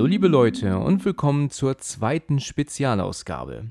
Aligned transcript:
Hallo 0.00 0.08
liebe 0.08 0.28
Leute 0.28 0.78
und 0.78 1.04
willkommen 1.04 1.50
zur 1.50 1.76
zweiten 1.76 2.40
Spezialausgabe. 2.40 3.70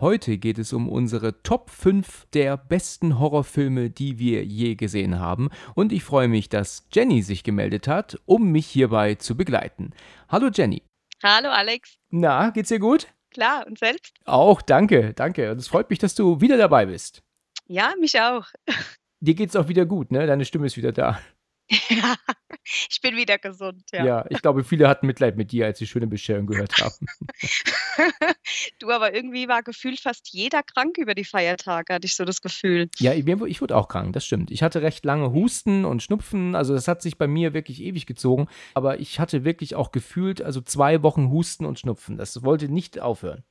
Heute 0.00 0.36
geht 0.36 0.58
es 0.58 0.72
um 0.72 0.88
unsere 0.88 1.44
Top 1.44 1.70
5 1.70 2.26
der 2.32 2.56
besten 2.56 3.20
Horrorfilme, 3.20 3.88
die 3.88 4.18
wir 4.18 4.44
je 4.44 4.74
gesehen 4.74 5.20
haben. 5.20 5.48
Und 5.76 5.92
ich 5.92 6.02
freue 6.02 6.26
mich, 6.26 6.48
dass 6.48 6.88
Jenny 6.92 7.22
sich 7.22 7.44
gemeldet 7.44 7.86
hat, 7.86 8.18
um 8.26 8.50
mich 8.50 8.66
hierbei 8.66 9.14
zu 9.14 9.36
begleiten. 9.36 9.92
Hallo 10.28 10.50
Jenny. 10.52 10.82
Hallo 11.22 11.50
Alex. 11.50 11.98
Na, 12.10 12.50
geht's 12.50 12.70
dir 12.70 12.80
gut? 12.80 13.06
Klar, 13.30 13.64
und 13.68 13.78
selbst? 13.78 14.12
Auch, 14.24 14.62
danke, 14.62 15.14
danke. 15.14 15.52
Und 15.52 15.58
es 15.58 15.68
freut 15.68 15.88
mich, 15.88 16.00
dass 16.00 16.16
du 16.16 16.40
wieder 16.40 16.56
dabei 16.56 16.86
bist. 16.86 17.22
Ja, 17.68 17.94
mich 18.00 18.20
auch. 18.20 18.46
Dir 19.20 19.34
geht's 19.36 19.54
auch 19.54 19.68
wieder 19.68 19.86
gut, 19.86 20.10
ne? 20.10 20.26
Deine 20.26 20.44
Stimme 20.46 20.66
ist 20.66 20.76
wieder 20.76 20.90
da. 20.90 21.20
Ja, 21.88 22.16
ich 22.90 23.00
bin 23.00 23.16
wieder 23.16 23.38
gesund, 23.38 23.84
ja. 23.92 24.04
Ja, 24.04 24.26
ich 24.28 24.42
glaube, 24.42 24.64
viele 24.64 24.88
hatten 24.88 25.06
Mitleid 25.06 25.36
mit 25.36 25.52
dir, 25.52 25.66
als 25.66 25.78
sie 25.78 25.86
schöne 25.86 26.06
Bescherung 26.06 26.46
gehört 26.46 26.76
haben. 26.78 27.06
Du, 28.78 28.90
aber 28.90 29.14
irgendwie 29.14 29.46
war 29.48 29.62
gefühlt 29.62 30.00
fast 30.00 30.28
jeder 30.32 30.62
krank 30.62 30.96
über 30.96 31.14
die 31.14 31.24
Feiertage, 31.24 31.92
hatte 31.92 32.06
ich 32.06 32.16
so 32.16 32.24
das 32.24 32.40
Gefühl. 32.40 32.88
Ja, 32.98 33.12
ich, 33.12 33.26
ich 33.26 33.60
wurde 33.60 33.76
auch 33.76 33.88
krank, 33.88 34.14
das 34.14 34.24
stimmt. 34.24 34.50
Ich 34.50 34.62
hatte 34.62 34.80
recht 34.80 35.04
lange 35.04 35.32
Husten 35.32 35.84
und 35.84 36.02
Schnupfen, 36.02 36.54
also 36.54 36.72
das 36.72 36.88
hat 36.88 37.02
sich 37.02 37.18
bei 37.18 37.26
mir 37.26 37.52
wirklich 37.52 37.82
ewig 37.82 38.06
gezogen. 38.06 38.48
Aber 38.74 39.00
ich 39.00 39.20
hatte 39.20 39.44
wirklich 39.44 39.74
auch 39.74 39.92
gefühlt, 39.92 40.40
also 40.40 40.60
zwei 40.60 41.02
Wochen 41.02 41.30
Husten 41.30 41.66
und 41.66 41.78
Schnupfen. 41.78 42.16
Das 42.16 42.42
wollte 42.42 42.68
nicht 42.68 42.98
aufhören. 43.00 43.44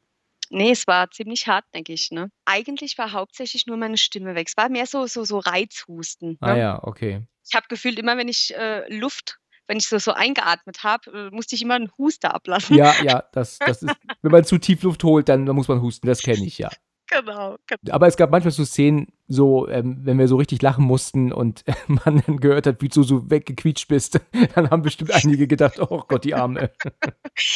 Nee, 0.50 0.72
es 0.72 0.88
war 0.88 1.12
ziemlich 1.12 1.48
hartnäckig, 1.48 2.10
ne? 2.12 2.32
Eigentlich 2.46 2.98
war 2.98 3.12
hauptsächlich 3.12 3.68
nur 3.68 3.78
meine 3.78 3.98
Stimme 3.98 4.34
weg. 4.34 4.48
Es 4.50 4.58
war 4.58 4.70
mehr 4.70 4.88
so, 4.88 5.06
so, 5.06 5.24
so 5.24 5.38
Reizhusten. 5.38 6.38
Ah 6.42 6.54
Ne? 6.54 6.60
ja, 6.60 6.84
okay. 6.84 7.28
Ich 7.50 7.56
habe 7.56 7.68
gefühlt 7.68 8.00
immer, 8.00 8.18
wenn 8.18 8.28
ich 8.28 8.56
äh, 8.56 8.92
Luft, 8.94 9.40
wenn 9.68 9.78
ich 9.78 9.88
so, 9.88 9.98
so 10.00 10.14
eingeatmet 10.14 10.84
habe, 10.84 11.30
äh, 11.32 11.36
musste 11.36 11.56
ich 11.56 11.62
immer 11.62 11.76
einen 11.76 11.92
Huster 11.98 12.34
ablassen. 12.34 12.76
Ja, 12.76 12.96
ja, 13.04 13.24
das, 13.32 13.60
das 13.60 13.84
ist, 13.84 13.96
wenn 14.22 14.32
man 14.32 14.44
zu 14.44 14.58
tief 14.58 14.84
Luft 14.84 15.04
holt, 15.04 15.30
dann, 15.30 15.46
dann 15.46 15.56
muss 15.56 15.68
man 15.68 15.82
husten, 15.82 16.08
das 16.08 16.22
kenne 16.22 16.46
ich 16.46 16.58
ja. 16.58 16.70
Genau, 17.12 17.58
genau. 17.66 17.94
Aber 17.94 18.06
es 18.06 18.18
gab 18.18 18.30
manchmal 18.30 18.52
so 18.52 18.64
Szenen, 18.64 19.08
so, 19.28 19.68
ähm, 19.68 19.98
wenn 20.04 20.20
wir 20.20 20.28
so 20.28 20.36
richtig 20.38 20.62
lachen 20.62 20.84
mussten 20.84 21.34
und 21.34 21.64
man 21.88 22.22
dann 22.24 22.38
gehört 22.38 22.68
hat, 22.68 22.82
wie 22.84 22.88
du 22.88 23.02
so 23.02 23.30
weggequietscht 23.32 23.88
bist, 23.88 24.20
dann 24.56 24.70
haben 24.70 24.84
bestimmt 24.84 25.12
einige 25.12 25.48
gedacht, 25.48 25.80
oh 25.80 26.04
Gott, 26.08 26.24
die 26.24 26.36
Arme. 26.36 26.72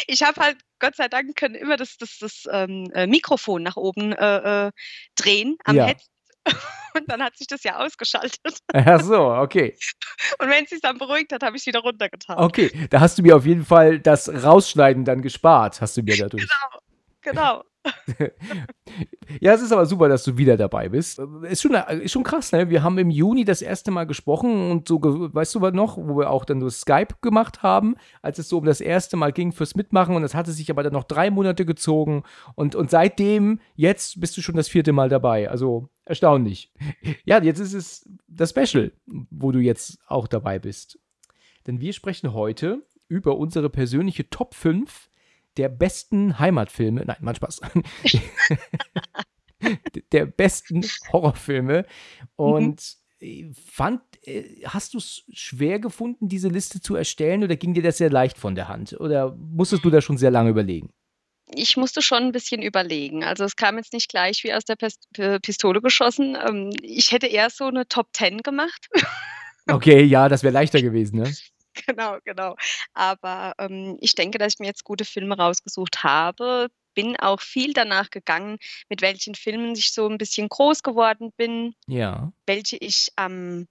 Ich 0.08 0.24
habe 0.24 0.42
halt, 0.42 0.58
Gott 0.80 0.96
sei 0.96 1.08
Dank, 1.08 1.36
können 1.36 1.56
immer 1.56 1.78
das, 1.78 1.98
das, 1.98 2.18
das 2.20 2.48
ähm, 2.52 2.90
äh, 2.94 3.06
Mikrofon 3.06 3.62
nach 3.62 3.78
oben 3.78 4.14
äh, 4.14 4.68
äh, 4.68 4.72
drehen 5.16 5.58
am 5.66 5.76
Ja. 5.76 5.86
Headset. 5.86 6.13
Und 6.96 7.10
dann 7.10 7.24
hat 7.24 7.36
sich 7.38 7.48
das 7.48 7.64
ja 7.64 7.78
ausgeschaltet. 7.78 8.60
Ach 8.72 9.02
so, 9.02 9.34
okay. 9.34 9.76
Und 10.40 10.50
wenn 10.50 10.64
es 10.64 10.70
sich 10.70 10.82
dann 10.82 10.98
beruhigt 10.98 11.34
hat, 11.34 11.42
habe 11.44 11.58
ich 11.58 11.66
wieder 11.66 11.80
runtergetan. 11.80 12.38
Okay, 12.38 12.72
da 12.90 13.00
hast 13.00 13.18
du 13.18 13.24
mir 13.24 13.36
auf 13.36 13.46
jeden 13.46 13.66
Fall 13.66 14.00
das 14.00 14.30
Rausschneiden 14.30 15.04
dann 15.06 15.22
gespart, 15.22 15.82
hast 15.82 15.98
du 15.98 16.04
mir 16.04 16.18
dadurch. 16.20 16.48
Genau. 17.22 17.64
Ja, 19.40 19.54
es 19.54 19.62
ist 19.62 19.72
aber 19.72 19.86
super, 19.86 20.10
dass 20.10 20.24
du 20.24 20.38
wieder 20.38 20.58
dabei 20.58 20.90
bist. 20.90 21.20
Ist 21.44 21.62
schon, 21.62 21.74
ist 21.74 22.12
schon 22.12 22.24
krass, 22.24 22.52
ne? 22.52 22.70
Wir 22.70 22.84
haben 22.84 22.98
im 22.98 23.10
Juni 23.10 23.46
das 23.46 23.62
erste 23.62 23.92
Mal 23.92 24.06
gesprochen 24.06 24.72
und 24.72 24.88
so, 24.88 25.00
weißt 25.02 25.56
du 25.56 25.62
was 25.62 25.74
noch, 25.74 25.98
wo 25.98 26.18
wir 26.18 26.30
auch 26.30 26.46
dann 26.46 26.62
so 26.62 26.70
Skype 26.70 27.16
gemacht 27.22 27.64
haben, 27.64 27.96
als 28.22 28.40
es 28.40 28.50
so 28.50 28.60
um 28.60 28.66
das 28.66 28.82
erste 28.82 29.18
Mal 29.18 29.32
ging 29.32 29.52
fürs 29.52 29.76
Mitmachen 29.76 30.16
und 30.16 30.22
das 30.22 30.36
hatte 30.36 30.52
sich 30.52 30.70
aber 30.70 30.84
dann 30.84 30.94
noch 30.94 31.06
drei 31.06 31.32
Monate 31.32 31.66
gezogen 31.66 32.24
und, 32.56 32.76
und 32.76 32.90
seitdem, 32.90 33.60
jetzt 33.76 34.20
bist 34.20 34.38
du 34.38 34.42
schon 34.42 34.56
das 34.56 34.68
vierte 34.68 34.94
Mal 34.94 35.10
dabei. 35.10 35.50
Also 35.50 35.90
erstaunlich. 36.06 36.72
Ja, 37.26 37.42
jetzt 37.42 37.60
ist 37.60 37.74
es 37.74 38.10
das 38.28 38.52
Special, 38.52 38.92
wo 39.06 39.52
du 39.52 39.60
jetzt 39.60 40.00
auch 40.08 40.28
dabei 40.28 40.60
bist. 40.60 41.00
Denn 41.66 41.80
wir 41.80 41.94
sprechen 41.94 42.34
heute 42.34 42.86
über 43.08 43.38
unsere 43.38 43.70
persönliche 43.70 44.30
Top 44.30 44.54
5 44.54 45.10
der 45.58 45.70
besten 45.70 46.40
Heimatfilme. 46.40 47.04
Nein, 47.06 47.18
mein 47.22 47.36
Spaß. 47.36 47.62
der 50.12 50.26
besten 50.26 50.86
Horrorfilme. 51.12 51.86
Und 52.36 52.98
äh, 53.20 53.52
fand, 53.54 54.02
äh, 54.24 54.44
hast 54.66 54.94
du 54.94 54.98
es 54.98 55.24
schwer 55.32 55.80
gefunden, 55.80 56.28
diese 56.28 56.50
Liste 56.50 56.82
zu 56.82 56.96
erstellen 56.96 57.44
oder 57.44 57.56
ging 57.56 57.74
dir 57.74 57.84
das 57.84 57.98
sehr 57.98 58.10
leicht 58.10 58.38
von 58.38 58.56
der 58.56 58.68
Hand? 58.68 58.94
Oder 59.00 59.36
musstest 59.36 59.86
du 59.86 59.90
da 59.90 60.02
schon 60.02 60.18
sehr 60.18 60.32
lange 60.32 60.50
überlegen? 60.50 60.92
Ich 61.56 61.78
musste 61.78 62.02
schon 62.02 62.24
ein 62.24 62.32
bisschen 62.32 62.62
überlegen. 62.62 63.24
Also 63.24 63.44
es 63.44 63.56
kam 63.56 63.78
jetzt 63.78 63.94
nicht 63.94 64.10
gleich 64.10 64.44
wie 64.44 64.54
aus 64.54 64.64
der 64.66 64.78
Pistole 65.40 65.82
geschossen. 65.82 66.36
Ähm, 66.48 66.72
ich 66.82 67.12
hätte 67.12 67.28
eher 67.28 67.50
so 67.50 67.66
eine 67.66 67.88
Top 67.88 68.08
10 68.14 68.40
gemacht. 68.40 68.88
Okay, 69.68 70.04
ja, 70.04 70.28
das 70.28 70.44
wäre 70.44 70.54
leichter 70.54 70.82
gewesen, 70.82 71.20
ne? 71.20 71.34
Genau, 71.88 72.18
genau. 72.24 72.56
Aber 72.94 73.54
ähm, 73.58 73.98
ich 74.00 74.16
denke, 74.16 74.38
dass 74.38 74.54
ich 74.54 74.60
mir 74.60 74.68
jetzt 74.68 74.84
gute 74.84 75.06
Filme 75.06 75.38
rausgesucht 75.38 76.04
habe. 76.04 76.70
Bin 76.96 77.18
auch 77.18 77.42
viel 77.42 77.74
danach 77.74 78.10
gegangen, 78.12 78.58
mit 78.90 79.02
welchen 79.02 79.34
Filmen 79.36 79.74
ich 79.76 79.94
so 79.94 80.08
ein 80.08 80.18
bisschen 80.20 80.48
groß 80.50 80.84
geworden 80.84 81.32
bin, 81.38 81.74
Ja. 81.88 82.32
welche 82.46 82.78
ich 82.78 83.10
am 83.16 83.68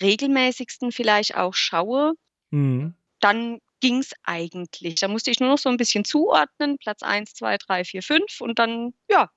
regelmäßigsten 0.00 0.92
vielleicht 0.92 1.36
auch 1.36 1.54
schaue. 1.54 2.12
Mhm. 2.50 2.94
Dann 3.20 3.60
ging 3.80 3.98
es 3.98 4.12
eigentlich. 4.24 4.96
Da 4.96 5.08
musste 5.08 5.30
ich 5.30 5.40
nur 5.40 5.48
noch 5.50 5.58
so 5.58 5.68
ein 5.70 5.76
bisschen 5.78 6.04
zuordnen, 6.04 6.76
Platz 6.78 7.02
1, 7.02 7.32
2, 7.34 7.56
3, 7.58 7.84
4, 7.84 8.02
5 8.02 8.40
und 8.40 8.58
dann, 8.58 8.92
ja, 9.10 9.30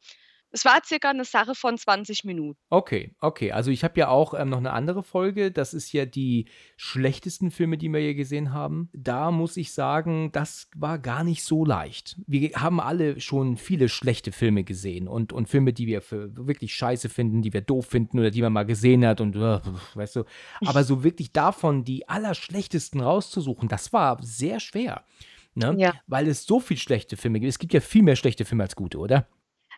es 0.51 0.65
war 0.65 0.81
circa 0.83 1.09
eine 1.09 1.25
Sache 1.25 1.53
von 1.53 1.77
20 1.77 2.23
Minuten. 2.23 2.59
Okay, 2.69 3.13
okay. 3.19 3.51
Also 3.51 3.69
ich 3.71 3.83
habe 3.83 3.99
ja 3.99 4.07
auch 4.07 4.33
ähm, 4.33 4.49
noch 4.49 4.57
eine 4.57 4.71
andere 4.71 5.03
Folge. 5.03 5.51
Das 5.51 5.73
ist 5.73 5.91
ja 5.91 6.05
die 6.05 6.45
schlechtesten 6.75 7.51
Filme, 7.51 7.77
die 7.77 7.89
wir 7.89 7.99
hier 7.99 8.15
gesehen 8.15 8.53
haben. 8.53 8.89
Da 8.93 9.31
muss 9.31 9.57
ich 9.57 9.73
sagen, 9.73 10.31
das 10.31 10.69
war 10.75 10.97
gar 10.97 11.23
nicht 11.23 11.43
so 11.43 11.65
leicht. 11.65 12.19
Wir 12.25 12.51
haben 12.55 12.79
alle 12.79 13.19
schon 13.19 13.57
viele 13.57 13.89
schlechte 13.89 14.31
Filme 14.31 14.63
gesehen 14.63 15.07
und, 15.07 15.33
und 15.33 15.47
Filme, 15.47 15.73
die 15.73 15.87
wir 15.87 16.01
für 16.01 16.35
wirklich 16.35 16.73
scheiße 16.73 17.09
finden, 17.09 17.41
die 17.41 17.53
wir 17.53 17.61
doof 17.61 17.85
finden 17.85 18.19
oder 18.19 18.31
die 18.31 18.41
man 18.41 18.53
mal 18.53 18.65
gesehen 18.65 19.05
hat 19.05 19.21
und 19.21 19.35
äh, 19.35 19.59
weißt 19.93 20.15
du. 20.15 20.23
Aber 20.65 20.83
so 20.83 21.03
wirklich 21.03 21.31
davon 21.31 21.83
die 21.83 22.09
allerschlechtesten 22.09 23.01
rauszusuchen, 23.01 23.69
das 23.69 23.93
war 23.93 24.17
sehr 24.23 24.59
schwer. 24.59 25.05
Ne? 25.53 25.75
Ja. 25.77 25.93
Weil 26.07 26.27
es 26.27 26.45
so 26.45 26.59
viel 26.59 26.77
schlechte 26.77 27.17
Filme 27.17 27.39
gibt. 27.39 27.49
Es 27.49 27.59
gibt 27.59 27.73
ja 27.73 27.81
viel 27.81 28.03
mehr 28.03 28.15
schlechte 28.15 28.45
Filme 28.45 28.63
als 28.63 28.75
gute, 28.75 28.97
oder? 28.97 29.27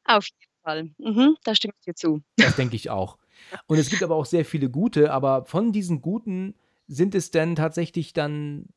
Auf 0.05 0.25
jeden 0.25 0.50
Fall. 0.61 0.89
Mhm, 0.97 1.35
da 1.43 1.55
stimme 1.55 1.73
ich 1.79 1.85
dir 1.85 1.95
zu. 1.95 2.21
Das 2.37 2.55
denke 2.55 2.75
ich 2.75 2.89
auch. 2.89 3.17
Und 3.67 3.77
es 3.77 3.89
gibt 3.89 4.03
aber 4.03 4.15
auch 4.15 4.25
sehr 4.25 4.45
viele 4.45 4.69
gute, 4.69 5.11
aber 5.11 5.45
von 5.45 5.71
diesen 5.71 6.01
guten 6.01 6.55
sind 6.87 7.15
es 7.15 7.31
dann 7.31 7.55
tatsächlich 7.55 8.13
dann 8.13 8.67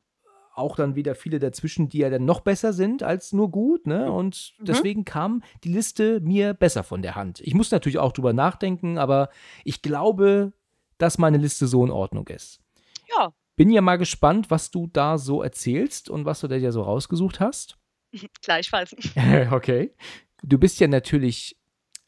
auch 0.55 0.77
dann 0.77 0.95
wieder 0.95 1.15
viele 1.15 1.39
dazwischen, 1.39 1.89
die 1.89 1.97
ja 1.97 2.09
dann 2.09 2.23
noch 2.23 2.39
besser 2.39 2.71
sind 2.71 3.03
als 3.03 3.33
nur 3.33 3.51
gut, 3.51 3.87
ne? 3.87 4.09
Und 4.09 4.53
Mhm. 4.59 4.65
deswegen 4.65 5.03
kam 5.05 5.43
die 5.65 5.73
Liste 5.73 6.21
mir 6.21 6.53
besser 6.53 6.83
von 6.83 7.01
der 7.01 7.15
Hand. 7.15 7.41
Ich 7.41 7.53
muss 7.53 7.71
natürlich 7.71 7.97
auch 7.99 8.13
drüber 8.13 8.31
nachdenken, 8.31 8.97
aber 8.97 9.29
ich 9.65 9.81
glaube, 9.81 10.53
dass 10.97 11.17
meine 11.17 11.37
Liste 11.37 11.67
so 11.67 11.83
in 11.83 11.91
Ordnung 11.91 12.27
ist. 12.29 12.61
Ja, 13.13 13.33
Bin 13.57 13.69
ja 13.69 13.81
mal 13.81 13.97
gespannt, 13.97 14.49
was 14.49 14.71
du 14.71 14.87
da 14.87 15.17
so 15.17 15.41
erzählst 15.43 16.09
und 16.09 16.23
was 16.25 16.39
du 16.39 16.47
da 16.47 16.55
ja 16.55 16.71
so 16.71 16.81
rausgesucht 16.83 17.39
hast. 17.41 17.77
gleichfalls. 18.41 18.95
okay. 19.51 19.93
Du 20.41 20.57
bist 20.57 20.79
ja 20.79 20.87
natürlich 20.87 21.57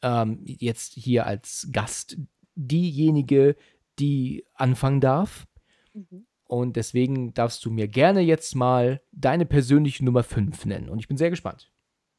ähm, 0.02 0.40
jetzt 0.44 0.94
hier 0.94 1.26
als 1.26 1.68
Gast 1.72 2.16
diejenige, 2.54 3.56
die 3.98 4.44
anfangen 4.54 5.00
darf. 5.00 5.46
Mhm. 5.92 6.26
Und 6.44 6.76
deswegen 6.76 7.34
darfst 7.34 7.64
du 7.64 7.70
mir 7.70 7.88
gerne 7.88 8.20
jetzt 8.20 8.54
mal 8.54 9.02
deine 9.12 9.44
persönliche 9.44 10.04
Nummer 10.04 10.22
5 10.22 10.64
nennen. 10.64 10.88
Und 10.88 10.98
ich 10.98 11.08
bin 11.08 11.18
sehr 11.18 11.30
gespannt. 11.30 11.70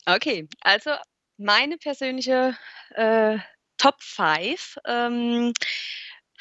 Okay, 0.06 0.48
also 0.62 0.92
meine 1.38 1.78
persönliche 1.78 2.56
äh, 2.92 3.38
Top 3.78 3.96
5, 4.02 4.78
ähm, 4.86 5.54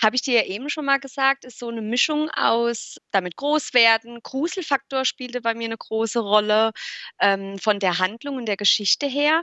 habe 0.00 0.16
ich 0.16 0.22
dir 0.22 0.36
ja 0.40 0.46
eben 0.46 0.70
schon 0.70 0.84
mal 0.84 0.98
gesagt, 0.98 1.44
ist 1.44 1.58
so 1.58 1.68
eine 1.68 1.82
Mischung 1.82 2.30
aus 2.30 2.96
damit 3.10 3.36
groß 3.36 3.74
werden. 3.74 4.20
Gruselfaktor 4.22 5.04
spielte 5.04 5.40
bei 5.40 5.54
mir 5.54 5.66
eine 5.66 5.76
große 5.76 6.20
Rolle 6.20 6.72
ähm, 7.20 7.58
von 7.58 7.78
der 7.78 7.98
Handlung 7.98 8.36
und 8.36 8.46
der 8.46 8.56
Geschichte 8.56 9.06
her. 9.06 9.42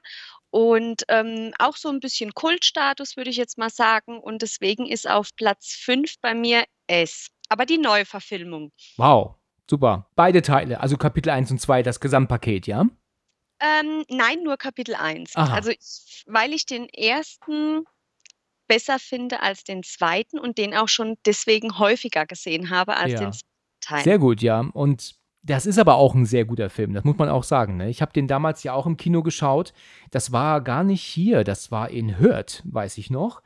Und 0.50 1.04
ähm, 1.10 1.52
auch 1.60 1.76
so 1.76 1.90
ein 1.90 2.00
bisschen 2.00 2.34
Kultstatus, 2.34 3.18
würde 3.18 3.30
ich 3.30 3.38
jetzt 3.38 3.58
mal 3.58 3.70
sagen. 3.70 4.20
Und 4.20 4.42
deswegen 4.42 4.86
ist 4.86 5.10
auf 5.10 5.30
Platz 5.36 5.74
5 5.74 6.16
bei 6.22 6.34
mir 6.34 6.64
S. 6.88 7.28
aber 7.50 7.66
die 7.66 7.78
Neuverfilmung. 7.78 8.72
Wow, 8.96 9.36
super. 9.70 10.10
Beide 10.16 10.42
Teile, 10.42 10.80
also 10.80 10.96
Kapitel 10.96 11.30
1 11.30 11.52
und 11.52 11.60
2, 11.60 11.84
das 11.84 12.00
Gesamtpaket, 12.00 12.68
ja? 12.68 12.86
Ähm, 13.60 14.06
nein, 14.10 14.44
nur 14.44 14.58
Kapitel 14.58 14.96
1. 14.96 15.36
Aha. 15.36 15.54
Also, 15.56 15.72
ich 15.72 16.24
weil 16.28 16.54
ich 16.54 16.66
den 16.66 16.90
ersten 16.90 17.86
besser 18.68 19.00
finde 19.00 19.42
als 19.42 19.64
den 19.64 19.84
zweiten 19.84 20.40
und 20.40 20.58
den 20.58 20.74
auch 20.74 20.88
schon 20.88 21.16
deswegen 21.26 21.80
häufiger 21.80 22.26
gesehen 22.26 22.70
habe 22.70 22.98
als 22.98 23.14
den 23.14 23.22
Ja. 23.22 23.32
zweiten 23.32 23.46
Teil. 23.82 24.04
Sehr 24.04 24.20
gut, 24.20 24.42
ja. 24.42 24.60
Und 24.74 25.16
das 25.44 25.66
ist 25.68 25.78
aber 25.78 25.96
auch 25.96 26.16
ein 26.16 26.26
sehr 26.26 26.44
guter 26.46 26.72
Film, 26.72 26.94
das 26.94 27.04
muss 27.04 27.18
man 27.18 27.30
auch 27.30 27.44
sagen. 27.44 27.78
Ne? 27.78 27.90
Ich 27.90 28.02
habe 28.02 28.12
den 28.14 28.28
damals 28.28 28.64
ja 28.64 28.74
auch 28.74 28.88
im 28.88 28.98
Kino 28.98 29.22
geschaut. 29.22 29.74
Das 30.10 30.32
war 30.32 30.62
gar 30.62 30.84
nicht 30.84 31.04
hier, 31.04 31.44
das 31.44 31.70
war 31.70 31.90
in 31.92 32.18
Hürth, 32.20 32.64
weiß 32.66 32.98
ich 32.98 33.12
noch. 33.12 33.44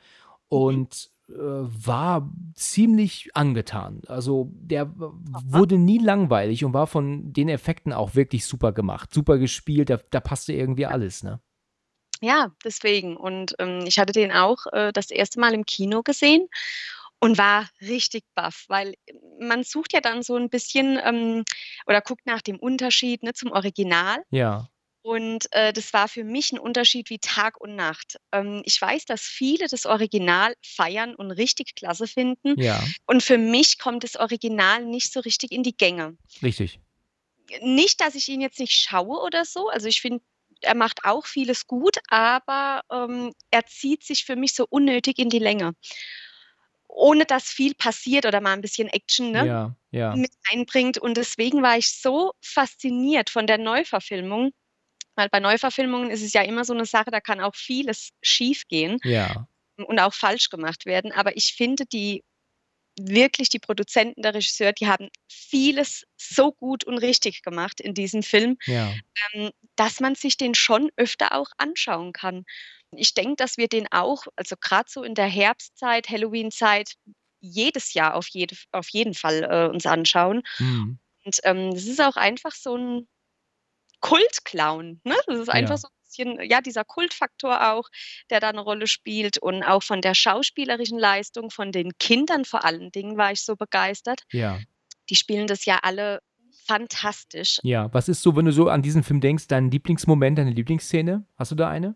Und 0.47 1.11
äh, 1.27 1.33
war 1.35 2.29
ziemlich 2.55 3.29
angetan. 3.35 4.01
Also 4.07 4.49
der 4.53 4.89
wurde 4.95 5.77
nie 5.77 5.99
langweilig 5.99 6.63
und 6.65 6.73
war 6.73 6.87
von 6.87 7.33
den 7.33 7.49
Effekten 7.49 7.91
auch 7.93 8.15
wirklich 8.15 8.45
super 8.45 8.71
gemacht. 8.71 9.13
Super 9.13 9.37
gespielt, 9.37 9.89
da, 9.89 9.99
da 10.09 10.21
passte 10.21 10.53
irgendwie 10.53 10.85
alles, 10.85 11.21
ne? 11.21 11.39
Ja, 12.21 12.51
deswegen. 12.63 13.15
Und, 13.17 13.55
ähm, 13.59 13.85
ich 13.85 13.97
hatte 13.99 14.13
den 14.13 14.31
auch, 14.31 14.65
äh, 14.73 14.91
das 14.91 15.09
erste 15.11 15.39
Mal 15.39 15.53
im 15.53 15.65
Kino 15.65 16.03
gesehen 16.03 16.47
und 17.19 17.37
war 17.37 17.69
richtig 17.81 18.23
baff, 18.35 18.65
weil 18.67 18.95
man 19.39 19.63
sucht 19.63 19.93
ja 19.93 20.01
dann 20.01 20.23
so 20.23 20.35
ein 20.35 20.49
bisschen, 20.49 20.99
ähm, 21.03 21.43
oder 21.85 22.01
guckt 22.01 22.25
nach 22.25 22.41
dem 22.41 22.57
Unterschied, 22.57 23.23
ne, 23.23 23.33
zum 23.33 23.51
Original. 23.51 24.23
Ja, 24.31 24.69
Und, 25.01 25.47
äh, 25.53 25.71
das 25.71 25.93
war 25.93 26.09
für 26.09 26.25
mich 26.25 26.51
ein 26.51 26.59
Unterschied 26.59 27.09
wie 27.09 27.19
Tag 27.19 27.59
und 27.61 27.75
Nacht. 27.75 28.17
Ähm, 28.33 28.61
ich 28.65 28.79
weiß, 28.81 29.05
dass 29.05 29.21
viele 29.21 29.67
das 29.67 29.85
Original 29.85 30.53
feiern 30.61 31.15
und 31.15 31.31
richtig 31.31 31.73
klasse 31.75 32.05
finden. 32.05 32.59
ja, 32.61 32.83
Und 33.07 33.23
für 33.23 33.37
mich 33.37 33.79
kommt 33.79 34.03
das 34.03 34.17
Original 34.17 34.83
nicht 34.85 35.13
so 35.13 35.21
richtig 35.21 35.53
in 35.53 35.63
die 35.63 35.75
Gänge. 35.75 36.17
richtig. 36.43 36.79
Nicht, 37.61 38.01
dass 38.01 38.13
ich 38.15 38.27
ihn 38.27 38.41
jetzt 38.41 38.59
nicht 38.59 38.73
schaue 38.73 39.23
oder 39.23 39.45
so. 39.45 39.69
Also, 39.69 39.87
ich 39.87 40.01
finde, 40.01 40.21
er 40.61 40.75
macht 40.75 41.05
auch 41.05 41.25
vieles 41.25 41.67
gut, 41.67 41.97
aber, 42.09 42.81
ähm, 42.91 43.33
er 43.51 43.65
zieht 43.65 44.03
sich 44.03 44.25
für 44.25 44.35
mich 44.35 44.53
so 44.55 44.65
unnötig 44.69 45.19
in 45.19 45.29
die 45.29 45.39
Länge. 45.39 45.73
Ohne 46.87 47.25
dass 47.25 47.49
viel 47.49 47.75
passiert 47.75 48.25
oder 48.25 48.41
mal 48.41 48.53
ein 48.53 48.61
bisschen 48.61 48.87
Action, 48.89 49.31
ne, 49.31 49.45
Ja, 49.45 49.75
ja, 49.91 50.21
mit 50.21 50.31
einbringt. 50.51 50.97
Und 50.97 51.17
deswegen 51.17 51.63
war 51.63 51.77
ich 51.77 51.91
so 51.91 52.33
fasziniert 52.43 53.29
von 53.29 53.47
der 53.47 53.57
Neuverfilmung, 53.59 54.51
weil 55.15 55.29
bei 55.29 55.39
Neuverfilmungen 55.41 56.11
ist 56.11 56.23
es 56.23 56.33
ja 56.33 56.43
immer 56.43 56.65
so 56.65 56.73
eine 56.73 56.85
Sache, 56.87 57.11
da 57.11 57.21
kann 57.21 57.41
auch 57.41 57.55
vieles 57.55 58.11
schiefgehen 58.23 58.99
ja, 59.03 59.47
und 59.77 59.99
auch 59.99 60.13
falsch 60.13 60.49
gemacht 60.49 60.85
werden. 60.85 61.11
Aber 61.13 61.37
ich 61.37 61.55
finde, 61.55 61.85
die 61.85 62.23
wirklich 63.07 63.49
die 63.49 63.59
Produzenten, 63.59 64.21
der 64.21 64.33
Regisseur, 64.33 64.73
die 64.73 64.87
haben 64.87 65.09
vieles 65.27 66.05
so 66.17 66.51
gut 66.51 66.83
und 66.83 66.97
richtig 66.97 67.41
gemacht 67.41 67.79
in 67.79 67.93
diesem 67.93 68.23
Film, 68.23 68.57
ja. 68.65 68.93
ähm, 69.33 69.51
dass 69.75 69.99
man 69.99 70.15
sich 70.15 70.37
den 70.37 70.55
schon 70.55 70.91
öfter 70.95 71.33
auch 71.33 71.49
anschauen 71.57 72.13
kann. 72.13 72.45
Ich 72.95 73.13
denke, 73.13 73.35
dass 73.35 73.57
wir 73.57 73.67
den 73.67 73.87
auch, 73.91 74.23
also 74.35 74.55
gerade 74.59 74.89
so 74.89 75.03
in 75.03 75.15
der 75.15 75.27
Herbstzeit, 75.27 76.09
Halloween-Zeit, 76.09 76.95
jedes 77.41 77.93
Jahr 77.93 78.15
auf, 78.15 78.27
jede, 78.27 78.55
auf 78.71 78.89
jeden 78.89 79.13
Fall 79.13 79.43
äh, 79.49 79.69
uns 79.69 79.85
anschauen. 79.85 80.41
Hm. 80.57 80.99
Und 81.23 81.37
ähm, 81.43 81.71
das 81.73 81.85
ist 81.85 82.01
auch 82.01 82.15
einfach 82.15 82.53
so 82.53 82.75
ein 82.75 83.07
Kultclown. 84.01 85.01
Ne? 85.03 85.15
Das 85.27 85.39
ist 85.39 85.49
einfach 85.49 85.75
Ja. 85.75 85.77
so 85.77 85.87
ein 85.87 85.98
bisschen, 86.09 86.39
ja, 86.49 86.61
dieser 86.61 86.83
Kultfaktor 86.85 87.71
auch, 87.73 87.87
der 88.29 88.39
da 88.39 88.49
eine 88.49 88.61
Rolle 88.61 88.87
spielt. 88.87 89.37
Und 89.37 89.63
auch 89.63 89.83
von 89.83 90.01
der 90.01 90.15
schauspielerischen 90.15 90.99
Leistung, 90.99 91.49
von 91.51 91.71
den 91.71 91.91
Kindern 91.99 92.45
vor 92.45 92.65
allen 92.65 92.91
Dingen 92.91 93.17
war 93.17 93.31
ich 93.31 93.41
so 93.43 93.55
begeistert. 93.55 94.21
Ja, 94.31 94.59
Die 95.09 95.15
spielen 95.15 95.47
das 95.47 95.65
ja 95.65 95.79
alle 95.83 96.19
fantastisch. 96.65 97.59
ja. 97.63 97.91
Was 97.93 98.07
ist 98.09 98.21
so, 98.21 98.35
wenn 98.35 98.45
du 98.45 98.51
so 98.51 98.69
an 98.69 98.81
diesen 98.81 99.03
Film 99.03 99.21
denkst, 99.21 99.47
dein 99.47 99.71
Lieblingsmoment, 99.71 100.37
deine 100.37 100.51
Lieblingsszene? 100.51 101.25
Hast 101.37 101.51
du 101.51 101.55
da 101.55 101.69
eine? 101.69 101.95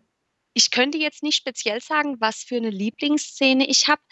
Ich 0.52 0.70
könnte 0.70 0.98
jetzt 0.98 1.22
nicht 1.22 1.36
speziell 1.36 1.80
sagen, 1.80 2.16
was 2.20 2.42
für 2.42 2.56
eine 2.56 2.70
Lieblingsszene 2.70 3.66
ich 3.68 3.88
habe. 3.88 4.02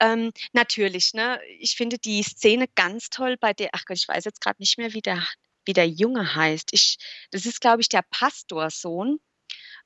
Ähm, 0.00 0.30
natürlich, 0.52 1.12
ne? 1.14 1.38
Ich 1.60 1.76
finde 1.76 1.98
die 1.98 2.22
Szene 2.22 2.66
ganz 2.74 3.08
toll 3.10 3.36
bei 3.38 3.52
der, 3.52 3.70
ach 3.72 3.84
Gott, 3.86 3.96
ich 3.98 4.08
weiß 4.08 4.24
jetzt 4.24 4.40
gerade 4.40 4.56
nicht 4.58 4.78
mehr, 4.78 4.92
wie 4.94 5.02
der, 5.02 5.22
wie 5.66 5.74
der 5.74 5.88
Junge 5.88 6.34
heißt. 6.34 6.70
Ich, 6.72 6.96
das 7.30 7.46
ist, 7.46 7.60
glaube 7.60 7.82
ich, 7.82 7.88
der 7.88 8.02
Pastorsohn, 8.10 9.18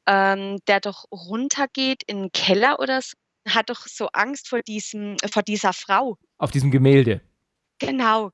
ähm, 0.07 0.59
der 0.69 0.81
doch 0.81 1.05
runtergeht 1.11 2.03
in 2.07 2.23
den 2.23 2.33
Keller 2.33 2.79
oder 2.81 3.01
so, 3.03 3.17
hat 3.49 3.71
doch 3.71 3.87
so 3.87 4.09
Angst 4.09 4.49
vor 4.49 4.61
diesem, 4.63 5.17
vor 5.31 5.43
dieser 5.43 5.73
Frau. 5.73 6.19
Auf 6.39 6.51
diesem 6.51 6.71
Gemälde. 6.71 7.21
Genau. 7.79 8.31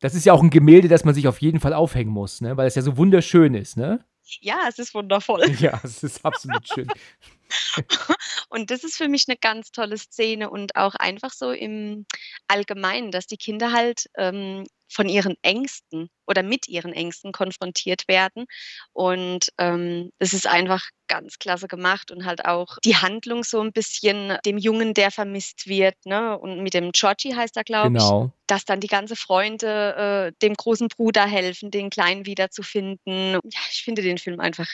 Das 0.00 0.14
ist 0.14 0.26
ja 0.26 0.32
auch 0.32 0.42
ein 0.42 0.50
Gemälde, 0.50 0.88
das 0.88 1.04
man 1.04 1.14
sich 1.14 1.28
auf 1.28 1.40
jeden 1.40 1.60
Fall 1.60 1.74
aufhängen 1.74 2.10
muss, 2.10 2.40
ne? 2.40 2.56
Weil 2.56 2.66
es 2.66 2.74
ja 2.74 2.82
so 2.82 2.96
wunderschön 2.96 3.54
ist, 3.54 3.76
ne? 3.76 4.04
Ja, 4.40 4.60
es 4.68 4.78
ist 4.78 4.94
wundervoll. 4.94 5.44
Ja, 5.58 5.80
es 5.82 6.02
ist 6.02 6.24
absolut 6.24 6.66
schön. 6.66 6.88
Und 8.48 8.70
das 8.70 8.84
ist 8.84 8.96
für 8.96 9.08
mich 9.08 9.24
eine 9.28 9.36
ganz 9.36 9.70
tolle 9.72 9.98
Szene 9.98 10.50
und 10.50 10.76
auch 10.76 10.94
einfach 10.94 11.32
so 11.32 11.50
im 11.52 12.06
Allgemeinen, 12.48 13.10
dass 13.10 13.26
die 13.26 13.36
Kinder 13.36 13.72
halt, 13.72 14.06
ähm, 14.16 14.64
von 14.94 15.08
ihren 15.08 15.36
Ängsten 15.40 16.10
oder 16.26 16.42
mit 16.42 16.68
ihren 16.68 16.92
Ängsten 16.92 17.32
konfrontiert 17.32 18.08
werden. 18.08 18.44
Und, 18.92 19.48
ähm, 19.56 20.10
es 20.18 20.34
ist 20.34 20.46
einfach 20.46 20.86
ganz 21.08 21.38
klasse 21.38 21.66
gemacht 21.66 22.10
und 22.10 22.26
halt 22.26 22.44
auch 22.44 22.76
die 22.84 22.96
Handlung 22.96 23.42
so 23.42 23.60
ein 23.62 23.72
bisschen 23.72 24.36
dem 24.44 24.58
Jungen, 24.58 24.92
der 24.92 25.10
vermisst 25.10 25.66
wird, 25.66 25.94
ne? 26.04 26.38
Und 26.38 26.62
mit 26.62 26.74
dem 26.74 26.92
Georgie 26.92 27.34
heißt 27.34 27.56
er, 27.56 27.64
glaube 27.64 27.96
ich, 27.98 28.02
Genau. 28.04 28.32
dass 28.46 28.66
dann 28.66 28.80
die 28.80 28.86
ganze 28.86 29.16
Freunde, 29.16 30.32
äh, 30.34 30.38
dem 30.42 30.54
großen 30.54 30.88
Bruder 30.88 31.24
helfen, 31.26 31.70
den 31.70 31.88
Kleinen 31.88 32.26
wiederzufinden. 32.26 33.32
Ja, 33.44 33.60
ich 33.70 33.82
finde 33.84 34.02
den 34.02 34.18
Film 34.18 34.40
einfach 34.40 34.68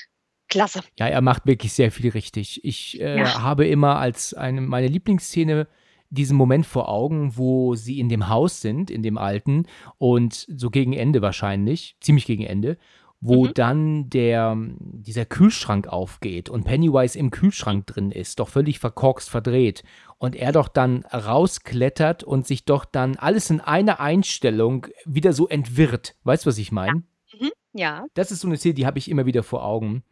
klasse. 0.49 0.81
Ja, 0.99 1.07
er 1.07 1.21
macht 1.21 1.47
wirklich 1.47 1.73
sehr 1.73 1.91
viel 1.93 2.11
richtig. 2.11 2.65
Ich 2.65 3.01
äh, 3.01 3.19
Ja. 3.21 3.43
habe 3.43 3.67
immer 3.67 3.97
als 3.99 4.35
eine 4.35 4.61
meine 4.61 4.89
Lieblingsszene 4.89 5.67
diesen 6.11 6.37
Moment 6.39 6.65
vor 6.65 6.89
Augen, 6.89 7.37
wo 7.37 7.75
sie 7.75 8.01
in 8.01 8.09
dem 8.09 8.29
Haus 8.29 8.61
sind, 8.63 8.91
in 8.91 9.03
dem 9.03 9.19
alten, 9.19 9.67
und 9.99 10.47
so 10.49 10.71
gegen 10.71 10.95
Ende 10.95 11.21
wahrscheinlich, 11.21 11.97
ziemlich 12.01 12.25
gegen 12.25 12.45
Ende, 12.45 12.79
wo 13.21 13.45
Mhm. 13.47 13.55
dann 13.55 14.09
der, 14.11 14.57
dieser 14.79 15.27
Kühlschrank 15.27 15.87
aufgeht 15.89 16.49
und 16.49 16.65
Pennywise 16.65 17.19
im 17.19 17.31
Kühlschrank 17.31 17.87
drin 17.89 18.11
ist, 18.11 18.39
doch 18.41 18.49
völlig 18.49 18.79
verkorkst, 18.79 19.29
verdreht. 19.29 19.83
Und 20.19 20.35
er 20.35 20.53
doch 20.53 20.69
dann 20.69 21.05
rausklettert 21.13 22.25
und 22.25 22.47
sich 22.47 22.65
doch 22.65 22.85
dann 22.85 23.17
alles 23.17 23.51
in 23.51 23.61
einer 23.61 24.01
Einstellung 24.01 24.87
wieder 25.05 25.33
so 25.33 25.49
entwirrt. 25.49 26.15
Weißt 26.25 26.45
du, 26.47 26.49
was 26.49 26.59
ich 26.59 26.73
meine? 26.73 27.03
Mhm. 27.39 27.51
Ja. 27.75 28.07
Das 28.15 28.31
ist 28.31 28.41
so 28.41 28.49
eine 28.49 28.57
Szene, 28.57 28.75
die 28.75 28.87
habe 28.87 28.99
ich 28.99 29.11
immer 29.11 29.27
wieder 29.27 29.43
vor 29.43 29.65
Augen. 29.65 30.03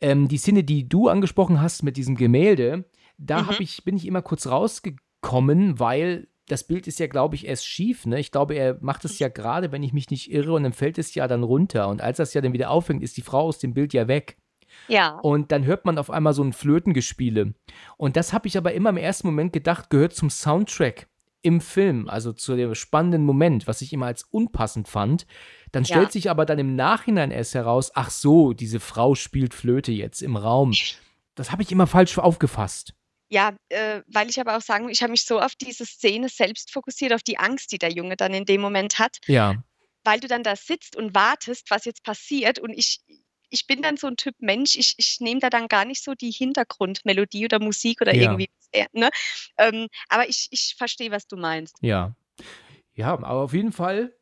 Ähm, 0.00 0.28
die 0.28 0.38
Szene, 0.38 0.64
die 0.64 0.88
du 0.88 1.08
angesprochen 1.08 1.60
hast 1.60 1.82
mit 1.82 1.96
diesem 1.96 2.14
Gemälde, 2.16 2.84
da 3.18 3.42
Mhm. 3.42 3.46
hab 3.48 3.60
ich, 3.60 3.84
bin 3.84 3.96
ich 3.96 4.06
immer 4.06 4.22
kurz 4.22 4.46
rausgekommen, 4.46 5.78
weil 5.80 6.28
das 6.46 6.64
Bild 6.64 6.86
ist 6.86 6.98
ja, 6.98 7.08
glaube 7.08 7.34
ich, 7.34 7.46
erst 7.46 7.66
schief. 7.66 8.06
Ne? 8.06 8.18
Ich 8.20 8.30
glaube, 8.30 8.54
er 8.54 8.78
macht 8.80 9.04
es 9.04 9.18
ja 9.18 9.28
gerade, 9.28 9.70
wenn 9.70 9.82
ich 9.82 9.92
mich 9.92 10.08
nicht 10.10 10.32
irre, 10.32 10.52
und 10.54 10.62
dann 10.62 10.72
fällt 10.72 10.98
es 10.98 11.14
ja 11.14 11.28
dann 11.28 11.42
runter. 11.42 11.88
Und 11.88 12.00
als 12.00 12.16
das 12.16 12.32
ja 12.32 12.40
dann 12.40 12.52
wieder 12.54 12.70
aufhängt, 12.70 13.02
ist 13.02 13.16
die 13.16 13.22
Frau 13.22 13.42
aus 13.42 13.58
dem 13.58 13.74
Bild 13.74 13.92
ja 13.92 14.08
weg. 14.08 14.38
Ja. 14.86 15.18
Und 15.20 15.50
dann 15.52 15.64
hört 15.64 15.84
man 15.84 15.98
auf 15.98 16.10
einmal 16.10 16.32
so 16.32 16.42
ein 16.42 16.52
Flötengespiele. 16.52 17.54
Und 17.96 18.16
das 18.16 18.32
habe 18.32 18.48
ich 18.48 18.56
aber 18.56 18.72
immer 18.72 18.90
im 18.90 18.96
ersten 18.96 19.26
Moment 19.26 19.52
gedacht, 19.52 19.90
gehört 19.90 20.14
zum 20.14 20.30
Soundtrack 20.30 21.08
im 21.42 21.60
Film, 21.60 22.08
also 22.08 22.32
zu 22.32 22.56
dem 22.56 22.74
spannenden 22.74 23.24
Moment, 23.24 23.66
was 23.66 23.80
ich 23.82 23.92
immer 23.92 24.06
als 24.06 24.24
unpassend 24.24 24.88
fand. 24.88 25.26
Dann 25.72 25.84
Ja. 25.84 25.96
stellt 25.96 26.12
sich 26.12 26.30
aber 26.30 26.46
dann 26.46 26.58
im 26.58 26.76
Nachhinein 26.76 27.30
erst 27.30 27.54
heraus, 27.54 27.90
ach 27.94 28.10
so, 28.10 28.52
diese 28.52 28.80
Frau 28.80 29.14
spielt 29.14 29.54
Flöte 29.54 29.92
jetzt 29.92 30.22
im 30.22 30.36
Raum. 30.36 30.72
Das 31.34 31.52
habe 31.52 31.62
ich 31.62 31.70
immer 31.72 31.86
falsch 31.86 32.18
aufgefasst. 32.18 32.94
Ja, 33.30 33.54
äh, 33.68 34.00
weil 34.06 34.30
ich 34.30 34.40
aber 34.40 34.56
auch 34.56 34.62
sagen 34.62 34.88
ich 34.88 35.02
habe 35.02 35.10
mich 35.10 35.24
so 35.26 35.38
auf 35.38 35.54
diese 35.54 35.84
Szene 35.84 36.30
selbst 36.30 36.72
fokussiert, 36.72 37.12
auf 37.12 37.22
die 37.22 37.38
Angst, 37.38 37.70
die 37.72 37.78
der 37.78 37.92
Junge 37.92 38.16
dann 38.16 38.32
in 38.32 38.46
dem 38.46 38.60
Moment 38.62 38.98
hat, 38.98 39.18
Ja, 39.26 39.62
weil 40.04 40.18
du 40.20 40.28
dann 40.28 40.42
da 40.42 40.56
sitzt 40.56 40.96
und 40.96 41.14
wartest, 41.14 41.70
was 41.70 41.84
jetzt 41.84 42.02
passiert. 42.02 42.58
Und 42.58 42.70
ich, 42.70 43.00
ich 43.50 43.66
bin 43.66 43.82
dann 43.82 43.98
so 43.98 44.06
ein 44.06 44.16
Typ 44.16 44.34
Mensch, 44.38 44.76
ich, 44.76 44.94
ich 44.96 45.18
nehme 45.20 45.40
da 45.40 45.50
dann 45.50 45.68
gar 45.68 45.84
nicht 45.84 46.02
so 46.02 46.14
die 46.14 46.30
Hintergrundmelodie 46.30 47.44
oder 47.44 47.60
Musik 47.60 48.00
oder 48.00 48.14
Ja. 48.14 48.30
irgendwie. 48.32 48.48
äh, 48.72 48.86
Ne? 48.92 49.10
Ähm, 49.58 49.88
aber 50.08 50.26
ich, 50.28 50.48
ich 50.50 50.74
verstehe, 50.78 51.10
was 51.10 51.26
du 51.26 51.36
meinst. 51.36 51.76
ja. 51.82 52.14
Ja, 52.94 53.12
aber 53.12 53.30
auf 53.30 53.52
jeden 53.52 53.70
Fall 53.70 54.12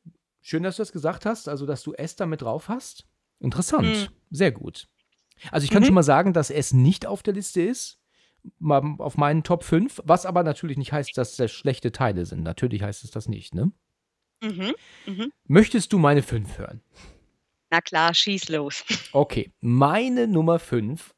schön, 0.49 0.63
dass 0.63 0.77
du 0.77 0.83
das 0.83 0.93
gesagt 0.93 1.27
hast, 1.27 1.49
also 1.49 1.67
dass 1.67 1.83
du 1.83 1.93
S 1.95 2.17
da 2.17 2.27
mit 2.27 2.43
drauf 2.43 2.69
hast. 2.69 3.05
Interessant, 3.41 3.87
Mhm. 3.89 4.07
sehr 4.31 4.53
gut. 4.53 4.87
Also 5.51 5.65
ich 5.65 5.71
kann 5.71 5.83
Mhm. 5.83 5.87
schon 5.87 5.95
mal 5.95 6.03
sagen, 6.03 6.33
dass 6.33 6.51
S 6.51 6.73
nicht 6.73 7.05
auf 7.07 7.23
der 7.23 7.35
Liste 7.35 7.61
ist, 7.61 7.99
mal 8.59 8.95
auf 8.99 9.17
meinen 9.17 9.43
Top 9.43 9.65
5, 9.65 10.01
was 10.05 10.25
aber 10.25 10.43
natürlich 10.45 10.79
nicht 10.79 10.93
heißt, 10.93 11.17
dass 11.19 11.37
das 11.37 11.51
schlechte 11.51 11.91
Teile 11.93 12.25
sind. 12.27 12.43
Natürlich 12.43 12.83
heißt 12.83 13.05
es 13.05 13.11
das 13.11 13.29
nicht, 13.29 13.55
ne? 13.55 13.73
Mhm. 14.43 14.75
Mhm. 15.07 15.33
Möchtest 15.47 15.93
du 15.93 15.99
meine 15.99 16.23
5 16.23 16.59
hören? 16.59 16.81
Na 17.71 17.81
klar, 17.81 18.15
schieß 18.15 18.49
los. 18.51 18.85
Okay, 19.13 19.51
meine 19.61 20.29
Nummer 20.29 20.59
5 20.61 21.15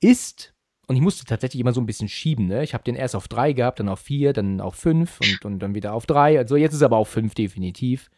ist, 0.00 0.54
Und 0.90 0.96
ich 0.96 1.02
musste 1.02 1.26
tatsächlich 1.26 1.60
immer 1.60 1.74
so 1.74 1.82
ein 1.82 1.86
bisschen 1.86 2.08
schieben. 2.08 2.46
Ne? 2.46 2.64
Ich 2.64 2.72
habe 2.72 2.82
den 2.82 2.94
erst 2.96 3.14
auf 3.14 3.28
drei 3.28 3.52
gehabt, 3.52 3.78
dann 3.78 3.90
auf 3.90 4.00
vier, 4.00 4.32
dann 4.32 4.58
auf 4.62 4.74
fünf 4.74 5.20
und, 5.20 5.44
und 5.44 5.58
dann 5.58 5.74
wieder 5.74 5.92
auf 5.92 6.06
drei. 6.06 6.38
Also 6.38 6.56
jetzt 6.56 6.72
ist 6.72 6.80
er 6.80 6.86
aber 6.86 6.96
auf 6.96 7.10
fünf 7.10 7.34
definitiv. 7.34 8.08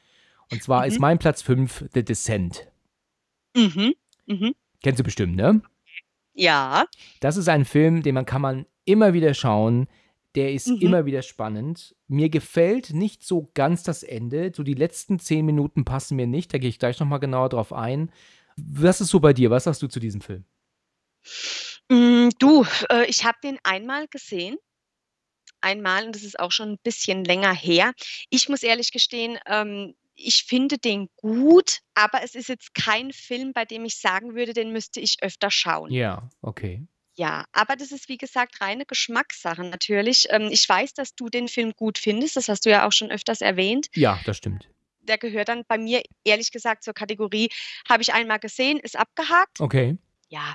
Und 0.53 0.63
zwar 0.63 0.83
Mhm. 0.83 0.89
ist 0.89 1.01
mein 1.01 1.19
Platz 1.19 1.43
fünf 1.43 1.85
The 1.95 2.05
Descent. 2.05 2.67
Mhm. 3.57 3.95
Mhm. 4.27 4.55
Kennst 4.83 5.01
du 5.01 5.05
bestimmt, 5.05 5.37
ne? 5.37 5.63
Ja. 6.35 6.87
Das 7.21 7.37
ist 7.37 7.49
ein 7.49 7.65
Film, 7.65 8.03
den 8.03 8.15
man 8.15 8.27
kann 8.27 8.43
man 8.43 8.67
immer 8.85 9.13
wieder 9.13 9.35
schauen. 9.35 9.89
Der 10.37 10.53
ist 10.53 10.69
Mhm. 10.69 10.79
immer 10.81 11.07
wieder 11.07 11.23
spannend. 11.23 11.95
Mir 12.09 12.29
gefällt 12.31 12.91
nicht 12.93 13.25
so 13.25 13.51
ganz 13.55 13.83
das 13.83 14.03
Ende. 14.03 14.53
So 14.55 14.63
die 14.63 14.75
letzten 14.75 15.19
zehn 15.19 15.45
Minuten 15.45 15.85
passen 15.85 16.17
mir 16.17 16.27
nicht. 16.27 16.55
Da 16.55 16.59
gehe 16.59 16.71
ich 16.71 16.79
gleich 16.79 17.01
nochmal 17.01 17.21
genauer 17.21 17.49
drauf 17.49 17.73
ein. 17.73 18.13
Was 18.57 19.01
ist 19.01 19.09
so 19.11 19.21
bei 19.21 19.33
dir? 19.33 19.51
Was 19.51 19.65
sagst 19.65 19.83
du 19.83 19.89
zu 19.89 20.01
diesem 20.01 20.21
Film? 20.21 20.45
Hm, 21.91 22.31
du, 22.39 22.65
äh, 22.91 23.05
ich 23.07 23.25
habe 23.25 23.39
den 23.43 23.59
einmal 23.65 24.07
gesehen. 24.09 24.57
Einmal 25.61 26.07
und 26.07 26.15
das 26.15 26.23
ist 26.23 26.39
auch 26.41 26.53
schon 26.53 26.71
'n 26.75 26.79
bisschen 26.83 27.25
länger 27.25 27.53
her. 27.53 27.93
Ich 28.31 28.49
muss 28.49 28.63
ehrlich 28.63 28.93
gestehen, 28.93 29.39
ähm, 29.47 29.95
ich 30.23 30.45
finde 30.45 30.79
den 30.79 31.09
gut, 31.17 31.79
aber 31.95 32.23
es 32.23 32.35
ist 32.35 32.49
jetzt 32.49 32.75
kein 32.75 33.13
Film, 33.13 33.53
bei 33.53 33.65
dem 33.65 33.85
ich 33.85 33.99
sagen 33.99 34.35
würde, 34.35 34.53
den 34.53 34.73
müsste 34.73 35.01
ich 35.01 35.19
öfter 35.23 35.51
schauen. 35.51 35.93
Ja, 35.93 36.29
okay. 36.43 36.87
Ja, 37.17 37.45
aber 37.53 37.77
das 37.77 37.93
ist, 37.93 38.09
wie 38.09 38.17
gesagt, 38.17 38.61
reine 38.61 38.87
Geschmackssache 38.87 39.63
natürlich. 39.65 40.29
Ähm, 40.31 40.49
ich 40.51 40.67
weiß, 40.69 40.95
dass 40.95 41.15
du 41.15 41.29
den 41.29 41.49
Film 41.49 41.73
gut 41.77 41.99
findest, 41.99 42.37
das 42.37 42.49
hast 42.49 42.65
du 42.65 42.71
ja 42.71 42.87
auch 42.87 42.93
schon 42.93 43.11
öfters 43.11 43.41
erwähnt. 43.41 43.89
Ja, 43.95 44.19
das 44.25 44.37
stimmt. 44.39 44.69
Der 45.03 45.19
gehört 45.19 45.49
dann 45.49 45.65
bei 45.67 45.77
mir 45.77 46.03
ehrlich 46.25 46.51
gesagt 46.53 46.85
zur 46.85 46.95
Kategorie, 46.95 47.49
habe 47.89 48.03
ich 48.03 48.13
einmal 48.13 48.39
gesehen, 48.39 48.79
ist 48.79 48.99
abgehakt. 48.99 49.61
Okay, 49.61 49.99
Ja, 50.29 50.55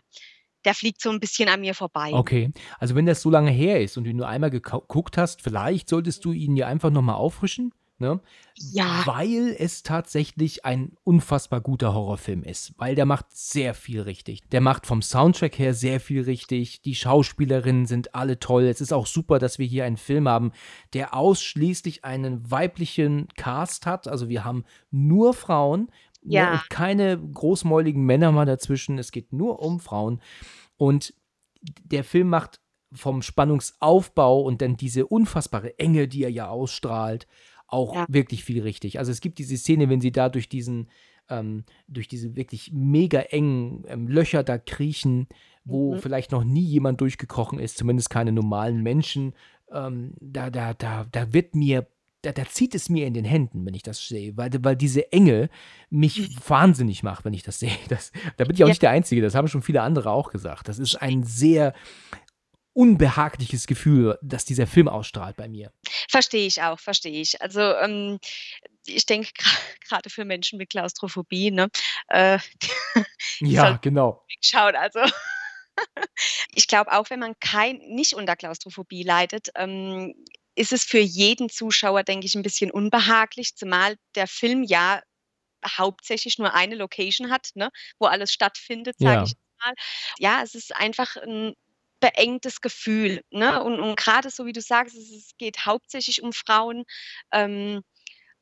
der 0.64 0.74
fliegt 0.74 1.02
so 1.02 1.10
'n 1.12 1.20
bisschen 1.20 1.50
an 1.50 1.62
mir 1.62 1.76
vorbei. 1.76 2.12
okay. 2.14 2.52
Also 2.80 2.96
wenn 2.96 3.06
das 3.06 3.22
so 3.22 3.30
lange 3.30 3.52
her 3.52 3.82
ist 3.82 3.98
und 3.98 4.06
du 4.06 4.10
ihn 4.12 4.18
nur 4.18 4.28
einmal 4.28 4.50
geguckt 4.50 5.18
hast, 5.18 5.42
vielleicht 5.42 5.90
solltest 5.90 6.24
du 6.26 6.32
ihn 6.32 6.56
dir 6.56 6.68
einfach 6.68 6.90
nochmal 6.90 7.16
auffrischen, 7.16 7.74
ne? 7.98 8.20
Ja. 8.58 9.04
Weil 9.06 9.56
es 9.58 9.84
tatsächlich 9.84 10.66
ein 10.66 10.94
unfassbar 11.04 11.62
guter 11.62 11.94
Horrorfilm 11.94 12.44
ist. 12.44 12.74
Weil 12.78 12.96
der 12.96 13.06
macht 13.06 13.26
sehr 13.36 13.74
viel 13.74 14.02
richtig. 14.02 14.42
Der 14.52 14.62
macht 14.62 14.86
vom 14.86 15.02
Soundtrack 15.02 15.60
her 15.60 15.74
sehr 15.74 16.00
viel 16.00 16.24
richtig. 16.24 16.82
Die 16.82 16.96
Schauspielerinnen 16.96 17.86
sind 17.86 18.16
alle 18.16 18.40
toll. 18.40 18.64
Es 18.64 18.82
ist 18.82 18.94
auch 18.94 19.08
super, 19.08 19.40
dass 19.40 19.60
wir 19.60 19.66
hier 19.66 19.86
einen 19.86 19.98
Film 19.98 20.28
haben, 20.28 20.52
der 20.94 21.14
ausschließlich 21.14 22.06
einen 22.06 22.50
weiblichen 22.50 23.28
Cast 23.36 23.86
hat. 23.86 24.08
Also 24.08 24.30
wir 24.30 24.46
haben 24.46 24.64
nur 24.92 25.34
Frauen. 25.34 25.90
ne, 26.24 26.34
Ja. 26.34 26.52
Und 26.54 26.70
keine 26.70 27.18
großmäuligen 27.20 28.04
Männer 28.04 28.32
mal 28.32 28.46
dazwischen. 28.46 28.98
Es 28.98 29.12
geht 29.12 29.34
nur 29.34 29.62
um 29.62 29.80
Frauen. 29.80 30.22
Und 30.78 31.14
der 31.84 32.04
Film 32.04 32.30
macht 32.30 32.60
vom 32.94 33.22
Spannungsaufbau 33.22 34.42
und 34.42 34.62
dann 34.62 34.78
diese 34.78 35.06
unfassbare 35.06 35.78
Enge, 35.80 36.08
die 36.08 36.24
er 36.24 36.32
ja 36.32 36.48
ausstrahlt, 36.48 37.28
auch 37.68 37.96
Ja. 37.96 38.06
wirklich 38.10 38.44
viel 38.44 38.62
richtig. 38.62 39.00
Also 39.00 39.12
es 39.12 39.22
gibt 39.22 39.38
diese 39.40 39.58
Szene, 39.58 39.90
wenn 39.90 40.02
sie 40.02 40.12
da 40.12 40.30
durch 40.30 40.50
diesen, 40.50 40.90
ähm, 41.30 41.64
durch 41.88 42.08
diese 42.08 42.36
wirklich 42.36 42.72
mega 42.74 43.20
engen 43.22 43.84
ähm, 43.88 44.08
Löcher 44.08 44.44
da 44.44 44.58
kriechen, 44.58 45.28
wo 45.64 45.96
Mhm. 45.96 46.00
vielleicht 46.00 46.32
noch 46.32 46.44
nie 46.44 46.64
jemand 46.66 47.02
durchgekrochen 47.02 47.58
ist, 47.60 47.78
zumindest 47.78 48.10
keine 48.12 48.32
normalen 48.32 48.84
Menschen. 48.84 49.34
Ähm, 49.72 50.14
da, 50.22 50.52
da, 50.52 50.76
da, 50.76 51.06
da 51.12 51.34
wird 51.34 51.56
mir, 51.56 51.88
da, 52.22 52.32
da 52.32 52.46
zieht 52.46 52.76
es 52.76 52.90
mir 52.90 53.08
in 53.08 53.16
den 53.16 53.26
Händen, 53.26 53.66
wenn 53.66 53.74
ich 53.74 53.82
das 53.82 54.08
sehe, 54.08 54.38
weil, 54.38 54.52
weil 54.64 54.76
diese 54.76 55.12
Enge 55.12 55.50
mich 55.90 56.20
Mhm. 56.20 56.36
wahnsinnig 56.48 57.02
macht, 57.02 57.26
wenn 57.26 57.34
ich 57.34 57.42
das 57.44 57.58
sehe. 57.60 57.72
Das, 57.90 58.12
da 58.38 58.46
bin 58.46 58.56
ich 58.56 58.64
auch 58.64 58.68
Ja. 58.68 58.72
nicht 58.72 58.84
der 58.84 58.92
Einzige, 58.92 59.24
das 59.24 59.34
haben 59.34 59.48
schon 59.48 59.64
viele 59.64 59.82
andere 59.82 60.12
auch 60.12 60.32
gesagt. 60.32 60.68
Das 60.70 60.78
ist 60.78 60.96
ein 61.02 61.24
sehr 61.24 61.74
unbehagliches 62.76 63.68
Gefühl, 63.68 64.18
das 64.22 64.46
dieser 64.46 64.68
Film 64.68 64.88
ausstrahlt 64.90 65.38
bei 65.38 65.48
mir. 65.50 65.72
Verstehe 66.10 66.46
ich 66.48 66.62
auch, 66.62 66.80
verstehe 66.80 67.22
ich. 67.22 67.42
Also, 67.42 67.60
ähm, 67.62 68.20
ich 68.86 69.06
denke 69.06 69.30
gra 69.38 69.50
grade 69.88 70.10
für 70.10 70.26
Menschen 70.26 70.58
mit 70.58 70.70
Klaustrophobie, 70.70 71.52
ne, 71.52 71.70
äh, 72.10 72.40
Ja, 73.42 73.78
genau. 73.78 74.26
wegschauen. 74.30 74.76
Also, 74.76 75.00
ich 76.56 76.68
glaube 76.68 76.92
auch, 76.94 77.10
wenn 77.12 77.20
man 77.22 77.36
kein 77.42 77.78
nicht 77.80 78.14
unter 78.16 78.36
Klaustrophobie 78.38 79.04
leidet, 79.04 79.50
ähm, 79.56 80.16
ist 80.56 80.74
es 80.74 80.84
für 80.86 81.00
jeden 81.00 81.50
Zuschauer, 81.50 82.04
denke 82.04 82.28
ich, 82.28 82.36
'n 82.36 82.44
bisschen 82.44 82.72
unbehaglich, 82.72 83.56
zumal 83.58 83.98
der 84.16 84.28
Film 84.28 84.64
ja 84.64 85.02
hauptsächlich 85.68 86.40
nur 86.40 86.54
eine 86.56 86.76
Location 86.76 87.32
hat, 87.32 87.50
ne, 87.56 87.72
wo 88.00 88.08
alles 88.08 88.32
stattfindet, 88.34 89.00
sage 89.00 89.22
Ja. 89.22 89.26
ich 89.26 89.36
mal. 89.66 89.74
Ja, 90.20 90.42
es 90.44 90.56
ist 90.56 90.76
einfach 90.76 91.18
'n 91.18 91.54
beengtes 92.02 92.62
Gefühl, 92.62 93.22
ne? 93.32 93.64
Und 93.64 93.80
und 93.82 93.98
grade 93.98 94.30
so 94.32 94.46
wie 94.46 94.54
du 94.54 94.62
sagst, 94.62 94.96
es 94.98 95.32
geht 95.38 95.66
hauptsächlich 95.66 96.22
um 96.24 96.34
Frauen, 96.34 96.84
ähm, 97.34 97.82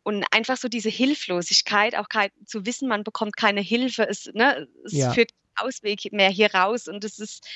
und 0.04 0.26
einfach 0.32 0.58
so 0.58 0.70
diese 0.70 0.90
Hilflosigkeit, 0.90 1.96
auch 1.96 2.10
kei 2.10 2.30
zu 2.46 2.66
wissen, 2.66 2.90
man 2.90 3.04
bekommt 3.06 3.38
keine 3.38 3.62
Hilfe. 3.62 4.08
Es 4.10 4.26
ne, 4.34 4.68
es 4.86 5.06
Ja. 5.06 5.14
führt 5.14 5.32
keinen 5.58 5.68
Ausweg 5.70 6.12
mehr 6.14 6.30
hier 6.32 6.54
raus 6.56 6.88
und 6.90 7.04
es 7.06 7.20
ist 7.20 7.48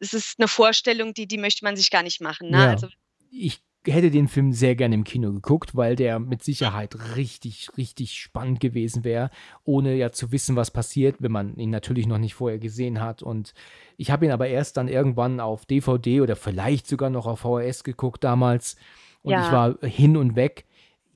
es 0.00 0.14
ist 0.14 0.38
'ne 0.40 0.48
Vorstellung, 0.48 1.14
die 1.14 1.26
die 1.28 1.38
möchte 1.38 1.64
man 1.64 1.76
sich 1.76 1.90
gar 1.90 2.02
nicht 2.04 2.20
machen, 2.22 2.50
ne? 2.50 2.68
Ja. 2.68 2.70
Also 2.70 2.88
Ich 3.30 3.62
hätte 3.86 4.10
den 4.10 4.28
Film 4.28 4.52
sehr 4.52 4.74
gerne 4.76 4.94
im 4.94 5.04
Kino 5.04 5.32
geguckt, 5.32 5.76
weil 5.76 5.96
der 5.96 6.18
mit 6.18 6.42
Sicherheit 6.42 7.16
richtig, 7.16 7.68
richtig 7.76 8.14
spannend 8.14 8.60
gewesen 8.60 9.04
wäre, 9.04 9.30
ohne 9.64 9.94
ja 9.94 10.10
zu 10.10 10.32
wissen, 10.32 10.56
was 10.56 10.70
passiert, 10.70 11.16
wenn 11.20 11.32
man 11.32 11.56
ihn 11.56 11.70
natürlich 11.70 12.06
noch 12.06 12.18
nicht 12.18 12.34
vorher 12.34 12.58
gesehen 12.58 13.00
hat. 13.00 13.22
Und 13.22 13.54
ich 13.96 14.10
habe 14.10 14.24
ihn 14.24 14.32
aber 14.32 14.48
erst 14.48 14.76
dann 14.76 14.88
irgendwann 14.88 15.40
auf 15.40 15.66
DVD 15.66 16.20
oder 16.22 16.36
vielleicht 16.36 16.86
sogar 16.86 17.10
noch 17.10 17.26
auf 17.26 17.40
VHS 17.40 17.84
geguckt 17.84 18.24
damals. 18.24 18.76
Und 19.22 19.32
ich 19.32 19.46
Ja. 19.46 19.52
war 19.52 19.76
hin 19.88 20.16
und 20.16 20.36
weg. 20.36 20.64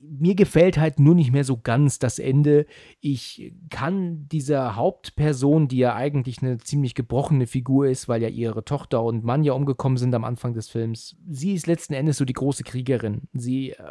Mir 0.01 0.35
gefällt 0.35 0.77
halt 0.77 0.99
nur 0.99 1.15
nicht 1.15 1.31
mehr 1.31 1.43
so 1.43 1.57
ganz 1.57 1.99
das 1.99 2.19
Ende. 2.19 2.65
Ich 3.01 3.53
kann 3.69 4.27
dieser 4.29 4.75
Hauptperson, 4.75 5.67
die 5.67 5.77
ja 5.77 5.95
eigentlich 5.95 6.41
eine 6.41 6.57
ziemlich 6.57 6.95
gebrochene 6.95 7.47
Figur 7.47 7.87
ist, 7.87 8.07
weil 8.07 8.21
ja 8.21 8.29
ihre 8.29 8.63
Tochter 8.63 9.03
und 9.03 9.23
Mann 9.23 9.43
ja 9.43 9.53
umgekommen 9.53 9.97
sind 9.97 10.13
am 10.15 10.23
Anfang 10.23 10.53
des 10.53 10.69
Films, 10.69 11.17
sie 11.29 11.53
ist 11.53 11.67
letzten 11.67 11.93
Endes 11.93 12.17
so 12.17 12.25
die 12.25 12.33
große 12.33 12.63
Kriegerin. 12.63 13.23
Sie, 13.33 13.71
äh, 13.71 13.83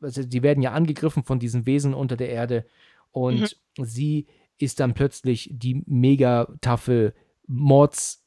also 0.00 0.22
die 0.22 0.42
werden 0.42 0.62
ja 0.62 0.72
angegriffen 0.72 1.24
von 1.24 1.38
diesen 1.38 1.66
Wesen 1.66 1.94
unter 1.94 2.16
der 2.16 2.30
Erde 2.30 2.66
und 3.10 3.56
sie 3.80 4.26
ist 4.58 4.80
dann 4.80 4.94
plötzlich 4.94 5.50
die 5.52 5.82
mega 5.86 6.48
taffe 6.60 7.14
Mords 7.46 8.25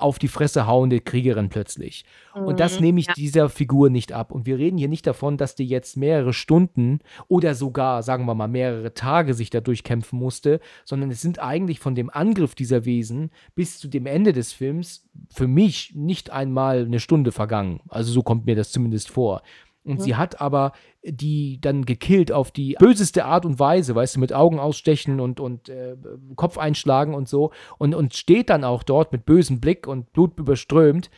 auf 0.00 0.18
die 0.18 0.28
Fresse 0.28 0.66
hauende 0.66 1.00
Kriegerin 1.00 1.48
plötzlich. 1.48 2.04
Und 2.34 2.60
das 2.60 2.76
Mhm, 2.76 2.84
nehme 2.84 3.00
ich 3.00 3.06
ja. 3.06 3.14
dieser 3.14 3.48
Figur 3.48 3.88
nicht 3.90 4.12
ab. 4.12 4.30
Und 4.30 4.46
wir 4.46 4.58
reden 4.58 4.78
hier 4.78 4.88
nicht 4.88 5.06
davon, 5.06 5.36
dass 5.36 5.54
die 5.54 5.66
jetzt 5.66 5.96
mehrere 5.96 6.32
Stunden 6.32 7.00
oder 7.28 7.54
sogar, 7.54 8.02
sagen 8.02 8.26
wir 8.26 8.34
mal, 8.34 8.48
mehrere 8.48 8.92
Tage 8.94 9.34
sich 9.34 9.50
da 9.50 9.60
durchkämpfen 9.60 10.18
musste, 10.18 10.60
sondern 10.84 11.10
es 11.10 11.22
sind 11.22 11.38
eigentlich 11.38 11.80
von 11.80 11.94
dem 11.94 12.10
Angriff 12.10 12.54
dieser 12.54 12.84
Wesen 12.84 13.30
bis 13.54 13.78
zu 13.78 13.88
dem 13.88 14.06
Ende 14.06 14.32
des 14.32 14.52
Films 14.52 15.08
für 15.30 15.48
mich 15.48 15.94
nicht 15.94 16.30
einmal 16.30 16.84
eine 16.84 17.00
Stunde 17.00 17.32
vergangen. 17.32 17.80
Also 17.88 18.12
so 18.12 18.22
kommt 18.22 18.46
mir 18.46 18.54
das 18.54 18.70
zumindest 18.70 19.10
vor. 19.10 19.42
Und 19.86 19.98
Mhm. 19.98 20.02
sie 20.02 20.16
hat 20.16 20.40
aber 20.40 20.72
die 21.04 21.60
dann 21.60 21.84
gekillt 21.86 22.32
auf 22.32 22.50
die 22.50 22.74
böseste 22.78 23.24
Art 23.24 23.46
und 23.46 23.58
Weise, 23.60 23.94
weißt 23.94 24.16
du, 24.16 24.20
mit 24.20 24.32
Augen 24.32 24.58
ausstechen 24.58 25.20
und, 25.20 25.38
und 25.38 25.68
äh, 25.68 25.96
Kopf 26.34 26.58
einschlagen 26.58 27.14
und 27.14 27.28
so. 27.28 27.52
Und, 27.78 27.94
und 27.94 28.14
steht 28.14 28.50
dann 28.50 28.64
auch 28.64 28.82
dort 28.82 29.12
mit 29.12 29.24
bösem 29.24 29.60
Blick 29.60 29.86
und 29.86 30.12
Blut 30.12 30.38
überströmt. 30.38 31.10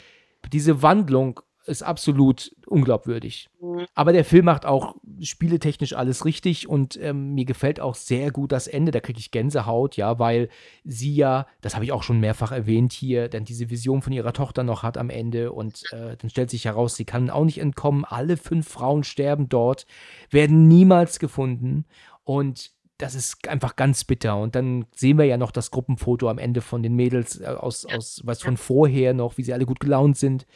Diese 0.52 0.82
Wandlung 0.82 1.40
ist 1.68 1.82
absolut 1.82 2.54
unglaubwürdig. 2.66 3.48
Mhm. 3.60 3.86
Aber 3.94 4.12
der 4.12 4.24
Film 4.24 4.46
macht 4.46 4.66
auch 4.66 4.96
spieletechnisch 5.20 5.92
alles 5.92 6.24
richtig 6.24 6.68
und 6.68 6.98
ähm, 7.00 7.34
mir 7.34 7.44
gefällt 7.44 7.80
auch 7.80 7.94
sehr 7.94 8.30
gut 8.30 8.52
das 8.52 8.66
Ende. 8.66 8.90
Da 8.90 9.00
kriege 9.00 9.18
ich 9.18 9.30
Gänsehaut, 9.30 9.96
ja, 9.96 10.18
weil 10.18 10.48
sie 10.84 11.14
ja, 11.14 11.46
das 11.60 11.74
habe 11.74 11.84
ich 11.84 11.92
auch 11.92 12.02
schon 12.02 12.20
mehrfach 12.20 12.52
erwähnt 12.52 12.92
hier, 12.92 13.28
dann 13.28 13.44
diese 13.44 13.70
Vision 13.70 14.02
von 14.02 14.12
ihrer 14.12 14.32
Tochter 14.32 14.64
noch 14.64 14.82
hat 14.82 14.98
am 14.98 15.10
Ende 15.10 15.52
und 15.52 15.84
äh, 15.92 16.16
dann 16.16 16.30
stellt 16.30 16.50
sich 16.50 16.64
heraus, 16.64 16.96
sie 16.96 17.04
kann 17.04 17.30
auch 17.30 17.44
nicht 17.44 17.58
entkommen. 17.58 18.04
Alle 18.04 18.36
fünf 18.36 18.68
Frauen 18.68 19.04
sterben 19.04 19.48
dort, 19.48 19.86
werden 20.30 20.68
niemals 20.68 21.18
gefunden 21.18 21.84
und 22.24 22.72
das 22.98 23.14
ist 23.14 23.48
einfach 23.48 23.76
ganz 23.76 24.04
bitter. 24.04 24.36
Und 24.36 24.56
dann 24.56 24.86
sehen 24.94 25.18
wir 25.18 25.24
ja 25.24 25.36
noch 25.36 25.52
das 25.52 25.70
Gruppenfoto 25.70 26.28
am 26.28 26.38
Ende 26.38 26.60
von 26.60 26.82
den 26.82 26.94
Mädels 26.94 27.40
äh, 27.40 27.46
aus, 27.46 27.86
aus 27.86 28.20
was 28.24 28.42
von 28.42 28.56
vorher 28.56 29.14
noch, 29.14 29.38
wie 29.38 29.44
sie 29.44 29.54
alle 29.54 29.66
gut 29.66 29.80
gelaunt 29.80 30.16
sind. 30.18 30.46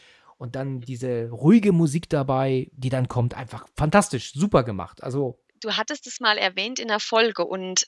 Und 0.42 0.56
dann 0.56 0.80
diese 0.80 1.30
ruhige 1.30 1.70
Musik 1.70 2.08
dabei, 2.08 2.68
die 2.72 2.88
dann 2.88 3.06
kommt, 3.06 3.32
einfach 3.32 3.68
fantastisch, 3.76 4.32
super 4.32 4.64
gemacht. 4.64 5.00
Also, 5.00 5.38
Du 5.60 5.76
hattest 5.76 6.08
es 6.08 6.18
mal 6.18 6.36
erwähnt 6.36 6.80
in 6.80 6.88
der 6.88 6.98
Folge 6.98 7.44
und 7.44 7.86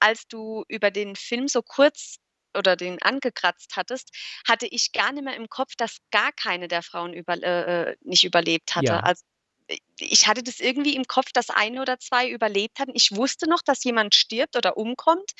als 0.00 0.28
du 0.28 0.64
über 0.68 0.90
den 0.90 1.16
Film 1.16 1.48
so 1.48 1.62
kurz 1.62 2.16
oder 2.54 2.76
den 2.76 3.00
angekratzt 3.00 3.72
hattest, 3.74 4.10
hatte 4.46 4.66
ich 4.66 4.92
gar 4.92 5.12
nicht 5.12 5.24
mehr 5.24 5.34
im 5.34 5.48
Kopf, 5.48 5.76
dass 5.78 5.96
gar 6.10 6.30
keine 6.32 6.68
der 6.68 6.82
Frauen 6.82 7.14
über 7.14 7.42
äh, 7.42 7.96
nicht 8.02 8.24
überlebt 8.24 8.76
hatte. 8.76 8.84
Ja. 8.84 9.00
Also 9.00 9.22
ich 9.98 10.26
hatte 10.26 10.42
das 10.42 10.60
irgendwie 10.60 10.96
im 10.96 11.04
Kopf, 11.04 11.32
dass 11.32 11.50
ein 11.50 11.78
oder 11.78 11.98
zwei 11.98 12.28
überlebt 12.28 12.78
hatten. 12.78 12.92
Ich 12.94 13.14
wusste 13.14 13.48
noch, 13.48 13.62
dass 13.62 13.84
jemand 13.84 14.14
stirbt 14.14 14.56
oder 14.56 14.76
umkommt, 14.76 15.32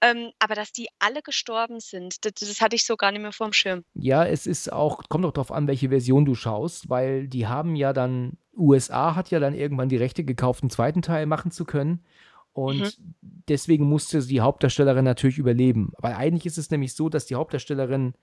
ähm, 0.00 0.30
aber 0.38 0.54
dass 0.54 0.72
die 0.72 0.88
alle 0.98 1.22
gestorben 1.22 1.80
sind, 1.80 2.24
das, 2.24 2.32
das 2.34 2.60
hatte 2.60 2.76
ich 2.76 2.86
so 2.86 2.96
gar 2.96 3.12
nicht 3.12 3.22
mehr 3.22 3.32
vorm 3.32 3.52
Schirm. 3.52 3.82
Ja, 3.94 4.24
es 4.24 4.46
ist 4.46 4.72
auch, 4.72 5.02
kommt 5.08 5.24
auch 5.24 5.32
darauf 5.32 5.52
an, 5.52 5.66
welche 5.66 5.88
Version 5.88 6.24
du 6.24 6.34
schaust, 6.34 6.88
weil 6.88 7.28
die 7.28 7.46
haben 7.46 7.76
ja 7.76 7.92
dann, 7.92 8.38
USA 8.56 9.14
hat 9.14 9.30
ja 9.30 9.40
dann 9.40 9.54
irgendwann 9.54 9.88
die 9.88 9.96
Rechte 9.96 10.24
gekauft, 10.24 10.62
einen 10.62 10.70
zweiten 10.70 11.02
Teil 11.02 11.26
machen 11.26 11.50
zu 11.50 11.64
können. 11.64 12.04
Und 12.52 12.98
mhm. 12.98 13.14
deswegen 13.20 13.84
musste 13.84 14.24
die 14.24 14.40
Hauptdarstellerin 14.40 15.04
natürlich 15.04 15.36
überleben. 15.36 15.92
Weil 15.98 16.14
eigentlich 16.14 16.46
ist 16.46 16.56
es 16.56 16.70
nämlich 16.70 16.94
so, 16.94 17.10
dass 17.10 17.26
die 17.26 17.34
Hauptdarstellerin 17.34 18.14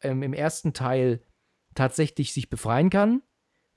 ähm, 0.00 0.22
im 0.22 0.32
ersten 0.32 0.72
Teil 0.72 1.20
tatsächlich 1.74 2.32
sich 2.32 2.48
befreien 2.48 2.88
kann 2.88 3.20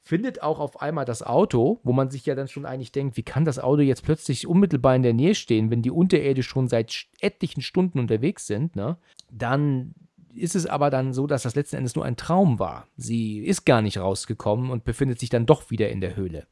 findet 0.07 0.41
auch 0.41 0.59
auf 0.59 0.81
einmal 0.81 1.05
das 1.05 1.21
Auto, 1.21 1.79
wo 1.83 1.91
man 1.91 2.09
sich 2.09 2.25
ja 2.25 2.33
dann 2.33 2.47
schon 2.47 2.65
eigentlich 2.65 2.91
denkt, 2.91 3.17
wie 3.17 3.23
kann 3.23 3.45
das 3.45 3.59
Auto 3.59 3.81
jetzt 3.81 4.03
plötzlich 4.03 4.47
unmittelbar 4.47 4.95
in 4.95 5.03
der 5.03 5.13
Nähe 5.13 5.35
stehen, 5.35 5.69
wenn 5.69 5.81
die 5.81 5.91
unterirdisch 5.91 6.47
schon 6.47 6.67
seit 6.67 7.07
etlichen 7.19 7.61
Stunden 7.61 7.99
unterwegs 7.99 8.47
sind, 8.47 8.75
ne? 8.75 8.97
Dann 9.29 9.93
ist 10.33 10.55
es 10.55 10.65
aber 10.65 10.89
dann 10.89 11.13
so, 11.13 11.27
dass 11.27 11.43
das 11.43 11.55
letzten 11.55 11.77
Endes 11.77 11.95
nur 11.95 12.05
ein 12.05 12.15
Traum 12.15 12.59
war. 12.59 12.87
Sie 12.95 13.39
ist 13.39 13.65
gar 13.65 13.81
nicht 13.81 13.97
rausgekommen 13.97 14.69
und 14.69 14.85
befindet 14.85 15.19
sich 15.19 15.29
dann 15.29 15.45
doch 15.45 15.71
wieder 15.71 15.89
in 15.89 15.99
der 15.99 16.15
Höhle. 16.15 16.47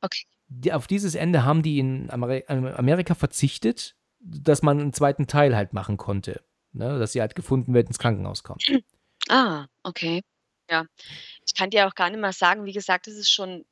Okay. 0.00 0.72
auf 0.72 0.86
dieses 0.86 1.14
Ende 1.14 1.44
haben 1.44 1.62
die 1.62 1.78
in 1.78 2.10
Amerika 2.10 3.14
verzichtet, 3.14 3.96
dass 4.20 4.62
man 4.62 4.80
einen 4.80 4.92
zweiten 4.92 5.26
Teil 5.26 5.54
halt 5.56 5.72
machen 5.72 5.96
konnte. 5.96 6.42
Ne? 6.72 6.98
Dass 6.98 7.12
sie 7.12 7.20
halt 7.20 7.34
gefunden 7.34 7.74
wird, 7.74 7.88
ins 7.88 7.98
Krankenhaus 7.98 8.42
kommt. 8.42 8.64
Ah, 9.28 9.66
okay. 9.82 10.22
Ja. 10.72 10.86
Ich 11.46 11.54
kann 11.54 11.68
dir 11.70 11.86
auch 11.86 11.94
gar 11.94 12.08
nicht 12.10 12.18
mal 12.20 12.32
sagen, 12.32 12.64
wie 12.64 12.72
gesagt, 12.72 13.06
das 13.06 13.14
ist 13.14 13.30
schon 13.30 13.64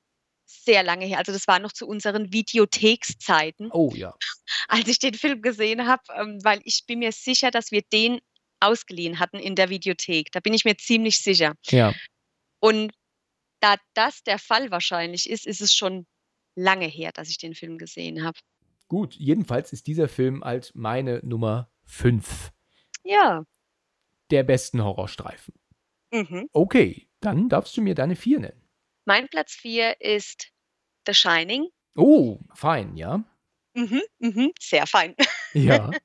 sehr 0.45 0.83
lange 0.83 1.07
her. 1.07 1.19
Also 1.19 1.33
das 1.33 1.47
war 1.49 1.59
noch 1.59 1.73
zu 1.73 1.87
unseren 1.87 2.33
Videothekszeiten, 2.33 3.71
Oh 3.73 3.93
ja. 3.95 4.15
als 4.69 4.87
ich 4.89 4.99
den 4.99 5.15
Film 5.15 5.41
gesehen 5.43 5.87
habe, 5.87 6.03
ähm, 6.15 6.39
weil 6.43 6.61
ich 6.65 6.85
bin 6.87 6.99
mir 6.99 7.13
sicher, 7.13 7.51
dass 7.51 7.71
wir 7.71 7.83
den 7.93 8.21
ausgeliehen 8.61 9.19
hatten 9.19 9.39
in 9.39 9.55
der 9.55 9.71
Videothek. 9.71 10.31
Da 10.33 10.41
bin 10.41 10.53
ich 10.53 10.65
mir 10.65 10.77
ziemlich 10.77 11.21
sicher. 11.23 11.55
Ja. 11.71 11.95
Und 12.59 12.93
da 13.61 13.77
das 13.95 14.23
der 14.25 14.39
Fall 14.39 14.71
wahrscheinlich 14.71 15.31
ist, 15.31 15.47
ist 15.47 15.61
es 15.63 15.75
schon 15.75 16.07
lange 16.57 16.87
her, 16.87 17.13
dass 17.13 17.31
ich 17.31 17.39
den 17.39 17.55
Film 17.55 17.79
gesehen 17.79 18.23
habe. 18.25 18.39
Gut, 18.89 19.15
jedenfalls 19.15 19.73
ist 19.73 19.87
dieser 19.87 20.09
Film 20.09 20.43
halt 20.45 20.73
meine 20.75 21.21
Nummer 21.25 21.71
5 21.87 22.51
Ja. 23.05 23.45
der 24.31 24.43
besten 24.43 24.83
Horrorstreifen. 24.83 25.55
Mhm. 26.13 26.49
Okay, 26.53 27.09
dann 27.21 27.49
darfst 27.49 27.77
du 27.77 27.83
mir 27.83 27.95
deine 27.95 28.17
4 28.17 28.41
nennen. 28.41 28.63
Mein 29.07 29.29
Platz 29.29 29.53
4 29.55 30.01
ist 30.01 30.49
The 31.07 31.15
Shining. 31.15 31.69
Oh, 31.97 32.39
fein, 32.55 32.97
ja. 32.97 33.25
Mhm, 33.75 34.03
mhm, 34.19 34.53
sehr 34.61 34.87
fein. 34.87 35.15
Ja. 35.55 35.91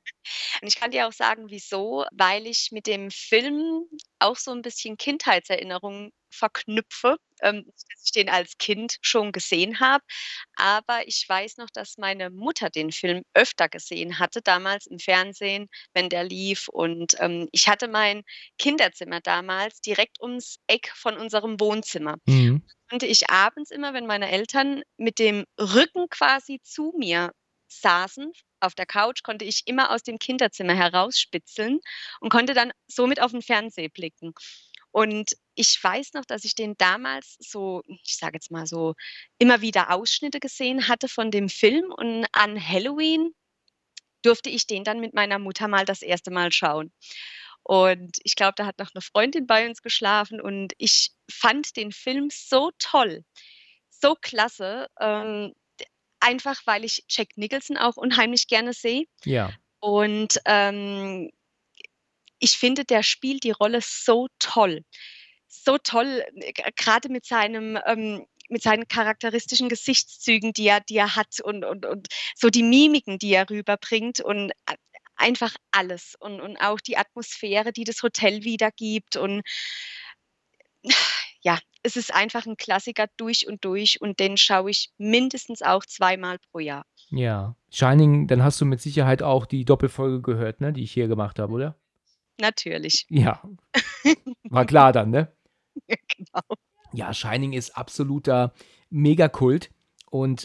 Und 0.62 0.68
ich 0.68 0.76
kann 0.76 0.90
dir 0.90 1.08
auch 1.08 1.12
sagen, 1.12 1.50
wieso, 1.50 2.04
weil 2.12 2.46
ich 2.46 2.70
mit 2.72 2.86
dem 2.86 3.10
Film 3.10 3.84
auch 4.18 4.36
so 4.36 4.52
ein 4.52 4.62
bisschen 4.62 4.96
Kindheitserinnerungen 4.96 6.12
verknüpfe, 6.30 7.16
ähm, 7.42 7.64
dass 7.66 8.04
ich 8.04 8.12
den 8.12 8.28
als 8.28 8.58
Kind 8.58 8.96
schon 9.00 9.32
gesehen 9.32 9.80
habe. 9.80 10.04
Aber 10.56 11.06
ich 11.06 11.24
weiß 11.28 11.56
noch, 11.58 11.70
dass 11.72 11.98
meine 11.98 12.30
Mutter 12.30 12.70
den 12.70 12.92
Film 12.92 13.22
öfter 13.34 13.68
gesehen 13.68 14.18
hatte, 14.18 14.42
damals 14.42 14.86
im 14.86 14.98
Fernsehen, 14.98 15.68
wenn 15.94 16.08
der 16.08 16.24
lief. 16.24 16.68
Und 16.68 17.14
ähm, 17.20 17.48
ich 17.52 17.68
hatte 17.68 17.88
mein 17.88 18.22
Kinderzimmer 18.58 19.20
damals 19.20 19.80
direkt 19.80 20.20
ums 20.20 20.56
Eck 20.66 20.90
von 20.94 21.16
unserem 21.16 21.60
Wohnzimmer. 21.60 22.16
Mhm. 22.26 22.62
Konnte 22.88 23.06
ich 23.06 23.30
abends 23.30 23.70
immer, 23.70 23.94
wenn 23.94 24.06
meine 24.06 24.30
Eltern 24.30 24.82
mit 24.96 25.18
dem 25.18 25.44
Rücken 25.58 26.08
quasi 26.08 26.60
zu 26.62 26.94
mir 26.96 27.32
saßen 27.68 28.32
auf 28.60 28.74
der 28.74 28.86
Couch, 28.86 29.22
konnte 29.22 29.44
ich 29.44 29.62
immer 29.66 29.90
aus 29.90 30.02
dem 30.02 30.18
Kinderzimmer 30.18 30.74
herausspitzeln 30.74 31.80
und 32.20 32.30
konnte 32.30 32.54
dann 32.54 32.72
somit 32.86 33.20
auf 33.20 33.32
den 33.32 33.42
Fernseher 33.42 33.88
blicken. 33.88 34.32
Und 34.96 35.36
ich 35.54 35.78
weiß 35.82 36.14
noch, 36.14 36.24
dass 36.24 36.46
ich 36.46 36.54
den 36.54 36.74
damals 36.78 37.36
so, 37.38 37.82
ich 37.86 38.16
sage 38.16 38.36
jetzt 38.36 38.50
mal 38.50 38.66
so, 38.66 38.94
immer 39.36 39.60
wieder 39.60 39.90
Ausschnitte 39.90 40.40
gesehen 40.40 40.88
hatte 40.88 41.06
von 41.06 41.30
dem 41.30 41.50
Film 41.50 41.92
und 41.94 42.24
an 42.32 42.58
Halloween 42.58 43.34
durfte 44.22 44.48
ich 44.48 44.66
den 44.66 44.84
dann 44.84 45.00
mit 45.00 45.12
meiner 45.12 45.38
Mutter 45.38 45.68
mal 45.68 45.84
das 45.84 46.00
erste 46.00 46.30
Mal 46.30 46.50
schauen. 46.50 46.92
Und 47.62 48.16
ich 48.24 48.36
glaube, 48.36 48.54
da 48.56 48.64
hat 48.64 48.78
noch 48.78 48.94
eine 48.94 49.02
Freundin 49.02 49.46
bei 49.46 49.68
uns 49.68 49.82
geschlafen 49.82 50.40
und 50.40 50.72
ich 50.78 51.10
fand 51.30 51.76
den 51.76 51.92
Film 51.92 52.30
so 52.32 52.70
toll, 52.78 53.22
so 53.90 54.14
klasse. 54.14 54.88
Ähm, 54.98 55.52
einfach 56.20 56.62
weil 56.64 56.86
ich 56.86 57.04
Jack 57.10 57.36
Nicholson 57.36 57.76
auch 57.76 57.98
unheimlich 57.98 58.46
gerne 58.46 58.72
sehe. 58.72 59.04
Ja. 59.26 59.52
Und 59.78 60.40
ähm, 60.46 61.30
ich 62.38 62.52
finde, 62.52 62.84
der 62.84 63.02
spielt 63.02 63.44
die 63.44 63.50
Rolle 63.50 63.80
so 63.82 64.28
toll. 64.38 64.84
So 65.48 65.78
toll, 65.78 66.24
gerade 66.76 67.08
mit 67.08 67.24
seinem, 67.24 67.78
ähm, 67.86 68.26
mit 68.48 68.62
seinen 68.62 68.88
charakteristischen 68.88 69.68
Gesichtszügen, 69.68 70.52
die 70.52 70.68
er, 70.68 70.80
die 70.80 70.96
er 70.96 71.16
hat 71.16 71.40
und, 71.42 71.64
und, 71.64 71.86
und 71.86 72.08
so 72.34 72.48
die 72.48 72.62
Mimiken, 72.62 73.18
die 73.18 73.32
er 73.32 73.48
rüberbringt 73.48 74.20
und 74.20 74.52
einfach 75.16 75.54
alles 75.70 76.14
und, 76.20 76.40
und 76.40 76.56
auch 76.58 76.80
die 76.80 76.96
Atmosphäre, 76.96 77.72
die 77.72 77.84
das 77.84 78.02
Hotel 78.02 78.44
wiedergibt 78.44 79.16
und 79.16 79.42
ja, 81.40 81.58
es 81.82 81.96
ist 81.96 82.12
einfach 82.12 82.46
ein 82.46 82.56
Klassiker 82.56 83.06
durch 83.16 83.46
und 83.48 83.64
durch 83.64 84.00
und 84.00 84.20
den 84.20 84.36
schaue 84.36 84.70
ich 84.70 84.90
mindestens 84.98 85.62
auch 85.62 85.84
zweimal 85.86 86.38
pro 86.50 86.58
Jahr. 86.58 86.84
Ja. 87.10 87.56
Shining, 87.70 88.26
dann 88.26 88.42
hast 88.42 88.60
du 88.60 88.64
mit 88.64 88.80
Sicherheit 88.80 89.22
auch 89.22 89.46
die 89.46 89.64
Doppelfolge 89.64 90.20
gehört, 90.20 90.60
ne, 90.60 90.72
die 90.72 90.82
ich 90.82 90.92
hier 90.92 91.08
gemacht 91.08 91.38
habe, 91.38 91.52
oder? 91.52 91.76
Natürlich. 92.38 93.06
Ja. 93.08 93.42
War 94.50 94.66
klar 94.66 94.92
dann, 94.92 95.10
ne? 95.10 95.32
Ja, 95.88 95.96
genau. 96.16 96.56
Ja, 96.92 97.12
Shining 97.12 97.52
ist 97.52 97.76
absoluter 97.76 98.52
Megakult 98.90 99.70
und 100.10 100.44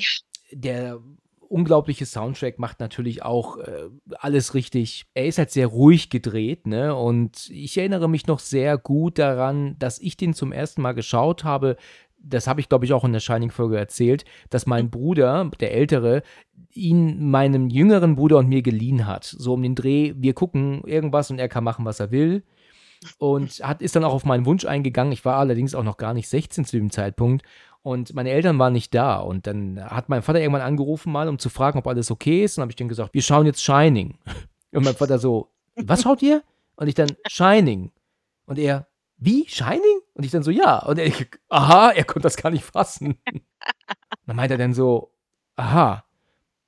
der 0.52 1.00
unglaubliche 1.52 2.06
Soundtrack 2.06 2.60
macht 2.60 2.80
natürlich 2.80 3.24
auch 3.24 3.58
äh, 3.58 3.90
alles 4.20 4.54
richtig. 4.54 5.06
Er 5.14 5.26
ist 5.26 5.38
halt 5.38 5.52
sehr 5.52 5.68
ruhig 5.68 6.10
gedreht, 6.10 6.66
ne? 6.66 6.96
Und 6.96 7.50
ich 7.50 7.78
erinnere 7.78 8.10
mich 8.10 8.26
noch 8.26 8.40
sehr 8.40 8.78
gut 8.78 9.20
daran, 9.20 9.78
dass 9.78 10.00
ich 10.00 10.16
den 10.16 10.34
zum 10.34 10.54
ersten 10.54 10.82
Mal 10.82 10.94
geschaut 10.94 11.44
habe. 11.44 11.76
Das 12.24 12.48
habe 12.48 12.62
ich, 12.62 12.70
glaube 12.70 12.86
ich, 12.86 12.94
auch 12.94 13.04
in 13.04 13.14
der 13.14 13.20
Shining-Folge 13.20 13.78
erzählt, 13.78 14.26
dass 14.50 14.66
mein 14.66 14.90
Bruder, 14.90 15.50
der 15.60 15.74
Ältere, 15.74 16.24
ihn 16.74 17.30
meinem 17.30 17.70
jüngeren 17.70 18.16
Bruder 18.16 18.38
und 18.38 18.48
mir 18.48 18.62
geliehen 18.62 19.08
hat. 19.08 19.24
So 19.26 19.54
um 19.54 19.64
den 19.64 19.76
Dreh, 19.76 20.14
wir 20.16 20.34
gucken 20.34 20.84
irgendwas 20.86 21.32
und 21.32 21.40
er 21.40 21.50
kann 21.50 21.64
machen, 21.64 21.86
was 21.86 22.00
er 22.00 22.12
will. 22.12 22.44
Und 23.18 23.62
hat, 23.64 23.82
ist 23.82 23.96
dann 23.96 24.04
auch 24.04 24.14
auf 24.14 24.26
meinen 24.26 24.46
Wunsch 24.46 24.66
eingegangen. 24.66 25.12
Ich 25.12 25.26
war 25.26 25.38
allerdings 25.38 25.74
auch 25.74 25.84
noch 25.84 25.98
gar 25.98 26.14
nicht 26.14 26.30
16 26.30 26.66
zu 26.66 26.78
dem 26.78 26.92
Zeitpunkt. 26.92 27.44
Und 27.82 28.14
meine 28.14 28.30
Eltern 28.30 28.60
waren 28.60 28.74
nicht 28.74 28.94
da. 28.94 29.18
Und 29.18 29.48
dann 29.48 29.84
hat 29.84 30.08
mein 30.08 30.22
Vater 30.22 30.40
irgendwann 30.40 30.62
angerufen, 30.62 31.12
mal, 31.12 31.28
um 31.28 31.40
zu 31.40 31.50
fragen, 31.50 31.80
ob 31.80 31.88
alles 31.88 32.12
okay 32.12 32.44
ist. 32.44 32.58
Und 32.58 32.62
habe 32.62 32.72
ich 32.72 32.76
dann 32.76 32.88
gesagt, 32.88 33.14
wir 33.14 33.24
schauen 33.24 33.48
jetzt 33.48 33.64
Shining. 33.64 34.20
Und 34.72 34.86
mein 34.86 34.96
Vater 34.96 35.18
so, 35.18 35.50
was 35.76 36.04
schaut 36.04 36.22
ihr? 36.22 36.44
Und 36.76 36.88
ich 36.88 36.96
dann, 36.96 37.12
Shining. 37.28 37.92
Und 38.46 38.60
er, 38.60 38.88
wie? 39.18 39.46
Shining? 39.48 40.01
Und 40.22 40.26
ich 40.26 40.32
dann 40.32 40.44
so, 40.44 40.52
ja. 40.52 40.78
Und 40.86 41.00
er, 41.00 41.12
aha, 41.50 41.90
er 41.90 42.04
konnte 42.04 42.22
das 42.22 42.38
gar 42.38 42.52
nicht 42.52 42.64
fassen. 42.64 43.18
dann 44.28 44.36
meint 44.36 44.52
er 44.52 44.60
dann 44.60 44.76
so, 44.76 45.16
aha. 45.56 46.04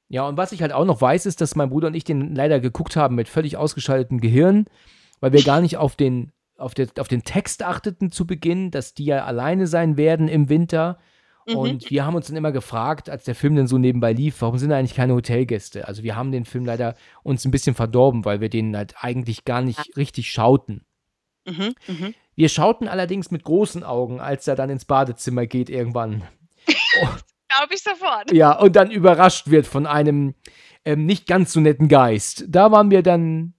Ja, 0.10 0.28
und 0.28 0.38
was 0.38 0.54
ich 0.54 0.64
halt 0.64 0.74
auch 0.74 0.86
noch 0.86 1.00
weiß, 1.00 1.28
ist, 1.28 1.40
dass 1.40 1.56
mein 1.56 1.70
Bruder 1.70 1.90
und 1.90 1.94
ich 1.94 2.04
den 2.04 2.34
leider 2.34 2.60
geguckt 2.60 2.96
haben 2.96 3.14
mit 3.14 3.30
völlig 3.30 3.56
ausgeschaltetem 3.56 4.22
Gehirn, 4.22 4.66
weil 5.20 5.34
wir 5.34 5.44
gar 5.44 5.62
nicht 5.62 5.78
auf 5.78 5.96
den 5.96 6.32
auf, 6.58 6.74
der, 6.74 6.88
auf 6.98 7.08
den 7.08 7.24
Text 7.24 7.62
achteten 7.62 8.12
zu 8.12 8.26
Beginn, 8.26 8.72
dass 8.72 8.96
die 8.96 9.06
ja 9.06 9.24
alleine 9.24 9.68
sein 9.68 9.96
werden 9.96 10.28
im 10.28 10.50
Winter. 10.50 10.98
Mhm. 11.48 11.56
Und 11.56 11.92
wir 11.92 12.08
haben 12.08 12.16
uns 12.16 12.26
dann 12.26 12.38
immer 12.38 12.52
gefragt, 12.52 13.08
als 13.08 13.24
der 13.24 13.36
Film 13.36 13.56
dann 13.56 13.68
so 13.68 13.78
nebenbei 13.78 14.14
lief, 14.14 14.42
warum 14.42 14.58
sind 14.58 14.72
da 14.72 14.78
eigentlich 14.78 14.96
keine 14.96 15.14
Hotelgäste? 15.14 15.88
Also 15.88 16.02
wir 16.02 16.16
haben 16.16 16.32
den 16.32 16.46
Film 16.46 16.66
leider 16.66 16.96
uns 17.22 17.46
ein 17.46 17.52
bisschen 17.52 17.76
verdorben, 17.76 18.26
weil 18.26 18.42
wir 18.42 18.50
den 18.50 18.76
halt 18.76 18.96
eigentlich 19.00 19.46
gar 19.46 19.62
nicht 19.62 19.96
richtig 19.96 20.32
schauten. 20.32 20.86
Mhm, 21.46 21.74
mh. 21.88 22.12
Wir 22.36 22.50
schauten 22.50 22.88
allerdings 22.88 23.32
mit 23.32 23.44
großen 23.44 23.84
Augen, 23.84 24.20
als 24.20 24.48
er 24.48 24.56
dann 24.56 24.70
ins 24.70 24.86
Badezimmer 24.86 25.46
geht 25.46 25.70
irgendwann. 25.70 26.24
oh. 27.02 27.08
Glaube 27.48 27.76
ich 27.76 27.84
sofort. 27.84 28.32
Ja, 28.32 28.58
und 28.58 28.76
dann 28.76 28.90
überrascht 28.90 29.50
wird 29.50 29.68
von 29.68 29.86
einem 29.86 30.34
ähm, 30.86 31.06
nicht 31.06 31.28
ganz 31.28 31.54
so 31.54 31.60
netten 31.60 31.88
Geist. 31.88 32.46
Da 32.48 32.72
waren 32.72 32.90
wir 32.90 33.04
dann 33.04 33.54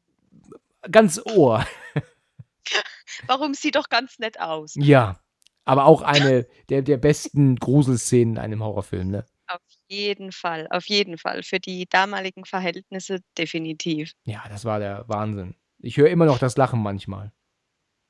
ganz 0.90 1.20
ohr. 1.24 1.64
Warum 3.26 3.54
sieht 3.54 3.76
doch 3.76 3.88
ganz 3.88 4.18
nett 4.18 4.40
aus? 4.40 4.74
Ja, 4.76 5.20
aber 5.64 5.86
auch 5.86 6.02
eine 6.02 6.46
der, 6.68 6.82
der 6.82 6.96
besten 6.96 7.56
Gruselszenen 7.56 8.34
in 8.34 8.38
einem 8.38 8.62
Horrorfilm, 8.62 9.10
ne? 9.10 9.24
Auf 9.46 9.60
jeden 9.88 10.32
Fall, 10.32 10.66
auf 10.70 10.86
jeden 10.86 11.18
Fall. 11.18 11.42
Für 11.42 11.60
die 11.60 11.86
damaligen 11.88 12.44
Verhältnisse 12.44 13.20
definitiv. 13.38 14.12
Ja, 14.24 14.42
das 14.48 14.64
war 14.64 14.78
der 14.78 15.04
Wahnsinn. 15.06 15.54
Ich 15.78 15.96
höre 15.98 16.08
immer 16.08 16.24
noch 16.24 16.38
das 16.38 16.56
Lachen 16.56 16.82
manchmal. 16.82 17.32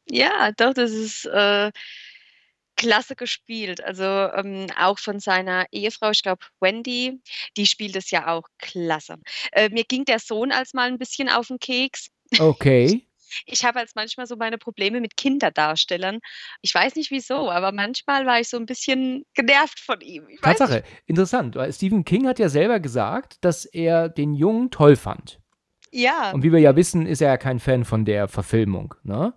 Ja, 0.08 0.52
doch, 0.52 0.74
das 0.74 0.90
ist, 0.90 1.26
äh, 1.26 1.70
klasse 2.76 3.16
gespielt. 3.16 3.82
Also 3.82 4.04
ähm, 4.04 4.66
auch 4.78 4.98
von 4.98 5.20
seiner 5.20 5.66
Ehefrau, 5.72 6.10
ich 6.10 6.22
glaube 6.22 6.44
Wendy, 6.60 7.20
die 7.56 7.66
spielt 7.66 7.96
es 7.96 8.10
ja 8.10 8.28
auch 8.28 8.48
klasse. 8.58 9.16
Äh, 9.52 9.68
mir 9.70 9.84
ging 9.84 10.04
der 10.04 10.18
Sohn 10.18 10.52
als 10.52 10.74
mal 10.74 10.88
ein 10.88 10.98
bisschen 10.98 11.28
auf 11.28 11.48
den 11.48 11.58
Keks. 11.58 12.08
Okay. 12.38 13.06
Ich 13.46 13.64
habe 13.64 13.80
als 13.80 13.96
manchmal 13.96 14.28
so 14.28 14.36
meine 14.36 14.58
Probleme 14.58 15.00
mit 15.00 15.16
Kinderdarstellern. 15.16 16.20
Ich 16.60 16.72
weiß 16.72 16.94
nicht 16.94 17.10
wieso, 17.10 17.50
aber 17.50 17.72
manchmal 17.72 18.26
war 18.26 18.38
ich 18.38 18.48
so 18.48 18.56
ein 18.56 18.66
bisschen 18.66 19.24
genervt 19.34 19.80
von 19.80 20.00
ihm. 20.02 20.28
Ich 20.28 20.40
Tatsache, 20.40 20.84
interessant, 21.06 21.56
weil 21.56 21.72
Stephen 21.72 22.04
King 22.04 22.28
hat 22.28 22.38
ja 22.38 22.48
selber 22.48 22.78
gesagt, 22.78 23.38
dass 23.40 23.64
er 23.64 24.08
den 24.08 24.34
Jungen 24.34 24.70
toll 24.70 24.94
fand. 24.94 25.40
Ja. 25.90 26.30
Und 26.30 26.44
wie 26.44 26.52
wir 26.52 26.60
ja 26.60 26.76
wissen, 26.76 27.06
ist 27.06 27.22
er 27.22 27.30
ja 27.30 27.36
kein 27.36 27.58
Fan 27.58 27.84
von 27.84 28.04
der 28.04 28.28
Verfilmung. 28.28 28.94
Ne? 29.02 29.34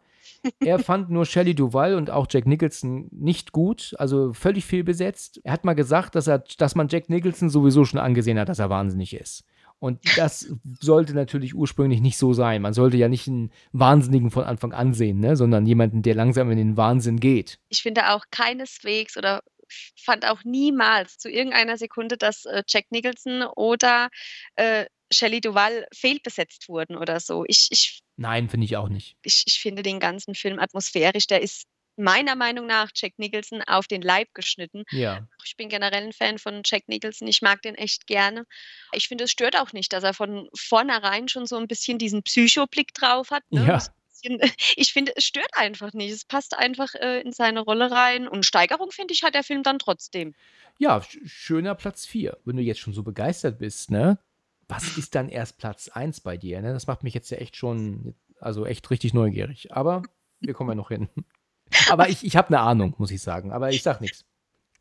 Er 0.59 0.79
fand 0.79 1.09
nur 1.09 1.25
Shelley 1.25 1.55
Duval 1.55 1.95
und 1.95 2.09
auch 2.09 2.27
Jack 2.29 2.45
Nicholson 2.45 3.07
nicht 3.11 3.51
gut, 3.51 3.93
also 3.97 4.33
völlig 4.33 4.65
fehlbesetzt. 4.65 5.39
Er 5.43 5.53
hat 5.53 5.65
mal 5.65 5.73
gesagt, 5.73 6.15
dass, 6.15 6.27
er, 6.27 6.39
dass 6.57 6.75
man 6.75 6.87
Jack 6.87 7.09
Nicholson 7.09 7.49
sowieso 7.49 7.85
schon 7.85 7.99
angesehen 7.99 8.39
hat, 8.39 8.49
dass 8.49 8.59
er 8.59 8.69
wahnsinnig 8.69 9.13
ist. 9.13 9.43
Und 9.79 9.99
das 10.17 10.51
sollte 10.81 11.13
natürlich 11.13 11.53
ursprünglich 11.53 12.01
nicht 12.01 12.17
so 12.17 12.33
sein. 12.33 12.63
Man 12.63 12.73
sollte 12.73 12.97
ja 12.97 13.07
nicht 13.09 13.27
einen 13.27 13.51
Wahnsinnigen 13.73 14.31
von 14.31 14.43
Anfang 14.43 14.73
an 14.73 14.93
sehen, 14.93 15.19
ne? 15.19 15.35
sondern 15.35 15.67
jemanden, 15.67 16.01
der 16.01 16.15
langsam 16.15 16.49
in 16.49 16.57
den 16.57 16.77
Wahnsinn 16.77 17.19
geht. 17.19 17.59
Ich 17.69 17.83
finde 17.83 18.09
auch 18.09 18.25
keineswegs 18.31 19.17
oder 19.17 19.43
fand 20.01 20.25
auch 20.25 20.43
niemals 20.43 21.17
zu 21.17 21.29
irgendeiner 21.29 21.77
Sekunde, 21.77 22.17
dass 22.17 22.45
äh, 22.45 22.63
Jack 22.67 22.85
Nicholson 22.89 23.43
oder 23.55 24.09
äh, 24.55 24.85
Shelley 25.11 25.41
Duval 25.41 25.87
fehlbesetzt 25.93 26.69
wurden 26.69 26.95
oder 26.97 27.19
so. 27.19 27.45
Ich, 27.47 27.67
ich, 27.71 28.01
Nein, 28.15 28.49
finde 28.49 28.65
ich 28.65 28.77
auch 28.77 28.89
nicht. 28.89 29.17
ich, 29.23 29.43
ich 29.47 29.59
finde 29.59 29.83
den 29.83 29.99
ganzen 29.99 30.35
Film 30.35 30.59
atmosphärisch, 30.59 31.27
der 31.27 31.41
ist 31.41 31.67
meiner 31.97 32.35
Meinung 32.35 32.67
nach 32.67 32.91
Jack 32.93 33.13
Nicholson 33.17 33.61
auf 33.63 33.87
den 33.87 34.01
Leib 34.01 34.33
geschnitten. 34.33 34.83
Ja. 34.91 35.27
Ich 35.43 35.57
bin 35.57 35.67
generell 35.67 36.03
ein 36.03 36.13
Fan 36.13 36.37
von 36.37 36.61
Jack 36.63 36.87
Nicholson. 36.87 37.27
Ich 37.27 37.41
mag 37.41 37.61
den 37.63 37.75
echt 37.75 38.07
gerne. 38.07 38.45
Ich 38.93 39.07
finde, 39.07 39.25
es 39.25 39.31
stört 39.31 39.59
auch 39.59 39.73
nicht, 39.73 39.91
dass 39.91 40.03
er 40.03 40.13
von 40.13 40.47
vornherein 40.55 41.27
schon 41.27 41.47
so 41.47 41.57
ein 41.57 41.67
bisschen 41.67 41.97
diesen 41.97 42.23
Psychoblick 42.23 42.93
drauf 42.93 43.31
hat. 43.31 43.43
Ne? 43.51 43.65
Ja. 43.67 43.83
Ich 44.75 44.93
finde, 44.93 45.13
es 45.15 45.25
stört 45.25 45.51
einfach 45.53 45.93
nicht. 45.93 46.11
Es 46.11 46.25
passt 46.25 46.57
einfach 46.57 46.95
äh, 46.95 47.21
in 47.21 47.31
seine 47.31 47.61
Rolle 47.61 47.91
rein. 47.91 48.27
Und 48.27 48.47
Steigerung, 48.47 48.89
finde 48.89 49.13
ich, 49.13 49.21
hat 49.21 49.35
der 49.35 49.43
Film 49.43 49.61
dann 49.61 49.77
trotzdem. 49.77 50.33
Ja, 50.79 51.01
sch 51.03 51.19
schöner 51.25 51.75
Platz 51.75 52.07
4. 52.07 52.35
Wenn 52.43 52.57
du 52.57 52.63
jetzt 52.63 52.79
schon 52.79 52.93
so 52.93 53.03
begeistert 53.03 53.59
bist, 53.59 53.91
ne? 53.91 54.17
Was 54.67 54.97
ist 54.97 55.15
dann 55.15 55.29
erst 55.29 55.57
Platz 55.57 55.87
1 55.87 56.21
bei 56.21 56.37
dir? 56.37 56.61
Ne? 56.61 56.73
Das 56.73 56.87
macht 56.87 57.03
mich 57.03 57.13
jetzt 57.13 57.29
ja 57.29 57.37
echt 57.37 57.55
schon, 57.55 58.15
also 58.39 58.65
echt 58.65 58.89
richtig 58.89 59.13
neugierig. 59.13 59.73
Aber 59.73 60.03
wir 60.39 60.53
kommen 60.53 60.69
ja 60.69 60.75
noch 60.75 60.89
hin. 60.89 61.09
Aber 61.89 62.09
ich, 62.09 62.25
ich 62.25 62.35
habe 62.35 62.49
eine 62.49 62.59
Ahnung, 62.59 62.95
muss 62.97 63.11
ich 63.11 63.21
sagen. 63.21 63.51
Aber 63.51 63.69
ich 63.69 63.83
sag 63.83 64.01
nichts. 64.01 64.25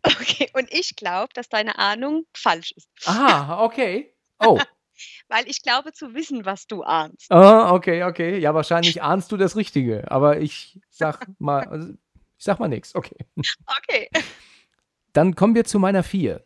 Okay, 0.02 0.48
und 0.54 0.72
ich 0.72 0.94
glaube, 0.96 1.32
dass 1.34 1.48
deine 1.48 1.78
Ahnung 1.78 2.26
falsch 2.32 2.72
ist. 2.72 2.88
Aha, 3.06 3.64
okay. 3.64 4.14
Oh, 4.38 4.58
Weil 5.28 5.48
ich 5.48 5.62
glaube 5.62 5.92
zu 5.92 6.14
wissen, 6.14 6.44
was 6.44 6.66
du 6.66 6.82
ahnst. 6.82 7.30
ah, 7.30 7.72
okay, 7.72 8.04
okay. 8.04 8.38
Ja, 8.38 8.54
wahrscheinlich 8.54 9.02
ahnst 9.02 9.30
du 9.32 9.36
das 9.36 9.56
Richtige. 9.56 10.10
Aber 10.10 10.40
ich 10.40 10.80
sag 10.90 11.26
mal, 11.38 11.64
also, 11.66 11.90
ich 12.38 12.44
sag 12.44 12.58
mal 12.58 12.68
nichts. 12.68 12.94
Okay. 12.94 13.16
Okay. 13.88 14.08
Dann 15.12 15.34
kommen 15.34 15.54
wir 15.54 15.64
zu 15.64 15.78
meiner 15.78 16.02
4. 16.02 16.44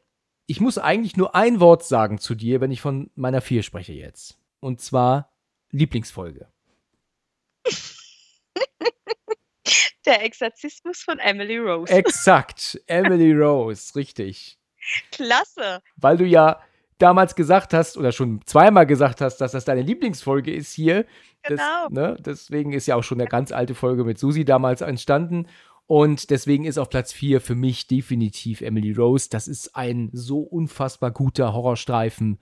Ich 0.50 0.60
muss 0.60 0.78
eigentlich 0.78 1.16
nur 1.16 1.36
ein 1.36 1.60
Wort 1.60 1.84
sagen 1.84 2.18
zu 2.18 2.34
dir, 2.34 2.60
wenn 2.60 2.72
ich 2.72 2.80
von 2.80 3.08
meiner 3.14 3.40
4 3.40 3.62
spreche 3.62 3.92
jetzt. 3.92 4.36
Und 4.58 4.80
zwar 4.80 5.30
Lieblingsfolge. 5.70 6.48
Der 10.06 10.24
Exorzismus 10.24 11.02
von 11.02 11.20
Emily 11.20 11.56
Rose. 11.56 11.92
Exakt. 11.92 12.80
Emily 12.88 13.32
Rose, 13.40 13.94
richtig. 13.94 14.58
Klasse. 15.12 15.82
Weil 15.94 16.16
du 16.16 16.24
ja 16.24 16.60
damals 16.98 17.36
gesagt 17.36 17.72
hast 17.72 17.96
oder 17.96 18.10
schon 18.10 18.40
zweimal 18.44 18.86
gesagt 18.86 19.20
hast, 19.20 19.36
dass 19.36 19.52
das 19.52 19.64
deine 19.64 19.82
Lieblingsfolge 19.82 20.52
ist 20.52 20.72
hier. 20.72 21.06
Das, 21.44 21.60
Genau. 21.60 21.88
ne, 21.90 22.16
deswegen 22.18 22.72
ist 22.72 22.86
ja 22.86 22.96
auch 22.96 23.04
schon 23.04 23.20
eine 23.20 23.28
ganz 23.28 23.52
alte 23.52 23.76
Folge 23.76 24.02
mit 24.02 24.18
Susi 24.18 24.44
damals 24.44 24.80
entstanden. 24.80 25.46
Und 25.90 26.30
deswegen 26.30 26.66
ist 26.66 26.78
auf 26.78 26.88
Platz 26.88 27.12
4 27.12 27.40
für 27.40 27.56
mich 27.56 27.88
definitiv 27.88 28.60
Emily 28.60 28.92
Rose. 28.92 29.26
Das 29.28 29.48
ist 29.48 29.74
ein 29.74 30.08
so 30.12 30.38
unfassbar 30.38 31.10
guter 31.10 31.52
Horrorstreifen, 31.52 32.38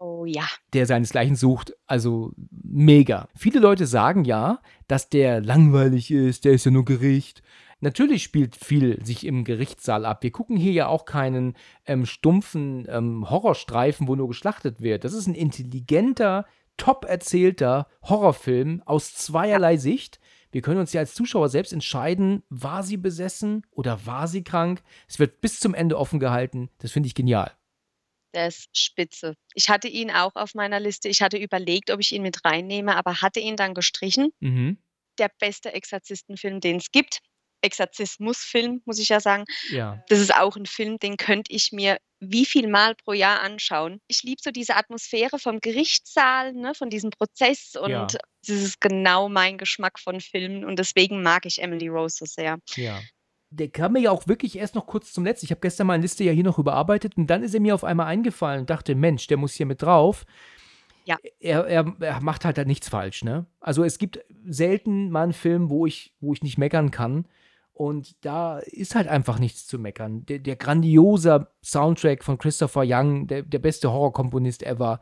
Oh 0.00 0.24
ja. 0.24 0.42
der 0.72 0.86
seinesgleichen 0.86 1.36
sucht. 1.36 1.72
Also 1.86 2.32
mega. 2.50 3.28
Viele 3.36 3.60
Leute 3.60 3.86
sagen 3.86 4.24
ja, 4.24 4.60
dass 4.88 5.08
der 5.08 5.40
langweilig 5.40 6.10
ist, 6.10 6.44
der 6.44 6.50
ist 6.50 6.64
ja 6.64 6.72
nur 6.72 6.84
Gericht. 6.84 7.44
Natürlich 7.78 8.24
spielt 8.24 8.56
viel 8.56 8.98
sich 9.06 9.24
im 9.24 9.44
Gerichtssaal 9.44 10.04
ab. 10.04 10.24
Wir 10.24 10.32
gucken 10.32 10.56
hier 10.56 10.72
ja 10.72 10.88
auch 10.88 11.04
keinen 11.04 11.54
ähm, 11.86 12.06
stumpfen 12.06 12.88
ähm, 12.88 13.30
Horrorstreifen, 13.30 14.08
wo 14.08 14.16
nur 14.16 14.26
geschlachtet 14.26 14.80
wird. 14.80 15.04
Das 15.04 15.12
ist 15.12 15.28
ein 15.28 15.36
intelligenter, 15.36 16.44
top 16.76 17.04
erzählter 17.04 17.86
Horrorfilm 18.02 18.82
aus 18.84 19.14
zweierlei 19.14 19.76
Sicht. 19.76 20.18
Wir 20.50 20.62
können 20.62 20.80
uns 20.80 20.92
ja 20.92 21.00
als 21.00 21.14
Zuschauer 21.14 21.48
selbst 21.48 21.72
entscheiden, 21.72 22.42
war 22.48 22.82
sie 22.82 22.96
besessen 22.96 23.66
oder 23.70 24.06
war 24.06 24.28
sie 24.28 24.42
krank. 24.42 24.82
Es 25.08 25.18
wird 25.18 25.40
bis 25.40 25.60
zum 25.60 25.74
Ende 25.74 25.98
offen 25.98 26.20
gehalten. 26.20 26.70
Das 26.78 26.92
finde 26.92 27.06
ich 27.06 27.14
genial. 27.14 27.52
Der 28.34 28.48
ist 28.48 28.68
spitze. 28.76 29.34
Ich 29.54 29.68
hatte 29.68 29.88
ihn 29.88 30.10
auch 30.10 30.36
auf 30.36 30.54
meiner 30.54 30.80
Liste. 30.80 31.08
Ich 31.08 31.22
hatte 31.22 31.36
überlegt, 31.36 31.90
ob 31.90 32.00
ich 32.00 32.12
ihn 32.12 32.22
mit 32.22 32.44
reinnehme, 32.44 32.96
aber 32.96 33.22
hatte 33.22 33.40
ihn 33.40 33.56
dann 33.56 33.74
gestrichen. 33.74 34.32
Mhm. 34.40 34.78
Der 35.18 35.30
beste 35.40 35.72
Exorzistenfilm, 35.72 36.60
den 36.60 36.76
es 36.76 36.90
gibt. 36.92 37.20
Exorzismusfilm, 37.62 38.82
muss 38.84 38.98
ich 38.98 39.08
ja 39.08 39.20
sagen. 39.20 39.44
Ja. 39.70 40.02
Das 40.08 40.20
ist 40.20 40.34
auch 40.34 40.56
ein 40.56 40.66
Film, 40.66 40.98
den 40.98 41.16
könnte 41.16 41.52
ich 41.52 41.72
mir 41.72 41.98
wie 42.20 42.44
viel 42.44 42.68
Mal 42.68 42.94
pro 42.94 43.12
Jahr 43.12 43.40
anschauen. 43.40 44.00
Ich 44.06 44.22
liebe 44.22 44.40
so 44.42 44.50
diese 44.50 44.76
Atmosphäre 44.76 45.38
vom 45.38 45.60
Gerichtssaal, 45.60 46.52
ne, 46.52 46.74
von 46.74 46.90
diesem 46.90 47.10
Prozess 47.10 47.76
und 47.76 47.90
Ja. 47.90 48.06
das 48.06 48.20
ist 48.48 48.80
genau 48.80 49.28
mein 49.28 49.58
Geschmack 49.58 49.98
von 49.98 50.20
Filmen 50.20 50.64
und 50.64 50.78
deswegen 50.78 51.22
mag 51.22 51.46
ich 51.46 51.62
Emily 51.62 51.88
Rose 51.88 52.16
so 52.18 52.26
sehr. 52.26 52.58
Ja. 52.76 53.00
Der 53.52 53.68
kam 53.68 53.94
mir 53.94 54.00
ja 54.00 54.10
auch 54.12 54.28
wirklich 54.28 54.56
erst 54.56 54.76
noch 54.76 54.86
kurz 54.86 55.12
zum 55.12 55.24
Netz. 55.24 55.42
Ich 55.42 55.50
habe 55.50 55.60
gestern 55.60 55.88
meine 55.88 56.02
Liste 56.02 56.22
ja 56.22 56.30
hier 56.30 56.44
noch 56.44 56.58
überarbeitet 56.58 57.16
und 57.16 57.26
dann 57.26 57.42
ist 57.42 57.54
er 57.54 57.60
mir 57.60 57.74
auf 57.74 57.82
einmal 57.82 58.06
eingefallen 58.06 58.60
und 58.60 58.70
dachte, 58.70 58.94
Mensch, 58.94 59.26
der 59.26 59.38
muss 59.38 59.54
hier 59.54 59.66
mit 59.66 59.82
drauf. 59.82 60.24
Ja. 61.04 61.16
Er, 61.40 61.66
er, 61.66 61.96
er 61.98 62.20
macht 62.20 62.44
halt, 62.44 62.58
halt 62.58 62.68
nichts 62.68 62.88
falsch, 62.88 63.24
ne? 63.24 63.46
Also 63.58 63.82
es 63.82 63.98
gibt 63.98 64.20
selten 64.46 65.10
mal 65.10 65.24
einen 65.24 65.32
Film, 65.32 65.68
wo 65.70 65.86
ich, 65.86 66.12
wo 66.20 66.32
ich 66.32 66.42
nicht 66.42 66.58
meckern 66.58 66.90
kann. 66.92 67.26
Und 67.80 68.26
da 68.26 68.58
ist 68.58 68.94
halt 68.94 69.08
einfach 69.08 69.38
nichts 69.38 69.66
zu 69.66 69.78
meckern. 69.78 70.26
Der, 70.26 70.38
der 70.38 70.56
grandiose 70.56 71.46
Soundtrack 71.64 72.22
von 72.22 72.36
Christopher 72.36 72.82
Young, 72.84 73.26
der, 73.26 73.40
der 73.40 73.58
beste 73.58 73.90
Horrorkomponist 73.90 74.62
ever. 74.64 75.00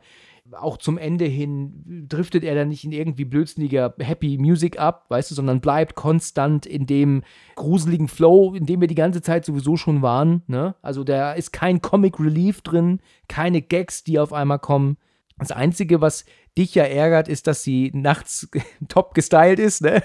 Auch 0.53 0.77
zum 0.77 0.97
Ende 0.97 1.25
hin 1.25 2.05
driftet 2.07 2.45
er 2.45 2.55
dann 2.55 2.69
nicht 2.69 2.85
in 2.85 2.93
irgendwie 2.93 3.25
blödsinniger 3.25 3.93
Happy 3.99 4.37
Music 4.37 4.79
ab, 4.79 5.07
weißt 5.09 5.29
du, 5.29 5.35
sondern 5.35 5.59
bleibt 5.59 5.95
konstant 5.95 6.65
in 6.65 6.85
dem 6.85 7.23
gruseligen 7.57 8.07
Flow, 8.07 8.53
in 8.55 8.65
dem 8.65 8.79
wir 8.79 8.87
die 8.87 8.95
ganze 8.95 9.21
Zeit 9.21 9.43
sowieso 9.43 9.75
schon 9.75 10.01
waren. 10.01 10.43
Ne? 10.47 10.73
Also 10.81 11.03
da 11.03 11.33
ist 11.33 11.51
kein 11.51 11.81
Comic 11.81 12.17
Relief 12.17 12.61
drin, 12.61 13.01
keine 13.27 13.61
Gags, 13.61 14.05
die 14.05 14.19
auf 14.19 14.31
einmal 14.31 14.59
kommen. 14.59 14.95
Das 15.37 15.51
Einzige, 15.51 15.99
was 15.99 16.23
dich 16.57 16.75
ja 16.75 16.85
ärgert, 16.85 17.27
ist, 17.27 17.45
dass 17.45 17.61
sie 17.61 17.91
nachts 17.93 18.47
top 18.87 19.15
gestylt 19.15 19.59
ist, 19.59 19.81
ne? 19.81 20.01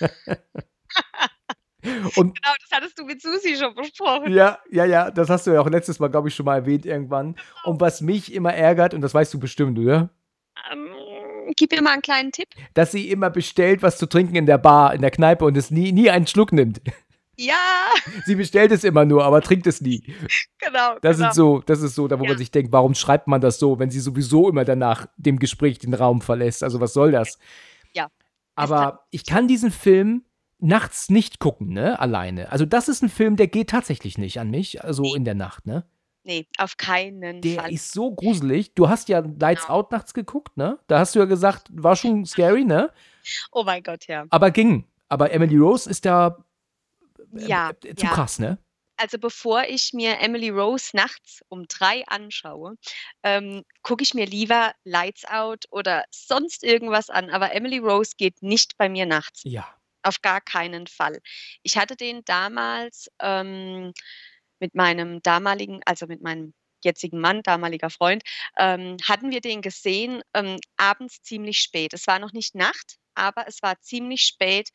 Und 2.16 2.34
Genau, 2.40 2.54
das 2.60 2.70
hattest 2.72 2.98
du 2.98 3.04
mit 3.04 3.20
Susi 3.22 3.56
schon 3.56 3.74
besprochen. 3.74 4.32
ja, 4.32 4.58
ja, 4.70 4.84
ja, 4.84 5.10
das 5.10 5.28
hast 5.30 5.46
du 5.46 5.52
ja 5.52 5.60
auch 5.60 5.68
letztes 5.68 5.98
Mal, 5.98 6.08
glaube 6.08 6.28
ich, 6.28 6.34
schon 6.34 6.46
mal 6.46 6.56
erwähnt 6.56 6.86
irgendwann. 6.86 7.36
Und 7.64 7.80
was 7.80 8.00
mich 8.00 8.32
immer 8.32 8.52
ärgert, 8.54 8.94
und 8.94 9.00
das 9.00 9.14
weißt 9.14 9.32
du 9.34 9.40
bestimmt, 9.40 9.78
oder? 9.78 10.10
Ähm, 10.72 10.88
gib 11.56 11.72
mir 11.72 11.82
mal 11.82 11.92
einen 11.92 12.02
kleinen 12.02 12.32
Tipp. 12.32 12.48
Dass 12.74 12.92
sie 12.92 13.10
immer 13.10 13.30
bestellt, 13.30 13.82
was 13.82 13.98
zu 13.98 14.06
trinken 14.06 14.36
in 14.36 14.46
der 14.46 14.58
Bar, 14.58 14.94
in 14.94 15.00
der 15.00 15.10
Kneipe 15.10 15.44
und 15.44 15.56
es 15.56 15.70
nie, 15.70 15.92
nie 15.92 16.10
einen 16.10 16.26
Schluck 16.26 16.52
nimmt. 16.52 16.80
Ja, 17.36 17.54
Sie 18.26 18.34
bestellt 18.34 18.70
es 18.70 18.84
immer 18.84 19.06
nur, 19.06 19.24
aber 19.24 19.40
trinkt 19.40 19.66
es 19.66 19.80
nie. 19.80 20.02
genau. 20.58 20.96
Das 21.00 21.16
genau. 21.16 21.28
ist 21.30 21.34
so, 21.36 21.62
das 21.64 21.80
ist 21.80 21.94
so, 21.94 22.06
da 22.06 22.18
wo 22.20 22.24
Ja. 22.24 22.30
man 22.30 22.38
sich 22.38 22.50
denkt, 22.50 22.70
warum 22.72 22.94
schreibt 22.94 23.28
man 23.28 23.40
das 23.40 23.58
so, 23.58 23.78
wenn 23.78 23.90
sie 23.90 24.00
sowieso 24.00 24.50
immer 24.50 24.66
danach 24.66 25.06
dem 25.16 25.38
Gespräch 25.38 25.78
den 25.78 25.94
Raum 25.94 26.20
verlässt? 26.20 26.62
Also 26.62 26.80
was 26.80 26.92
soll 26.92 27.12
das? 27.12 27.38
Ja. 27.94 28.08
Aber 28.56 29.06
ich 29.10 29.24
kann 29.24 29.48
diesen 29.48 29.70
Film 29.70 30.24
nachts 30.60 31.10
nicht 31.10 31.38
gucken, 31.38 31.68
ne, 31.72 31.98
alleine. 31.98 32.50
Also 32.52 32.64
das 32.66 32.88
ist 32.88 33.02
ein 33.02 33.08
Film, 33.08 33.36
der 33.36 33.46
geht 33.48 33.70
tatsächlich 33.70 34.18
nicht 34.18 34.38
an 34.40 34.50
mich, 34.50 34.82
also 34.84 35.14
in 35.14 35.24
der 35.24 35.34
Nacht, 35.34 35.66
ne? 35.66 35.84
Nee, 36.22 36.46
auf 36.58 36.76
keinen 36.76 37.40
Der 37.40 37.62
Fall. 37.62 37.72
ist 37.72 37.92
so 37.92 38.14
gruselig. 38.14 38.74
Du 38.74 38.88
hast 38.90 39.08
ja 39.08 39.20
Lights 39.20 39.62
Genau. 39.62 39.74
Out 39.78 39.90
nachts 39.90 40.12
geguckt, 40.12 40.56
ne? 40.56 40.78
Da 40.86 40.98
hast 40.98 41.14
du 41.14 41.18
ja 41.18 41.24
gesagt, 41.24 41.68
war 41.72 41.96
schon 41.96 42.26
scary, 42.26 42.64
ne? 42.64 42.90
Oh 43.52 43.62
mein 43.64 43.82
Gott, 43.82 44.06
ja. 44.06 44.26
Aber 44.30 44.50
ging. 44.50 44.84
Aber 45.08 45.30
Emily 45.32 45.56
Rose 45.56 45.88
ist 45.88 46.04
da 46.04 46.44
äh, 47.34 47.46
Ja, 47.46 47.70
äh, 47.84 47.94
zu 47.94 48.04
ja. 48.06 48.12
krass, 48.12 48.38
ne? 48.38 48.58
Also 48.98 49.18
bevor 49.18 49.64
ich 49.64 49.92
mir 49.94 50.18
Emily 50.20 50.50
Rose 50.50 50.90
nachts 50.94 51.40
um 51.48 51.64
drei 51.68 52.04
anschaue, 52.06 52.74
ähm, 53.22 53.62
gucke 53.82 54.02
ich 54.02 54.12
mir 54.12 54.26
lieber 54.26 54.72
Lights 54.84 55.24
Out 55.24 55.64
oder 55.70 56.04
sonst 56.10 56.62
irgendwas 56.62 57.08
an. 57.08 57.30
Aber 57.30 57.54
Emily 57.54 57.78
Rose 57.78 58.12
geht 58.18 58.42
nicht 58.42 58.76
bei 58.76 58.90
mir 58.90 59.06
nachts. 59.06 59.40
Ja. 59.44 59.66
Auf 60.02 60.20
gar 60.22 60.40
keinen 60.40 60.86
Fall. 60.86 61.18
Ich 61.62 61.76
hatte 61.76 61.96
den 61.96 62.22
damals, 62.24 63.08
ähm, 63.20 63.92
mit 64.60 64.74
meinem 64.74 65.22
damaligen 65.22 65.80
also 65.86 66.06
mit 66.06 66.22
meinem 66.22 66.52
jetzigen 66.84 67.20
Mann, 67.20 67.42
damaliger 67.42 67.90
Freund, 67.90 68.22
ähm, 68.58 68.96
hatten 69.02 69.30
wir 69.30 69.40
den 69.40 69.62
gesehen, 69.62 70.22
ähm, 70.34 70.58
abends 70.76 71.22
ziemlich 71.22 71.58
spät. 71.58 71.92
Es 71.92 72.06
war 72.06 72.18
noch 72.18 72.32
nicht 72.32 72.54
Nacht, 72.54 72.96
aber 73.14 73.46
es 73.46 73.62
war 73.62 73.80
ziemlich 73.80 74.22
spät 74.22 74.70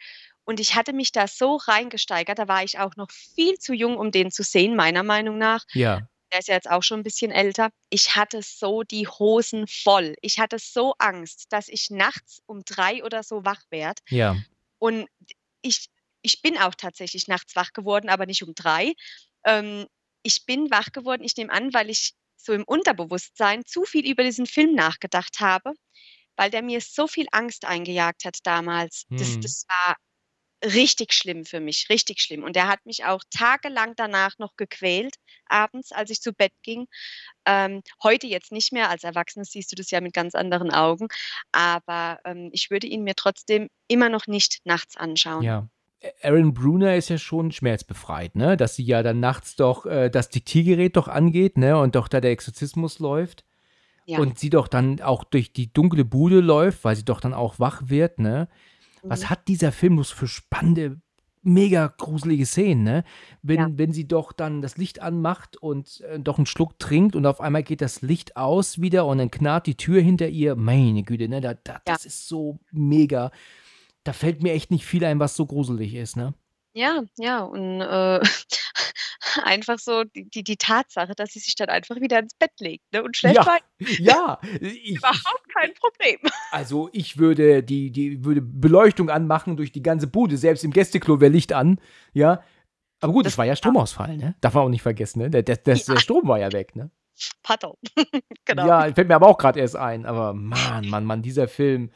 und 0.46 0.60
ich 0.60 0.76
hatte 0.76 0.94
mich 0.94 1.12
da 1.12 1.28
so 1.28 1.56
reingesteigert. 1.56 2.38
Da 2.38 2.48
war 2.48 2.64
ich 2.64 2.80
auch 2.80 2.96
noch 2.96 3.10
viel 3.12 3.56
zu 3.56 3.74
jung, 3.74 3.98
um 3.98 4.12
den 4.12 4.32
zu 4.32 4.44
sehen, 4.44 4.76
meiner 4.76 5.04
Meinung 5.04 5.38
nach. 5.38 5.64
Ja. 5.74 6.08
Der 6.32 6.40
ist 6.40 6.48
ja 6.48 6.56
jetzt 6.56 6.70
auch 6.70 6.84
schon 6.84 7.00
ein 7.00 7.04
bisschen 7.04 7.32
älter. 7.32 7.70
Ich 7.90 8.16
hatte 8.16 8.42
so 8.42 8.84
die 8.84 9.08
Hosen 9.08 9.68
voll. 9.68 10.16
Ich 10.22 10.40
hatte 10.40 10.58
so 10.60 10.94
Angst, 11.00 11.46
dass 11.50 11.68
ich 11.68 11.90
nachts 11.90 12.42
um 12.46 12.64
drei 12.66 13.04
oder 13.04 13.24
so 13.24 13.46
wach 13.46 13.62
werde. 13.70 14.02
Ja. 14.10 14.36
Und 14.86 15.08
ich, 15.62 15.88
ich 16.22 16.42
bin 16.42 16.58
auch 16.58 16.76
tatsächlich 16.76 17.28
nachts 17.28 17.56
wach 17.56 17.74
geworden, 17.74 18.10
aber 18.10 18.26
nicht 18.26 18.44
um 18.44 18.54
drei. 18.56 18.94
Ähm, 19.46 19.88
ich 20.24 20.46
bin 20.46 20.72
wach 20.72 20.92
geworden, 20.92 21.24
ich 21.24 21.36
nehme 21.38 21.52
an, 21.54 21.74
weil 21.74 21.90
ich 21.90 22.14
so 22.38 22.54
im 22.54 22.64
Unterbewusstsein 22.66 23.66
zu 23.66 23.84
viel 23.86 24.10
über 24.10 24.24
diesen 24.24 24.46
Film 24.48 24.74
nachgedacht 24.76 25.40
habe, 25.40 25.74
weil 26.38 26.52
der 26.52 26.64
mir 26.64 26.82
so 26.82 27.08
viel 27.08 27.28
Angst 27.32 27.66
eingejagt 27.66 28.26
hat 28.26 28.40
damals. 28.44 29.06
Das, 29.18 29.38
Hm. 29.38 29.42
das 29.42 29.66
war 29.70 29.96
richtig 30.74 31.14
schlimm 31.14 31.46
für 31.46 31.60
mich, 31.60 31.88
richtig 31.90 32.22
schlimm. 32.22 32.44
Und 32.44 32.56
der 32.56 32.68
hat 32.68 32.86
mich 32.86 33.06
auch 33.06 33.22
tagelang 33.30 33.94
danach 33.96 34.38
noch 34.38 34.56
gequält, 34.58 35.16
abends, 35.48 35.92
als 35.92 36.10
ich 36.10 36.22
zu 36.22 36.34
Bett 36.34 36.54
ging. 36.64 36.88
Ähm, 37.46 37.82
heute 38.04 38.28
jetzt 38.28 38.52
nicht 38.52 38.74
mehr. 38.74 38.90
Als 38.90 39.04
Erwachsene 39.04 39.46
siehst 39.46 39.72
du 39.72 39.76
das 39.76 39.92
ja 39.92 40.02
mit 40.02 40.14
ganz 40.14 40.36
anderen 40.36 40.72
Augen. 40.72 41.08
Aber 41.52 42.20
ähm, 42.26 42.50
ich 42.52 42.72
würde 42.72 42.88
ihn 42.88 43.04
mir 43.04 43.16
trotzdem 43.16 43.70
immer 43.88 44.10
noch 44.10 44.28
nicht 44.28 44.60
nachts 44.66 44.98
anschauen. 44.98 45.44
Ja. 45.44 45.68
Aaron 46.22 46.54
Bruner 46.54 46.96
ist 46.96 47.10
ja 47.10 47.18
schon 47.18 47.52
schmerzbefreit, 47.52 48.36
ne? 48.36 48.58
Dass 48.58 48.76
sie 48.76 48.84
ja 48.84 49.02
dann 49.02 49.20
nachts 49.20 49.56
doch 49.56 49.86
äh, 49.86 50.10
das 50.10 50.30
Diktiergerät 50.30 50.96
doch 50.98 51.08
angeht, 51.08 51.58
ne? 51.58 51.78
Und 51.78 51.96
doch 51.96 52.08
da 52.08 52.22
der 52.22 52.32
Exorzismus 52.32 53.00
läuft. 53.00 53.44
Ja. 54.06 54.20
Und 54.20 54.38
sie 54.38 54.52
doch 54.52 54.68
dann 54.68 55.02
auch 55.02 55.24
durch 55.24 55.52
die 55.52 55.74
dunkle 55.74 56.06
Bude 56.06 56.40
läuft, 56.40 56.84
weil 56.84 56.96
sie 56.96 57.06
doch 57.06 57.20
dann 57.22 57.34
auch 57.34 57.60
wach 57.60 57.84
wird, 57.86 58.20
ne? 58.20 58.48
Was 59.08 59.22
Mhm. 59.24 59.30
hat 59.30 59.48
dieser 59.48 59.72
Film 59.72 59.96
bloß 59.96 60.12
für 60.12 60.28
spannende, 60.28 61.00
mega 61.42 61.94
gruselige 61.98 62.46
Szenen, 62.46 62.84
ne? 62.84 63.04
Wenn, 63.44 63.60
Ja. 63.60 63.68
wenn 63.72 63.92
sie 63.94 64.08
doch 64.08 64.32
dann 64.32 64.62
das 64.64 64.78
Licht 64.78 65.02
anmacht 65.02 65.58
und 65.58 66.02
äh, 66.02 66.20
doch 66.20 66.38
einen 66.38 66.48
Schluck 66.48 66.80
trinkt 66.80 67.16
und 67.16 67.26
auf 67.28 67.40
einmal 67.40 67.62
geht 67.64 67.82
das 67.82 68.02
Licht 68.02 68.36
aus 68.36 68.82
wieder 68.82 69.06
und 69.06 69.20
dann 69.20 69.30
knarrt 69.30 69.68
die 69.68 69.76
Tür 69.78 70.02
hinter 70.02 70.28
ihr. 70.28 70.56
Meine 70.56 71.04
Güte, 71.04 71.28
ne? 71.30 71.42
Da, 71.42 71.54
da, 71.54 71.74
Ja. 71.74 71.82
Das 71.86 72.06
ist 72.06 72.28
so 72.28 72.60
mega. 72.72 73.32
Da 74.04 74.14
fällt 74.14 74.42
mir 74.44 74.54
echt 74.54 74.72
nicht 74.72 74.86
viel 74.86 75.04
ein, 75.06 75.20
was 75.20 75.36
so 75.36 75.46
gruselig 75.46 75.94
ist, 75.96 76.16
ne? 76.18 76.34
Ja, 76.76 77.04
ja, 77.18 77.40
und 77.40 77.80
äh, 77.82 78.20
einfach 79.44 79.80
so 79.80 80.04
die, 80.04 80.30
die, 80.30 80.44
die 80.44 80.58
Tatsache, 80.58 81.14
dass 81.16 81.32
sie 81.32 81.40
sich 81.40 81.56
dann 81.56 81.70
einfach 81.70 81.96
wieder 82.02 82.20
ins 82.20 82.34
Bett 82.36 82.52
legt 82.60 82.84
ne, 82.92 83.02
und 83.02 83.16
schläft 83.16 83.36
Ja, 83.38 83.46
weiter. 83.46 83.66
ja. 84.00 84.40
Ich, 84.60 84.98
Überhaupt 84.98 85.48
kein 85.54 85.74
Problem. 85.74 86.18
also 86.52 86.90
ich 86.92 87.18
würde 87.18 87.64
die, 87.64 87.92
die 87.92 88.26
würde 88.26 88.42
Beleuchtung 88.42 89.10
anmachen 89.10 89.56
durch 89.56 89.72
die 89.72 89.84
ganze 89.84 90.08
Bude, 90.08 90.38
selbst 90.38 90.64
im 90.66 90.72
Gästeklo 90.72 91.22
wäre 91.22 91.32
Licht 91.32 91.54
an, 91.54 91.80
ja. 92.14 92.44
Aber 93.02 93.14
gut, 93.14 93.26
es 93.26 93.34
Das- 93.34 93.38
war 93.38 93.46
ja 93.46 93.56
Stromausfall, 93.56 94.18
ne? 94.18 94.36
Darf 94.42 94.54
man 94.54 94.64
auch 94.64 94.70
nicht 94.70 94.82
vergessen, 94.82 95.20
ne? 95.20 95.30
Der, 95.30 95.44
der, 95.44 95.58
der, 95.58 95.76
der 95.76 95.96
Ja. 95.96 96.00
Strom 96.02 96.28
war 96.28 96.40
ja 96.40 96.52
weg, 96.52 96.76
ne? 96.76 96.92
Pardon. 97.44 97.76
genau. 98.44 98.68
Ja, 98.68 98.94
fällt 98.94 99.08
mir 99.08 99.16
aber 99.16 99.28
auch 99.28 99.38
gerade 99.38 99.62
erst 99.62 99.78
ein. 99.78 100.06
Aber 100.06 100.34
Mann, 100.34 100.90
Mann, 100.90 101.06
Mann, 101.06 101.22
dieser 101.22 101.48
Film. 101.48 101.92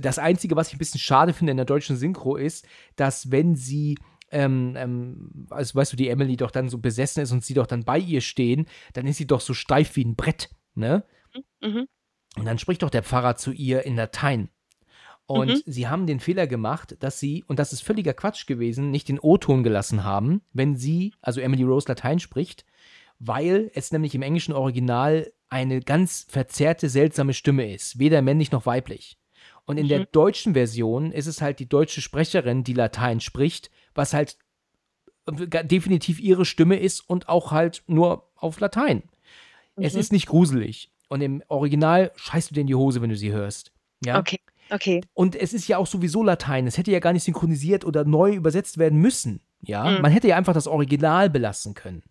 Das 0.00 0.18
Einzige, 0.18 0.56
was 0.56 0.68
ich 0.68 0.74
ein 0.74 0.78
bisschen 0.78 1.00
schade 1.00 1.32
finde 1.32 1.50
in 1.52 1.56
der 1.56 1.66
deutschen 1.66 1.96
Synchro, 1.96 2.36
ist, 2.36 2.66
dass 2.96 3.30
wenn 3.30 3.54
sie, 3.56 3.96
ähm, 4.30 4.74
ähm, 4.76 5.46
also 5.50 5.74
weißt 5.74 5.92
du, 5.92 5.96
die 5.96 6.08
Emily 6.08 6.36
doch 6.36 6.50
dann 6.50 6.68
so 6.68 6.78
besessen 6.78 7.22
ist 7.22 7.32
und 7.32 7.44
sie 7.44 7.54
doch 7.54 7.66
dann 7.66 7.84
bei 7.84 7.98
ihr 7.98 8.20
stehen, 8.20 8.66
dann 8.94 9.06
ist 9.06 9.16
sie 9.18 9.26
doch 9.26 9.40
so 9.40 9.54
steif 9.54 9.96
wie 9.96 10.04
ein 10.04 10.16
Brett, 10.16 10.50
ne? 10.74 11.04
Mhm. 11.62 11.86
Und 12.36 12.44
dann 12.46 12.58
spricht 12.58 12.82
doch 12.82 12.90
der 12.90 13.02
Pfarrer 13.02 13.36
zu 13.36 13.52
ihr 13.52 13.84
in 13.84 13.96
Latein. 13.96 14.48
Und 15.26 15.48
Mhm. 15.48 15.62
sie 15.66 15.86
haben 15.88 16.06
den 16.06 16.18
Fehler 16.20 16.46
gemacht, 16.46 16.96
dass 17.00 17.20
sie, 17.20 17.44
und 17.46 17.58
das 17.58 17.72
ist 17.72 17.82
völliger 17.82 18.12
Quatsch 18.14 18.46
gewesen, 18.46 18.90
nicht 18.90 19.08
den 19.08 19.18
O-Ton 19.20 19.62
gelassen 19.62 20.02
haben, 20.04 20.42
wenn 20.52 20.76
sie, 20.76 21.14
also 21.20 21.40
Emily 21.40 21.62
Rose 21.62 21.88
Latein 21.88 22.18
spricht, 22.18 22.64
weil 23.18 23.70
es 23.74 23.92
nämlich 23.92 24.14
im 24.14 24.22
englischen 24.22 24.52
Original 24.52 25.30
eine 25.48 25.80
ganz 25.80 26.26
verzerrte, 26.28 26.88
seltsame 26.88 27.34
Stimme 27.34 27.72
ist, 27.72 27.98
weder 27.98 28.20
männlich 28.22 28.50
noch 28.50 28.66
weiblich. 28.66 29.18
Und 29.64 29.78
in 29.78 29.88
der 29.88 30.00
Mhm. 30.00 30.06
deutschen 30.12 30.54
Version 30.54 31.12
ist 31.12 31.26
es 31.26 31.40
halt 31.40 31.58
die 31.60 31.68
deutsche 31.68 32.00
Sprecherin, 32.00 32.64
die 32.64 32.74
Latein 32.74 33.20
spricht, 33.20 33.70
was 33.94 34.12
halt 34.14 34.36
äh, 35.26 35.64
definitiv 35.64 36.18
ihre 36.18 36.44
Stimme 36.44 36.76
ist 36.80 37.00
und 37.08 37.28
auch 37.28 37.52
halt 37.52 37.84
nur 37.86 38.28
auf 38.34 38.58
Latein. 38.58 39.04
Es 39.76 39.94
Mhm. 39.94 40.00
ist 40.00 40.12
nicht 40.12 40.26
gruselig. 40.26 40.90
Und 41.08 41.20
im 41.20 41.42
Original 41.48 42.10
scheißt 42.16 42.50
du 42.50 42.54
dir 42.54 42.62
in 42.62 42.66
die 42.66 42.74
Hose, 42.74 43.00
wenn 43.02 43.10
du 43.10 43.16
sie 43.16 43.30
hörst. 43.30 43.70
Ja. 44.04 44.18
Okay, 44.18 44.40
okay. 44.70 45.00
Und 45.14 45.36
es 45.36 45.52
ist 45.52 45.68
ja 45.68 45.78
auch 45.78 45.86
sowieso 45.86 46.24
Latein. 46.24 46.66
Es 46.66 46.76
hätte 46.76 46.90
ja 46.90 46.98
gar 46.98 47.12
nicht 47.12 47.22
synchronisiert 47.22 47.84
oder 47.84 48.04
neu 48.04 48.34
übersetzt 48.34 48.78
werden 48.78 48.98
müssen. 49.00 49.40
Ja. 49.60 49.84
Mhm. 49.92 50.00
Man 50.02 50.10
hätte 50.10 50.26
ja 50.26 50.36
einfach 50.36 50.54
das 50.54 50.66
Original 50.66 51.30
belassen 51.30 51.74
können. 51.74 52.02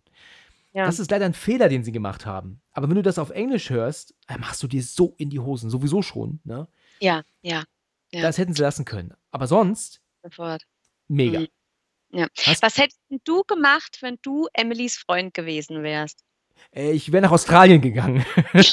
Ja. 0.72 0.86
Das 0.86 0.98
ist 0.98 1.10
leider 1.10 1.26
ein 1.26 1.34
Fehler, 1.34 1.68
den 1.68 1.84
sie 1.84 1.92
gemacht 1.92 2.24
haben. 2.24 2.62
Aber 2.72 2.88
wenn 2.88 2.96
du 2.96 3.02
das 3.02 3.18
auf 3.18 3.28
Englisch 3.28 3.68
hörst, 3.68 4.14
dann 4.26 4.40
machst 4.40 4.62
du 4.62 4.68
dir 4.68 4.82
so 4.82 5.14
in 5.18 5.28
die 5.28 5.38
Hosen. 5.40 5.68
Sowieso 5.68 6.00
schon. 6.00 6.40
Ne? 6.44 6.66
Ja, 7.02 7.22
ja, 7.42 7.64
Ja. 8.12 8.22
Das 8.22 8.38
hätten 8.38 8.54
sie 8.54 8.62
lassen 8.62 8.84
können. 8.84 9.12
Aber 9.30 9.46
sonst, 9.46 10.00
sofort. 10.22 10.62
mega. 11.08 11.40
Mhm. 11.40 11.48
Ja. 12.14 12.26
Hast- 12.46 12.62
Was 12.62 12.76
hättest 12.78 13.00
du 13.24 13.42
gemacht, 13.44 13.98
wenn 14.02 14.18
du 14.22 14.46
Emilys 14.52 14.96
Freund 14.98 15.32
gewesen 15.34 15.82
wärst? 15.82 16.24
Äh, 16.74 16.92
ich 16.92 17.10
wäre 17.10 17.22
nach 17.22 17.32
Australien 17.32 17.80
gegangen. 17.80 18.24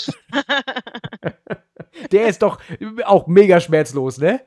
Der 2.11 2.27
ist 2.27 2.41
doch 2.41 2.61
auch 3.05 3.27
mega 3.27 3.59
schmerzlos, 3.59 4.17
ne? 4.17 4.41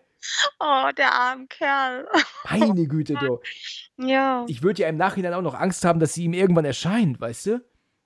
oh, 0.60 0.88
der 0.96 1.12
arme 1.12 1.46
Kerl. 1.48 2.06
Meine 2.48 2.86
Güte, 2.86 3.14
du. 3.14 3.40
Ja. 3.98 4.44
Ich 4.48 4.62
würde 4.62 4.82
ja 4.82 4.88
im 4.88 4.96
Nachhinein 4.96 5.34
auch 5.34 5.42
noch 5.42 5.54
Angst 5.54 5.84
haben, 5.84 6.00
dass 6.00 6.14
sie 6.14 6.24
ihm 6.24 6.32
irgendwann 6.32 6.64
erscheint, 6.64 7.20
weißt 7.20 7.46
du? 7.46 7.64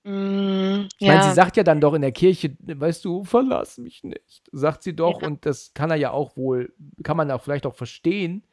Mm, 0.09 0.87
Ich 0.99 1.07
meine, 1.07 1.19
ja. 1.21 1.29
sie 1.29 1.35
sagt 1.35 1.57
ja 1.57 1.63
dann 1.63 1.81
doch 1.81 1.93
in 1.93 2.01
der 2.01 2.11
Kirche, 2.13 2.55
weißt 2.59 3.03
du, 3.03 3.23
verlass 3.25 3.77
mich 3.77 4.03
nicht. 4.03 4.43
Sagt 4.51 4.83
sie 4.83 4.95
doch, 4.95 5.21
Ja. 5.21 5.27
und 5.27 5.45
das 5.45 5.73
kann 5.73 5.89
er 5.91 5.97
ja 5.97 6.11
auch 6.11 6.37
wohl, 6.37 6.73
kann 7.03 7.17
man 7.17 7.29
auch 7.31 7.43
vielleicht 7.43 7.65
auch 7.65 7.75
verstehen. 7.75 8.43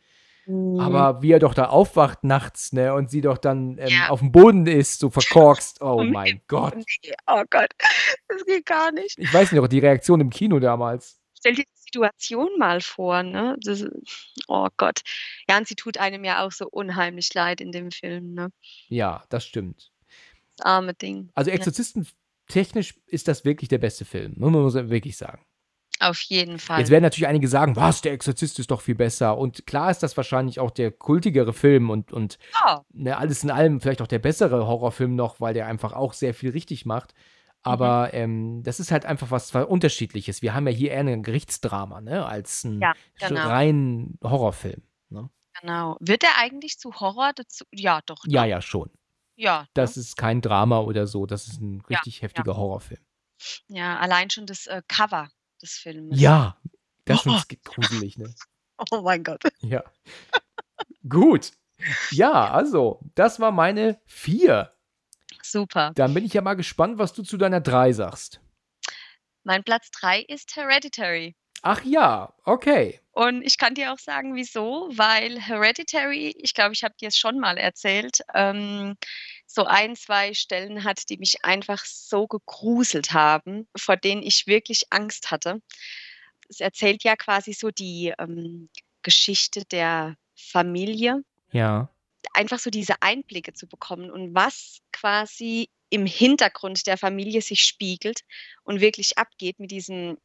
Mm, 0.47 0.79
Aber 0.81 1.23
wie 1.23 1.31
er 1.33 1.39
doch 1.39 1.55
da 1.55 1.67
aufwacht 1.69 2.25
nachts, 2.25 2.73
ne, 2.73 2.93
und 2.93 3.09
sie 3.11 3.21
doch 3.21 3.39
dann 3.39 3.79
ähm, 3.79 3.89
Ja. 3.89 4.09
auf 4.11 4.19
dem 4.21 4.33
Boden 4.33 4.67
ist, 4.67 4.99
so 4.99 5.11
verkorkst. 5.11 5.81
Oh 5.81 6.03
mein 6.05 6.43
Gott. 6.49 6.75
oh 7.29 7.43
Gott, 7.51 7.71
das 8.29 8.45
geht 8.45 8.67
gar 8.67 8.91
nicht. 8.93 9.17
Ich 9.19 9.33
weiß 9.33 9.53
nicht, 9.53 9.61
auch 9.61 9.69
die 9.69 9.79
Reaktion 9.79 10.21
im 10.21 10.31
Kino 10.31 10.59
damals. 10.59 11.19
Stell 11.39 11.55
dir 11.55 11.63
die 11.65 11.81
Situation 11.83 12.49
mal 12.59 12.81
vor, 12.81 13.23
ne? 13.23 13.57
Das, 13.63 13.85
oh 14.49 14.69
Gott. 14.77 15.01
Ja, 15.49 15.57
und 15.59 15.69
sie 15.69 15.75
tut 15.77 15.99
einem 15.99 16.25
ja 16.25 16.45
auch 16.45 16.53
so 16.53 16.67
unheimlich 16.69 17.33
leid 17.35 17.61
in 17.61 17.71
dem 17.71 17.91
Film, 17.91 18.33
ne? 18.35 18.49
Ja, 18.89 19.23
das 19.29 19.45
stimmt. 19.47 19.91
Das 20.57 20.67
arme 20.67 20.95
Ding. 20.95 21.31
Also 21.35 21.51
Ja. 21.51 21.57
Exorzisten 21.57 22.07
technisch 22.49 22.95
ist 23.07 23.29
das 23.29 23.45
wirklich 23.45 23.69
der 23.69 23.79
beste 23.79 24.05
Film. 24.05 24.35
Muss 24.37 24.75
man 24.75 24.91
wirklich 24.91 25.17
sagen. 25.17 25.45
Auf 26.01 26.21
jeden 26.23 26.59
Fall. 26.59 26.81
Jetzt 26.81 26.91
werden 26.91 27.05
natürlich 27.05 27.29
einige 27.29 27.49
sagen, 27.49 27.77
was, 27.77 28.03
der 28.03 28.13
Exorzist 28.13 28.59
ist 28.59 28.71
doch 28.71 28.81
viel 28.81 28.97
besser. 28.97 29.39
Und 29.39 29.67
klar 29.67 29.91
ist 29.91 30.03
das 30.03 30.17
wahrscheinlich 30.17 30.59
auch 30.59 30.71
der 30.71 30.91
kultigere 30.91 31.53
Film 31.53 31.89
und, 31.89 32.13
und 32.13 32.39
ja. 32.53 32.85
ne, 32.93 33.17
alles 33.17 33.45
in 33.45 33.51
allem 33.51 33.81
vielleicht 33.81 34.03
auch 34.03 34.09
der 34.09 34.19
bessere 34.19 34.67
Horrorfilm 34.67 35.15
noch, 35.15 35.41
weil 35.41 35.55
der 35.55 35.67
einfach 35.67 35.93
auch 35.93 36.13
sehr 36.13 36.35
viel 36.35 36.51
richtig 36.51 36.85
macht. 36.85 37.15
Aber 37.63 38.13
ähm, 38.13 38.63
das 38.63 38.79
ist 38.79 38.91
halt 38.91 39.07
einfach 39.07 39.31
was 39.31 39.55
Unterschiedliches. 39.55 40.43
Wir 40.43 40.53
haben 40.53 40.67
ja 40.67 40.75
hier 40.75 40.91
eher 40.91 41.01
ein 41.01 41.23
Gerichtsdrama, 41.23 42.03
ne, 42.03 42.27
als 42.27 42.65
ein 42.65 42.81
Ja, 42.81 42.93
genau. 43.19 43.47
rein 43.47 44.19
Horrorfilm. 44.23 44.83
Ne? 45.09 45.31
Genau. 45.61 45.97
Wird 46.01 46.25
er 46.25 46.37
eigentlich 46.39 46.79
zu 46.79 46.93
Horror 46.93 47.33
dazu? 47.35 47.65
Ja, 47.73 48.01
doch. 48.05 48.25
Ja, 48.27 48.43
ne? 48.43 48.51
ja, 48.51 48.61
schon. 48.61 48.91
Ja, 49.37 49.67
Das 49.75 49.97
ist 49.97 50.17
kein 50.17 50.41
Drama 50.41 50.79
oder 50.81 51.07
so. 51.07 51.27
Das 51.27 51.47
ist 51.49 51.61
ein 51.61 51.83
Ja, 51.89 51.99
richtig 51.99 52.23
heftiger 52.23 52.57
Horrorfilm. 52.57 53.05
ja, 53.69 53.99
allein 53.99 54.31
schon 54.31 54.47
das 54.47 54.67
äh, 54.67 54.83
Cover 54.89 55.29
des 55.61 55.73
Films. 55.73 56.19
Ja, 56.21 56.61
das 57.05 57.21
ist 57.21 57.27
Oh. 57.27 57.37
sk- 57.37 57.59
gruselig, 57.65 58.17
ne? 58.19 58.33
Oh 58.91 59.01
mein 59.03 59.23
Gott. 59.25 59.43
Ja. 59.61 59.83
Gut. 61.09 61.53
Ja, 62.11 62.51
also, 62.53 63.01
das 63.15 63.41
war 63.41 63.51
meine 63.53 64.01
vier. 64.07 64.73
Super. 65.43 65.93
Dann 65.95 66.15
bin 66.15 66.25
ich 66.25 66.33
ja 66.33 66.41
mal 66.41 66.55
gespannt, 66.55 66.99
was 66.99 67.13
du 67.13 67.23
zu 67.23 67.37
deiner 67.37 67.61
drei 67.61 67.93
sagst. 67.93 68.41
Mein 69.43 69.63
Platz 69.65 69.91
3 69.91 70.21
ist 70.23 70.57
Hereditary. 70.57 71.37
Ach 71.63 71.83
ja, 71.85 72.35
okay. 72.45 73.01
Und 73.15 73.43
ich 73.43 73.59
kann 73.59 73.77
dir 73.77 73.93
auch 73.93 73.99
sagen, 73.99 74.35
wieso, 74.35 74.89
weil 74.91 75.41
Hereditary, 75.41 76.35
ich 76.37 76.53
glaube, 76.53 76.73
ich 76.73 76.83
habe 76.83 76.97
dir 77.01 77.09
es 77.09 77.17
schon 77.17 77.39
mal 77.39 77.57
erzählt, 77.57 78.23
ähm, 78.35 78.97
so 79.47 79.67
ein, 79.67 79.95
zwei 79.95 80.35
Stellen 80.35 80.83
hat, 80.83 81.09
die 81.09 81.19
mich 81.19 81.45
einfach 81.45 81.85
so 81.85 82.27
gegruselt 82.27 83.13
haben, 83.13 83.69
vor 83.77 83.97
denen 83.97 84.25
ich 84.25 84.49
wirklich 84.49 84.87
Angst 84.91 85.31
hatte. 85.31 85.63
Es 86.49 86.59
erzählt 86.59 87.05
ja 87.05 87.15
quasi 87.15 87.53
so 87.53 87.71
die 87.71 88.13
ähm, 88.19 88.69
Geschichte 89.03 89.65
der 89.65 90.17
Familie. 90.35 91.23
Ja. 91.53 91.89
Einfach 92.33 92.59
so 92.59 92.71
diese 92.71 93.01
Einblicke 93.01 93.53
zu 93.53 93.69
bekommen 93.69 94.11
und 94.11 94.35
was 94.35 94.81
quasi 94.91 95.69
im 95.89 96.05
Hintergrund 96.05 96.89
der 96.89 96.99
Familie 96.99 97.43
sich 97.43 97.63
spiegelt 97.63 98.23
und 98.65 98.81
wirklich 98.81 99.19
abgeht 99.19 99.61
mit 99.61 99.71
diesem 99.71 100.19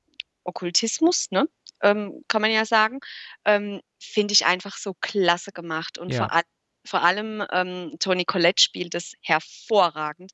Okkultismus, 0.43 1.29
ne? 1.29 1.47
Ähm, 1.81 2.23
kann 2.27 2.41
man 2.41 2.51
ja 2.51 2.65
sagen, 2.65 2.99
ähm, 3.45 3.81
finde 4.01 4.33
ich 4.33 4.45
einfach 4.45 4.77
so 4.77 4.93
klasse 5.01 5.51
gemacht. 5.51 5.97
Und 5.97 6.11
Ja. 6.11 6.19
vor, 6.19 6.31
all, 6.33 6.43
vor 6.85 7.01
allem 7.03 7.45
ähm, 7.51 7.95
Toni 7.99 8.25
Collette 8.25 8.61
spielt 8.61 8.95
es 8.95 9.13
hervorragend, 9.21 10.31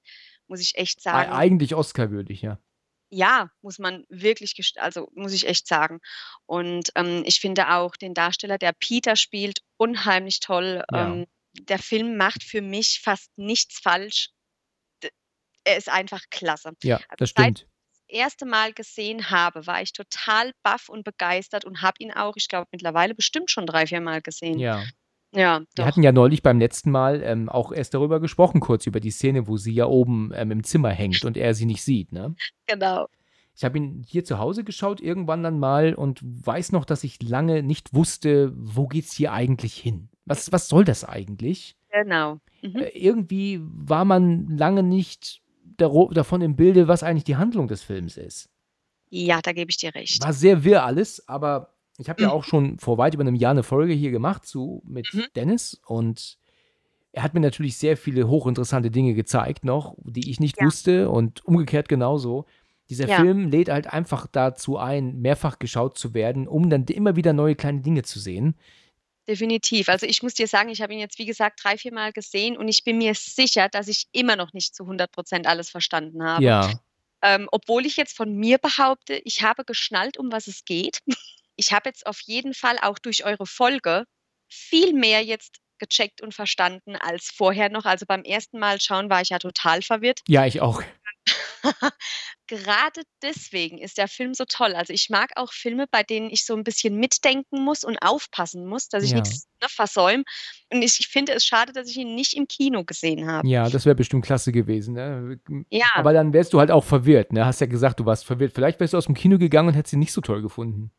muss 0.47 0.61
ich 0.61 0.75
echt 0.75 1.01
sagen. 1.01 1.31
Eigentlich 1.31 1.75
Oscar-würdig, 1.75 2.41
ja. 2.41 2.59
Ja, 3.11 3.49
muss 3.61 3.77
man 3.79 4.03
wirklich, 4.09 4.55
also 4.77 5.09
muss 5.13 5.31
ich 5.31 5.47
echt 5.47 5.67
sagen. 5.67 5.99
Und 6.45 6.89
ähm, 6.95 7.23
ich 7.25 7.39
finde 7.39 7.69
auch 7.75 7.95
den 7.95 8.13
Darsteller, 8.13 8.57
der 8.57 8.73
Peter 8.73 9.15
spielt, 9.15 9.59
unheimlich 9.77 10.39
toll. 10.39 10.83
Ja. 10.91 11.13
Ähm, 11.13 11.25
der 11.53 11.79
Film 11.79 12.17
macht 12.17 12.43
für 12.43 12.61
mich 12.61 12.99
fast 13.03 13.31
nichts 13.37 13.79
falsch. 13.79 14.31
Er 15.63 15.77
ist 15.77 15.89
einfach 15.89 16.21
klasse. 16.29 16.73
Ja, 16.83 16.97
Also 16.97 17.15
das 17.17 17.29
stimmt. 17.29 17.67
Erste 18.07 18.45
Mal 18.45 18.73
gesehen 18.73 19.29
habe, 19.29 19.65
war 19.67 19.81
ich 19.81 19.93
total 19.93 20.51
baff 20.63 20.89
und 20.89 21.03
begeistert 21.03 21.65
und 21.65 21.81
habe 21.81 21.95
ihn 21.99 22.11
auch, 22.11 22.33
ich 22.35 22.47
glaube, 22.47 22.67
mittlerweile 22.71 23.15
bestimmt 23.15 23.51
schon 23.51 23.65
drei, 23.65 23.87
vier 23.87 24.01
Mal 24.01 24.21
gesehen. 24.21 24.59
Ja. 24.59 24.83
Ja, 25.33 25.59
Wir 25.59 25.65
doch. 25.75 25.85
hatten 25.85 26.01
ja 26.01 26.13
neulich 26.13 26.41
beim 26.43 26.59
letzten 26.59 26.91
Mal 26.91 27.21
ähm, 27.21 27.49
auch 27.49 27.73
erst 27.73 27.93
darüber 27.93 28.21
gesprochen, 28.21 28.61
kurz 28.61 28.87
über 28.87 29.01
die 29.01 29.11
Szene, 29.11 29.47
wo 29.47 29.57
sie 29.57 29.73
ja 29.73 29.85
oben 29.85 30.31
ähm, 30.33 30.51
im 30.51 30.63
Zimmer 30.63 30.91
hängt 30.91 31.25
und 31.25 31.35
er 31.35 31.53
sie 31.53 31.65
nicht 31.65 31.83
sieht, 31.83 32.13
ne? 32.13 32.35
Genau. 32.67 33.07
Ich 33.53 33.65
habe 33.65 33.77
ihn 33.77 34.03
hier 34.07 34.23
zu 34.23 34.37
Hause 34.37 34.63
geschaut, 34.63 35.01
irgendwann 35.01 35.43
dann 35.43 35.59
mal 35.59 35.93
und 35.93 36.21
weiß 36.23 36.71
noch, 36.71 36.85
dass 36.85 37.03
ich 37.03 37.21
lange 37.21 37.63
nicht 37.63 37.93
wusste, 37.93 38.53
wo 38.55 38.87
geht's 38.87 39.13
hier 39.13 39.33
eigentlich 39.33 39.75
hin? 39.75 40.09
Was, 40.25 40.51
was 40.53 40.69
soll 40.69 40.85
das 40.85 41.03
eigentlich? 41.03 41.75
Genau. 41.91 42.39
Mhm. 42.61 42.77
Äh, 42.77 42.89
irgendwie 42.89 43.59
war 43.61 44.05
man 44.05 44.47
lange 44.47 44.83
nicht 44.83 45.41
davon 45.77 46.41
im 46.41 46.55
Bilde, 46.55 46.87
was 46.87 47.03
eigentlich 47.03 47.23
die 47.23 47.35
Handlung 47.37 47.67
des 47.67 47.81
Films 47.83 48.17
ist. 48.17 48.49
Ja, 49.09 49.41
da 49.41 49.53
gebe 49.53 49.69
ich 49.69 49.77
dir 49.77 49.93
recht. 49.95 50.23
War 50.23 50.33
sehr 50.33 50.63
wirr 50.63 50.83
alles, 50.83 51.27
aber 51.27 51.73
ich 51.97 52.09
habe 52.09 52.21
ja 52.21 52.29
Mhm. 52.29 52.33
auch 52.33 52.43
schon 52.43 52.79
vor 52.79 52.97
weit 52.97 53.13
über 53.13 53.21
einem 53.21 53.35
Jahr 53.35 53.51
eine 53.51 53.63
Folge 53.63 53.93
hier 53.93 54.11
gemacht 54.11 54.45
zu 54.45 54.81
mit 54.85 55.07
Mhm. 55.13 55.23
Dennis 55.35 55.79
und 55.85 56.37
er 57.13 57.23
hat 57.23 57.33
mir 57.33 57.39
natürlich 57.39 57.77
sehr 57.77 57.95
viele 57.95 58.27
hochinteressante 58.27 58.91
Dinge 58.91 59.13
gezeigt 59.13 59.63
noch, 59.63 59.95
die 60.03 60.29
ich 60.29 60.41
nicht 60.41 60.57
Ja. 60.59 60.65
wusste 60.65 61.09
und 61.09 61.45
umgekehrt 61.45 61.87
genauso. 61.87 62.45
Dieser 62.89 63.07
Ja. 63.07 63.15
Film 63.21 63.47
lädt 63.49 63.69
halt 63.69 63.87
einfach 63.87 64.27
dazu 64.27 64.77
ein, 64.77 65.21
mehrfach 65.21 65.57
geschaut 65.59 65.97
zu 65.97 66.13
werden, 66.13 66.45
um 66.47 66.69
dann 66.69 66.83
immer 66.85 67.15
wieder 67.15 67.31
neue 67.31 67.55
kleine 67.55 67.79
Dinge 67.81 68.03
zu 68.03 68.19
sehen. 68.19 68.55
Definitiv. 69.27 69.89
Also 69.89 70.05
ich 70.05 70.21
muss 70.21 70.35
dir 70.35 70.47
sagen, 70.47 70.69
ich 70.69 70.81
habe 70.81 70.93
ihn 70.93 70.99
jetzt, 70.99 71.17
wie 71.17 71.25
gesagt, 71.25 71.59
drei, 71.63 71.77
vier 71.77 71.93
Mal 71.93 72.13
gesehen 72.13 72.57
und 72.57 72.67
ich 72.67 72.83
bin 72.83 72.97
mir 72.97 73.15
sicher, 73.15 73.69
dass 73.69 73.87
ich 73.87 74.05
immer 74.11 74.35
noch 74.35 74.53
nicht 74.53 74.75
zu 74.75 74.83
100 74.83 75.11
Prozent 75.11 75.47
alles 75.47 75.69
verstanden 75.69 76.23
habe. 76.23 76.43
Ja, 76.43 76.79
Ähm, 77.21 77.47
obwohl 77.51 77.85
ich 77.87 77.97
jetzt 77.97 78.15
von 78.15 78.35
mir 78.35 78.59
behaupte, 78.59 79.19
ich 79.23 79.41
habe 79.41 79.65
geschnallt, 79.65 80.17
um 80.17 80.31
was 80.31 80.47
es 80.47 80.65
geht. 80.65 80.99
Ich 81.57 81.71
habe 81.71 81.87
jetzt 81.87 82.05
auf 82.05 82.19
jeden 82.25 82.53
Fall 82.53 82.77
auch 82.81 82.99
durch 82.99 83.23
eure 83.23 83.45
Folge 83.45 84.03
viel 84.49 84.91
mehr 84.91 85.23
jetzt 85.23 85.55
gecheckt 85.79 86.21
und 86.21 86.33
verstanden 86.33 86.97
als 86.97 87.31
vorher 87.33 87.69
noch. 87.69 87.85
Also 87.85 88.05
beim 88.05 88.23
ersten 88.23 88.59
Mal 88.59 88.81
schauen 88.81 89.09
war 89.09 89.21
ich 89.21 89.29
ja 89.29 89.39
total 89.39 89.81
verwirrt. 89.81 90.19
ja, 90.27 90.45
ich 90.45 90.61
auch. 90.61 90.83
Gerade 92.47 93.01
deswegen 93.21 93.77
ist 93.79 93.97
der 93.97 94.07
Film 94.07 94.33
so 94.33 94.45
toll. 94.45 94.73
Also 94.75 94.93
ich 94.93 95.09
mag 95.09 95.31
auch 95.35 95.51
Filme, 95.51 95.85
bei 95.89 96.03
denen 96.03 96.29
ich 96.29 96.45
so 96.45 96.55
ein 96.55 96.63
bisschen 96.63 96.95
mitdenken 96.97 97.63
muss 97.63 97.83
und 97.83 97.97
aufpassen 98.01 98.65
muss, 98.67 98.87
dass 98.89 99.03
ich 99.03 99.11
Ja. 99.11 99.17
nichts 99.17 99.47
ne, 99.61 99.67
versäume. 99.69 100.23
Und 100.71 100.81
ich, 100.81 100.99
ich 100.99 101.07
finde 101.07 101.33
es 101.33 101.43
schade, 101.45 101.73
dass 101.73 101.89
ich 101.89 101.97
ihn 101.97 102.13
nicht 102.15 102.33
im 102.35 102.47
Kino 102.47 102.83
gesehen 102.83 103.27
habe. 103.27 103.47
Ja, 103.47 103.69
das 103.69 103.85
wäre 103.85 103.95
bestimmt 103.95 104.25
klasse 104.25 104.51
gewesen. 104.51 104.93
Ne? 104.93 105.39
Ja, 105.69 105.87
Aber 105.95 106.13
dann 106.13 106.33
wärst 106.33 106.53
du 106.53 106.59
halt 106.59 106.71
auch 106.71 106.83
verwirrt. 106.83 107.33
Ne? 107.33 107.45
Hast 107.45 107.61
ja 107.61 107.67
gesagt, 107.67 107.99
du 107.99 108.05
warst 108.05 108.25
verwirrt. 108.25 108.53
Vielleicht 108.53 108.79
wärst 108.79 108.93
du 108.93 108.97
aus 108.97 109.05
dem 109.05 109.15
Kino 109.15 109.37
gegangen 109.37 109.69
und 109.69 109.73
hättest 109.73 109.93
ihn 109.93 109.99
nicht 109.99 110.13
so 110.13 110.21
toll 110.21 110.41
gefunden. 110.41 110.91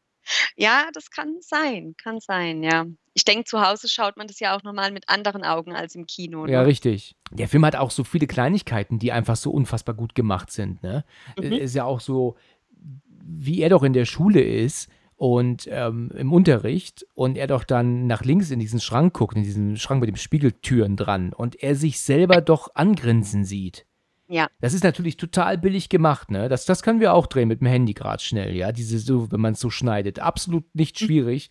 Ja, 0.56 0.88
das 0.92 1.10
kann 1.10 1.36
sein, 1.40 1.94
kann 2.02 2.20
sein, 2.20 2.62
ja. 2.62 2.86
Ich 3.14 3.24
denke, 3.24 3.44
zu 3.44 3.60
Hause 3.60 3.88
schaut 3.88 4.16
man 4.16 4.26
das 4.26 4.40
ja 4.40 4.56
auch 4.56 4.62
nochmal 4.62 4.92
mit 4.92 5.08
anderen 5.08 5.42
Augen 5.44 5.74
als 5.74 5.94
im 5.94 6.06
Kino. 6.06 6.46
Ja, 6.46 6.60
Ne? 6.60 6.66
richtig. 6.66 7.16
Der 7.30 7.48
Film 7.48 7.64
hat 7.64 7.76
auch 7.76 7.90
so 7.90 8.04
viele 8.04 8.26
Kleinigkeiten, 8.26 8.98
die 8.98 9.12
einfach 9.12 9.36
so 9.36 9.50
unfassbar 9.50 9.94
gut 9.94 10.14
gemacht 10.14 10.50
sind. 10.50 10.82
Ne? 10.82 11.04
Mhm. 11.38 11.52
Ist 11.52 11.74
ja 11.74 11.84
auch 11.84 12.00
so, 12.00 12.36
wie 13.24 13.62
er 13.62 13.70
doch 13.70 13.82
in 13.82 13.94
der 13.94 14.04
Schule 14.04 14.42
ist 14.42 14.88
und 15.16 15.66
ähm, 15.70 16.10
im 16.14 16.30
Unterricht 16.32 17.06
und 17.14 17.38
er 17.38 17.46
doch 17.46 17.64
dann 17.64 18.06
nach 18.06 18.22
links 18.22 18.50
in 18.50 18.58
diesen 18.58 18.80
Schrank 18.80 19.14
guckt, 19.14 19.34
in 19.36 19.44
diesen 19.44 19.78
Schrank 19.78 20.00
mit 20.00 20.08
den 20.08 20.16
Spiegeltüren 20.16 20.96
dran 20.96 21.32
und 21.32 21.62
er 21.62 21.74
sich 21.74 22.00
selber 22.00 22.42
doch 22.42 22.74
angrinsen 22.74 23.44
sieht. 23.44 23.86
Ja. 24.28 24.48
Das 24.60 24.74
ist 24.74 24.84
natürlich 24.84 25.16
total 25.16 25.58
billig 25.58 25.88
gemacht, 25.88 26.30
ne? 26.30 26.48
Das, 26.48 26.64
das 26.64 26.82
können 26.82 27.00
wir 27.00 27.14
auch 27.14 27.26
drehen 27.26 27.48
mit 27.48 27.60
dem 27.60 27.68
Handy 27.68 27.94
gerade 27.94 28.22
schnell, 28.22 28.56
ja. 28.56 28.72
Diese 28.72 28.98
so, 28.98 29.30
wenn 29.30 29.40
man 29.40 29.52
es 29.52 29.60
so 29.60 29.70
schneidet. 29.70 30.18
Absolut 30.18 30.64
nicht 30.74 30.98
schwierig, 30.98 31.50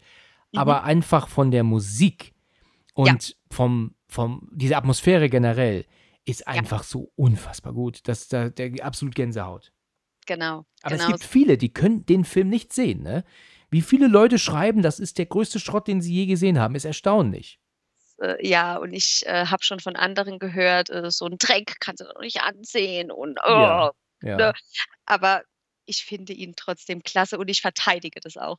Mhm. 0.51 0.59
aber 0.59 0.83
einfach 0.83 1.27
von 1.27 1.51
der 1.51 1.63
Musik 1.63 2.33
und 2.93 3.35
vom, 3.51 3.95
vom, 4.07 4.49
diese 4.53 4.77
Atmosphäre 4.77 5.29
generell 5.29 5.85
ist 6.25 6.47
einfach 6.47 6.83
so 6.83 7.11
unfassbar 7.15 7.73
gut. 7.73 8.07
Das 8.07 8.27
da, 8.27 8.49
der 8.49 8.83
absolut 8.83 9.15
Gänsehaut. 9.15 9.71
Genau. 10.25 10.65
Aber 10.81 10.95
genau. 10.95 11.03
es 11.03 11.07
gibt 11.07 11.23
viele, 11.23 11.57
die 11.57 11.73
können 11.73 12.05
den 12.05 12.25
Film 12.25 12.49
nicht 12.49 12.73
sehen, 12.73 13.03
ne? 13.03 13.23
Wie 13.69 13.81
viele 13.81 14.07
Leute 14.07 14.39
schreiben, 14.39 14.81
das 14.81 14.99
ist 14.99 15.17
der 15.17 15.25
größte 15.25 15.59
Schrott, 15.59 15.87
den 15.87 15.99
sie 16.01 16.13
je 16.13 16.25
gesehen 16.27 16.59
haben, 16.59 16.75
ist 16.75 16.85
erstaunlich. 16.85 17.59
Äh, 18.21 18.47
ja, 18.47 18.77
und 18.77 18.93
ich 18.93 19.23
äh, 19.25 19.45
habe 19.47 19.63
schon 19.63 19.79
von 19.79 19.95
anderen 19.95 20.39
gehört, 20.39 20.89
äh, 20.89 21.09
so 21.11 21.25
ein 21.25 21.37
Dreck 21.37 21.75
kannst 21.79 22.01
du 22.01 22.05
doch 22.05 22.21
nicht 22.21 22.41
ansehen 22.41 23.11
und 23.11 23.39
oh. 23.43 23.49
Ja. 23.49 23.91
Ja. 24.21 24.37
Ne? 24.37 24.53
aber 25.05 25.43
ich 25.85 26.03
finde 26.03 26.33
ihn 26.33 26.53
trotzdem 26.55 27.03
klasse 27.03 27.37
und 27.37 27.47
ich 27.47 27.61
verteidige 27.61 28.19
das 28.19 28.37
auch. 28.37 28.57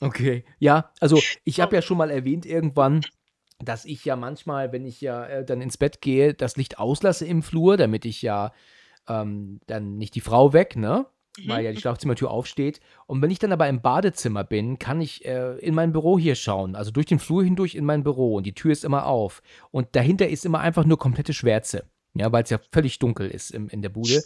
Okay. 0.00 0.44
Ja, 0.58 0.92
also 0.98 1.22
ich 1.44 1.60
habe 1.60 1.76
ja 1.76 1.80
schon 1.80 1.96
mal 1.96 2.10
erwähnt 2.10 2.44
irgendwann, 2.44 3.02
dass 3.60 3.84
ich 3.84 4.04
ja 4.04 4.16
manchmal, 4.16 4.72
wenn 4.72 4.84
ich 4.84 5.00
ja 5.00 5.24
äh, 5.26 5.44
dann 5.44 5.60
ins 5.60 5.78
Bett 5.78 6.00
gehe, 6.00 6.34
das 6.34 6.56
Licht 6.56 6.78
auslasse 6.78 7.24
im 7.24 7.42
Flur, 7.44 7.76
damit 7.76 8.04
ich 8.04 8.20
ja 8.20 8.52
ähm, 9.08 9.60
dann 9.66 9.98
nicht 9.98 10.16
die 10.16 10.20
Frau 10.20 10.52
weg, 10.52 10.74
ne? 10.74 11.06
Weil 11.46 11.60
Mhm. 11.60 11.64
ja 11.66 11.72
die 11.72 11.80
Schlafzimmertür 11.80 12.30
aufsteht. 12.30 12.80
Und 13.06 13.22
wenn 13.22 13.30
ich 13.30 13.38
dann 13.38 13.52
aber 13.52 13.66
im 13.68 13.80
Badezimmer 13.80 14.44
bin, 14.44 14.78
kann 14.78 15.00
ich 15.00 15.24
äh, 15.24 15.56
in 15.60 15.74
mein 15.74 15.92
Büro 15.92 16.18
hier 16.18 16.34
schauen. 16.34 16.74
Also 16.76 16.90
durch 16.90 17.06
den 17.06 17.18
Flur 17.18 17.42
hindurch 17.42 17.74
in 17.74 17.84
mein 17.86 18.02
Büro. 18.04 18.36
Und 18.36 18.44
die 18.46 18.54
Tür 18.54 18.72
ist 18.72 18.84
immer 18.84 19.06
auf. 19.06 19.42
Und 19.70 19.88
dahinter 19.96 20.28
ist 20.28 20.44
immer 20.44 20.60
einfach 20.60 20.84
nur 20.84 20.98
komplette 20.98 21.32
Schwärze. 21.32 21.84
Ja, 22.14 22.30
weil 22.32 22.42
es 22.44 22.50
ja 22.50 22.58
völlig 22.70 22.98
dunkel 22.98 23.28
ist 23.30 23.50
im, 23.50 23.68
in 23.70 23.80
der 23.80 23.88
Bude. 23.88 24.22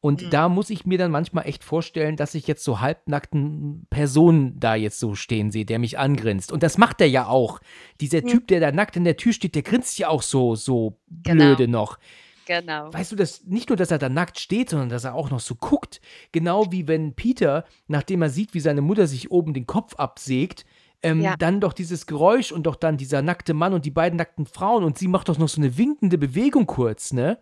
Und 0.00 0.22
Mhm. 0.22 0.30
da 0.30 0.48
muss 0.48 0.70
ich 0.70 0.86
mir 0.86 0.96
dann 0.98 1.10
manchmal 1.10 1.46
echt 1.46 1.62
vorstellen, 1.64 2.16
dass 2.16 2.34
ich 2.34 2.46
jetzt 2.46 2.64
so 2.64 2.80
halbnackten 2.80 3.86
Personen 3.90 4.58
da 4.58 4.74
jetzt 4.74 4.98
so 4.98 5.14
stehen 5.14 5.50
sehe, 5.50 5.64
der 5.64 5.78
mich 5.78 5.98
angrinst. 5.98 6.52
Und 6.52 6.62
das 6.62 6.78
macht 6.78 7.00
er 7.00 7.08
ja 7.08 7.26
auch. 7.26 7.60
Dieser 8.00 8.22
Mhm. 8.22 8.26
Typ, 8.28 8.46
der 8.48 8.60
da 8.60 8.72
nackt 8.72 8.96
in 8.96 9.04
der 9.04 9.16
Tür 9.16 9.32
steht, 9.32 9.54
der 9.54 9.62
grinst 9.62 9.98
ja 9.98 10.08
auch 10.08 10.22
so, 10.22 10.54
so 10.54 10.98
Genau. 11.22 11.44
blöde 11.44 11.68
noch. 11.68 11.98
Genau. 12.46 12.92
Weißt 12.92 13.12
du, 13.12 13.16
dass 13.16 13.44
nicht 13.44 13.68
nur, 13.68 13.76
dass 13.76 13.90
er 13.90 13.98
da 13.98 14.08
nackt 14.08 14.38
steht, 14.38 14.70
sondern 14.70 14.88
dass 14.88 15.04
er 15.04 15.14
auch 15.14 15.30
noch 15.30 15.40
so 15.40 15.54
guckt. 15.56 16.00
Genau 16.32 16.70
wie 16.70 16.86
wenn 16.88 17.14
Peter, 17.14 17.64
nachdem 17.88 18.22
er 18.22 18.30
sieht, 18.30 18.54
wie 18.54 18.60
seine 18.60 18.80
Mutter 18.82 19.06
sich 19.06 19.30
oben 19.30 19.52
den 19.52 19.66
Kopf 19.66 19.96
absägt, 19.96 20.64
ähm, 21.02 21.20
Ja. 21.20 21.36
dann 21.36 21.60
doch 21.60 21.72
dieses 21.72 22.06
Geräusch 22.06 22.52
und 22.52 22.62
doch 22.64 22.76
dann 22.76 22.96
dieser 22.96 23.20
nackte 23.20 23.52
Mann 23.52 23.74
und 23.74 23.84
die 23.84 23.90
beiden 23.90 24.16
nackten 24.16 24.46
Frauen 24.46 24.84
und 24.84 24.96
sie 24.96 25.08
macht 25.08 25.28
doch 25.28 25.38
noch 25.38 25.48
so 25.48 25.60
eine 25.60 25.76
winkende 25.76 26.16
Bewegung 26.18 26.66
kurz, 26.66 27.12
ne? 27.12 27.38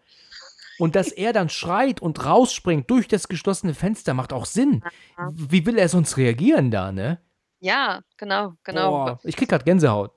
Und 0.79 0.97
dass 0.97 1.13
er 1.13 1.33
dann 1.33 1.49
schreit 1.51 2.03
und 2.03 2.25
rausspringt 2.25 2.91
durch 2.91 3.07
das 3.07 3.29
geschlossene 3.29 3.75
Fenster, 3.75 4.13
macht 4.13 4.33
auch 4.33 4.45
Sinn. 4.47 4.83
Aha. 5.17 5.31
Wie 5.33 5.67
will 5.67 5.79
er 5.79 5.89
sonst 5.89 6.17
reagieren 6.17 6.71
da, 6.73 6.91
ne? 6.91 7.21
Ja, 7.61 8.01
genau, 8.17 8.55
genau. 8.65 8.91
Boah, 8.91 9.21
ich 9.23 9.37
krieg 9.37 9.49
grad 9.49 9.65
Gänsehaut. 9.65 10.13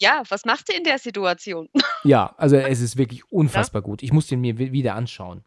Ja, 0.00 0.22
was 0.28 0.44
machst 0.44 0.68
du 0.68 0.76
in 0.76 0.84
der 0.84 0.98
Situation? 0.98 1.68
Ja, 2.06 2.34
also 2.36 2.56
es 2.56 2.80
ist 2.82 2.98
wirklich 2.98 3.22
unfassbar 3.32 3.80
gut. 3.80 4.02
Ich 4.02 4.12
muss 4.12 4.26
den 4.26 4.40
mir 4.42 4.58
wi- 4.58 4.72
wieder 4.72 4.94
anschauen. 4.94 5.42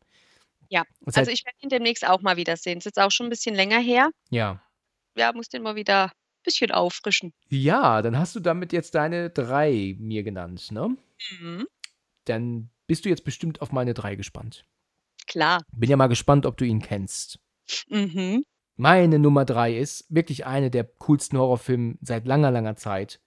Ja, 0.70 0.84
Das 1.02 1.16
Also 1.16 1.28
halt, 1.30 1.38
ich 1.38 1.46
werde 1.46 1.58
ihn 1.62 1.70
demnächst 1.70 2.06
auch 2.08 2.22
mal 2.22 2.36
wieder 2.36 2.58
sehen. 2.58 2.80
Ist 2.80 2.86
jetzt 2.86 3.00
auch 3.00 3.12
schon 3.12 3.28
ein 3.28 3.30
bisschen 3.30 3.54
länger 3.56 3.80
her. 3.80 4.10
ja. 4.30 4.62
Ja, 5.16 5.34
muss 5.34 5.50
den 5.50 5.64
mal 5.64 5.76
wieder 5.76 6.06
ein 6.06 6.12
bisschen 6.44 6.69
auffrischen. 6.71 7.34
Ja, 7.50 8.02
dann 8.04 8.17
hast 8.19 8.36
du 8.36 8.40
damit 8.40 8.71
jetzt 8.74 8.94
deine 8.94 9.30
drei 9.32 9.96
mir 10.00 10.21
genannt, 10.24 10.71
ne? 10.71 10.96
Mhm. 11.40 11.65
Dann 12.26 12.69
bist 12.86 13.04
du 13.06 13.10
jetzt 13.10 13.24
bestimmt 13.24 13.62
auf 13.62 13.71
meine 13.71 13.94
drei 13.96 14.15
gespannt. 14.15 14.65
Klar. 15.26 15.63
Bin 15.71 15.90
ja 15.90 15.98
mal 15.98 16.06
gespannt, 16.08 16.46
ob 16.46 16.58
du 16.58 16.65
ihn 16.65 16.82
kennst. 16.82 17.40
Mhm. 17.90 18.44
Meine 18.76 19.17
Nummer 19.17 19.44
drei 19.46 19.76
ist 19.78 20.06
wirklich 20.10 20.46
eine 20.46 20.69
der 20.69 20.84
coolsten 20.84 21.38
Horrorfilme 21.38 21.98
seit 22.02 22.28
langer, 22.28 22.52
langer 22.52 22.76
Zeit. 22.76 23.19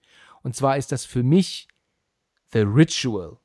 Und 0.43 0.55
zwar 0.55 0.77
ist 0.77 0.91
das 0.91 1.05
für 1.05 1.23
mich 1.23 1.67
The 2.51 2.59
Ritual. 2.59 3.37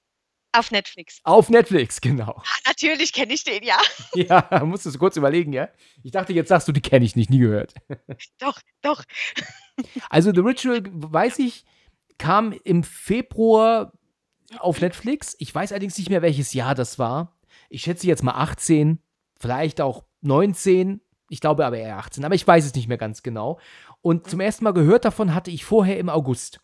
Auf 0.56 0.70
Netflix. 0.70 1.20
Auf 1.24 1.50
Netflix, 1.50 2.00
genau. 2.00 2.34
Ah, 2.38 2.58
natürlich 2.66 3.12
kenne 3.12 3.34
ich 3.34 3.44
den, 3.44 3.62
ja. 3.62 3.78
Ja, 4.14 4.64
musstest 4.64 4.96
du 4.96 4.98
kurz 4.98 5.16
überlegen, 5.16 5.52
ja? 5.52 5.68
Ich 6.02 6.12
dachte, 6.12 6.32
jetzt 6.32 6.48
sagst 6.48 6.66
du, 6.66 6.72
die 6.72 6.80
kenne 6.80 7.04
ich 7.04 7.14
nicht, 7.14 7.30
nie 7.30 7.38
gehört. 7.38 7.74
Doch, 8.38 8.60
doch. 8.82 9.02
Also 10.08 10.32
The 10.32 10.40
Ritual, 10.40 10.82
weiß 10.84 11.38
ich, 11.40 11.64
kam 12.18 12.52
im 12.64 12.82
Februar 12.82 13.92
auf 14.58 14.80
Netflix. 14.80 15.36
Ich 15.38 15.54
weiß 15.54 15.72
allerdings 15.72 15.98
nicht 15.98 16.08
mehr, 16.08 16.22
welches 16.22 16.54
Jahr 16.54 16.74
das 16.74 16.98
war. 16.98 17.36
Ich 17.68 17.82
schätze 17.82 18.06
jetzt 18.06 18.22
mal 18.22 18.34
18, 18.34 19.00
vielleicht 19.38 19.80
auch 19.80 20.04
19. 20.22 21.00
Ich 21.28 21.40
glaube 21.40 21.66
aber 21.66 21.76
eher 21.76 21.98
18, 21.98 22.24
aber 22.24 22.34
ich 22.34 22.46
weiß 22.46 22.64
es 22.64 22.74
nicht 22.74 22.88
mehr 22.88 22.98
ganz 22.98 23.22
genau. 23.22 23.58
Und 24.00 24.30
zum 24.30 24.40
ersten 24.40 24.64
Mal 24.64 24.72
gehört 24.72 25.04
davon 25.04 25.34
hatte 25.34 25.50
ich 25.50 25.64
vorher 25.64 25.98
im 25.98 26.08
August. 26.08 26.60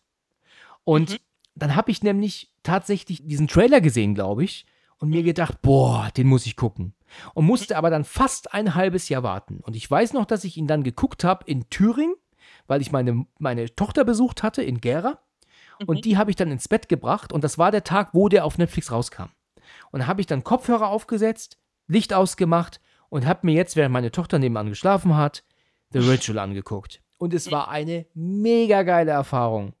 Und 0.83 1.11
mhm. 1.11 1.17
dann 1.55 1.75
habe 1.75 1.91
ich 1.91 2.03
nämlich 2.03 2.51
tatsächlich 2.63 3.25
diesen 3.25 3.47
Trailer 3.47 3.81
gesehen, 3.81 4.15
glaube 4.15 4.43
ich, 4.43 4.65
und 4.97 5.09
mir 5.09 5.23
gedacht, 5.23 5.61
boah, 5.61 6.09
den 6.15 6.27
muss 6.27 6.45
ich 6.45 6.55
gucken. 6.55 6.93
Und 7.33 7.45
musste 7.45 7.77
aber 7.77 7.89
dann 7.89 8.05
fast 8.05 8.53
ein 8.53 8.75
halbes 8.75 9.09
Jahr 9.09 9.23
warten. 9.23 9.59
Und 9.61 9.75
ich 9.75 9.89
weiß 9.89 10.13
noch, 10.13 10.25
dass 10.25 10.43
ich 10.43 10.57
ihn 10.57 10.67
dann 10.67 10.83
geguckt 10.83 11.23
habe 11.23 11.45
in 11.45 11.69
Thüringen, 11.69 12.15
weil 12.67 12.81
ich 12.81 12.91
meine, 12.91 13.25
meine 13.37 13.73
Tochter 13.75 14.05
besucht 14.05 14.43
hatte 14.43 14.63
in 14.63 14.81
Gera. 14.81 15.19
Und 15.85 15.97
mhm. 15.97 16.01
die 16.01 16.17
habe 16.17 16.29
ich 16.29 16.35
dann 16.35 16.51
ins 16.51 16.67
Bett 16.67 16.87
gebracht. 16.87 17.33
Und 17.33 17.43
das 17.43 17.57
war 17.57 17.71
der 17.71 17.83
Tag, 17.83 18.13
wo 18.13 18.29
der 18.29 18.45
auf 18.45 18.57
Netflix 18.57 18.91
rauskam. 18.91 19.29
Und 19.91 20.01
da 20.01 20.07
habe 20.07 20.21
ich 20.21 20.27
dann 20.27 20.43
Kopfhörer 20.43 20.87
aufgesetzt, 20.87 21.57
Licht 21.87 22.13
ausgemacht 22.13 22.79
und 23.09 23.25
habe 23.25 23.41
mir 23.43 23.53
jetzt, 23.53 23.75
während 23.75 23.93
meine 23.93 24.11
Tochter 24.11 24.39
nebenan 24.39 24.69
geschlafen 24.69 25.15
hat, 25.15 25.43
The 25.91 25.99
Ritual 26.09 26.39
angeguckt. 26.39 27.01
Und 27.17 27.33
es 27.33 27.51
war 27.51 27.69
eine 27.69 28.05
mega 28.13 28.83
geile 28.83 29.11
Erfahrung. 29.11 29.73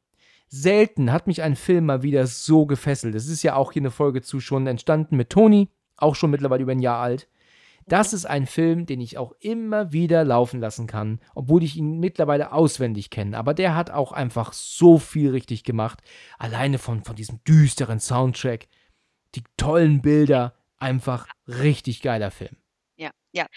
Selten 0.55 1.11
hat 1.11 1.25
mich 1.25 1.41
ein 1.41 1.55
Film 1.55 1.87
mal 1.87 2.03
wieder 2.03 2.27
so 2.27 2.67
gefesselt. 2.67 3.15
Es 3.15 3.27
ist 3.27 3.41
ja 3.41 3.55
auch 3.55 3.71
hier 3.71 3.81
eine 3.81 3.89
Folge 3.89 4.21
zu 4.21 4.39
schon 4.39 4.67
entstanden 4.67 5.17
mit 5.17 5.31
Toni, 5.31 5.69
auch 5.97 6.13
schon 6.13 6.29
mittlerweile 6.29 6.61
über 6.61 6.73
ein 6.73 6.79
Jahr 6.79 7.01
alt. 7.01 7.27
Das 7.87 8.13
ist 8.13 8.25
ein 8.25 8.45
Film, 8.45 8.85
den 8.85 9.01
ich 9.01 9.17
auch 9.17 9.33
immer 9.39 9.93
wieder 9.93 10.23
laufen 10.23 10.59
lassen 10.59 10.85
kann, 10.85 11.19
obwohl 11.33 11.63
ich 11.63 11.75
ihn 11.75 11.99
mittlerweile 11.99 12.51
auswendig 12.51 13.09
kenne. 13.09 13.35
Aber 13.35 13.55
der 13.55 13.75
hat 13.75 13.89
auch 13.89 14.11
einfach 14.11 14.53
so 14.53 14.99
viel 14.99 15.31
richtig 15.31 15.63
gemacht. 15.63 16.03
Alleine 16.37 16.77
von, 16.77 17.03
von 17.03 17.15
diesem 17.15 17.43
düsteren 17.45 17.99
Soundtrack, 17.99 18.67
die 19.33 19.41
tollen 19.57 20.03
Bilder, 20.03 20.53
einfach 20.77 21.25
richtig 21.47 22.03
geiler 22.03 22.29
Film. 22.29 22.55
Ja, 22.95 23.09
ja. 23.31 23.47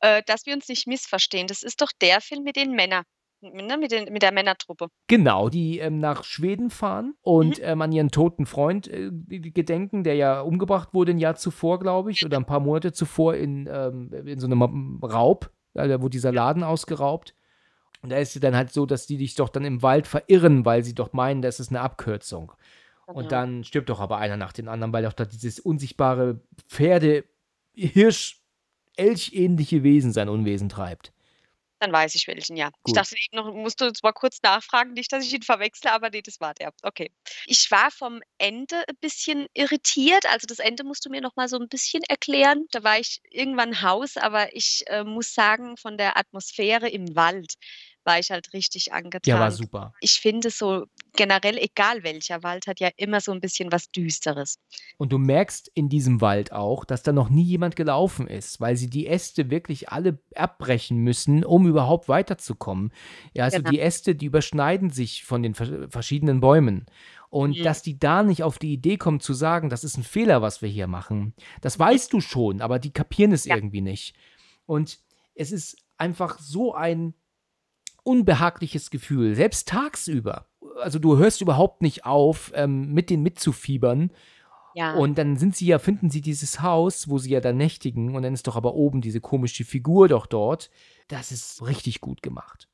Äh, 0.00 0.22
dass 0.26 0.44
wir 0.44 0.52
uns 0.52 0.68
nicht 0.68 0.86
missverstehen, 0.86 1.46
das 1.46 1.62
ist 1.62 1.80
doch 1.80 1.92
der 1.98 2.20
Film 2.20 2.42
mit 2.42 2.56
den 2.56 2.72
Männern 2.72 3.04
ne, 3.42 3.76
mit, 3.78 3.92
den, 3.92 4.12
mit 4.12 4.22
der 4.22 4.32
Männertruppe. 4.32 4.88
Genau, 5.08 5.48
die 5.48 5.78
ähm, 5.78 5.98
nach 5.98 6.24
Schweden 6.24 6.70
fahren 6.70 7.14
und 7.20 7.58
mhm. 7.58 7.64
ähm, 7.64 7.82
an 7.82 7.92
ihren 7.92 8.10
toten 8.10 8.46
Freund 8.46 8.88
äh, 8.88 9.10
gedenken, 9.10 10.04
der 10.04 10.14
ja 10.14 10.40
umgebracht 10.40 10.94
wurde 10.94 11.12
ein 11.12 11.18
Jahr 11.18 11.36
zuvor, 11.36 11.78
glaube 11.78 12.10
ich, 12.10 12.24
oder 12.24 12.36
ein 12.36 12.46
paar 12.46 12.60
Monate 12.60 12.92
zuvor 12.92 13.34
in, 13.34 13.68
ähm, 13.70 14.12
in 14.26 14.38
so 14.38 14.46
einem 14.46 15.00
Raub. 15.02 15.50
Da 15.74 16.00
wurde 16.00 16.10
dieser 16.10 16.32
Laden 16.32 16.62
ausgeraubt. 16.62 17.34
Und 18.02 18.10
da 18.10 18.16
ist 18.16 18.34
es 18.34 18.42
dann 18.42 18.56
halt 18.56 18.72
so, 18.72 18.84
dass 18.84 19.06
die 19.06 19.16
dich 19.16 19.36
doch 19.36 19.48
dann 19.48 19.64
im 19.64 19.82
Wald 19.82 20.06
verirren, 20.06 20.64
weil 20.64 20.82
sie 20.82 20.94
doch 20.94 21.12
meinen, 21.12 21.40
das 21.40 21.60
ist 21.60 21.70
eine 21.70 21.80
Abkürzung. 21.80 22.52
Genau. 23.06 23.18
Und 23.18 23.32
dann 23.32 23.64
stirbt 23.64 23.88
doch 23.88 24.00
aber 24.00 24.18
einer 24.18 24.36
nach 24.36 24.52
dem 24.52 24.68
anderen, 24.68 24.92
weil 24.92 25.04
doch 25.04 25.12
da 25.12 25.24
dieses 25.24 25.60
unsichtbare 25.60 26.40
Pferde, 26.68 27.24
Hirsch, 27.74 28.40
Elchähnliche 28.96 29.82
Wesen 29.82 30.12
sein 30.12 30.28
Unwesen 30.28 30.68
treibt. 30.68 31.12
Dann 31.82 31.90
weiß 31.90 32.14
ich 32.14 32.28
welchen, 32.28 32.56
ja. 32.56 32.66
Gut. 32.66 32.76
Ich 32.86 32.92
dachte 32.92 33.16
eben 33.16 33.36
noch, 33.44 33.52
musst 33.52 33.80
du 33.80 33.92
zwar 33.92 34.12
kurz 34.12 34.40
nachfragen, 34.40 34.92
nicht, 34.92 35.12
dass 35.12 35.24
ich 35.26 35.32
ihn 35.32 35.42
verwechsle, 35.42 35.90
aber 35.90 36.10
nee, 36.10 36.22
das 36.22 36.38
war 36.38 36.54
der. 36.54 36.72
Okay. 36.84 37.10
Ich 37.44 37.72
war 37.72 37.90
vom 37.90 38.20
Ende 38.38 38.84
ein 38.88 38.96
bisschen 39.00 39.48
irritiert. 39.52 40.24
Also 40.26 40.46
das 40.46 40.60
Ende 40.60 40.84
musst 40.84 41.04
du 41.04 41.10
mir 41.10 41.20
noch 41.20 41.34
mal 41.34 41.48
so 41.48 41.58
ein 41.58 41.66
bisschen 41.68 42.04
erklären. 42.08 42.66
Da 42.70 42.84
war 42.84 43.00
ich 43.00 43.20
irgendwann 43.30 43.82
Haus, 43.82 44.16
aber 44.16 44.54
ich 44.54 44.84
äh, 44.86 45.02
muss 45.02 45.34
sagen, 45.34 45.76
von 45.76 45.98
der 45.98 46.16
Atmosphäre 46.16 46.88
im 46.88 47.16
Wald 47.16 47.54
war 48.04 48.18
ich 48.18 48.30
halt 48.30 48.52
richtig 48.52 48.92
angetan. 48.92 49.34
Ja, 49.34 49.40
war 49.40 49.50
super. 49.50 49.92
Ich 50.00 50.20
finde 50.20 50.50
so 50.50 50.86
generell, 51.14 51.58
egal 51.58 52.02
welcher 52.02 52.42
Wald, 52.42 52.66
hat 52.66 52.80
ja 52.80 52.90
immer 52.96 53.20
so 53.20 53.32
ein 53.32 53.40
bisschen 53.40 53.70
was 53.70 53.90
Düsteres. 53.90 54.58
Und 54.98 55.12
du 55.12 55.18
merkst 55.18 55.70
in 55.74 55.88
diesem 55.88 56.20
Wald 56.20 56.52
auch, 56.52 56.84
dass 56.84 57.02
da 57.02 57.12
noch 57.12 57.28
nie 57.28 57.44
jemand 57.44 57.76
gelaufen 57.76 58.26
ist, 58.26 58.60
weil 58.60 58.76
sie 58.76 58.88
die 58.88 59.06
Äste 59.06 59.50
wirklich 59.50 59.90
alle 59.90 60.18
abbrechen 60.34 60.98
müssen, 60.98 61.44
um 61.44 61.66
überhaupt 61.66 62.08
weiterzukommen. 62.08 62.92
Ja, 63.34 63.44
also 63.44 63.58
genau. 63.58 63.70
die 63.70 63.80
Äste, 63.80 64.14
die 64.14 64.26
überschneiden 64.26 64.90
sich 64.90 65.24
von 65.24 65.42
den 65.42 65.54
verschiedenen 65.54 66.40
Bäumen. 66.40 66.86
Und 67.30 67.58
mhm. 67.58 67.62
dass 67.62 67.82
die 67.82 67.98
da 67.98 68.22
nicht 68.22 68.42
auf 68.42 68.58
die 68.58 68.74
Idee 68.74 68.98
kommen 68.98 69.20
zu 69.20 69.32
sagen, 69.32 69.70
das 69.70 69.84
ist 69.84 69.96
ein 69.96 70.02
Fehler, 70.02 70.42
was 70.42 70.60
wir 70.60 70.68
hier 70.68 70.86
machen, 70.86 71.34
das 71.62 71.78
weißt 71.78 72.12
du 72.12 72.20
schon, 72.20 72.60
aber 72.60 72.78
die 72.78 72.92
kapieren 72.92 73.32
es 73.32 73.46
ja. 73.46 73.54
irgendwie 73.54 73.80
nicht. 73.80 74.14
Und 74.66 74.98
es 75.34 75.50
ist 75.50 75.78
einfach 75.96 76.38
so 76.38 76.74
ein 76.74 77.14
unbehagliches 78.04 78.90
Gefühl, 78.90 79.34
selbst 79.34 79.68
tagsüber. 79.68 80.46
Also 80.80 80.98
du 80.98 81.16
hörst 81.16 81.40
überhaupt 81.40 81.82
nicht 81.82 82.04
auf, 82.04 82.52
ähm, 82.54 82.92
mit 82.92 83.10
denen 83.10 83.22
mitzufiebern. 83.22 84.10
Ja. 84.74 84.94
Und 84.94 85.18
dann 85.18 85.36
sind 85.36 85.54
sie 85.54 85.66
ja, 85.66 85.78
finden 85.78 86.10
sie 86.10 86.22
dieses 86.22 86.62
Haus, 86.62 87.08
wo 87.08 87.18
sie 87.18 87.30
ja 87.30 87.40
dann 87.40 87.58
nächtigen, 87.58 88.16
und 88.16 88.22
dann 88.22 88.32
ist 88.32 88.46
doch 88.46 88.56
aber 88.56 88.74
oben 88.74 89.02
diese 89.02 89.20
komische 89.20 89.64
Figur 89.64 90.08
doch 90.08 90.26
dort. 90.26 90.70
Das 91.08 91.30
ist 91.30 91.64
richtig 91.66 92.00
gut 92.00 92.22
gemacht. 92.22 92.68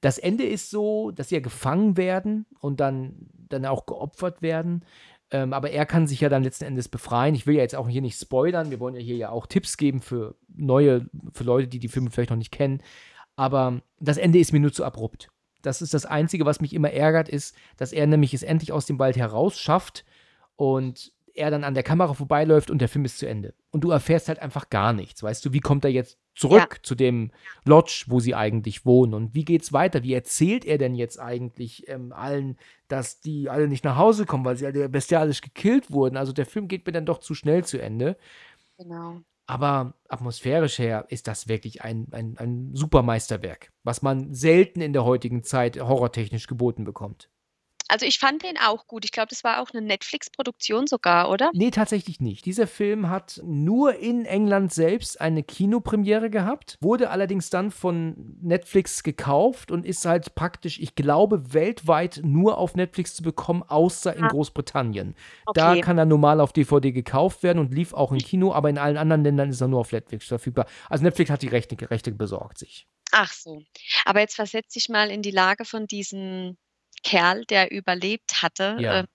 Das 0.00 0.18
Ende 0.18 0.44
ist 0.44 0.70
so, 0.70 1.10
dass 1.10 1.28
sie 1.28 1.34
ja 1.36 1.40
gefangen 1.40 1.96
werden 1.96 2.46
und 2.60 2.78
dann, 2.78 3.16
dann 3.48 3.66
auch 3.66 3.84
geopfert 3.86 4.42
werden. 4.42 4.84
Ähm, 5.30 5.52
aber 5.52 5.70
er 5.70 5.86
kann 5.86 6.06
sich 6.06 6.20
ja 6.20 6.28
dann 6.28 6.44
letzten 6.44 6.64
Endes 6.64 6.88
befreien. 6.88 7.34
Ich 7.34 7.46
will 7.46 7.56
ja 7.56 7.62
jetzt 7.62 7.74
auch 7.74 7.88
hier 7.88 8.00
nicht 8.00 8.18
spoilern. 8.18 8.70
Wir 8.70 8.80
wollen 8.80 8.94
ja 8.94 9.00
hier 9.00 9.16
ja 9.16 9.30
auch 9.30 9.46
Tipps 9.46 9.76
geben 9.76 10.00
für 10.00 10.36
neue, 10.48 11.06
für 11.32 11.44
Leute, 11.44 11.68
die 11.68 11.80
die 11.80 11.88
Filme 11.88 12.10
vielleicht 12.10 12.30
noch 12.30 12.36
nicht 12.36 12.52
kennen. 12.52 12.80
Aber 13.38 13.82
das 14.00 14.16
Ende 14.16 14.40
ist 14.40 14.52
mir 14.52 14.58
nur 14.58 14.72
zu 14.72 14.84
abrupt. 14.84 15.30
Das 15.62 15.80
ist 15.80 15.94
das 15.94 16.04
Einzige, 16.04 16.44
was 16.44 16.60
mich 16.60 16.74
immer 16.74 16.90
ärgert, 16.90 17.28
ist, 17.28 17.54
dass 17.76 17.92
er 17.92 18.08
nämlich 18.08 18.34
es 18.34 18.42
endlich 18.42 18.72
aus 18.72 18.86
dem 18.86 18.98
Wald 18.98 19.16
heraus 19.16 19.60
schafft 19.60 20.04
und 20.56 21.12
er 21.34 21.52
dann 21.52 21.62
an 21.62 21.74
der 21.74 21.84
Kamera 21.84 22.14
vorbeiläuft 22.14 22.68
und 22.68 22.80
der 22.80 22.88
Film 22.88 23.04
ist 23.04 23.18
zu 23.18 23.28
Ende. 23.28 23.54
Und 23.70 23.84
du 23.84 23.92
erfährst 23.92 24.26
halt 24.26 24.40
einfach 24.40 24.70
gar 24.70 24.92
nichts. 24.92 25.22
Weißt 25.22 25.44
du, 25.44 25.52
wie 25.52 25.60
kommt 25.60 25.84
er 25.84 25.92
jetzt 25.92 26.18
zurück 26.34 26.74
ja. 26.78 26.82
zu 26.82 26.96
dem 26.96 27.30
Lodge, 27.64 28.06
wo 28.08 28.18
sie 28.18 28.34
eigentlich 28.34 28.84
wohnen? 28.84 29.14
Und 29.14 29.34
wie 29.36 29.44
geht's 29.44 29.72
weiter? 29.72 30.02
Wie 30.02 30.14
erzählt 30.14 30.64
er 30.64 30.78
denn 30.78 30.96
jetzt 30.96 31.20
eigentlich 31.20 31.88
ähm, 31.88 32.12
allen, 32.12 32.58
dass 32.88 33.20
die 33.20 33.48
alle 33.48 33.68
nicht 33.68 33.84
nach 33.84 33.96
Hause 33.96 34.26
kommen, 34.26 34.44
weil 34.44 34.56
sie 34.56 34.66
alle 34.66 34.88
bestialisch 34.88 35.42
gekillt 35.42 35.92
wurden? 35.92 36.16
Also 36.16 36.32
der 36.32 36.46
Film 36.46 36.66
geht 36.66 36.84
mir 36.86 36.92
dann 36.92 37.06
doch 37.06 37.18
zu 37.18 37.36
schnell 37.36 37.64
zu 37.64 37.80
Ende. 37.80 38.16
Genau. 38.78 39.22
Aber 39.48 39.94
atmosphärisch 40.10 40.78
her 40.78 41.06
ist 41.08 41.26
das 41.26 41.48
wirklich 41.48 41.82
ein, 41.82 42.06
ein, 42.12 42.36
ein 42.36 42.70
super 42.74 43.02
was 43.82 44.02
man 44.02 44.34
selten 44.34 44.82
in 44.82 44.92
der 44.92 45.06
heutigen 45.06 45.42
Zeit 45.42 45.80
horrortechnisch 45.80 46.46
geboten 46.46 46.84
bekommt. 46.84 47.30
Also 47.88 48.04
ich 48.04 48.18
fand 48.18 48.42
den 48.42 48.58
auch 48.58 48.86
gut. 48.86 49.04
Ich 49.04 49.12
glaube, 49.12 49.28
das 49.28 49.44
war 49.44 49.62
auch 49.62 49.70
eine 49.72 49.80
Netflix-Produktion 49.80 50.86
sogar, 50.86 51.30
oder? 51.30 51.50
Nee, 51.54 51.70
tatsächlich 51.70 52.20
nicht. 52.20 52.44
Dieser 52.44 52.66
Film 52.66 53.08
hat 53.08 53.40
nur 53.42 53.96
in 53.96 54.26
England 54.26 54.72
selbst 54.72 55.20
eine 55.20 55.42
Kinopremiere 55.42 56.28
gehabt, 56.28 56.76
wurde 56.80 57.10
allerdings 57.10 57.48
dann 57.48 57.70
von 57.70 58.36
Netflix 58.42 59.02
gekauft 59.02 59.70
und 59.70 59.86
ist 59.86 60.04
halt 60.04 60.34
praktisch, 60.34 60.78
ich 60.78 60.94
glaube, 60.94 61.54
weltweit 61.54 62.20
nur 62.22 62.58
auf 62.58 62.74
Netflix 62.74 63.14
zu 63.14 63.22
bekommen, 63.22 63.62
außer 63.62 64.14
in 64.14 64.24
ah. 64.24 64.28
Großbritannien. 64.28 65.14
Okay. 65.46 65.58
Da 65.58 65.80
kann 65.80 65.96
er 65.96 66.04
normal 66.04 66.40
auf 66.40 66.52
DVD 66.52 66.92
gekauft 66.92 67.42
werden 67.42 67.58
und 67.58 67.72
lief 67.72 67.94
auch 67.94 68.12
im 68.12 68.18
Kino, 68.18 68.52
aber 68.52 68.68
in 68.68 68.76
allen 68.76 68.98
anderen 68.98 69.24
Ländern 69.24 69.48
ist 69.48 69.62
er 69.62 69.68
nur 69.68 69.80
auf 69.80 69.92
Netflix 69.92 70.26
verfügbar. 70.26 70.66
Also 70.90 71.04
Netflix 71.04 71.30
hat 71.30 71.40
die 71.40 71.48
Rechte, 71.48 71.90
Rechte 71.90 72.12
besorgt 72.12 72.58
sich. 72.58 72.86
Ach 73.12 73.32
so. 73.32 73.62
Aber 74.04 74.20
jetzt 74.20 74.34
versetze 74.34 74.78
dich 74.78 74.90
mal 74.90 75.10
in 75.10 75.22
die 75.22 75.30
Lage 75.30 75.64
von 75.64 75.86
diesen 75.86 76.58
Kerl, 77.02 77.44
der 77.46 77.70
überlebt 77.70 78.42
hatte. 78.42 78.76
Ja. 78.80 79.00
Ähm, 79.00 79.06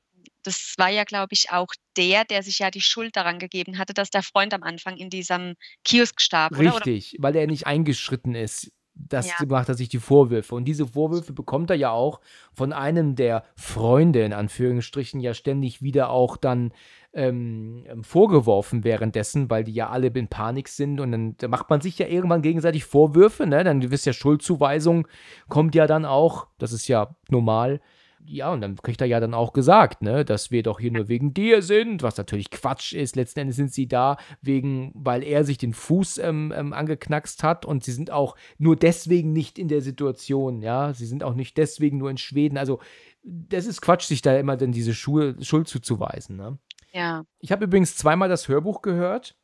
das 0.44 0.74
war 0.78 0.90
ja, 0.90 1.04
glaube 1.06 1.30
ich, 1.32 1.52
auch 1.52 1.70
der, 1.96 2.26
der 2.26 2.44
sich 2.44 2.60
ja 2.60 2.70
die 2.70 2.82
Schuld 2.82 3.16
daran 3.16 3.40
gegeben 3.40 3.78
hatte, 3.78 3.94
dass 3.94 4.10
der 4.10 4.24
Freund 4.24 4.54
am 4.54 4.64
Anfang 4.64 4.98
in 4.98 5.10
diesem 5.10 5.56
Kiosk 5.86 6.22
starb. 6.22 6.58
Richtig, 6.58 7.14
oder? 7.14 7.24
weil 7.24 7.36
er 7.36 7.48
nicht 7.48 7.66
eingeschritten 7.66 8.36
ist. 8.36 8.72
Das 8.96 9.28
ja. 9.28 9.46
macht 9.48 9.70
er 9.70 9.76
sich 9.76 9.90
die 9.90 10.00
Vorwürfe. 10.00 10.54
Und 10.54 10.66
diese 10.66 10.86
Vorwürfe 10.86 11.34
bekommt 11.34 11.72
er 11.72 11.76
ja 11.76 11.90
auch 11.90 12.22
von 12.54 12.74
einem 12.74 13.16
der 13.16 13.44
Freunde, 13.56 14.24
in 14.24 14.34
Anführungsstrichen, 14.34 15.20
ja 15.20 15.34
ständig 15.34 15.82
wieder 15.82 16.10
auch 16.10 16.38
dann 16.38 16.74
ähm, 17.14 17.84
ähm, 17.88 18.04
vorgeworfen 18.04 18.84
währenddessen, 18.84 19.50
weil 19.50 19.64
die 19.64 19.74
ja 19.74 19.90
alle 19.90 20.08
in 20.08 20.28
Panik 20.28 20.68
sind 20.68 21.00
und 21.00 21.12
dann 21.12 21.36
da 21.38 21.48
macht 21.48 21.70
man 21.70 21.82
sich 21.82 21.98
ja 22.00 22.08
irgendwann 22.08 22.42
gegenseitig 22.42 22.86
Vorwürfe, 22.86 23.46
ne? 23.46 23.64
Dann 23.64 23.92
wisst 23.92 24.06
ja 24.06 24.14
Schuldzuweisung 24.14 25.08
kommt 25.48 25.76
ja 25.76 25.88
dann 25.88 26.06
auch, 26.06 26.48
das 26.58 26.74
ist 26.74 26.88
ja 26.88 27.16
normal. 27.30 27.80
Ja, 28.26 28.54
und 28.54 28.62
dann 28.62 28.78
kriegt 28.78 29.02
er 29.02 29.08
ja 29.08 29.20
dann 29.20 29.34
auch 29.34 29.52
gesagt, 29.52 30.02
ne, 30.02 30.24
dass 30.24 30.50
wir 30.50 30.64
doch 30.64 30.80
hier 30.80 30.92
nur 30.92 31.10
wegen 31.10 31.34
dir 31.34 31.62
sind, 31.62 32.04
was 32.04 32.16
natürlich 32.16 32.52
Quatsch 32.52 32.94
ist. 32.94 33.18
Letzten 33.18 33.42
Endes 33.42 33.58
sind 33.58 33.74
sie 33.74 33.88
da 33.88 34.18
wegen, 34.42 34.92
weil 34.96 35.24
er 35.24 35.44
sich 35.44 35.58
den 35.58 35.74
Fuß 35.74 36.20
ähm, 36.20 36.54
ähm, 36.56 36.72
angeknackst 36.72 37.44
hat 37.44 37.66
und 37.66 37.84
sie 37.84 37.92
sind 37.92 38.12
auch 38.12 38.38
nur 38.58 38.78
deswegen 38.78 39.34
nicht 39.34 39.60
in 39.60 39.68
der 39.68 39.82
Situation, 39.82 40.62
ja. 40.62 40.94
Sie 40.94 41.06
sind 41.06 41.24
auch 41.24 41.34
nicht 41.34 41.58
deswegen 41.58 41.98
nur 41.98 42.10
in 42.10 42.18
Schweden. 42.18 42.58
Also, 42.58 42.80
das 43.24 43.66
ist 43.66 43.82
Quatsch, 43.82 44.06
sich 44.06 44.22
da 44.22 44.38
immer 44.38 44.56
dann 44.56 44.72
diese 44.72 44.94
Schuhe, 44.94 45.36
Schuld 45.42 45.68
zuzuweisen, 45.68 46.38
ne? 46.38 46.58
Ja. 46.94 47.26
Ich 47.40 47.52
habe 47.52 47.66
übrigens 47.66 47.96
zweimal 47.98 48.30
das 48.30 48.48
Hörbuch 48.48 48.82
gehört. 48.82 49.36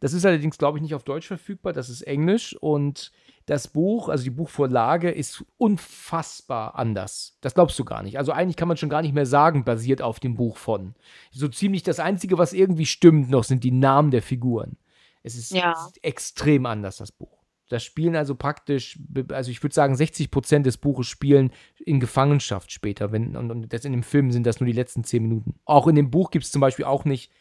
Das 0.00 0.12
ist 0.12 0.26
allerdings, 0.26 0.58
glaube 0.58 0.78
ich, 0.78 0.82
nicht 0.82 0.94
auf 0.96 1.04
Deutsch 1.04 1.28
verfügbar, 1.28 1.72
das 1.72 1.88
ist 1.88 2.02
Englisch 2.02 2.56
und 2.60 3.12
das 3.46 3.68
Buch, 3.68 4.08
also 4.08 4.24
die 4.24 4.30
Buchvorlage, 4.30 5.10
ist 5.12 5.44
unfassbar 5.58 6.74
anders. 6.76 7.38
Das 7.40 7.54
glaubst 7.54 7.78
du 7.78 7.84
gar 7.84 8.02
nicht. 8.02 8.18
Also 8.18 8.32
eigentlich 8.32 8.56
kann 8.56 8.66
man 8.68 8.76
schon 8.76 8.88
gar 8.88 9.02
nicht 9.02 9.14
mehr 9.14 9.26
sagen, 9.26 9.64
basiert 9.64 10.02
auf 10.02 10.18
dem 10.18 10.34
Buch 10.34 10.56
von. 10.56 10.94
So 11.30 11.46
ziemlich 11.46 11.84
das 11.84 12.00
Einzige, 12.00 12.36
was 12.36 12.52
irgendwie 12.52 12.86
stimmt 12.86 13.30
noch, 13.30 13.44
sind 13.44 13.62
die 13.62 13.70
Namen 13.70 14.10
der 14.10 14.22
Figuren. 14.22 14.76
Es 15.22 15.36
ist 15.36 15.52
Ja. 15.52 15.74
extrem 16.02 16.66
anders, 16.66 16.96
das 16.96 17.12
Buch. 17.12 17.41
Das 17.72 17.82
spielen 17.82 18.16
also 18.16 18.34
praktisch, 18.34 18.98
also 19.30 19.50
ich 19.50 19.62
würde 19.62 19.74
sagen, 19.74 19.96
60 19.96 20.30
Prozent 20.30 20.66
des 20.66 20.76
Buches 20.76 21.06
spielen 21.06 21.50
in 21.78 22.00
Gefangenschaft 22.00 22.70
später. 22.70 23.12
Wenn, 23.12 23.34
und, 23.34 23.50
und 23.50 23.72
das 23.72 23.86
in 23.86 23.92
dem 23.92 24.02
Film 24.02 24.30
sind 24.30 24.46
das 24.46 24.60
nur 24.60 24.66
die 24.66 24.74
letzten 24.74 25.04
10 25.04 25.22
Minuten. 25.22 25.54
Auch 25.64 25.86
in 25.86 25.94
dem 25.94 26.10
Buch 26.10 26.30
gibt 26.30 26.44
es 26.44 26.52
zum 26.52 26.60
Beispiel 26.60 26.84
auch 26.84 27.06
nicht, 27.06 27.32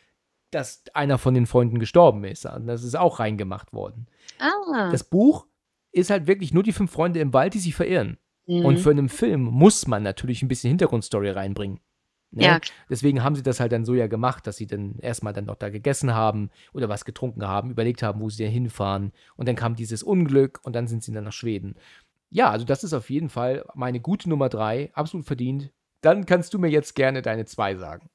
dass 0.49 0.83
einer 0.93 1.17
von 1.17 1.33
den 1.33 1.47
Freunden 1.47 1.79
gestorben 1.79 2.23
ist. 2.23 2.45
Das 2.45 2.83
ist 2.83 2.95
auch 2.95 3.19
reingemacht 3.19 3.73
worden. 3.73 4.07
Ah. 4.39 4.89
Das 4.89 5.03
Buch 5.03 5.47
ist 5.91 6.09
halt 6.09 6.27
wirklich 6.27 6.53
nur 6.53 6.63
die 6.63 6.71
fünf 6.71 6.91
Freunde 6.91 7.19
im 7.19 7.33
Wald, 7.33 7.53
die 7.53 7.59
sich 7.59 7.75
verirren. 7.75 8.17
Mhm. 8.47 8.65
Und 8.65 8.77
für 8.79 8.91
einen 8.91 9.09
Film 9.09 9.41
muss 9.41 9.85
man 9.85 10.01
natürlich 10.01 10.41
ein 10.41 10.47
bisschen 10.47 10.69
Hintergrundstory 10.69 11.31
reinbringen. 11.31 11.81
Ne? 12.31 12.43
Ja, 12.43 12.59
Deswegen 12.89 13.23
haben 13.23 13.35
sie 13.35 13.43
das 13.43 13.59
halt 13.59 13.73
dann 13.73 13.83
so 13.83 13.93
ja 13.93 14.07
gemacht, 14.07 14.47
dass 14.47 14.55
sie 14.55 14.65
dann 14.65 14.97
erstmal 14.99 15.33
dann 15.33 15.45
noch 15.45 15.55
da 15.57 15.69
gegessen 15.69 16.13
haben 16.13 16.49
oder 16.73 16.87
was 16.87 17.03
getrunken 17.03 17.45
haben, 17.45 17.71
überlegt 17.71 18.03
haben, 18.03 18.21
wo 18.21 18.29
sie 18.29 18.43
denn 18.43 18.53
hinfahren. 18.53 19.11
Und 19.35 19.49
dann 19.49 19.57
kam 19.57 19.75
dieses 19.75 20.01
Unglück 20.01 20.59
und 20.63 20.73
dann 20.73 20.87
sind 20.87 21.03
sie 21.03 21.11
dann 21.11 21.25
nach 21.25 21.33
Schweden. 21.33 21.75
Ja, 22.29 22.49
also 22.49 22.65
das 22.65 22.85
ist 22.85 22.93
auf 22.93 23.09
jeden 23.09 23.29
Fall 23.29 23.65
meine 23.73 23.99
gute 23.99 24.29
Nummer 24.29 24.47
drei, 24.47 24.91
absolut 24.93 25.27
verdient. 25.27 25.71
Dann 25.99 26.25
kannst 26.25 26.53
du 26.53 26.59
mir 26.59 26.69
jetzt 26.69 26.95
gerne 26.95 27.21
deine 27.21 27.45
zwei 27.45 27.75
sagen. 27.75 28.09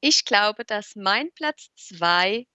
Ich 0.00 0.24
glaube, 0.24 0.64
dass 0.64 0.96
mein 0.96 1.30
Platz 1.34 1.68
zwei 1.76 2.46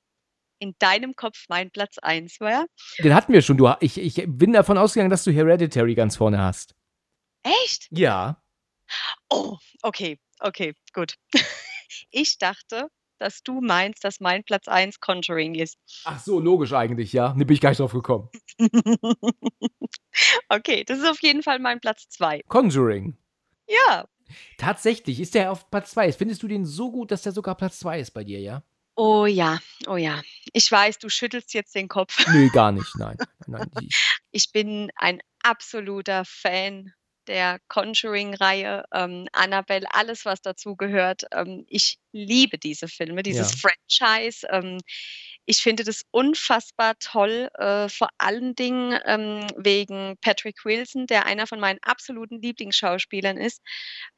in 0.59 0.75
deinem 0.79 1.15
Kopf 1.15 1.45
mein 1.47 1.71
Platz 1.71 1.97
eins 1.99 2.41
war. 2.41 2.65
Den 3.01 3.13
hatten 3.13 3.31
wir 3.31 3.41
schon. 3.41 3.57
Du, 3.57 3.71
ich, 3.79 3.97
ich 3.97 4.25
bin 4.27 4.51
davon 4.51 4.77
ausgegangen, 4.77 5.09
dass 5.09 5.23
du 5.23 5.31
Hereditary 5.31 5.95
ganz 5.95 6.17
vorne 6.17 6.39
hast. 6.39 6.75
Echt? 7.43 7.87
Ja. 7.89 8.43
Oh, 9.29 9.57
okay, 9.81 10.19
okay, 10.39 10.73
gut. 10.93 11.15
Ich 12.11 12.37
dachte, 12.37 12.87
dass 13.17 13.43
du 13.43 13.61
meinst, 13.61 14.03
dass 14.03 14.19
mein 14.19 14.43
Platz 14.43 14.67
eins 14.67 14.99
Conjuring 14.99 15.55
ist. 15.55 15.77
Ach 16.05 16.19
so, 16.19 16.39
logisch 16.39 16.73
eigentlich, 16.73 17.13
ja. 17.13 17.33
Ne, 17.33 17.45
bin 17.45 17.55
ich 17.55 17.61
gar 17.61 17.69
nicht 17.69 17.79
drauf 17.79 17.93
gekommen. 17.93 18.29
Okay, 20.49 20.83
das 20.83 20.99
ist 20.99 21.07
auf 21.07 21.21
jeden 21.21 21.43
Fall 21.43 21.59
mein 21.59 21.79
Platz 21.79 22.09
zwei. 22.09 22.41
Conjuring. 22.47 23.17
Ja. 23.67 24.07
Tatsächlich, 24.57 25.19
ist 25.19 25.35
der 25.35 25.51
auf 25.51 25.69
Platz 25.69 25.91
2. 25.91 26.11
Findest 26.13 26.43
du 26.43 26.47
den 26.47 26.65
so 26.65 26.91
gut, 26.91 27.11
dass 27.11 27.21
der 27.21 27.31
sogar 27.31 27.55
Platz 27.55 27.79
2 27.79 27.99
ist 27.99 28.11
bei 28.11 28.23
dir, 28.23 28.39
ja? 28.39 28.63
Oh 28.95 29.25
ja, 29.25 29.59
oh 29.87 29.95
ja. 29.95 30.21
Ich 30.51 30.69
weiß, 30.71 30.97
du 30.99 31.09
schüttelst 31.09 31.53
jetzt 31.53 31.73
den 31.73 31.87
Kopf. 31.87 32.27
Nö, 32.27 32.49
gar 32.49 32.71
nicht, 32.71 32.95
nein. 32.97 33.17
nein 33.47 33.69
Ich 34.31 34.51
bin 34.51 34.91
ein 34.95 35.21
absoluter 35.41 36.25
Fan 36.25 36.93
der 37.29 37.59
Conjuring-Reihe, 37.69 38.83
ähm, 38.93 39.27
Annabelle, 39.33 39.87
alles, 39.93 40.25
was 40.25 40.41
dazu 40.41 40.75
gehört. 40.75 41.23
Ähm, 41.33 41.65
ich 41.69 41.97
liebe 42.11 42.57
diese 42.57 42.87
Filme, 42.89 43.23
dieses 43.23 43.51
Ja. 43.63 43.69
Franchise. 43.89 44.47
Ähm, 44.51 44.79
ich 45.45 45.59
finde 45.63 45.83
das 45.83 46.03
unfassbar 46.11 46.95
toll, 46.99 47.49
äh, 47.57 47.89
vor 47.89 48.09
allen 48.17 48.55
Dingen 48.55 48.99
ähm, 49.05 49.47
wegen 49.57 50.17
Patrick 50.21 50.63
Wilson, 50.65 51.07
der 51.07 51.25
einer 51.25 51.47
von 51.47 51.59
meinen 51.59 51.79
absoluten 51.83 52.41
Lieblingsschauspielern 52.41 53.37
ist, 53.37 53.61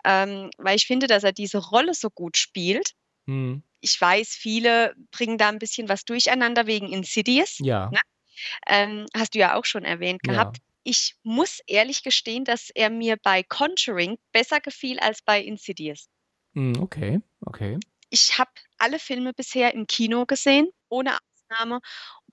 ähm, 0.06 0.50
weil 0.58 0.76
ich 0.78 0.88
finde, 0.88 1.08
dass 1.08 1.24
er 1.24 1.32
diese 1.34 1.60
Rolle 1.60 1.94
so 1.94 2.10
gut 2.10 2.38
spielt. 2.38 2.92
hm, 3.28 3.64
Ich 3.82 4.00
weiß, 4.00 4.30
viele 4.30 4.94
bringen 5.12 5.38
da 5.38 5.50
ein 5.50 5.60
bisschen 5.60 5.90
was 5.90 6.06
durcheinander 6.06 6.68
wegen 6.68 6.92
Insidious. 6.92 7.58
ja, 7.60 7.90
Ne? 7.92 8.00
Ähm, 8.68 9.06
hast 9.16 9.36
du 9.36 9.40
ja 9.40 9.56
auch 9.56 9.66
schon 9.66 9.86
erwähnt 9.86 10.22
ja. 10.26 10.34
gehabt. 10.34 10.58
Ich 10.84 11.16
muss 11.24 11.60
ehrlich 11.68 12.04
gestehen, 12.04 12.44
dass 12.44 12.70
er 12.70 12.90
mir 12.90 13.18
bei 13.18 13.44
Conjuring 13.44 14.18
besser 14.32 14.60
gefiel 14.60 15.00
als 15.00 15.22
bei 15.22 15.42
Insidious. 15.42 16.10
Hm, 16.54 16.82
okay, 16.82 17.22
okay. 17.46 17.80
Ich 18.10 18.38
habe 18.38 18.52
alle 18.78 19.00
Filme 19.00 19.34
bisher 19.34 19.74
im 19.74 19.88
Kino 19.88 20.26
gesehen, 20.26 20.70
ohne 20.90 21.18
Ausnahme, 21.18 21.80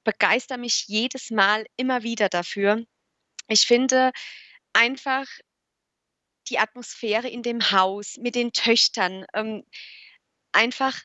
begeister 0.02 0.56
mich 0.56 0.86
jedes 0.86 1.30
Mal 1.30 1.66
immer 1.76 2.02
wieder 2.02 2.28
dafür. 2.28 2.84
Ich 3.48 3.66
finde 3.66 4.12
einfach 4.72 5.26
die 6.48 6.58
Atmosphäre 6.58 7.28
in 7.28 7.42
dem 7.42 7.70
Haus 7.70 8.16
mit 8.16 8.34
den 8.34 8.52
Töchtern, 8.52 9.24
ähm, 9.34 9.64
einfach 10.52 11.00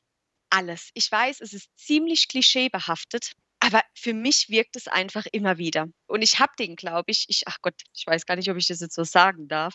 alles. 0.49 0.89
Ich 0.93 1.11
weiß, 1.11 1.41
es 1.41 1.53
ist 1.53 1.69
ziemlich 1.77 2.27
klischeebehaftet, 2.27 3.33
aber 3.63 3.81
für 3.95 4.13
mich 4.13 4.49
wirkt 4.49 4.75
es 4.75 4.89
einfach 4.89 5.25
immer 5.31 5.57
wieder. 5.57 5.87
Und 6.07 6.21
ich 6.21 6.39
habe 6.39 6.51
den, 6.59 6.75
glaube 6.75 7.05
ich, 7.07 7.25
ich, 7.29 7.43
ach 7.45 7.59
Gott, 7.61 7.75
ich 7.95 8.05
weiß 8.05 8.25
gar 8.25 8.35
nicht, 8.35 8.51
ob 8.51 8.57
ich 8.57 8.67
das 8.67 8.81
jetzt 8.81 8.95
so 8.95 9.05
sagen 9.05 9.47
darf. 9.47 9.73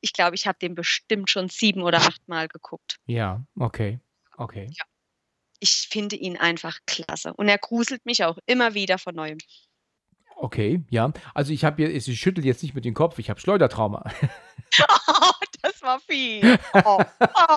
Ich 0.00 0.12
glaube, 0.12 0.34
ich 0.34 0.48
habe 0.48 0.58
den 0.60 0.74
bestimmt 0.74 1.30
schon 1.30 1.48
sieben 1.48 1.82
oder 1.82 1.98
acht 1.98 2.26
Mal 2.26 2.48
geguckt. 2.48 2.96
Ja, 3.06 3.44
okay, 3.56 4.00
okay. 4.36 4.68
Ich 5.60 5.86
finde 5.88 6.16
ihn 6.16 6.36
einfach 6.36 6.78
klasse. 6.84 7.32
Und 7.34 7.48
er 7.48 7.58
gruselt 7.58 8.04
mich 8.06 8.24
auch 8.24 8.38
immer 8.46 8.74
wieder 8.74 8.98
von 8.98 9.14
neuem. 9.14 9.38
Okay, 10.34 10.82
ja. 10.90 11.12
Also 11.32 11.52
ich 11.52 11.64
habe 11.64 11.84
hier, 11.84 11.94
ich 11.94 12.20
schüttel 12.20 12.44
jetzt 12.44 12.64
nicht 12.64 12.74
mit 12.74 12.84
dem 12.84 12.94
Kopf, 12.94 13.20
ich 13.20 13.30
habe 13.30 13.40
Schleudertrauma. 13.40 14.04
Oh, 15.10 15.32
das 15.62 15.80
war 15.80 15.98
viel. 16.00 16.58
Oh, 16.84 17.02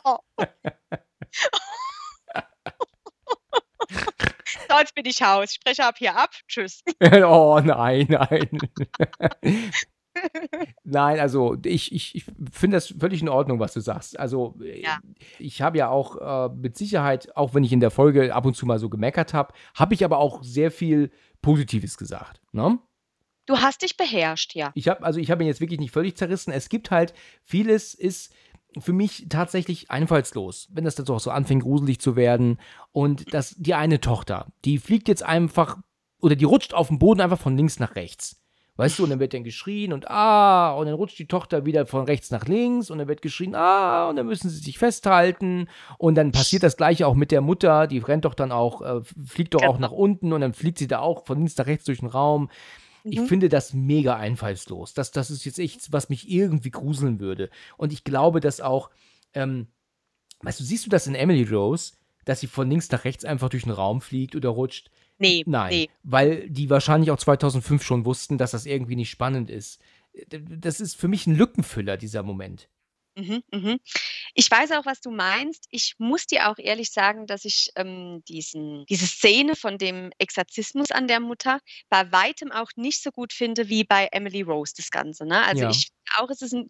oh. 0.05 0.17
Jetzt 4.79 4.95
bin 4.95 5.05
ich 5.05 5.21
Haus. 5.21 5.49
Ich 5.51 5.55
spreche 5.55 5.85
ab 5.85 5.95
hier 5.97 6.15
ab. 6.15 6.31
Tschüss. 6.47 6.83
oh 7.25 7.59
nein, 7.63 8.07
nein. 8.09 8.49
Nein, 10.83 11.19
also 11.19 11.55
ich, 11.63 11.93
ich, 11.93 12.15
ich 12.15 12.25
finde 12.51 12.77
das 12.77 12.93
völlig 12.99 13.21
in 13.21 13.29
Ordnung, 13.29 13.59
was 13.59 13.73
du 13.73 13.79
sagst. 13.79 14.19
Also 14.19 14.55
äh, 14.61 14.81
Ja. 14.81 14.99
ich 15.39 15.61
habe 15.61 15.77
ja 15.77 15.89
auch 15.89 16.49
äh, 16.49 16.53
mit 16.53 16.77
Sicherheit, 16.77 17.35
auch 17.37 17.53
wenn 17.53 17.63
ich 17.63 17.71
in 17.71 17.79
der 17.79 17.91
Folge 17.91 18.35
ab 18.35 18.45
und 18.45 18.55
zu 18.55 18.65
mal 18.65 18.77
so 18.79 18.89
gemeckert 18.89 19.33
habe, 19.33 19.53
habe 19.73 19.93
ich 19.93 20.03
aber 20.03 20.17
auch 20.17 20.43
sehr 20.43 20.69
viel 20.69 21.11
Positives 21.41 21.97
gesagt. 21.97 22.41
Ne? 22.51 22.77
Du 23.45 23.57
hast 23.57 23.81
dich 23.81 23.97
beherrscht, 23.97 24.53
ja. 24.53 24.71
Ich 24.75 24.87
habe 24.87 25.03
also 25.03 25.19
ich 25.19 25.31
habe 25.31 25.43
ihn 25.43 25.47
jetzt 25.47 25.61
wirklich 25.61 25.79
nicht 25.79 25.91
völlig 25.91 26.15
zerrissen. 26.17 26.51
Es 26.51 26.69
gibt 26.69 26.91
halt 26.91 27.13
vieles 27.43 27.93
ist 27.93 28.33
für 28.79 28.93
mich 28.93 29.25
tatsächlich 29.29 29.91
einfallslos, 29.91 30.67
wenn 30.71 30.83
das 30.85 30.95
dann 30.95 31.05
so 31.05 31.15
auch 31.15 31.19
so 31.19 31.31
anfängt 31.31 31.63
gruselig 31.63 31.99
zu 31.99 32.15
werden 32.15 32.57
und 32.91 33.33
das 33.33 33.55
die 33.57 33.73
eine 33.73 33.99
Tochter, 33.99 34.47
die 34.65 34.77
fliegt 34.77 35.07
jetzt 35.07 35.23
einfach 35.23 35.77
oder 36.21 36.35
die 36.35 36.45
rutscht 36.45 36.73
auf 36.73 36.87
dem 36.87 36.99
Boden 36.99 37.21
einfach 37.21 37.39
von 37.39 37.57
links 37.57 37.79
nach 37.79 37.95
rechts. 37.95 38.37
Weißt 38.77 38.97
du, 38.97 39.03
und 39.03 39.09
dann 39.09 39.19
wird 39.19 39.33
dann 39.33 39.43
geschrien 39.43 39.91
und 39.91 40.09
ah, 40.09 40.71
und 40.73 40.85
dann 40.85 40.95
rutscht 40.95 41.19
die 41.19 41.27
Tochter 41.27 41.65
wieder 41.65 41.85
von 41.85 42.05
rechts 42.05 42.31
nach 42.31 42.45
links 42.45 42.89
und 42.89 42.99
dann 42.99 43.07
wird 43.09 43.21
geschrien, 43.21 43.53
ah, 43.53 44.09
und 44.09 44.15
dann 44.15 44.25
müssen 44.25 44.49
sie 44.49 44.57
sich 44.57 44.77
festhalten 44.79 45.67
und 45.97 46.15
dann 46.15 46.31
passiert 46.31 46.63
das 46.63 46.77
gleiche 46.77 47.05
auch 47.05 47.13
mit 47.13 47.31
der 47.31 47.41
Mutter, 47.41 47.85
die 47.85 47.99
rennt 47.99 48.23
doch 48.25 48.33
dann 48.33 48.51
auch, 48.51 48.81
äh, 48.81 49.01
fliegt 49.25 49.53
doch 49.53 49.63
auch 49.63 49.75
Genau. 49.75 49.87
nach 49.87 49.91
unten 49.91 50.31
und 50.31 50.41
dann 50.41 50.53
fliegt 50.53 50.77
sie 50.79 50.87
da 50.87 50.99
auch 50.99 51.25
von 51.25 51.37
links 51.37 51.57
nach 51.57 51.65
rechts 51.67 51.83
durch 51.85 51.99
den 51.99 52.07
Raum. 52.07 52.49
Ich 53.03 53.19
Mhm. 53.19 53.27
finde 53.27 53.49
das 53.49 53.73
mega 53.73 54.15
einfallslos. 54.15 54.93
Das, 54.93 55.11
das 55.11 55.31
ist 55.31 55.45
jetzt 55.45 55.59
echt, 55.59 55.91
was 55.91 56.09
mich 56.09 56.29
irgendwie 56.29 56.71
gruseln 56.71 57.19
würde. 57.19 57.49
Und 57.77 57.91
ich 57.93 58.03
glaube, 58.03 58.39
dass 58.39 58.61
auch, 58.61 58.89
ähm, 59.33 59.67
weißt 60.41 60.59
du, 60.59 60.63
siehst 60.63 60.85
du 60.85 60.89
das 60.89 61.07
in 61.07 61.15
Emily 61.15 61.43
Rose, 61.43 61.93
dass 62.25 62.39
sie 62.41 62.47
von 62.47 62.69
links 62.69 62.91
nach 62.91 63.03
rechts 63.03 63.25
einfach 63.25 63.49
durch 63.49 63.63
den 63.63 63.71
Raum 63.71 64.01
fliegt 64.01 64.35
oder 64.35 64.49
rutscht? 64.49 64.91
Nee, 65.17 65.43
Nein, 65.45 65.69
nee. 65.71 65.89
weil 66.03 66.49
die 66.49 66.69
wahrscheinlich 66.69 67.11
auch 67.11 67.17
2005 67.17 67.83
schon 67.83 68.05
wussten, 68.05 68.37
dass 68.37 68.51
das 68.51 68.65
irgendwie 68.65 68.95
nicht 68.95 69.09
spannend 69.11 69.49
ist. 69.49 69.79
D- 70.31 70.41
Das 70.57 70.79
ist 70.79 70.95
für 70.95 71.07
mich 71.07 71.25
ein 71.27 71.35
Lückenfüller, 71.35 71.97
dieser 71.97 72.23
Moment. 72.23 72.69
Mhm, 73.15 73.43
mhm. 73.51 73.79
Ich 74.35 74.49
weiß 74.49 74.71
auch, 74.71 74.85
was 74.85 75.01
du 75.01 75.11
meinst. 75.11 75.67
Ich 75.71 75.95
muss 75.97 76.27
dir 76.27 76.49
auch 76.49 76.57
ehrlich 76.57 76.91
sagen, 76.91 77.27
dass 77.27 77.45
ich 77.45 77.69
ähm, 77.75 78.23
diesen, 78.27 78.85
diese 78.87 79.05
Szene 79.07 79.55
von 79.57 79.77
dem 79.77 80.11
Exorzismus 80.17 80.91
an 80.91 81.07
der 81.07 81.19
Mutter 81.19 81.59
bei 81.89 82.09
weitem 82.11 82.51
auch 82.51 82.71
nicht 82.77 83.03
so 83.03 83.11
gut 83.11 83.33
finde 83.33 83.67
wie 83.69 83.83
bei 83.83 84.07
Emily 84.13 84.41
Rose 84.41 84.73
das 84.77 84.91
Ganze. 84.91 85.25
Ne? 85.25 85.43
Also 85.45 85.63
Ja. 85.63 85.69
ich 85.69 85.89
finde 85.89 86.23
auch, 86.23 86.29
es 86.29 86.41
ist 86.41 86.53
ein, 86.53 86.69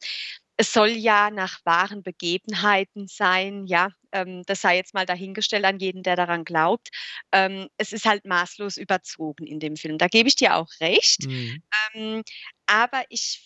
es 0.58 0.74
soll 0.74 0.89
ja 0.89 1.30
nach 1.32 1.60
wahren 1.66 2.04
Begebenheiten 2.04 3.08
sein, 3.08 3.66
ja. 3.68 3.89
Ähm, 4.12 4.44
das 4.46 4.62
sei 4.62 4.76
jetzt 4.78 4.94
mal 4.94 5.06
dahingestellt 5.06 5.66
an 5.66 5.80
jeden, 5.80 6.04
der 6.04 6.16
daran 6.16 6.44
glaubt. 6.46 6.89
Ähm, 7.32 7.68
es 7.78 7.94
ist 7.94 8.06
halt 8.06 8.26
maßlos 8.26 8.78
überzogen 8.78 9.48
in 9.48 9.60
dem 9.60 9.76
Film. 9.78 9.98
Da 9.98 10.08
gebe 10.08 10.28
ich 10.30 10.36
dir 10.36 10.56
auch 10.56 10.68
recht. 10.82 11.26
Mhm. 11.28 11.64
Ähm, 11.94 12.24
aber 12.68 13.04
ich 13.10 13.42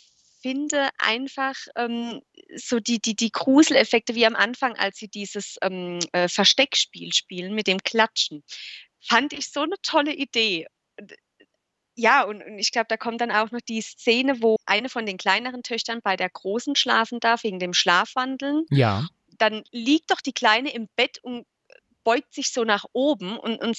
finde 0.45 0.89
einfach 0.99 1.55
ähm, 1.75 2.21
so 2.55 2.79
die, 2.79 2.99
die, 2.99 3.15
die 3.15 3.31
Gruseleffekte 3.31 4.13
wie 4.13 4.27
am 4.27 4.35
Anfang, 4.35 4.73
als 4.73 4.97
sie 4.97 5.07
dieses 5.07 5.57
ähm, 5.63 5.97
äh, 6.11 6.27
Versteckspiel 6.27 7.13
spielen 7.13 7.55
mit 7.55 7.65
dem 7.65 7.79
Klatschen, 7.79 8.43
fand 9.01 9.33
ich 9.33 9.51
so 9.51 9.61
eine 9.61 9.73
tolle 9.81 10.13
Idee. 10.13 10.67
Ja, 11.95 12.25
und, 12.25 12.43
und 12.43 12.59
ich 12.59 12.71
glaube, 12.71 12.85
da 12.89 12.97
kommt 12.97 13.21
dann 13.21 13.31
auch 13.31 13.49
noch 13.49 13.61
die 13.67 13.81
Szene, 13.81 14.43
wo 14.43 14.57
eine 14.67 14.89
von 14.89 15.07
den 15.07 15.17
kleineren 15.17 15.63
Töchtern 15.63 16.01
bei 16.03 16.15
der 16.15 16.29
Großen 16.29 16.75
schlafen 16.75 17.19
darf, 17.19 17.43
wegen 17.43 17.57
dem 17.57 17.73
Schlafwandeln. 17.73 18.65
Ja, 18.69 19.07
Dann 19.39 19.63
liegt 19.71 20.11
doch 20.11 20.21
die 20.21 20.33
Kleine 20.33 20.71
im 20.75 20.87
Bett 20.95 21.17
und 21.23 21.47
beugt 22.05 22.33
sich 22.33 22.53
so 22.53 22.63
nach 22.63 22.85
oben 22.93 23.37
und, 23.37 23.57
und 23.61 23.77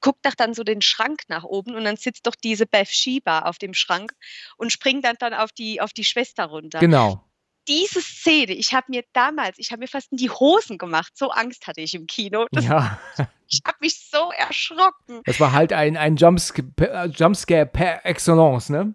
guckt 0.00 0.24
doch 0.24 0.34
dann 0.36 0.54
so 0.54 0.62
den 0.62 0.80
Schrank 0.82 1.22
nach 1.26 1.42
oben 1.42 1.74
und 1.74 1.82
dann 1.82 1.96
sitzt 1.96 2.26
doch 2.28 2.36
diese 2.36 2.66
Beth 2.66 2.86
Sheba 2.88 3.40
auf 3.40 3.58
dem 3.58 3.74
Schrank 3.74 4.12
und 4.56 4.70
springt 4.70 5.04
dann, 5.04 5.16
dann 5.18 5.34
auf, 5.34 5.50
die, 5.50 5.80
auf 5.80 5.92
die 5.92 6.04
Schwester 6.04 6.44
runter. 6.44 6.78
Genau. 6.78 7.28
Diese 7.68 8.00
Szene, 8.02 8.52
ich 8.52 8.74
habe 8.74 8.86
mir 8.90 9.04
damals, 9.12 9.58
ich 9.58 9.70
habe 9.72 9.80
mir 9.80 9.88
fast 9.88 10.12
in 10.12 10.18
die 10.18 10.30
Hosen 10.30 10.78
gemacht, 10.78 11.16
so 11.16 11.30
Angst 11.30 11.66
hatte 11.66 11.80
ich 11.80 11.94
im 11.94 12.06
Kino. 12.06 12.46
Das, 12.52 12.64
Ja. 12.64 13.00
Ich 13.54 13.60
habe 13.66 13.76
mich 13.80 14.08
so 14.08 14.30
erschrocken. 14.32 15.20
Das 15.24 15.38
war 15.38 15.52
halt 15.52 15.74
ein, 15.74 15.98
ein 15.98 16.16
Jumpscare, 16.16 16.66
per- 16.74 17.04
Jumpscare 17.04 17.66
per 17.66 18.06
excellence, 18.06 18.70
ne? 18.70 18.94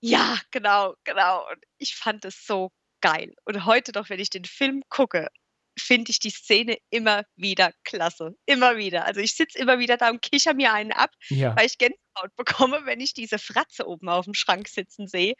Ja, 0.00 0.36
genau, 0.50 0.94
genau. 1.04 1.48
Und 1.48 1.62
ich 1.78 1.94
fand 1.94 2.24
es 2.24 2.44
so 2.44 2.72
geil. 3.00 3.32
Und 3.44 3.64
heute 3.66 3.92
doch, 3.92 4.10
wenn 4.10 4.18
ich 4.18 4.30
den 4.30 4.44
Film 4.46 4.82
gucke, 4.88 5.28
finde 5.78 6.10
ich 6.10 6.18
die 6.18 6.30
Szene 6.30 6.76
immer 6.90 7.22
wieder 7.36 7.70
klasse. 7.84 8.34
Immer 8.46 8.76
wieder. 8.76 9.06
Also 9.06 9.20
ich 9.20 9.34
sitze 9.34 9.58
immer 9.58 9.78
wieder 9.78 9.96
da 9.96 10.10
und 10.10 10.22
kicher 10.22 10.54
mir 10.54 10.72
einen 10.72 10.92
ab, 10.92 11.10
Ja. 11.28 11.56
weil 11.56 11.66
ich 11.66 11.78
Gänsehaut 11.78 12.34
bekomme, 12.36 12.80
wenn 12.84 13.00
ich 13.00 13.14
diese 13.14 13.38
Fratze 13.38 13.86
oben 13.86 14.08
auf 14.08 14.24
dem 14.24 14.34
Schrank 14.34 14.68
sitzen 14.68 15.06
sehe. 15.06 15.34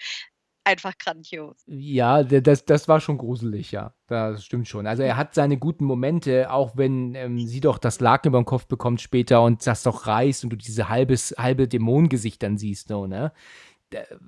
Einfach 0.66 0.96
grandios. 0.96 1.62
Ja, 1.66 2.22
das, 2.22 2.64
das 2.64 2.88
war 2.88 2.98
schon 2.98 3.18
gruselig, 3.18 3.70
ja. 3.70 3.94
Das 4.06 4.42
stimmt 4.46 4.66
schon. 4.66 4.86
Also 4.86 5.02
er 5.02 5.18
hat 5.18 5.34
seine 5.34 5.58
guten 5.58 5.84
Momente, 5.84 6.50
auch 6.50 6.74
wenn 6.74 7.14
ähm, 7.14 7.38
sie 7.46 7.60
doch 7.60 7.76
das 7.76 8.00
Laken 8.00 8.30
über 8.30 8.40
den 8.40 8.46
Kopf 8.46 8.66
bekommt 8.66 9.02
später 9.02 9.42
und 9.42 9.66
das 9.66 9.82
doch 9.82 10.06
reißt 10.06 10.42
und 10.44 10.50
du 10.50 10.56
diese 10.56 10.88
halbes, 10.88 11.34
halbe 11.36 11.68
Dämonengesicht 11.68 12.42
dann 12.42 12.56
siehst, 12.56 12.88
ne? 12.88 13.32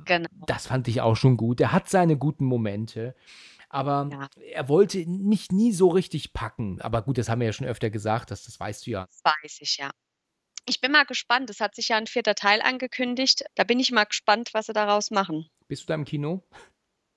Genau. 0.05 0.29
Das 0.47 0.67
fand 0.67 0.87
ich 0.89 1.01
auch 1.01 1.17
schon 1.17 1.37
gut. 1.37 1.61
Er 1.61 1.73
hat 1.73 1.89
seine 1.89 2.17
guten 2.17 2.45
Momente. 2.45 3.15
Aber 3.77 4.09
Ja. 4.11 4.29
er 4.53 4.69
wollte 4.71 5.05
mich 5.07 5.51
nie 5.51 5.73
so 5.73 5.89
richtig 5.89 6.33
packen. 6.33 6.81
Aber 6.81 7.03
gut, 7.03 7.19
das 7.19 7.29
haben 7.29 7.41
wir 7.41 7.47
ja 7.47 7.53
schon 7.53 7.67
öfter 7.67 7.91
gesagt, 7.91 8.31
das, 8.31 8.45
das 8.45 8.59
weißt 8.59 8.87
du 8.87 8.91
ja. 8.91 9.07
Das 9.07 9.21
weiß 9.43 9.59
ich 9.61 9.77
ja. 9.77 9.91
Ich 10.67 10.81
bin 10.81 10.93
mal 10.93 11.05
gespannt. 11.05 11.51
Es 11.51 11.61
hat 11.61 11.75
sich 11.75 11.89
ja 11.89 11.97
ein 11.97 12.07
vierter 12.07 12.35
Teil 12.35 12.63
angekündigt. 12.63 13.45
Da 13.55 13.65
bin 13.65 13.79
ich 13.79 13.93
mal 13.93 14.05
gespannt, 14.05 14.51
was 14.55 14.67
sie 14.67 14.73
daraus 14.73 15.11
machen. 15.11 15.47
Bist 15.69 15.83
du 15.83 15.87
da 15.89 15.95
im 15.95 16.05
Kino? 16.05 16.43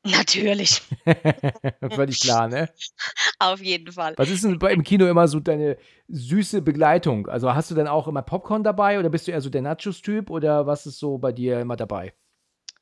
Natürlich, 0.05 0.81
Völlig 1.91 2.21
klar, 2.21 2.47
ne? 2.47 2.69
auf 3.39 3.61
jeden 3.61 3.91
Fall. 3.91 4.13
Was 4.17 4.29
ist 4.29 4.43
denn 4.45 4.57
im 4.59 4.83
Kino 4.83 5.07
immer 5.07 5.27
so 5.27 5.39
deine 5.41 5.77
süße 6.07 6.61
Begleitung? 6.61 7.27
Also 7.27 7.53
hast 7.53 7.69
du 7.71 7.75
dann 7.75 7.87
auch 7.87 8.07
immer 8.07 8.21
Popcorn 8.21 8.63
dabei 8.63 8.97
oder 8.99 9.09
bist 9.09 9.27
du 9.27 9.31
eher 9.31 9.41
so 9.41 9.49
der 9.49 9.61
Nachos-Typ 9.61 10.29
oder 10.29 10.65
was 10.67 10.85
ist 10.85 10.99
so 10.99 11.17
bei 11.17 11.31
dir 11.33 11.59
immer 11.59 11.75
dabei? 11.75 12.13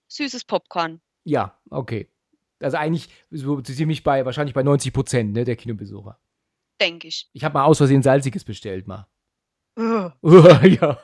Süßes 0.09 0.45
Popcorn. 0.45 1.01
Ja, 1.23 1.59
okay. 1.71 2.07
Also 2.59 2.77
eigentlich 2.77 3.09
so 3.29 3.61
ziemlich 3.61 4.03
bei, 4.03 4.25
wahrscheinlich 4.25 4.53
bei 4.55 4.63
90 4.63 4.91
Prozent 4.93 5.33
ne, 5.33 5.43
der 5.43 5.55
Kinobesucher. 5.55 6.19
Denke 6.81 7.07
ich. 7.07 7.29
Ich 7.33 7.43
habe 7.43 7.53
mal 7.53 7.65
aus 7.65 7.77
Versehen 7.77 8.03
salziges 8.03 8.43
bestellt 8.43 8.87
mal. 8.87 9.07
Ugh. 9.77 10.11
ja. 10.81 10.99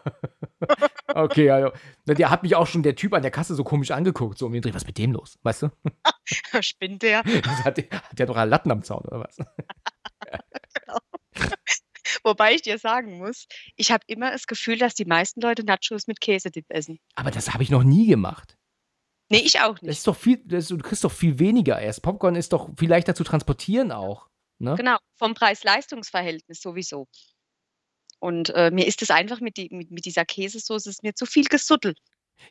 okay, 1.14 1.50
also. 1.52 1.72
na, 2.06 2.14
Der 2.16 2.30
hat 2.32 2.42
mich 2.44 2.56
auch 2.56 2.66
schon 2.68 2.82
der 2.84 2.96
Typ 2.96 3.14
an 3.14 3.22
der 3.22 3.30
Kasse 3.32 3.54
so 3.54 3.64
komisch 3.64 3.92
angeguckt, 3.92 4.38
so 4.40 4.48
um 4.48 4.52
den 4.54 4.62
Dreh, 4.64 4.74
was 4.74 4.82
ist 4.84 4.88
mit 4.88 4.98
dem 4.98 5.12
los? 5.12 5.38
Weißt 5.44 5.64
du? 5.64 5.70
Spinnt 6.62 7.04
der? 7.04 7.22
Das 7.24 7.64
hat, 7.64 7.78
der- 7.78 7.90
hat 7.92 8.18
der 8.18 8.26
doch 8.26 8.36
einen 8.36 8.50
Latten 8.50 8.72
am 8.72 8.82
Zaun 8.84 9.04
oder 9.06 9.20
was? 9.20 9.38
Wobei 12.24 12.54
ich 12.54 12.62
dir 12.62 12.78
sagen 12.78 13.18
muss, 13.18 13.48
ich 13.76 13.92
habe 13.92 14.04
immer 14.08 14.32
das 14.32 14.48
Gefühl, 14.48 14.78
dass 14.78 14.94
die 14.96 15.06
meisten 15.06 15.42
Leute 15.42 15.64
Nachos 15.66 16.08
mit 16.08 16.22
Käsedip 16.22 16.66
essen. 16.70 17.00
Aber 17.16 17.32
das 17.32 17.54
habe 17.54 17.64
ich 17.64 17.70
noch 17.70 17.84
nie 17.84 18.08
gemacht. 18.08 18.58
Nee, 19.34 19.42
ich 19.46 19.60
auch 19.60 19.74
Das 19.74 19.82
nicht. 19.82 19.98
ist 19.98 20.08
doch 20.08 20.16
viel, 20.16 20.42
das, 20.46 20.68
du 20.68 20.78
kriegst 20.78 21.04
doch 21.04 21.12
viel 21.12 21.40
weniger 21.40 21.80
erst. 21.80 22.02
Popcorn 22.04 22.36
ist 22.36 22.54
doch 22.54 22.70
viel 22.78 22.90
leichter 22.90 23.16
zu 23.16 23.24
transportieren 23.24 23.92
auch. 23.92 24.28
Ne? 24.60 24.76
Genau, 24.76 24.98
vom 25.18 25.34
Preis-Leistungs-Verhältnis 25.34 26.62
sowieso. 26.62 27.08
Und 28.20 28.52
äh, 28.52 28.72
mir 28.72 28.88
ist 28.88 29.02
es 29.02 29.10
einfach 29.10 29.42
mit, 29.42 29.58
die, 29.58 29.70
mit, 29.72 29.92
mit 29.92 30.06
dieser 30.06 30.24
Käsesoße 30.24 30.90
ist 30.90 31.04
mir 31.04 31.14
zu 31.16 31.26
viel 31.26 31.46
gesuddelt. 31.46 31.98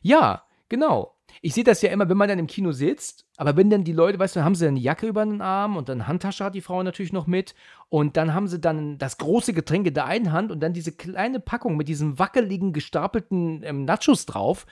Ja, 0.01 0.45
genau. 0.69 1.15
Ich 1.41 1.53
sehe 1.55 1.63
das 1.63 1.81
ja 1.81 1.89
immer, 1.89 2.09
wenn 2.09 2.17
man 2.17 2.29
dann 2.29 2.37
im 2.37 2.47
Kino 2.47 2.71
sitzt, 2.73 3.25
aber 3.37 3.57
wenn 3.57 3.69
dann 3.69 3.83
die 3.83 3.91
Leute, 3.93 4.19
weißt 4.19 4.35
du, 4.35 4.39
dann 4.39 4.45
haben 4.45 4.55
sie 4.55 4.67
eine 4.67 4.79
Jacke 4.79 5.07
über 5.07 5.25
den 5.25 5.41
Arm 5.41 5.77
und 5.77 5.89
dann 5.89 6.05
Handtasche 6.07 6.43
hat 6.43 6.53
die 6.53 6.61
Frau 6.61 6.83
natürlich 6.83 7.11
noch 7.13 7.25
mit 7.25 7.55
und 7.89 8.17
dann 8.17 8.33
haben 8.35 8.47
sie 8.47 8.59
dann 8.59 8.97
das 8.99 9.17
große 9.17 9.53
Getränk 9.53 9.87
in 9.87 9.93
der 9.95 10.05
einen 10.05 10.31
Hand 10.31 10.51
und 10.51 10.59
dann 10.59 10.73
diese 10.73 10.91
kleine 10.91 11.39
Packung 11.39 11.75
mit 11.75 11.87
diesen 11.87 12.19
wackeligen, 12.19 12.71
gestapelten 12.73 13.63
ähm, 13.63 13.85
Nachos 13.85 14.25
drauf. 14.27 14.67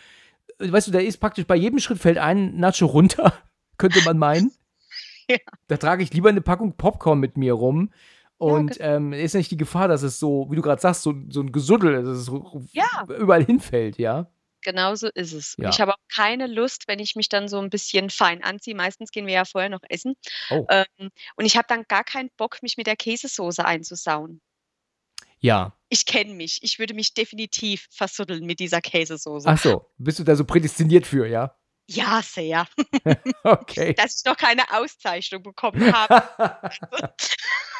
Äh, 0.60 0.72
Weißt 0.72 0.88
du, 0.88 0.92
da 0.92 1.00
ist 1.00 1.18
praktisch 1.18 1.46
bei 1.46 1.56
jedem 1.56 1.80
Schritt 1.80 2.00
fällt 2.00 2.18
ein 2.18 2.58
Nacho 2.58 2.86
runter, 2.86 3.34
könnte 3.78 4.02
man 4.04 4.18
meinen. 4.18 4.52
Ja. 5.30 5.38
Da 5.68 5.78
trage 5.78 6.04
ich 6.04 6.12
lieber 6.14 6.28
eine 6.28 6.42
Packung 6.42 6.76
Popcorn 6.76 7.20
mit 7.20 7.38
mir 7.38 7.54
rum. 7.54 7.94
Und 8.38 8.80
genau. 8.80 8.90
ähm, 8.96 9.14
ist 9.14 9.34
nicht 9.36 9.50
die 9.52 9.56
Gefahr, 9.56 9.88
dass 9.88 10.02
es 10.02 10.20
so, 10.20 10.48
wie 10.50 10.58
du 10.58 10.62
gerade 10.62 10.82
sagst, 10.82 11.04
so, 11.04 11.14
so 11.30 11.40
ein 11.42 11.54
Gesuddel, 11.54 12.04
dass 12.04 12.18
es 12.18 12.32
Ja. 12.74 12.86
überall 13.18 13.46
hinfällt, 13.46 13.98
ja? 13.98 14.30
Genau 14.62 14.96
so 14.96 15.08
ist 15.14 15.32
es. 15.34 15.56
Ja. 15.58 15.70
ich 15.70 15.80
habe 15.80 15.94
auch 15.94 16.00
keine 16.14 16.48
Lust, 16.48 16.88
wenn 16.88 17.00
ich 17.00 17.16
mich 17.16 17.30
dann 17.30 17.48
so 17.48 17.60
ein 17.60 17.70
bisschen 17.70 18.10
fein 18.10 18.44
anziehe. 18.44 18.76
Meistens 18.76 19.12
gehen 19.12 19.26
wir 19.26 19.34
ja 19.34 19.46
vorher 19.46 19.70
noch 19.70 19.84
essen. 19.90 20.16
Oh. 20.50 20.66
Ähm, 20.70 21.10
und 21.36 21.46
ich 21.46 21.56
habe 21.56 21.68
dann 21.70 21.84
gar 21.88 22.04
keinen 22.04 22.30
Bock, 22.36 22.58
mich 22.62 22.76
mit 22.76 22.88
der 22.88 22.96
Käsesoße 22.96 23.64
einzusauen. 23.64 24.42
Ja. 25.42 25.76
Ich 25.90 26.06
kenne 26.06 26.34
mich. 26.34 26.60
Ich 26.62 26.80
würde 26.80 26.94
mich 26.94 27.14
definitiv 27.14 27.88
versuddeln 27.92 28.46
mit 28.46 28.60
dieser 28.60 28.80
Käsesoße. 28.80 29.48
Ach 29.50 29.58
so, 29.58 29.86
bist 29.98 30.20
du 30.20 30.24
da 30.24 30.36
so 30.36 30.46
prädestiniert 30.46 31.06
für, 31.06 31.28
ja? 31.28 31.56
Ja, 31.90 32.22
sehr. 32.24 32.66
Okay. 33.44 33.94
Dass 33.98 34.20
ich 34.20 34.26
noch 34.26 34.38
keine 34.38 34.64
Auszeichnung 34.72 35.44
bekommen 35.44 35.92
habe, 35.92 36.24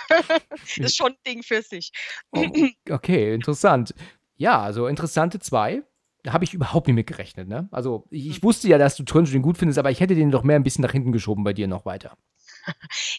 das 0.10 0.78
ist 0.78 0.98
schon 0.98 1.12
ein 1.12 1.18
Ding 1.26 1.44
für 1.44 1.62
sich. 1.62 1.92
Oh, 2.32 2.46
okay, 2.90 3.34
interessant. 3.34 3.94
Ja, 4.36 4.62
also 4.62 4.88
interessante 4.88 5.40
zwei. 5.40 5.84
Da 6.24 6.34
habe 6.34 6.44
ich 6.44 6.54
überhaupt 6.54 6.88
nicht 6.88 6.96
mit 6.96 7.08
gerechnet, 7.08 7.48
ne? 7.48 7.68
Also, 7.72 8.08
ich, 8.10 8.26
Hm. 8.26 8.32
ich 8.32 8.44
wusste 8.44 8.68
ja, 8.68 8.78
dass 8.78 8.96
du 8.96 9.04
den 9.04 9.42
gut 9.42 9.58
findest, 9.58 9.80
aber 9.80 9.92
ich 9.92 10.00
hätte 10.00 10.16
den 10.16 10.32
doch 10.32 10.44
mehr 10.44 10.56
ein 10.56 10.64
bisschen 10.64 10.84
nach 10.84 10.92
hinten 10.92 11.12
geschoben 11.12 11.44
bei 11.44 11.54
dir 11.54 11.68
noch 11.68 11.86
weiter. 11.86 12.18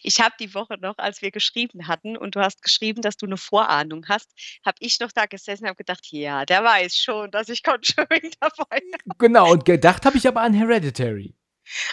Ich 0.03 0.19
habe 0.19 0.35
die 0.39 0.53
Woche 0.53 0.77
noch, 0.79 0.97
als 0.97 1.21
wir 1.21 1.31
geschrieben 1.31 1.87
hatten 1.87 2.17
und 2.17 2.35
du 2.35 2.41
hast 2.41 2.61
geschrieben, 2.61 3.01
dass 3.01 3.17
du 3.17 3.25
eine 3.25 3.37
Vorahnung 3.37 4.05
hast, 4.07 4.29
habe 4.65 4.77
ich 4.79 4.99
noch 4.99 5.11
da 5.11 5.25
gesessen 5.25 5.63
und 5.63 5.69
habe 5.69 5.77
gedacht, 5.77 6.07
ja, 6.11 6.45
der 6.45 6.63
weiß 6.63 6.95
schon, 6.95 7.31
dass 7.31 7.49
ich 7.49 7.63
Conjuring 7.63 8.31
dabei 8.39 8.81
habe. 8.93 9.17
Genau, 9.17 9.51
und 9.51 9.65
gedacht 9.65 10.05
habe 10.05 10.17
ich 10.17 10.27
aber 10.27 10.41
an 10.41 10.53
Hereditary. 10.53 11.35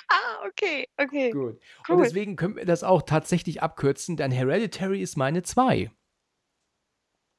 Ah, 0.09 0.46
okay, 0.48 0.88
okay. 0.96 1.30
Gut. 1.30 1.61
Und 1.88 1.96
Cool. 1.96 2.03
deswegen 2.03 2.36
können 2.36 2.57
wir 2.57 2.66
das 2.66 2.82
auch 2.82 3.03
tatsächlich 3.03 3.62
abkürzen, 3.62 4.16
denn 4.16 4.32
Hereditary 4.32 5.01
ist 5.01 5.16
meine 5.16 5.42
zwei. 5.42 5.90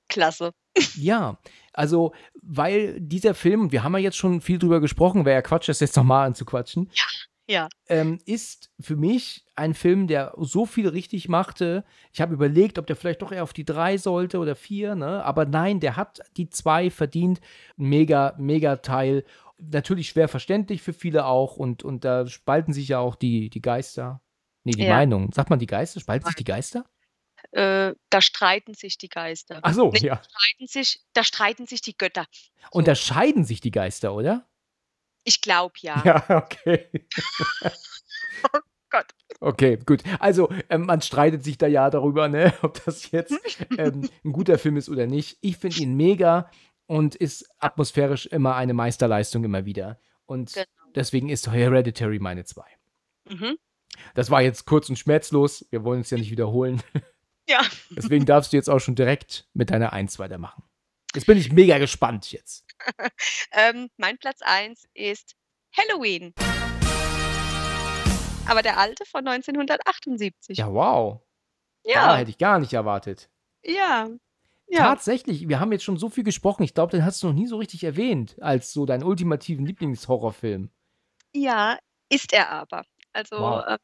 Klasse. 0.08 0.54
Ja, 0.96 1.38
also, 1.74 2.14
weil 2.42 3.00
dieser 3.00 3.34
Film, 3.34 3.72
wir 3.72 3.84
haben 3.84 3.94
ja 3.94 4.00
jetzt 4.00 4.18
schon 4.18 4.42
viel 4.42 4.60
drüber 4.60 4.80
gesprochen, 4.80 5.26
wäre 5.26 5.36
ja 5.36 5.42
Quatsch, 5.42 5.68
das 5.70 5.80
jetzt 5.80 5.96
nochmal 5.98 6.28
anzuquatschen. 6.28 6.90
Ja. 6.94 7.04
Ähm, 7.88 8.20
ist 8.26 8.72
für 8.80 8.96
mich 8.96 9.46
ein 9.56 9.74
Film, 9.74 10.08
der 10.08 10.34
so 10.38 10.66
viel 10.66 10.88
richtig 10.88 11.28
machte. 11.30 11.84
Ich 12.14 12.22
habe 12.22 12.34
überlegt, 12.34 12.78
ob 12.80 12.88
der 12.88 12.96
vielleicht 12.96 13.22
doch 13.22 13.32
eher 13.32 13.44
auf 13.44 13.54
die 13.54 13.66
drei 13.66 13.98
sollte 13.98 14.40
oder 14.40 14.56
vier, 14.56 14.96
ne? 14.96 15.24
Aber 15.24 15.46
nein, 15.46 15.80
der 15.80 15.96
hat 15.98 16.20
die 16.38 16.50
zwei 16.50 16.90
verdient. 16.90 17.42
Mega, 17.78 18.34
mega 18.38 18.78
Teil. 18.78 19.24
Natürlich 19.58 20.10
schwer 20.10 20.28
verständlich 20.28 20.82
für 20.82 20.94
viele 20.94 21.26
auch 21.26 21.58
und, 21.58 21.84
und 21.84 22.04
da 22.04 22.26
spalten 22.28 22.74
sich 22.74 22.88
ja 22.88 23.00
auch 23.00 23.16
die, 23.16 23.50
die 23.50 23.62
Geister. 23.62 24.22
Nee, 24.64 24.72
die 24.74 24.84
Ja. 24.84 24.96
Meinungen. 24.96 25.32
Sagt 25.32 25.50
man 25.50 25.60
die 25.60 25.68
Geister? 25.68 26.00
Spalten 26.00 26.26
sich 26.28 26.36
die 26.36 26.44
Geister? 26.44 26.86
Äh, 27.52 27.94
da 28.10 28.22
streiten 28.22 28.74
sich 28.76 28.98
die 28.98 29.10
Geister. 29.10 29.60
Ach 29.64 29.74
so, 29.74 29.92
Nee. 29.92 30.00
ja. 30.08 30.22
Streiten 30.24 30.68
sich, 30.68 31.02
da 31.14 31.24
streiten 31.24 31.66
sich 31.66 31.82
die 31.82 31.98
Götter. 31.98 32.26
Und 32.72 32.88
da 32.88 32.96
scheiden 32.96 33.44
sich 33.44 33.60
die 33.62 33.72
Geister, 33.72 34.14
oder? 34.14 34.48
Ich 35.24 35.42
glaube 35.42 35.74
ja. 35.82 36.02
Ja, 36.06 36.26
okay. 36.38 36.90
Gott. 38.90 39.06
Okay, 39.40 39.78
gut. 39.86 40.04
Also, 40.20 40.50
ähm, 40.70 40.86
man 40.86 41.02
streitet 41.02 41.44
sich 41.44 41.58
da 41.58 41.66
ja 41.68 41.90
darüber, 41.90 42.28
ne, 42.28 42.54
ob 42.62 42.84
das 42.84 43.12
jetzt 43.12 43.34
ähm, 43.78 44.10
ein 44.26 44.34
guter 44.34 44.58
Film 44.58 44.76
ist 44.78 44.90
oder 44.90 45.08
nicht. 45.08 45.38
Ich 45.42 45.58
finde 45.58 45.78
ihn 45.82 45.96
mega 45.96 46.50
und 46.88 47.16
ist 47.16 47.48
atmosphärisch 47.60 48.26
immer 48.26 48.56
eine 48.56 48.74
Meisterleistung 48.74 49.44
immer 49.46 49.66
wieder. 49.66 50.00
Und 50.26 50.54
Genau. 50.54 50.66
deswegen 50.96 51.30
ist 51.30 51.50
Hereditary 51.50 52.20
meine 52.20 52.44
zwei. 52.44 52.68
Mhm. 53.30 53.58
Das 54.14 54.30
war 54.30 54.42
jetzt 54.42 54.66
kurz 54.66 54.90
und 54.90 54.98
schmerzlos. 54.98 55.66
Wir 55.70 55.84
wollen 55.86 56.02
es 56.02 56.10
ja 56.10 56.18
nicht 56.18 56.32
wiederholen. 56.32 56.82
Ja. 57.48 57.62
Deswegen 57.92 58.26
darfst 58.26 58.52
du 58.52 58.58
jetzt 58.58 58.70
auch 58.70 58.80
schon 58.80 58.96
direkt 58.96 59.48
mit 59.54 59.70
deiner 59.72 59.94
Eins 59.94 60.20
weitermachen. 60.20 60.64
Jetzt 61.16 61.26
bin 61.26 61.38
ich 61.38 61.52
mega 61.52 61.78
gespannt 61.78 62.32
jetzt. 62.32 62.66
Ähm, 63.52 63.90
mein 63.98 64.18
Platz 64.18 64.40
1 64.42 64.88
ist 64.94 65.36
Halloween. 65.78 66.34
Aber 68.48 68.62
der 68.62 68.78
alte 68.78 69.06
von 69.06 69.28
1978. 69.28 70.58
Ja, 70.58 70.74
wow. 70.74 71.22
Da 71.84 71.92
ja. 71.92 72.16
hätte 72.18 72.32
ich 72.32 72.38
gar 72.38 72.60
nicht 72.60 72.74
erwartet. 72.74 73.30
Ja. 73.64 74.10
Ja. 74.68 74.84
Tatsächlich, 74.84 75.48
wir 75.50 75.60
haben 75.60 75.72
jetzt 75.74 75.84
schon 75.84 75.98
so 75.98 76.10
viel 76.10 76.24
gesprochen. 76.24 76.64
Ich 76.64 76.74
glaube, 76.74 76.92
den 76.92 77.04
hast 77.04 77.22
du 77.22 77.28
noch 77.28 77.34
nie 77.34 77.48
so 77.48 77.58
richtig 77.58 77.84
erwähnt, 77.84 78.38
als 78.42 78.72
so 78.72 78.86
deinen 78.86 79.04
ultimativen 79.04 79.66
Lieblingshorrorfilm. 79.66 80.72
Ja, 81.34 81.78
ist 82.10 82.32
er 82.34 82.50
aber. 82.52 82.84
Also 83.14 83.38
Wow. 83.38 83.66
ähm, 83.68 83.78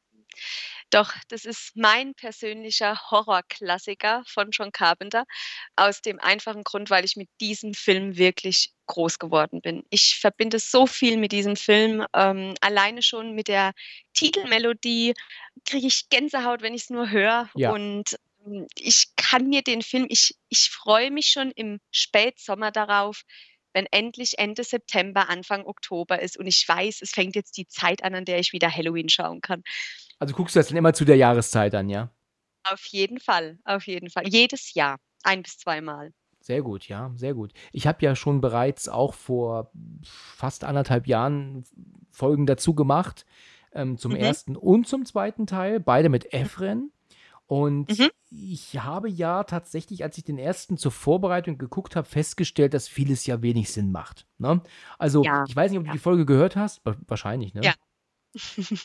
Doch, 0.93 1.13
das 1.27 1.43
ist 1.43 1.75
mein 1.75 2.13
persönlicher 2.13 2.97
Horrorklassiker 3.11 4.23
von 4.25 4.51
John 4.51 4.71
Carpenter, 4.71 5.25
aus 5.75 6.01
dem 6.01 6.19
einfachen 6.19 6.63
Grund, 6.63 6.89
weil 6.89 7.03
ich 7.03 7.17
mit 7.17 7.29
diesem 7.41 7.73
Film 7.73 8.17
wirklich 8.17 8.71
groß 8.85 9.19
geworden 9.19 9.59
bin. 9.61 9.83
Ich 9.89 10.15
verbinde 10.17 10.59
so 10.59 10.87
viel 10.87 11.17
mit 11.17 11.33
diesem 11.33 11.57
Film, 11.57 12.05
ähm, 12.13 12.53
alleine 12.61 13.01
schon 13.01 13.33
mit 13.35 13.49
der 13.49 13.73
Titelmelodie 14.13 15.13
kriege 15.65 15.87
ich 15.87 16.07
Gänsehaut, 16.09 16.61
wenn 16.61 16.73
ich 16.73 16.83
es 16.83 16.89
nur 16.89 17.09
höre 17.09 17.49
Ja. 17.53 17.73
und, 17.73 18.17
hm, 18.45 18.65
ich 18.77 19.07
kann 19.17 19.47
mir 19.49 19.61
den 19.63 19.81
Film 19.81 20.05
ich 20.09 20.35
ich 20.47 20.69
freue 20.69 21.11
mich 21.11 21.27
schon 21.27 21.51
im 21.51 21.79
Spätsommer 21.91 22.71
darauf, 22.71 23.23
wenn 23.73 23.85
endlich 23.91 24.39
Ende 24.39 24.63
September, 24.63 25.27
Anfang 25.29 25.65
Oktober 25.65 26.21
ist 26.21 26.37
und 26.37 26.47
ich 26.47 26.65
weiß, 26.67 27.01
es 27.01 27.11
fängt 27.11 27.35
jetzt 27.35 27.57
die 27.57 27.67
Zeit 27.67 28.03
an, 28.03 28.15
an 28.15 28.25
der 28.25 28.39
ich 28.39 28.53
wieder 28.53 28.73
Halloween 28.73 29.09
schauen 29.09 29.41
kann. 29.41 29.63
Also 30.19 30.33
guckst 30.35 30.55
du 30.55 30.59
das 30.59 30.67
dann 30.67 30.77
immer 30.77 30.93
zu 30.93 31.05
der 31.05 31.15
Jahreszeit 31.17 31.73
an, 31.75 31.89
ja? 31.89 32.09
Auf 32.69 32.83
jeden 32.87 33.19
Fall, 33.19 33.59
auf 33.65 33.87
jeden 33.87 34.09
Fall. 34.09 34.27
Jedes 34.27 34.73
Jahr, 34.73 34.97
ein 35.23 35.43
bis 35.43 35.57
zweimal. 35.57 36.11
Sehr 36.41 36.61
gut, 36.61 36.87
ja, 36.87 37.11
sehr 37.15 37.33
gut. 37.33 37.51
Ich 37.71 37.87
habe 37.87 38.03
ja 38.05 38.15
schon 38.15 38.41
bereits 38.41 38.87
auch 38.89 39.13
vor 39.13 39.71
fast 40.03 40.63
anderthalb 40.63 41.07
Jahren 41.07 41.63
Folgen 42.11 42.45
dazu 42.45 42.73
gemacht, 42.73 43.25
ähm, 43.73 43.97
zum 43.97 44.11
Mhm. 44.13 44.17
ersten 44.17 44.55
und 44.55 44.87
zum 44.87 45.05
zweiten 45.05 45.45
Teil, 45.45 45.79
beide 45.79 46.09
mit 46.09 46.33
Efren. 46.33 46.91
Und 47.47 47.97
Mhm. 47.97 48.09
ich 48.29 48.79
habe 48.79 49.09
ja 49.09 49.43
tatsächlich, 49.45 50.03
als 50.03 50.17
ich 50.17 50.23
den 50.25 50.37
ersten 50.37 50.77
zur 50.77 50.91
Vorbereitung 50.91 51.57
geguckt 51.57 51.95
habe, 51.95 52.07
festgestellt, 52.07 52.73
dass 52.73 52.87
vieles 52.87 53.25
ja 53.25 53.41
wenig 53.41 53.71
Sinn 53.71 53.91
macht. 53.91 54.25
Ne? 54.37 54.61
Also, 54.97 55.23
Ja, 55.23 55.43
ich 55.47 55.55
weiß 55.55 55.71
nicht, 55.71 55.79
ob 55.79 55.85
du 55.85 55.89
ja. 55.89 55.93
die 55.93 55.99
Folge 55.99 56.25
gehört 56.25 56.55
hast. 56.55 56.85
Wa- 56.85 56.97
Wahrscheinlich, 57.07 57.53
ne? 57.53 57.61
Ja. 57.63 57.73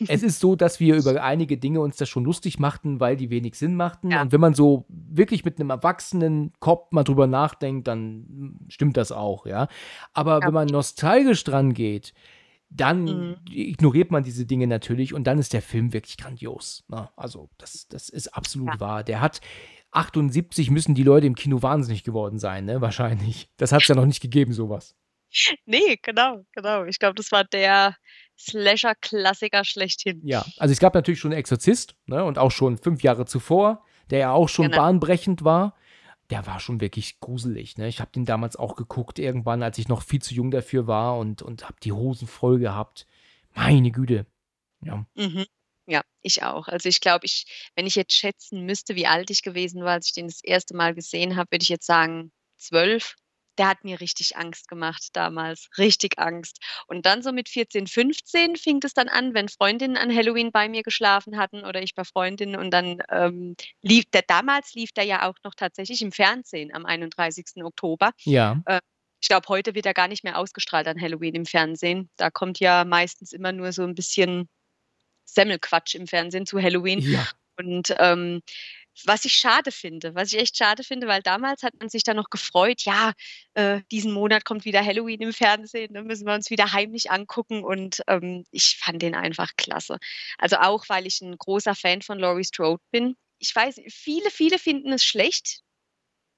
Es 0.07 0.23
ist 0.23 0.39
so, 0.39 0.55
dass 0.55 0.79
wir 0.79 0.95
über 0.95 1.21
einige 1.23 1.57
Dinge 1.57 1.81
uns 1.81 1.97
das 1.97 2.09
schon 2.09 2.23
lustig 2.25 2.59
machten, 2.59 2.99
weil 2.99 3.15
die 3.17 3.29
wenig 3.29 3.55
Sinn 3.55 3.75
machten. 3.75 4.11
Ja. 4.11 4.21
Und 4.21 4.31
wenn 4.31 4.41
man 4.41 4.53
so 4.53 4.85
wirklich 4.89 5.45
mit 5.45 5.59
einem 5.59 5.69
erwachsenen 5.69 6.53
Kopf 6.59 6.91
mal 6.91 7.03
drüber 7.03 7.27
nachdenkt, 7.27 7.87
dann 7.87 8.57
stimmt 8.69 8.97
das 8.97 9.11
auch, 9.11 9.45
ja. 9.45 9.67
Aber 10.13 10.39
Ja. 10.39 10.47
wenn 10.47 10.53
man 10.53 10.67
nostalgisch 10.67 11.43
dran 11.43 11.73
geht, 11.73 12.13
dann 12.69 13.03
Mhm. 13.03 13.35
ignoriert 13.51 14.09
man 14.09 14.23
diese 14.23 14.45
Dinge 14.47 14.65
natürlich 14.65 15.13
und 15.13 15.25
dann 15.25 15.37
ist 15.37 15.53
der 15.53 15.61
Film 15.61 15.93
wirklich 15.93 16.17
grandios. 16.17 16.83
Ne? 16.87 17.07
Also, 17.15 17.49
das, 17.59 17.87
das 17.87 18.09
ist 18.09 18.29
absolut 18.29 18.73
Ja. 18.75 18.79
wahr. 18.79 19.03
Der 19.03 19.21
hat 19.21 19.41
78 19.91 20.71
müssen 20.71 20.95
die 20.95 21.03
Leute 21.03 21.27
im 21.27 21.35
Kino 21.35 21.61
wahnsinnig 21.61 22.03
geworden 22.03 22.39
sein, 22.39 22.65
ne? 22.65 22.81
Wahrscheinlich. 22.81 23.47
Das 23.57 23.71
hat 23.71 23.83
es 23.83 23.87
ja 23.87 23.93
noch 23.93 24.07
nicht 24.07 24.21
gegeben, 24.21 24.51
sowas. 24.53 24.95
Ne, 25.67 25.97
genau, 26.01 26.45
genau. 26.53 26.85
Ich 26.85 26.97
glaube, 26.97 27.13
das 27.15 27.31
war 27.31 27.43
der 27.43 27.95
Slasher-Klassiker 28.39 29.63
schlechthin. 29.63 30.21
Ja, 30.25 30.45
also 30.57 30.71
es 30.71 30.79
gab 30.79 30.93
natürlich 30.95 31.19
schon 31.19 31.31
Exorzist, 31.31 31.95
ne, 32.05 32.23
und 32.23 32.37
auch 32.37 32.51
schon 32.51 32.77
fünf 32.77 33.03
Jahre 33.03 33.25
zuvor, 33.25 33.83
der 34.09 34.19
ja 34.19 34.31
auch 34.31 34.49
schon 34.49 34.65
Genau. 34.65 34.77
bahnbrechend 34.77 35.43
war. 35.43 35.75
Der 36.29 36.47
war 36.47 36.59
schon 36.59 36.81
wirklich 36.81 37.19
gruselig, 37.19 37.77
ne? 37.77 37.87
Ich 37.87 37.99
habe 37.99 38.11
den 38.11 38.25
damals 38.25 38.55
auch 38.55 38.75
geguckt, 38.75 39.19
irgendwann, 39.19 39.61
als 39.61 39.77
ich 39.77 39.87
noch 39.87 40.01
viel 40.01 40.21
zu 40.21 40.33
jung 40.33 40.51
dafür 40.51 40.87
war 40.87 41.17
und, 41.17 41.41
und 41.41 41.65
habe 41.65 41.75
die 41.83 41.91
Hosen 41.91 42.27
voll 42.27 42.59
gehabt. 42.59 43.05
Meine 43.53 43.91
Güte. 43.91 44.25
Ja. 44.81 45.05
Mhm. 45.15 45.45
Ja, 45.85 46.01
ich 46.21 46.43
auch. 46.43 46.69
Also, 46.69 46.87
ich 46.87 47.01
glaube, 47.01 47.25
ich 47.25 47.45
wenn 47.75 47.85
ich 47.85 47.95
jetzt 47.95 48.13
schätzen 48.13 48.65
müsste, 48.65 48.95
wie 48.95 49.05
alt 49.05 49.29
ich 49.29 49.41
gewesen 49.43 49.83
war, 49.83 49.91
als 49.91 50.07
ich 50.07 50.13
den 50.13 50.27
das 50.27 50.41
erste 50.43 50.75
Mal 50.75 50.95
gesehen 50.95 51.35
habe, 51.35 51.51
würde 51.51 51.63
ich 51.63 51.69
jetzt 51.69 51.85
sagen 51.85 52.31
12. 52.57 53.15
Der 53.57 53.67
hat 53.67 53.83
mir 53.83 54.01
richtig 54.01 54.35
Angst 54.37 54.67
gemacht 54.67 55.09
damals, 55.13 55.69
richtig 55.77 56.19
Angst. 56.19 56.59
Und 56.87 57.05
dann 57.05 57.21
so 57.21 57.31
mit 57.31 57.49
14, 57.49 57.87
15 57.87 58.55
fing 58.55 58.79
es 58.83 58.93
dann 58.93 59.09
an, 59.09 59.33
wenn 59.33 59.49
Freundinnen 59.49 59.97
an 59.97 60.15
Halloween 60.15 60.51
bei 60.51 60.69
mir 60.69 60.83
geschlafen 60.83 61.37
hatten 61.37 61.65
oder 61.65 61.81
ich 61.81 61.95
bei 61.95 62.03
Freundinnen 62.03 62.55
und 62.55 62.71
dann, 62.71 63.01
ähm, 63.09 63.55
lief 63.81 64.05
der 64.11 64.23
damals 64.23 64.73
lief 64.73 64.91
der 64.91 65.03
ja 65.05 65.29
auch 65.29 65.35
noch 65.43 65.55
tatsächlich 65.55 66.01
im 66.01 66.11
Fernsehen 66.11 66.73
am 66.73 66.85
31. 66.85 67.63
Oktober. 67.63 68.11
Ja. 68.23 68.61
Äh, 68.65 68.79
ich 69.21 69.29
glaube, 69.29 69.47
heute 69.47 69.73
wird 69.73 69.85
er 69.85 69.93
gar 69.93 70.09
nicht 70.09 70.25
mehr 70.25 70.37
ausgestrahlt 70.37 70.87
an 70.87 70.99
Halloween 70.99 71.35
im 71.35 71.45
Fernsehen. 71.45 72.09
Da 72.17 72.29
kommt 72.29 72.59
ja 72.59 72.83
meistens 72.83 73.31
immer 73.31 73.53
nur 73.53 73.71
so 73.71 73.83
ein 73.83 73.95
bisschen 73.95 74.49
Semmelquatsch 75.25 75.95
im 75.95 76.07
Fernsehen 76.07 76.45
zu 76.45 76.61
Halloween. 76.61 76.99
Ja. 76.99 77.27
Und, 77.57 77.95
ähm, 77.99 78.41
was 79.05 79.25
ich 79.25 79.33
schade 79.35 79.71
finde 79.71 80.15
was 80.15 80.31
ich 80.33 80.39
echt 80.39 80.57
schade 80.57 80.83
finde, 80.83 81.07
weil 81.07 81.21
damals 81.21 81.63
hat 81.63 81.73
man 81.79 81.89
sich 81.89 82.03
dann 82.03 82.15
noch 82.17 82.29
gefreut: 82.29 82.81
„Ja, 82.83 83.13
äh, 83.55 83.81
diesen 83.91 84.11
Monat 84.13 84.45
kommt 84.45 84.65
wieder 84.65 84.85
Halloween 84.85 85.21
im 85.21 85.33
Fernsehen, 85.33 85.93
ne, 85.93 86.03
müssen 86.03 86.25
wir 86.27 86.33
uns 86.35 86.49
wieder 86.49 86.73
heimlich 86.73 87.11
angucken.“ 87.11 87.63
Und, 87.63 88.01
ähm, 88.07 88.45
ich 88.51 88.77
fand 88.79 89.01
den 89.01 89.15
einfach 89.15 89.51
klasse. 89.57 89.97
Also, 90.37 90.57
auch, 90.57 90.85
weil 90.89 91.07
ich 91.07 91.21
'n 91.21 91.37
großer 91.37 91.75
Fan 91.75 92.01
von 92.01 92.19
Laurie 92.19 92.43
Strode 92.45 92.81
bin. 92.91 93.15
Ich 93.39 93.55
weiß, 93.55 93.81
viele, 93.89 94.29
viele 94.31 94.59
finden 94.59 94.93
es 94.93 95.03
schlecht, 95.03 95.61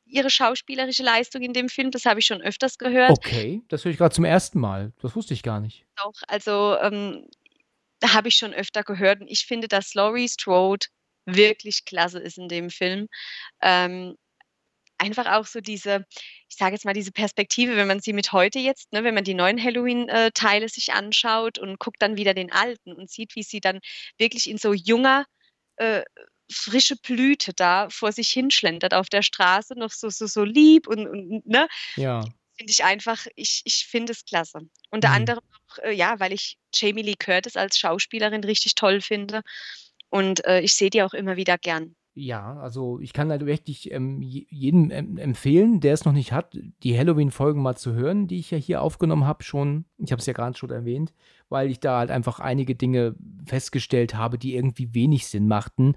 ihre 0.06 0.30
schauspielerische 0.32 1.03
Leistung 1.03 1.41
in 1.43 1.53
dem 1.53 1.70
Film. 1.70 1.91
Das 1.91 2.06
habe 2.06 2.20
ich 2.22 2.26
schon 2.28 2.41
öfters 2.41 2.78
gehört. 2.80 3.20
Okay, 3.20 3.62
das 3.68 3.86
höre 3.86 3.91
ich 3.91 3.97
gerade 3.99 4.16
zum 4.16 4.26
ersten 4.26 4.60
Mal. 4.60 4.93
Das 5.01 5.16
wusste 5.16 5.34
ich 5.36 5.43
gar 5.43 5.60
nicht. 5.60 5.86
Auch, 5.97 6.14
also, 6.28 6.78
ähm, 6.82 7.28
da 8.01 8.14
habe 8.14 8.28
ich 8.30 8.36
schon 8.36 8.53
öfter 8.53 8.84
gehört 8.84 9.22
und 9.22 9.28
ich 9.30 9.45
finde, 9.45 9.68
dass 9.70 9.93
Laurie 9.95 10.30
Strode 10.30 10.88
wirklich 11.26 11.86
klasse 11.86 12.20
ist 12.20 12.38
in 12.38 12.48
dem 12.50 12.70
Film. 12.70 13.08
Ähm, 13.62 14.16
einfach 14.98 15.28
auch 15.28 15.46
so 15.46 15.60
diese 15.62 16.06
ich 16.50 16.58
sage 16.58 16.74
jetzt 16.74 16.86
mal, 16.86 16.94
diese 16.94 17.12
Perspektive, 17.12 17.76
wenn 17.76 17.88
man 17.88 18.00
sie 18.02 18.14
mit 18.14 18.32
heute 18.32 18.60
jetzt 18.60 18.92
ne, 18.94 19.04
wenn 19.04 19.16
man 19.16 19.24
die 19.26 19.34
neuen 19.34 19.62
Halloween, 19.62 20.08
äh, 20.10 20.32
Teile 20.34 20.70
sich 20.70 20.94
anschaut 20.94 21.58
und 21.60 21.80
guckt 21.80 22.02
dann 22.02 22.18
wieder 22.18 22.34
den 22.34 22.52
alten 22.52 22.94
und 22.94 23.10
sieht, 23.10 23.36
wie 23.36 23.44
sie 23.44 23.60
dann 23.62 23.80
wirklich 24.18 24.50
in 24.50 24.58
so 24.58 24.74
junger, 24.74 25.26
äh, 25.78 26.04
frische 26.52 26.96
Blüte 26.98 27.54
da 27.56 27.90
vor 27.90 28.12
sich 28.12 28.30
hinschlendert 28.32 28.94
auf 28.94 29.10
der 29.10 29.24
Straße, 29.24 29.76
noch 29.78 29.92
so 29.92 30.10
so 30.10 30.28
so 30.28 30.44
lieb 30.44 30.88
und 30.88 31.08
und 31.08 31.46
ne? 31.48 31.68
Ja. 31.98 32.36
Finde 32.58 32.72
ich 32.72 32.84
einfach 32.86 33.28
ich 33.36 33.62
ich 33.66 33.86
finde 33.88 34.14
es 34.14 34.24
klasse. 34.26 34.60
Unter 34.92 35.10
Mhm. 35.10 35.16
anderem 35.16 35.42
auch, 35.70 35.78
äh, 35.84 35.92
ja, 35.94 36.20
weil 36.22 36.32
ich 36.34 36.58
Jamie 36.74 37.02
Lee 37.04 37.16
Curtis 37.20 37.58
als 37.58 37.78
Schauspielerin 37.78 38.44
richtig 38.46 38.76
toll 38.76 39.02
finde 39.02 39.42
und, 40.10 40.45
äh, 40.45 40.62
ich 40.62 40.74
sehe 40.76 40.89
die 40.89 41.03
auch 41.03 41.14
immer 41.14 41.36
wieder 41.38 41.58
gern. 41.58 41.95
Ja, 42.18 42.56
also 42.62 43.01
ich 43.01 43.12
kann 43.12 43.30
halt 43.30 43.45
wirklich 43.45 43.91
ähm, 43.91 44.22
je- 44.22 44.47
jedem 44.49 44.89
ähm, 44.89 45.18
empfehlen, 45.18 45.82
der 45.82 45.93
es 45.93 46.06
noch 46.06 46.14
nicht 46.14 46.32
hat, 46.32 46.58
die 46.82 46.97
Halloween-Folgen 46.97 47.62
mal 47.62 47.76
zu 47.76 47.91
hören, 47.91 48.28
die 48.28 48.38
ich 48.39 48.51
ja 48.51 48.58
hier 48.58 48.82
aufgenommen 48.82 49.26
habe 49.26 49.43
schon. 49.43 49.84
Ich 49.97 50.14
habe 50.14 50.22
es 50.22 50.26
ja 50.26 50.32
gerade 50.32 50.58
schon 50.58 50.70
erwähnt, 50.70 51.14
weil 51.49 51.70
ich 51.70 51.82
da 51.82 51.97
halt 51.99 52.12
einfach 52.12 52.39
einige 52.39 52.74
Dinge 52.74 53.16
festgestellt 53.45 54.16
habe, 54.16 54.38
die 54.38 54.56
irgendwie 54.56 54.93
wenig 54.93 55.28
Sinn 55.28 55.49
machten. 55.49 55.95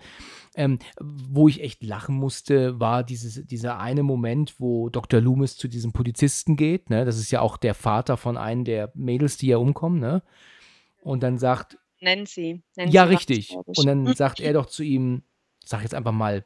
Ähm, 0.56 0.80
wo 0.98 1.46
ich 1.46 1.62
echt 1.62 1.84
lachen 1.84 2.16
musste, 2.16 2.80
war 2.80 3.04
dieses, 3.04 3.46
dieser 3.46 3.78
eine 3.78 4.02
Moment, 4.02 4.56
wo 4.59 4.88
Dr. 4.88 5.20
Loomis 5.20 5.56
zu 5.56 5.68
diesem 5.68 5.92
Polizisten 5.92 6.56
geht. 6.56 6.90
Ne? 6.90 7.04
Das 7.04 7.16
ist 7.16 7.30
ja 7.30 7.42
auch 7.42 7.56
der 7.56 7.74
Vater 7.74 8.16
von 8.16 8.36
einem 8.36 8.64
der 8.64 8.90
Mädels, 8.96 9.36
die 9.36 9.46
ja 9.46 9.59
umkommen. 9.59 10.00
Ne? 10.00 10.24
Und 11.00 11.22
dann 11.22 11.38
sagt, 11.38 11.78
Nancy. 12.01 12.62
Nancy 12.76 12.94
ja, 12.94 13.05
richtig. 13.05 13.57
Und 13.66 13.86
dann 13.86 14.03
Mhm. 14.03 14.14
sagt 14.14 14.40
er 14.40 14.53
doch 14.53 14.66
zu 14.66 14.82
ihm, 14.82 15.22
sag 15.64 15.82
jetzt 15.82 15.94
einfach 15.94 16.12
mal 16.12 16.44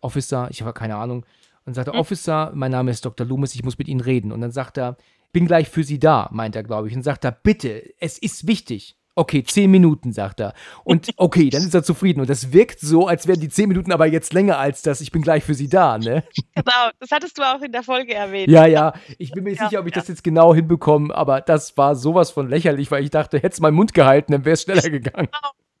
Officer, 0.00 0.48
ich 0.50 0.62
habe 0.62 0.72
keine 0.72 0.96
Ahnung. 0.96 1.24
Und 1.64 1.74
sagt 1.74 1.88
er, 1.88 1.94
Mhm. 1.94 2.00
Officer, 2.00 2.50
mein 2.54 2.72
Name 2.72 2.90
ist 2.90 3.04
Dr. 3.04 3.26
Loomis, 3.26 3.54
ich 3.54 3.62
muss 3.62 3.78
mit 3.78 3.88
Ihnen 3.88 4.00
reden. 4.00 4.32
Und 4.32 4.40
dann 4.40 4.50
sagt 4.50 4.78
er, 4.78 4.96
bin 5.32 5.46
gleich 5.46 5.68
für 5.68 5.84
Sie 5.84 5.98
da, 5.98 6.28
meint 6.32 6.56
er, 6.56 6.62
glaube 6.64 6.88
ich. 6.88 6.96
Und 6.96 7.02
sagt 7.02 7.24
er, 7.24 7.32
bitte, 7.32 7.92
es 8.00 8.18
ist 8.18 8.46
wichtig. 8.46 8.96
Okay, 9.14 9.42
zehn 9.42 9.70
Minuten, 9.70 10.12
sagt 10.12 10.40
er. 10.40 10.54
Und 10.84 11.10
okay, 11.16 11.50
dann 11.50 11.62
ist 11.62 11.74
er 11.74 11.82
zufrieden. 11.82 12.20
Und 12.20 12.30
das 12.30 12.52
wirkt 12.52 12.80
so, 12.80 13.06
als 13.06 13.26
wären 13.26 13.40
die 13.40 13.48
zehn 13.50 13.68
Minuten 13.68 13.92
aber 13.92 14.06
jetzt 14.06 14.32
länger 14.32 14.58
als 14.58 14.82
das, 14.82 15.00
ich 15.00 15.12
bin 15.12 15.22
gleich 15.22 15.44
für 15.44 15.54
Sie 15.54 15.68
da, 15.68 15.98
ne? 15.98 16.24
Genau, 16.54 16.90
das 17.00 17.10
hattest 17.10 17.38
du 17.38 17.42
auch 17.42 17.60
in 17.60 17.72
der 17.72 17.82
Folge 17.82 18.14
erwähnt. 18.14 18.50
Ja, 18.50 18.66
ja, 18.66 18.92
ich 19.18 19.32
bin 19.32 19.44
mir 19.44 19.50
nicht 19.50 19.60
Ja, 19.60 19.68
sicher, 19.68 19.80
ob 19.80 19.86
ich 19.86 19.94
ja. 19.94 20.00
das 20.00 20.08
jetzt 20.08 20.22
genau 20.22 20.54
hinbekomme, 20.54 21.14
aber 21.14 21.40
das 21.40 21.76
war 21.76 21.94
sowas 21.96 22.30
von 22.30 22.48
lächerlich, 22.48 22.90
weil 22.90 23.02
ich 23.02 23.10
dachte, 23.10 23.38
hätte 23.38 23.48
es 23.48 23.60
meinen 23.60 23.74
Mund 23.74 23.94
gehalten, 23.94 24.32
dann 24.32 24.44
wäre 24.44 24.54
es 24.54 24.62
schneller 24.62 24.82
gegangen. 24.90 25.28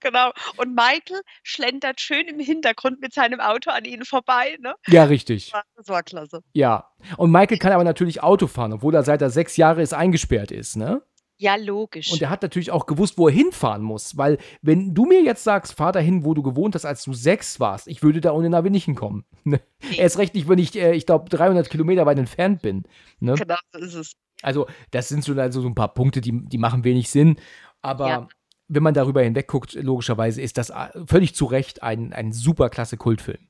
Genau. 0.00 0.32
Und 0.56 0.74
Michael 0.74 1.22
schlendert 1.42 2.00
schön 2.00 2.26
im 2.26 2.40
Hintergrund 2.40 3.00
mit 3.00 3.14
seinem 3.14 3.40
Auto 3.40 3.70
an 3.70 3.84
ihnen 3.84 4.04
vorbei, 4.04 4.56
ne? 4.60 4.74
Ja, 4.88 5.04
richtig. 5.04 5.52
War 5.52 5.62
das 5.76 5.88
war 5.88 6.02
klasse. 6.02 6.42
Ja. 6.52 6.88
Und 7.16 7.30
Michael 7.30 7.58
kann 7.58 7.72
aber 7.72 7.84
natürlich 7.84 8.22
Auto 8.22 8.46
fahren, 8.48 8.72
obwohl 8.72 8.94
er 8.94 9.04
seit 9.04 9.22
er 9.22 9.30
sechs 9.30 9.56
Jahre 9.56 9.80
ist 9.80 9.94
eingesperrt 9.94 10.50
ist, 10.50 10.76
ne? 10.76 11.02
Ja, 11.42 11.56
logisch. 11.56 12.12
Und 12.12 12.22
er 12.22 12.30
hat 12.30 12.42
natürlich 12.42 12.70
auch 12.70 12.86
gewusst, 12.86 13.18
wo 13.18 13.26
er 13.26 13.34
hinfahren 13.34 13.82
muss. 13.82 14.16
Weil, 14.16 14.38
wenn 14.62 14.94
du 14.94 15.06
mir 15.06 15.22
jetzt 15.24 15.42
sagst, 15.42 15.74
fahr 15.74 15.90
dahin, 15.90 16.24
wo 16.24 16.34
du 16.34 16.42
gewohnt 16.44 16.76
hast, 16.76 16.84
als 16.84 17.02
du 17.02 17.12
sechs 17.14 17.58
warst, 17.58 17.88
ich 17.88 18.00
würde 18.04 18.20
da 18.20 18.30
ohne 18.32 18.48
Navi 18.48 18.70
nicht 18.70 18.84
hinkommen. 18.84 19.24
Ne? 19.44 19.60
Nee. 19.90 19.96
Erst 19.96 20.18
recht 20.18 20.34
nicht, 20.36 20.48
wenn 20.48 20.60
ich, 20.60 20.78
äh, 20.78 20.94
ich 20.94 21.04
glaube, 21.04 21.28
300 21.28 21.68
Kilometer 21.68 22.06
weit 22.06 22.16
entfernt 22.16 22.62
bin. 22.62 22.84
Ne? 23.18 23.34
Genau, 23.34 23.56
so 23.72 23.78
ist 23.80 23.94
es. 23.94 24.12
Also, 24.40 24.68
das 24.92 25.08
sind 25.08 25.24
so, 25.24 25.32
also 25.34 25.60
so 25.60 25.66
ein 25.66 25.74
paar 25.74 25.92
Punkte, 25.92 26.20
die, 26.20 26.30
die 26.46 26.58
machen 26.58 26.84
wenig 26.84 27.10
Sinn. 27.10 27.34
Aber 27.80 28.08
Ja. 28.08 28.28
wenn 28.68 28.84
man 28.84 28.94
darüber 28.94 29.20
hinweg 29.22 29.48
guckt, 29.48 29.74
logischerweise 29.74 30.40
ist 30.40 30.58
das 30.58 30.70
äh, 30.70 30.90
völlig 31.08 31.34
zu 31.34 31.46
Recht 31.46 31.82
ein, 31.82 32.12
ein 32.12 32.30
super 32.32 32.70
klasse 32.70 32.96
Kultfilm. 32.96 33.48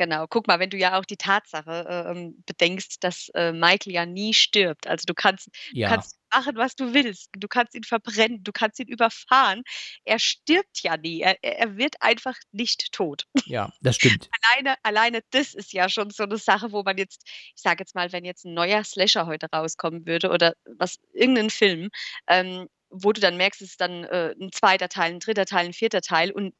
Genau. 0.00 0.26
Guck 0.30 0.46
mal, 0.48 0.58
wenn 0.58 0.70
du 0.70 0.78
ja 0.78 0.98
auch 0.98 1.04
die 1.04 1.18
Tatsache, 1.18 1.84
äh, 1.86 2.10
ähm, 2.10 2.42
bedenkst, 2.46 3.04
dass, 3.04 3.28
äh, 3.34 3.52
Michael 3.52 3.92
ja 3.92 4.06
nie 4.06 4.32
stirbt. 4.32 4.86
Also, 4.86 5.04
du 5.06 5.12
kannst 5.12 5.48
du 5.48 5.50
Ja. 5.78 5.88
kannst 5.90 6.16
machen, 6.32 6.56
was 6.56 6.74
du 6.74 6.94
willst. 6.94 7.28
Du 7.36 7.48
kannst 7.48 7.74
ihn 7.74 7.84
verbrennen, 7.84 8.42
du 8.42 8.50
kannst 8.50 8.80
ihn 8.80 8.88
überfahren. 8.88 9.62
Er 10.06 10.18
stirbt 10.18 10.82
ja 10.82 10.96
nie. 10.96 11.20
Er, 11.20 11.36
er 11.44 11.76
wird 11.76 11.96
einfach 12.00 12.34
nicht 12.50 12.92
tot. 12.92 13.26
Ja, 13.44 13.74
das 13.82 13.96
stimmt. 13.96 14.30
Alleine, 14.54 14.76
alleine 14.84 15.20
das 15.32 15.52
ist 15.52 15.74
ja 15.74 15.90
schon 15.90 16.08
so 16.08 16.22
eine 16.22 16.38
Sache, 16.38 16.72
wo 16.72 16.82
man 16.82 16.96
jetzt, 16.96 17.28
ich 17.54 17.60
sage 17.60 17.80
jetzt 17.80 17.94
mal, 17.94 18.10
wenn 18.12 18.24
jetzt 18.24 18.46
ein 18.46 18.54
neuer 18.54 18.82
Slasher 18.84 19.26
heute 19.26 19.48
rauskommen 19.54 20.06
würde 20.06 20.30
oder 20.30 20.54
was, 20.78 20.96
irgendein 21.12 21.50
Film, 21.50 21.90
ähm, 22.26 22.68
wo 22.88 23.12
du 23.12 23.20
dann 23.20 23.36
merkst, 23.36 23.60
es 23.62 23.70
ist 23.72 23.80
dann 23.82 24.04
äh, 24.04 24.34
ein 24.40 24.50
zweiter 24.50 24.88
Teil, 24.88 25.12
ein 25.12 25.20
dritter 25.20 25.44
Teil, 25.46 25.66
ein 25.66 25.72
vierter 25.74 26.00
Teil 26.00 26.32
und 26.32 26.54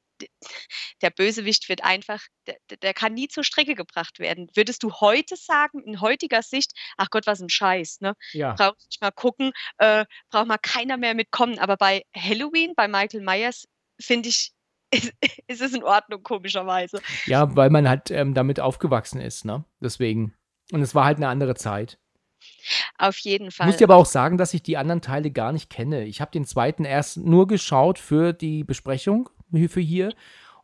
der 1.02 1.10
Bösewicht 1.10 1.68
wird 1.68 1.84
einfach, 1.84 2.22
der, 2.46 2.56
der, 2.82 2.94
kann 2.94 3.14
nie 3.14 3.28
zur 3.28 3.44
Strecke 3.44 3.74
gebracht 3.74 4.18
werden. 4.18 4.48
Würdest 4.54 4.82
du 4.82 4.92
heute 4.92 5.36
sagen, 5.36 5.82
in 5.82 6.00
heutiger 6.00 6.42
Sicht, 6.42 6.72
ach 6.96 7.10
Gott, 7.10 7.26
was 7.26 7.40
ein 7.40 7.48
Scheiß, 7.48 8.00
ne? 8.00 8.14
Ja. 8.32 8.52
Braucht 8.54 8.86
ich 8.90 9.00
mal 9.00 9.10
gucken, 9.10 9.52
äh, 9.78 10.04
braucht 10.30 10.46
mal 10.46 10.58
keiner 10.58 10.96
mehr 10.96 11.14
mitkommen. 11.14 11.58
Aber 11.58 11.76
bei 11.76 12.02
Halloween, 12.16 12.74
bei 12.74 12.88
Michael 12.88 13.22
Myers, 13.22 13.66
finde 14.00 14.28
ich, 14.28 14.52
ist, 14.90 15.12
ist 15.46 15.62
es 15.62 15.74
in 15.74 15.84
Ordnung, 15.84 16.22
komischerweise. 16.22 17.00
Ja, 17.26 17.54
weil 17.54 17.70
man 17.70 17.88
halt 17.88 18.10
ähm, 18.10 18.34
damit 18.34 18.60
aufgewachsen 18.60 19.20
ist, 19.20 19.44
ne? 19.44 19.64
Deswegen. 19.80 20.34
Und 20.72 20.82
es 20.82 20.94
war 20.94 21.04
halt 21.04 21.16
eine 21.16 21.28
andere 21.28 21.54
Zeit. 21.54 21.98
Auf 22.98 23.18
jeden 23.18 23.48
Ich 23.48 23.56
Fall. 23.56 23.66
muss 23.66 23.76
dir 23.76 23.84
aber 23.84 23.96
auch 23.96 24.06
sagen, 24.06 24.38
dass 24.38 24.54
ich 24.54 24.62
die 24.62 24.76
anderen 24.76 25.02
Teile 25.02 25.30
gar 25.30 25.52
nicht 25.52 25.70
kenne. 25.70 26.04
Ich 26.04 26.20
habe 26.20 26.30
den 26.30 26.44
zweiten 26.44 26.84
erst 26.84 27.18
nur 27.18 27.46
geschaut 27.46 27.98
für 27.98 28.32
die 28.32 28.64
Besprechung 28.64 29.28
für 29.68 29.80
hier. 29.80 30.12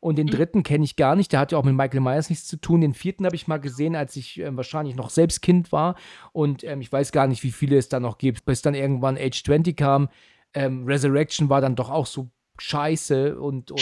Und 0.00 0.16
den 0.16 0.26
Mhm. 0.26 0.30
dritten 0.30 0.62
kenne 0.62 0.84
ich 0.84 0.96
gar 0.96 1.16
nicht. 1.16 1.32
Der 1.32 1.40
hat 1.40 1.52
ja 1.52 1.58
auch 1.58 1.64
mit 1.64 1.74
Michael 1.74 2.00
Myers 2.00 2.30
nichts 2.30 2.46
zu 2.46 2.58
tun. 2.58 2.80
Den 2.80 2.94
vierten 2.94 3.24
habe 3.24 3.34
ich 3.34 3.48
mal 3.48 3.56
gesehen, 3.58 3.96
als 3.96 4.14
ich 4.14 4.38
ähm, 4.38 4.56
wahrscheinlich 4.56 4.94
noch 4.94 5.10
selbst 5.10 5.42
Kind 5.42 5.72
war. 5.72 5.96
Und 6.32 6.62
ähm, 6.64 6.80
ich 6.80 6.92
weiß 6.92 7.12
gar 7.12 7.26
nicht, 7.26 7.42
wie 7.42 7.50
viele 7.50 7.76
es 7.76 7.88
da 7.88 7.98
noch 7.98 8.18
gibt. 8.18 8.44
Bis 8.44 8.62
dann 8.62 8.74
irgendwann 8.74 9.16
Age 9.16 9.42
20 9.42 9.76
kam. 9.76 10.08
Ähm, 10.54 10.84
Resurrection 10.86 11.48
war 11.48 11.60
dann 11.60 11.74
doch 11.76 11.90
auch 11.90 12.06
so 12.06 12.30
scheiße 12.58 13.38
und, 13.40 13.70
und 13.70 13.80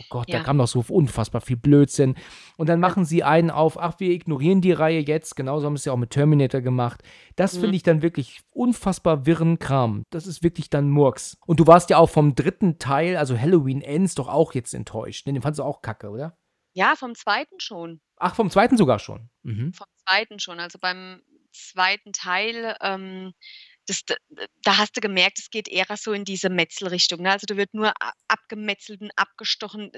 oh 0.00 0.04
Gott, 0.10 0.28
Ja. 0.28 0.38
da 0.38 0.44
kam 0.44 0.56
noch 0.56 0.68
so 0.68 0.84
unfassbar 0.88 1.40
viel 1.40 1.56
Blödsinn. 1.56 2.14
Und 2.56 2.68
dann 2.68 2.80
machen 2.80 3.04
sie 3.04 3.22
einen 3.24 3.50
auf, 3.50 3.78
ach, 3.78 3.94
wir 3.98 4.10
ignorieren 4.10 4.60
die 4.60 4.72
Reihe 4.72 5.00
jetzt. 5.00 5.36
Genauso 5.36 5.66
haben 5.66 5.76
sie 5.76 5.80
es 5.82 5.84
ja 5.86 5.92
auch 5.92 5.96
mit 5.98 6.10
Terminator 6.10 6.60
gemacht. 6.60 7.02
Das 7.36 7.54
Mhm. 7.56 7.60
finde 7.60 7.76
ich 7.76 7.82
dann 7.82 8.02
wirklich 8.02 8.40
unfassbar 8.52 9.26
wirren 9.26 9.58
Kram. 9.58 10.02
Das 10.10 10.26
ist 10.26 10.42
wirklich 10.42 10.70
dann 10.70 10.90
Murks. 10.90 11.36
Und 11.46 11.60
du 11.60 11.66
warst 11.66 11.90
ja 11.90 11.98
auch 11.98 12.10
vom 12.10 12.34
dritten 12.34 12.78
Teil, 12.78 13.16
also 13.16 13.38
Halloween 13.38 13.82
Ends, 13.82 14.14
doch 14.14 14.28
auch 14.28 14.54
jetzt 14.54 14.74
enttäuscht. 14.74 15.26
Den 15.26 15.40
fandst 15.42 15.58
du 15.58 15.64
auch 15.64 15.82
kacke, 15.82 16.10
oder? 16.10 16.36
ja, 16.74 16.94
vom 16.94 17.16
zweiten 17.16 17.58
schon. 17.58 18.00
Ach, 18.18 18.36
vom 18.36 18.50
zweiten 18.50 18.76
sogar 18.76 19.00
schon. 19.00 19.30
Mhm. 19.42 19.72
Vom 19.72 19.86
zweiten 20.06 20.38
schon. 20.38 20.60
Also 20.60 20.78
beim 20.80 21.22
zweiten 21.52 22.12
Teil, 22.12 22.76
ähm, 22.82 23.32
das, 23.88 24.02
da 24.62 24.76
hast 24.76 24.96
du 24.96 25.00
gemerkt, 25.00 25.38
es 25.38 25.50
geht 25.50 25.66
eher 25.66 25.86
so 25.96 26.12
in 26.12 26.24
diese 26.24 26.50
Metzelrichtung. 26.50 27.22
Ne? 27.22 27.32
Also 27.32 27.46
da 27.46 27.56
wird 27.56 27.72
nur 27.72 27.92
abgemetzelt 28.28 29.00
und 29.00 29.10
abgestochen. 29.16 29.90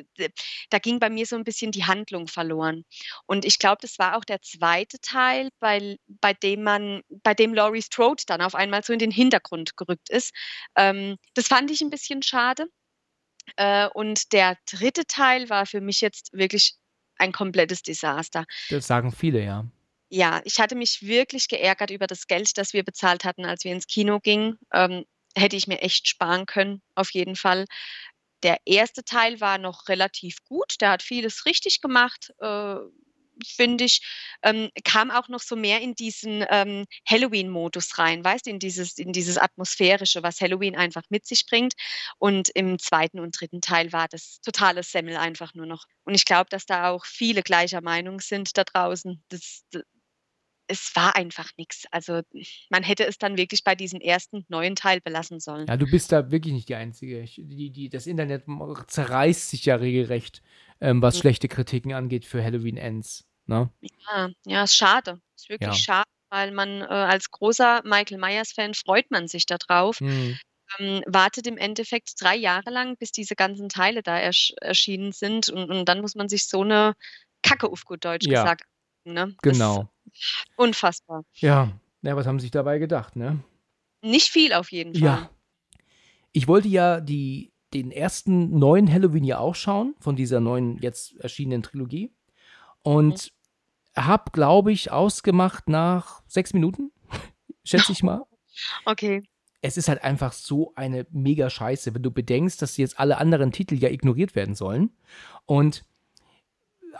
Da 0.70 0.78
ging 0.78 1.00
bei 1.00 1.10
mir 1.10 1.26
so 1.26 1.34
ein 1.36 1.44
bisschen 1.44 1.72
die 1.72 1.84
Handlung 1.84 2.28
verloren. 2.28 2.84
Und 3.26 3.44
ich 3.44 3.58
glaube, 3.58 3.78
das 3.80 3.98
war 3.98 4.16
auch 4.16 4.24
der 4.24 4.40
zweite 4.42 5.00
Teil, 5.00 5.50
bei, 5.58 5.96
bei 6.06 6.32
dem 6.34 6.62
man, 6.62 7.02
bei 7.08 7.34
dem 7.34 7.52
Laurie 7.52 7.82
Strode 7.82 8.22
dann 8.26 8.42
auf 8.42 8.54
einmal 8.54 8.84
so 8.84 8.92
in 8.92 9.00
den 9.00 9.10
Hintergrund 9.10 9.76
gerückt 9.76 10.08
ist. 10.08 10.32
Ähm, 10.76 11.16
das 11.34 11.48
fand 11.48 11.70
ich 11.70 11.80
ein 11.80 11.90
bisschen 11.90 12.22
schade. 12.22 12.66
Äh, 13.56 13.88
und 13.88 14.32
der 14.32 14.56
dritte 14.70 15.04
Teil 15.06 15.50
war 15.50 15.66
für 15.66 15.80
mich 15.80 16.00
jetzt 16.00 16.32
wirklich 16.32 16.74
ein 17.16 17.32
komplettes 17.32 17.82
Desaster. 17.82 18.44
Das 18.70 18.86
sagen 18.86 19.10
viele, 19.10 19.44
ja. 19.44 19.66
Ja, 20.12 20.40
ich 20.44 20.58
hatte 20.58 20.74
mich 20.74 21.02
wirklich 21.02 21.46
geärgert 21.48 21.90
über 21.90 22.06
das 22.08 22.26
Geld, 22.26 22.58
das 22.58 22.72
wir 22.72 22.82
bezahlt 22.84 23.24
hatten, 23.24 23.44
als 23.44 23.64
wir 23.64 23.72
ins 23.72 23.86
Kino 23.86 24.18
gingen. 24.20 24.58
Ähm, 24.72 25.04
hätte 25.36 25.56
ich 25.56 25.68
mir 25.68 25.80
echt 25.82 26.08
sparen 26.08 26.46
können, 26.46 26.82
auf 26.96 27.10
jeden 27.12 27.36
Fall. 27.36 27.66
Der 28.42 28.58
erste 28.66 29.04
Teil 29.04 29.40
war 29.40 29.58
noch 29.58 29.88
relativ 29.88 30.38
gut. 30.44 30.80
Der 30.80 30.90
hat 30.90 31.02
vieles 31.02 31.46
richtig 31.46 31.80
gemacht, 31.80 32.32
äh, 32.40 32.76
finde 33.46 33.84
ich. 33.84 34.02
Ähm, 34.42 34.70
kam 34.84 35.10
auch 35.12 35.28
noch 35.28 35.40
so 35.40 35.54
mehr 35.56 35.80
in 35.80 35.94
diesen 35.94 36.44
ähm, 36.50 36.86
Halloween-Modus 37.08 37.98
rein, 37.98 38.24
weißt 38.24 38.46
du, 38.46 38.50
in 38.50 38.58
dieses, 38.58 38.98
in 38.98 39.12
dieses 39.12 39.38
Atmosphärische, 39.38 40.22
was 40.24 40.40
Halloween 40.40 40.76
einfach 40.76 41.04
mit 41.10 41.26
sich 41.26 41.46
bringt. 41.46 41.74
Und 42.18 42.48
im 42.50 42.78
zweiten 42.80 43.20
und 43.20 43.38
dritten 43.40 43.60
Teil 43.60 43.92
war 43.92 44.08
das 44.08 44.40
totale 44.40 44.82
Semmel 44.82 45.16
einfach 45.16 45.54
nur 45.54 45.66
noch. 45.66 45.84
Und 46.04 46.14
ich 46.14 46.24
glaube, 46.24 46.48
dass 46.50 46.66
da 46.66 46.90
auch 46.90 47.06
viele 47.06 47.42
gleicher 47.42 47.80
Meinung 47.82 48.20
sind 48.20 48.56
da 48.58 48.64
draußen. 48.64 49.22
Das, 49.28 49.62
es 50.70 50.94
war 50.94 51.16
einfach 51.16 51.50
nichts. 51.56 51.84
Also 51.90 52.22
man 52.70 52.82
hätte 52.82 53.04
es 53.06 53.18
dann 53.18 53.36
wirklich 53.36 53.64
bei 53.64 53.74
diesem 53.74 54.00
ersten 54.00 54.44
neuen 54.48 54.76
Teil 54.76 55.00
belassen 55.00 55.40
sollen. 55.40 55.66
Ja, 55.66 55.76
du 55.76 55.86
bist 55.86 56.12
da 56.12 56.30
wirklich 56.30 56.54
nicht 56.54 56.68
die 56.68 56.76
Einzige. 56.76 57.20
Ich, 57.20 57.40
die, 57.42 57.70
die, 57.70 57.88
das 57.88 58.06
Internet 58.06 58.44
zerreißt 58.86 59.50
sich 59.50 59.64
ja 59.64 59.74
regelrecht, 59.76 60.42
ähm, 60.80 61.02
was 61.02 61.16
Mhm. 61.16 61.20
schlechte 61.20 61.48
Kritiken 61.48 61.92
angeht 61.92 62.24
für 62.24 62.42
Halloween 62.42 62.76
Ends. 62.76 63.26
Ne? 63.46 63.70
Ja, 63.80 64.30
ja, 64.46 64.62
ist 64.62 64.76
schade. 64.76 65.20
Ist 65.36 65.48
wirklich 65.48 65.76
Ja. 65.76 66.04
schade, 66.04 66.08
weil 66.30 66.52
man 66.52 66.82
äh, 66.82 66.84
als 66.84 67.30
großer 67.30 67.82
Michael 67.84 68.18
Myers-Fan 68.18 68.74
freut 68.74 69.10
man 69.10 69.26
sich 69.26 69.46
darauf. 69.46 69.98
Hm. 69.98 70.38
Ähm, 70.78 71.02
wartet 71.06 71.48
im 71.48 71.58
Endeffekt 71.58 72.12
drei 72.20 72.36
Jahre 72.36 72.70
lang, 72.70 72.96
bis 72.96 73.10
diese 73.10 73.34
ganzen 73.34 73.68
Teile 73.68 74.04
da 74.04 74.16
ersch 74.16 74.52
erschienen 74.60 75.10
sind. 75.10 75.48
Und, 75.48 75.68
und 75.68 75.84
dann 75.88 76.00
muss 76.00 76.14
man 76.14 76.28
sich 76.28 76.46
so 76.46 76.60
eine 76.62 76.94
Kacke 77.42 77.68
auf 77.68 77.84
gut 77.84 78.04
Deutsch 78.04 78.26
Ja. 78.26 78.42
gesagt. 78.42 78.62
Ne? 79.12 79.34
Das 79.42 79.52
ist 79.52 79.58
Genau. 79.58 79.88
Unfassbar. 80.56 81.24
Ja. 81.36 81.72
ja, 82.02 82.16
was 82.16 82.26
haben 82.26 82.38
sie 82.38 82.44
sich 82.44 82.50
dabei 82.50 82.78
gedacht, 82.78 83.16
ne? 83.16 83.42
Nicht 84.02 84.28
viel 84.28 84.52
auf 84.52 84.72
jeden 84.72 84.94
Fall. 84.94 85.02
Ja. 85.02 85.30
Ich 86.32 86.48
wollte 86.48 86.68
ja 86.68 87.00
die, 87.00 87.52
den 87.74 87.90
ersten 87.90 88.58
neuen 88.58 88.90
Halloween 88.90 89.24
ja 89.24 89.38
auch 89.38 89.54
schauen, 89.54 89.94
von 90.00 90.16
dieser 90.16 90.40
neuen, 90.40 90.78
jetzt 90.78 91.16
erschienenen 91.20 91.62
Trilogie. 91.62 92.12
Und 92.82 93.32
hab, 93.96 94.32
glaube 94.32 94.72
ich, 94.72 94.90
ausgemacht 94.90 95.68
nach 95.68 96.22
sechs 96.26 96.52
Minuten, 96.54 96.92
schätze 97.64 97.92
ich 97.92 98.02
mal. 98.02 98.24
Okay. 98.84 99.22
Es 99.62 99.76
ist 99.78 99.88
halt 99.88 100.02
einfach 100.02 100.32
so 100.32 100.72
eine 100.74 101.06
mega 101.12 101.48
Scheiße, 101.48 101.94
wenn 101.94 102.02
du 102.02 102.10
bedenkst, 102.10 102.60
dass 102.60 102.76
jetzt 102.76 102.98
alle 102.98 103.16
anderen 103.16 103.52
Titel 103.52 103.76
ja 103.76 103.88
ignoriert 103.88 104.34
werden 104.34 104.54
sollen. 104.54 104.90
Und 105.46 105.84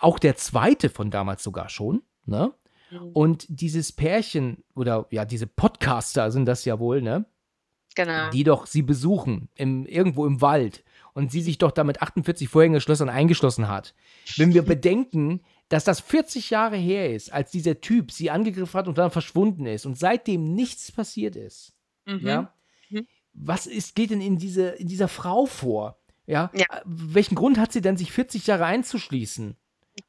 auch 0.00 0.18
der 0.18 0.36
zweite 0.36 0.88
von 0.90 1.10
damals 1.10 1.42
sogar 1.42 1.68
schon, 1.68 2.02
ne? 2.26 2.52
Mhm. 2.90 2.98
Und 3.12 3.46
dieses 3.48 3.92
Pärchen 3.92 4.64
oder 4.74 5.06
ja, 5.10 5.24
diese 5.24 5.46
Podcaster 5.46 6.30
sind 6.30 6.46
das 6.46 6.64
ja 6.64 6.78
wohl, 6.78 7.02
ne? 7.02 7.24
Genau. 7.96 8.30
die 8.30 8.44
doch 8.44 8.66
sie 8.66 8.82
besuchen, 8.82 9.48
im, 9.56 9.84
irgendwo 9.84 10.24
im 10.24 10.40
Wald, 10.40 10.84
und 11.12 11.32
sie 11.32 11.42
sich 11.42 11.58
doch 11.58 11.72
damit 11.72 12.00
48 12.00 12.48
Vorhängeschlössern 12.48 13.08
eingeschlossen 13.08 13.66
hat. 13.66 13.94
Wenn 14.36 14.54
wir 14.54 14.62
bedenken, 14.76 15.40
dass 15.68 15.82
das 15.82 15.98
40 16.00 16.50
Jahre 16.50 16.76
her 16.76 17.12
ist, 17.12 17.32
als 17.32 17.50
dieser 17.50 17.80
Typ 17.80 18.12
sie 18.12 18.30
angegriffen 18.30 18.78
hat 18.78 18.86
und 18.86 18.96
dann 18.96 19.10
verschwunden 19.10 19.66
ist 19.66 19.86
und 19.86 19.98
seitdem 19.98 20.54
nichts 20.54 20.92
passiert 20.92 21.34
ist, 21.36 21.72
Mhm. 22.06 22.26
ja, 22.26 22.54
Mhm. 22.90 23.06
was 23.34 23.66
ist, 23.66 23.96
geht 23.96 24.10
denn 24.10 24.20
in, 24.20 24.38
diese, 24.38 24.68
in 24.68 24.86
dieser 24.86 25.08
Frau 25.08 25.46
vor? 25.46 25.98
Ja? 26.26 26.50
Ja. 26.54 26.66
Welchen 26.84 27.34
Grund 27.34 27.58
hat 27.58 27.72
sie 27.72 27.80
denn, 27.80 27.96
sich 27.96 28.12
40 28.12 28.46
Jahre 28.46 28.66
einzuschließen? 28.66 29.56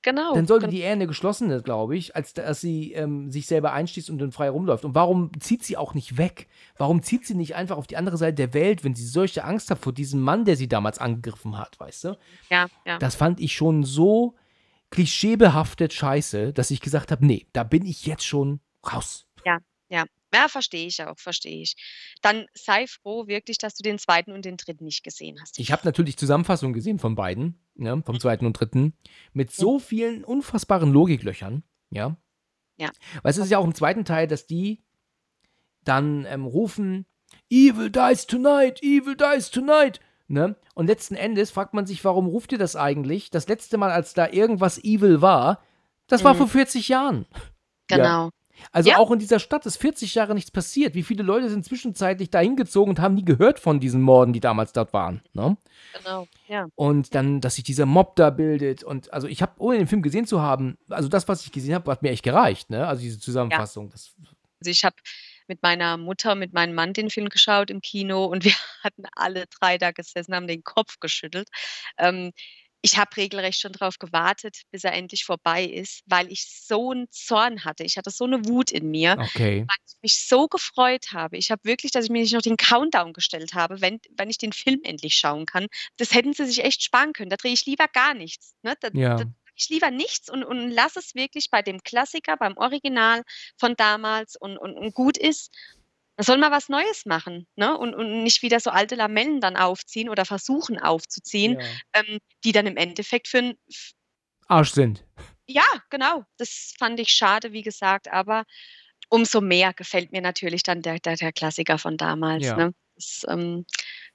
Genau. 0.02 0.34
Dann 0.36 0.48
sollte 0.48 0.68
die 0.68 0.80
eher 0.80 0.94
eine 0.94 1.08
geschlossene, 1.08 1.62
glaube 1.62 1.98
ich, 1.98 2.16
als 2.16 2.34
dass 2.34 2.62
sie 2.62 2.94
ähm, 2.94 3.32
sich 3.32 3.48
selber 3.48 3.74
einschließt 3.74 4.10
und 4.10 4.20
dann 4.20 4.32
frei 4.32 4.50
rumläuft. 4.50 4.86
Und 4.86 4.96
warum 4.96 5.32
zieht 5.40 5.64
sie 5.64 5.78
auch 5.78 5.94
nicht 5.94 6.18
weg? 6.18 6.48
Warum 6.78 7.02
zieht 7.04 7.26
sie 7.26 7.36
nicht 7.36 7.56
einfach 7.56 7.78
auf 7.78 7.88
die 7.88 7.98
andere 7.98 8.18
Seite 8.18 8.36
der 8.36 8.54
Welt, 8.54 8.84
wenn 8.84 8.96
sie 8.96 9.06
solche 9.06 9.44
Angst 9.44 9.70
hat 9.70 9.80
vor 9.80 9.94
diesem 9.94 10.22
Mann, 10.22 10.46
der 10.46 10.56
sie 10.56 10.68
damals 10.68 11.00
angegriffen 11.00 11.58
hat, 11.58 11.80
weißt 11.80 12.06
du? 12.06 12.18
ja, 12.50 12.68
ja. 12.86 13.00
Das 13.00 13.16
fand 13.16 13.40
ich 13.40 13.54
schon 13.54 13.84
so 13.84 14.36
klischeebehaftet 14.92 15.94
scheiße, 15.94 16.54
dass 16.54 16.72
ich 16.72 16.82
gesagt 16.82 17.12
habe, 17.12 17.26
nee, 17.26 17.48
da 17.54 17.64
bin 17.64 17.86
ich 17.86 18.06
jetzt 18.06 18.26
schon 18.26 18.60
raus. 18.86 19.26
Ja, 20.34 20.48
verstehe 20.48 20.88
ich 20.88 21.04
auch, 21.04 21.20
verstehe 21.20 21.62
ich. 21.62 21.76
Dann 22.22 22.46
sei 22.54 22.88
froh 22.88 23.28
wirklich, 23.28 23.58
dass 23.58 23.76
du 23.76 23.84
den 23.84 24.00
zweiten 24.00 24.32
und 24.32 24.46
den 24.46 24.58
dritten 24.58 24.86
nicht 24.86 25.04
gesehen 25.04 25.38
hast. 25.42 25.60
Ich 25.60 25.72
habe 25.72 25.82
natürlich 25.86 26.18
Zusammenfassungen 26.18 26.74
gesehen 26.74 27.00
von 27.00 27.16
beiden, 27.16 27.61
ne, 27.76 28.02
vom 28.06 28.20
zweiten 28.20 28.46
und 28.46 28.54
dritten, 28.54 28.94
mit 29.34 29.52
so 29.52 29.80
vielen 29.80 30.24
unfassbaren 30.24 30.92
Logiklöchern, 30.92 31.64
ja. 31.90 32.18
Ja. 32.78 32.90
Weil 33.22 33.32
es 33.32 33.38
ist 33.38 33.50
ja 33.52 33.58
auch 33.60 33.66
im 33.66 33.76
zweiten 33.76 34.06
Teil, 34.06 34.28
dass 34.28 34.48
die 34.48 34.82
dann 35.84 36.26
ähm, 36.26 36.46
rufen, 36.46 37.06
Evil 37.50 37.90
dies 37.90 38.28
tonight, 38.28 38.82
Evil 38.84 39.16
dies 39.16 39.50
tonight, 39.52 40.00
ne? 40.28 40.56
Und 40.76 40.88
letzten 40.88 41.16
Endes 41.16 41.52
fragt 41.52 41.74
man 41.74 41.86
sich, 41.86 42.04
warum 42.04 42.28
ruft 42.28 42.52
ihr 42.52 42.58
das 42.58 42.76
eigentlich? 42.76 43.30
Das 43.30 43.48
letzte 43.48 43.78
Mal, 43.78 43.92
als 43.92 44.14
da 44.14 44.28
irgendwas 44.30 44.84
Evil 44.84 45.22
war, 45.22 45.62
das 46.08 46.24
war 46.24 46.34
Mhm. 46.34 46.38
vor 46.40 46.48
40 46.48 46.88
Jahren. 46.90 47.26
Genau. 47.88 48.30
Also 48.72 48.89
Ja. 48.89 48.97
auch 48.97 49.12
in 49.12 49.20
dieser 49.20 49.39
Stadt 49.39 49.66
ist 49.66 49.78
40 49.78 50.16
Jahre 50.16 50.34
nichts 50.34 50.51
passiert. 50.51 50.95
Wie 50.95 51.03
viele 51.03 51.24
Leute 51.24 51.49
sind 51.49 51.66
zwischenzeitlich 51.66 52.30
da 52.30 52.39
hingezogen 52.39 52.91
und 52.91 52.99
haben 52.99 53.16
nie 53.16 53.26
gehört 53.26 53.59
von 53.59 53.80
diesen 53.80 54.01
Morden, 54.01 54.34
die 54.34 54.39
damals 54.39 54.74
dort 54.74 54.93
waren, 54.93 55.22
ne? 55.34 55.57
Genau. 55.97 56.28
Ja. 56.47 56.68
Und 56.76 57.16
dann, 57.16 57.41
dass 57.41 57.55
sich 57.55 57.64
dieser 57.64 57.86
Mob 57.86 58.16
da 58.16 58.30
bildet. 58.30 58.84
Und 58.84 59.12
also 59.14 59.28
ich 59.28 59.41
habe, 59.41 59.53
ohne 59.57 59.78
den 59.78 59.88
Film 59.88 60.01
gesehen 60.01 60.26
zu 60.26 60.41
haben, 60.41 60.78
also 60.89 61.09
das, 61.09 61.28
was 61.28 61.45
ich 61.45 61.51
gesehen 61.51 61.74
habe, 61.76 61.91
hat 61.91 62.01
mir 62.01 62.12
echt 62.12 62.24
gereicht, 62.24 62.70
ne? 62.70 62.88
Also 62.88 63.01
diese 63.01 63.20
Zusammenfassung. 63.20 63.89
Das 63.89 64.16
Also 64.59 64.72
ich 64.72 64.84
habe 64.86 64.95
mit 65.47 65.62
meiner 65.64 65.97
Mutter, 65.97 66.36
mit 66.36 66.53
meinem 66.53 66.74
Mann 66.76 66.93
den 66.93 67.09
Film 67.09 67.28
geschaut 67.28 67.70
im 67.70 67.82
Kino 67.82 68.26
und 68.26 68.43
wir 68.45 68.53
hatten 68.84 69.03
alle 69.16 69.45
drei 69.59 69.78
da 69.78 69.91
gesessen, 69.91 70.34
haben 70.34 70.47
den 70.47 70.64
Kopf 70.64 70.99
geschüttelt. 70.99 71.49
Ähm, 71.97 72.32
ich 72.84 72.98
habe 72.98 73.16
regelrecht 73.18 73.60
schon 73.60 73.74
darauf 73.74 74.00
gewartet, 74.00 74.62
bis 74.72 74.84
er 74.84 74.94
endlich 74.94 75.24
vorbei 75.26 75.64
ist, 75.66 76.02
weil 76.08 76.32
ich 76.32 76.46
so 76.48 76.92
einen 76.92 77.08
Zorn 77.12 77.64
hatte. 77.64 77.84
Ich 77.84 77.98
hatte 77.98 78.10
so 78.10 78.24
eine 78.26 78.46
Wut 78.48 78.72
in 78.72 78.90
mir, 78.90 79.18
Okay. 79.20 79.66
weil 79.68 79.76
ich 79.86 79.94
mich 80.02 80.28
so 80.28 80.48
gefreut 80.48 81.08
habe. 81.14 81.38
Ich 81.38 81.52
habe 81.52 81.62
wirklich, 81.64 81.92
dass 81.92 82.06
ich 82.06 82.12
mir 82.12 82.22
nicht 82.22 82.34
noch 82.34 82.42
den 82.42 82.58
Countdown 82.58 83.14
gestellt 83.14 83.54
habe, 83.54 83.82
wenn, 83.82 84.00
wenn 84.18 84.30
ich 84.30 84.38
den 84.40 84.52
Film 84.54 84.80
endlich 84.84 85.16
schauen 85.16 85.46
kann. 85.46 85.68
Das 85.98 86.14
hätten 86.14 86.34
sie 86.34 86.46
sich 86.46 86.64
echt 86.64 86.84
sparen 86.84 87.14
können. 87.14 87.30
Da 87.30 87.36
drehe 87.38 87.54
ich 87.54 87.66
lieber 87.66 87.88
gar 87.88 88.14
nichts. 88.16 88.56
Ne? 88.64 88.76
Da, 88.82 88.90
Ja. 88.94 89.10
da 89.16 89.24
drehe 89.26 89.34
ich 89.56 89.70
lieber 89.70 89.92
nichts 89.92 90.30
und, 90.32 90.44
und 90.44 90.72
lass 90.72 90.96
es 90.96 91.14
wirklich 91.14 91.50
bei 91.52 91.62
dem 91.62 91.84
Klassiker, 91.84 92.36
beim 92.38 92.58
Original 92.58 93.22
von 93.60 93.76
damals 93.76 94.36
und, 94.36 94.58
und, 94.58 94.76
und 94.76 94.94
gut 94.96 95.18
ist. 95.18 95.52
Man 96.22 96.26
soll 96.28 96.38
mal 96.38 96.52
was 96.52 96.70
Neues 96.70 97.08
machen, 97.08 97.48
ne? 97.56 97.76
Und, 97.76 97.96
und 97.96 98.22
nicht 98.22 98.44
wieder 98.44 98.60
so 98.60 98.70
alte 98.70 98.94
Lamellen 98.94 99.42
dann 99.42 99.56
aufziehen 99.58 100.08
oder 100.08 100.24
versuchen 100.24 100.78
aufzuziehen, 100.78 101.60
Ja. 101.60 101.66
ähm, 101.94 102.20
die 102.44 102.52
dann 102.52 102.68
im 102.68 102.78
Endeffekt 102.78 103.28
für 103.28 103.40
ein, 103.40 103.58
f- 103.68 103.94
Arsch 104.48 104.70
sind. 104.74 105.04
ja, 105.48 105.64
genau. 105.90 106.24
Das 106.38 106.74
fand 106.78 107.00
ich 107.00 107.10
schade, 107.10 107.54
wie 107.54 107.64
gesagt, 107.64 108.08
aber 108.12 108.44
umso 109.10 109.42
mehr 109.42 109.74
gefällt 109.74 110.12
mir 110.12 110.22
natürlich 110.22 110.62
dann 110.62 110.84
der, 110.84 111.00
der, 111.00 111.16
der 111.16 111.34
Klassiker 111.34 111.80
von 111.80 111.98
damals. 111.98 112.46
Ja. 112.46 112.56
Ne? 112.56 112.74
Das, 112.94 113.26
ähm, 113.28 113.66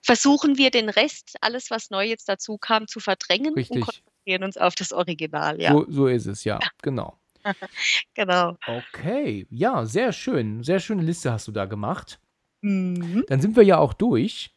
versuchen 0.00 0.58
wir 0.58 0.70
den 0.70 0.88
Rest, 0.88 1.34
alles, 1.40 1.70
was 1.72 1.90
neu 1.90 2.06
jetzt 2.06 2.28
dazu 2.28 2.56
kam, 2.56 2.86
zu 2.86 3.00
verdrängen 3.00 3.54
Richtig. 3.54 3.78
und 3.78 3.80
konzentrieren 3.82 4.44
uns 4.44 4.56
auf 4.56 4.76
das 4.76 4.92
Original. 4.92 5.60
Ja, 5.60 5.72
So, 5.72 5.86
so 5.88 6.06
ist 6.06 6.26
es, 6.26 6.44
ja. 6.44 6.60
Genau. 6.82 7.18
genau. 8.14 8.56
Okay. 8.66 9.46
Ja, 9.50 9.84
sehr 9.86 10.12
schön. 10.12 10.62
Sehr 10.62 10.80
schöne 10.80 11.02
Liste 11.02 11.32
hast 11.32 11.48
du 11.48 11.52
da 11.52 11.64
gemacht. 11.66 12.20
Mhm. 12.60 13.24
Dann 13.28 13.40
sind 13.40 13.56
wir 13.56 13.62
ja 13.62 13.78
auch 13.78 13.92
durch. 13.94 14.54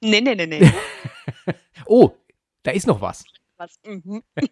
Nee, 0.00 0.20
nee, 0.20 0.34
nee, 0.34 0.46
nee. 0.46 0.70
Oh, 1.86 2.12
da 2.62 2.70
ist 2.70 2.86
noch 2.86 3.00
was. 3.00 3.24
Was? 3.56 3.78
Mhm. 3.84 4.22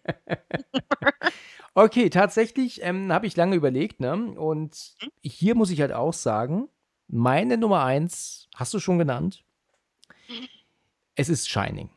Okay, 1.75 2.11
tatsächlich 2.11 2.83
ähm, 2.83 3.11
habe 3.11 3.25
ich 3.25 3.35
lange 3.35 3.55
überlegt, 3.55 3.99
ne? 3.99 4.13
Und 4.13 4.93
Mhm. 5.01 5.09
hier 5.23 5.55
muss 5.55 5.71
ich 5.71 5.81
halt 5.81 5.91
auch 5.91 6.13
sagen, 6.13 6.69
meine 7.07 7.57
Nummer 7.57 7.83
eins 7.83 8.47
hast 8.55 8.73
du 8.75 8.79
schon 8.79 8.99
genannt. 8.99 9.43
Mhm. 10.29 10.47
Es 11.15 11.29
ist 11.29 11.49
Shining. 11.49 11.89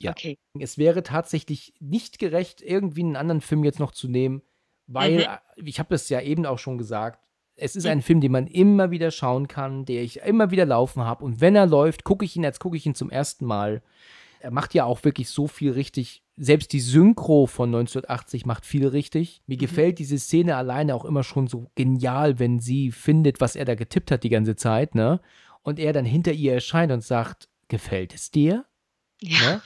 Ja, 0.00 0.10
okay. 0.10 0.36
Es 0.58 0.76
wäre 0.78 1.02
tatsächlich 1.02 1.74
nicht 1.80 2.18
gerecht, 2.18 2.62
irgendwie 2.62 3.02
einen 3.02 3.16
anderen 3.16 3.40
Film 3.40 3.64
jetzt 3.64 3.78
noch 3.80 3.92
zu 3.92 4.08
nehmen, 4.08 4.42
weil, 4.86 5.12
Mhm. 5.14 5.20
äh, 5.20 5.38
ich 5.64 5.78
habe 5.78 5.88
das 5.90 6.08
ja 6.08 6.20
eben 6.20 6.46
auch 6.46 6.58
schon 6.58 6.78
gesagt, 6.78 7.30
es 7.56 7.76
ist 7.76 7.84
Mhm. 7.84 7.90
ein 7.90 8.02
Film, 8.02 8.20
den 8.20 8.32
man 8.32 8.46
immer 8.48 8.90
wieder 8.90 9.10
schauen 9.12 9.46
kann, 9.46 9.84
der 9.84 10.02
ich 10.02 10.20
immer 10.22 10.50
wieder 10.50 10.66
laufen 10.66 11.04
habe. 11.04 11.24
Und 11.24 11.40
wenn 11.40 11.54
er 11.54 11.66
läuft, 11.66 12.02
gucke 12.04 12.24
ich 12.24 12.34
ihn, 12.36 12.44
als 12.44 12.58
gucke 12.58 12.76
ich 12.76 12.84
ihn 12.86 12.94
zum 12.96 13.10
ersten 13.10 13.44
Mal. 13.46 13.82
Er 14.40 14.50
macht 14.50 14.74
ja 14.74 14.84
auch 14.84 15.04
wirklich 15.04 15.28
so 15.30 15.46
viel 15.46 15.70
richtig. 15.70 16.22
Selbst 16.36 16.72
die 16.72 16.80
Synchro 16.80 17.46
von 17.46 17.70
1980 17.70 18.44
macht 18.44 18.66
viel 18.66 18.86
richtig. 18.88 19.40
Mir 19.46 19.54
Mhm. 19.56 19.60
gefällt 19.60 19.98
diese 20.00 20.18
Szene 20.18 20.56
alleine 20.56 20.94
auch 20.96 21.04
immer 21.04 21.22
schon 21.22 21.46
so 21.46 21.70
genial, 21.76 22.38
wenn 22.40 22.58
sie 22.58 22.90
findet, 22.90 23.40
was 23.40 23.54
er 23.56 23.64
da 23.64 23.74
getippt 23.76 24.10
hat 24.10 24.24
die 24.24 24.28
ganze 24.30 24.56
Zeit, 24.56 24.94
ne? 24.96 25.20
Und 25.62 25.78
er 25.78 25.92
dann 25.94 26.04
hinter 26.04 26.32
ihr 26.32 26.52
erscheint 26.54 26.92
und 26.92 27.02
sagt, 27.02 27.48
gefällt 27.68 28.12
es 28.14 28.30
dir? 28.32 28.66
Ja. 29.22 29.38
Ne? 29.54 29.62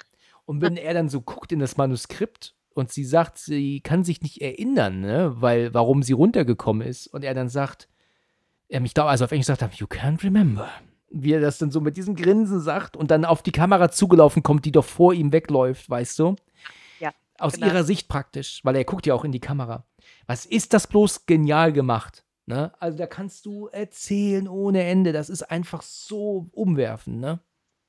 Und 0.48 0.62
wenn 0.62 0.78
er 0.78 0.94
dann 0.94 1.10
so 1.10 1.20
guckt 1.20 1.52
in 1.52 1.58
das 1.58 1.76
Manuskript 1.76 2.54
und 2.72 2.90
sie 2.90 3.04
sagt, 3.04 3.36
sie 3.36 3.82
kann 3.82 4.02
sich 4.02 4.22
nicht 4.22 4.40
erinnern, 4.40 5.02
ne, 5.02 5.34
weil 5.36 5.74
warum 5.74 6.02
sie 6.02 6.14
runtergekommen 6.14 6.88
ist 6.88 7.06
und 7.06 7.22
er 7.22 7.34
dann 7.34 7.50
sagt, 7.50 7.86
er 8.68 8.80
mich 8.80 8.94
da 8.94 9.04
also 9.04 9.26
auf 9.26 9.30
Englisch 9.30 9.46
sagt, 9.46 9.60
er, 9.60 9.70
you 9.74 9.86
can't 9.86 10.24
remember. 10.24 10.70
Wie 11.10 11.34
er 11.34 11.42
das 11.42 11.58
dann 11.58 11.70
so 11.70 11.82
mit 11.82 11.98
diesem 11.98 12.16
Grinsen 12.16 12.62
sagt 12.62 12.96
und 12.96 13.10
dann 13.10 13.26
auf 13.26 13.42
die 13.42 13.52
Kamera 13.52 13.90
zugelaufen 13.90 14.42
kommt, 14.42 14.64
die 14.64 14.72
doch 14.72 14.86
vor 14.86 15.12
ihm 15.12 15.32
wegläuft, 15.32 15.90
weißt 15.90 16.18
du? 16.18 16.36
Ja, 16.98 17.12
Aus 17.38 17.52
genau. 17.52 17.66
ihrer 17.66 17.84
Sicht 17.84 18.08
praktisch, 18.08 18.60
weil 18.64 18.76
er 18.76 18.84
guckt 18.84 19.04
ja 19.04 19.12
auch 19.12 19.24
in 19.24 19.32
die 19.32 19.40
Kamera. 19.40 19.84
Was 20.26 20.46
ist 20.46 20.72
das 20.72 20.86
bloß 20.86 21.26
genial 21.26 21.74
gemacht? 21.74 22.24
Ne? 22.46 22.72
Also 22.80 22.96
da 22.96 23.06
kannst 23.06 23.44
du 23.44 23.66
erzählen 23.66 24.48
ohne 24.48 24.84
Ende. 24.84 25.12
Das 25.12 25.28
ist 25.28 25.42
einfach 25.42 25.82
so 25.82 26.48
umwerfend, 26.52 27.20
ne? 27.20 27.40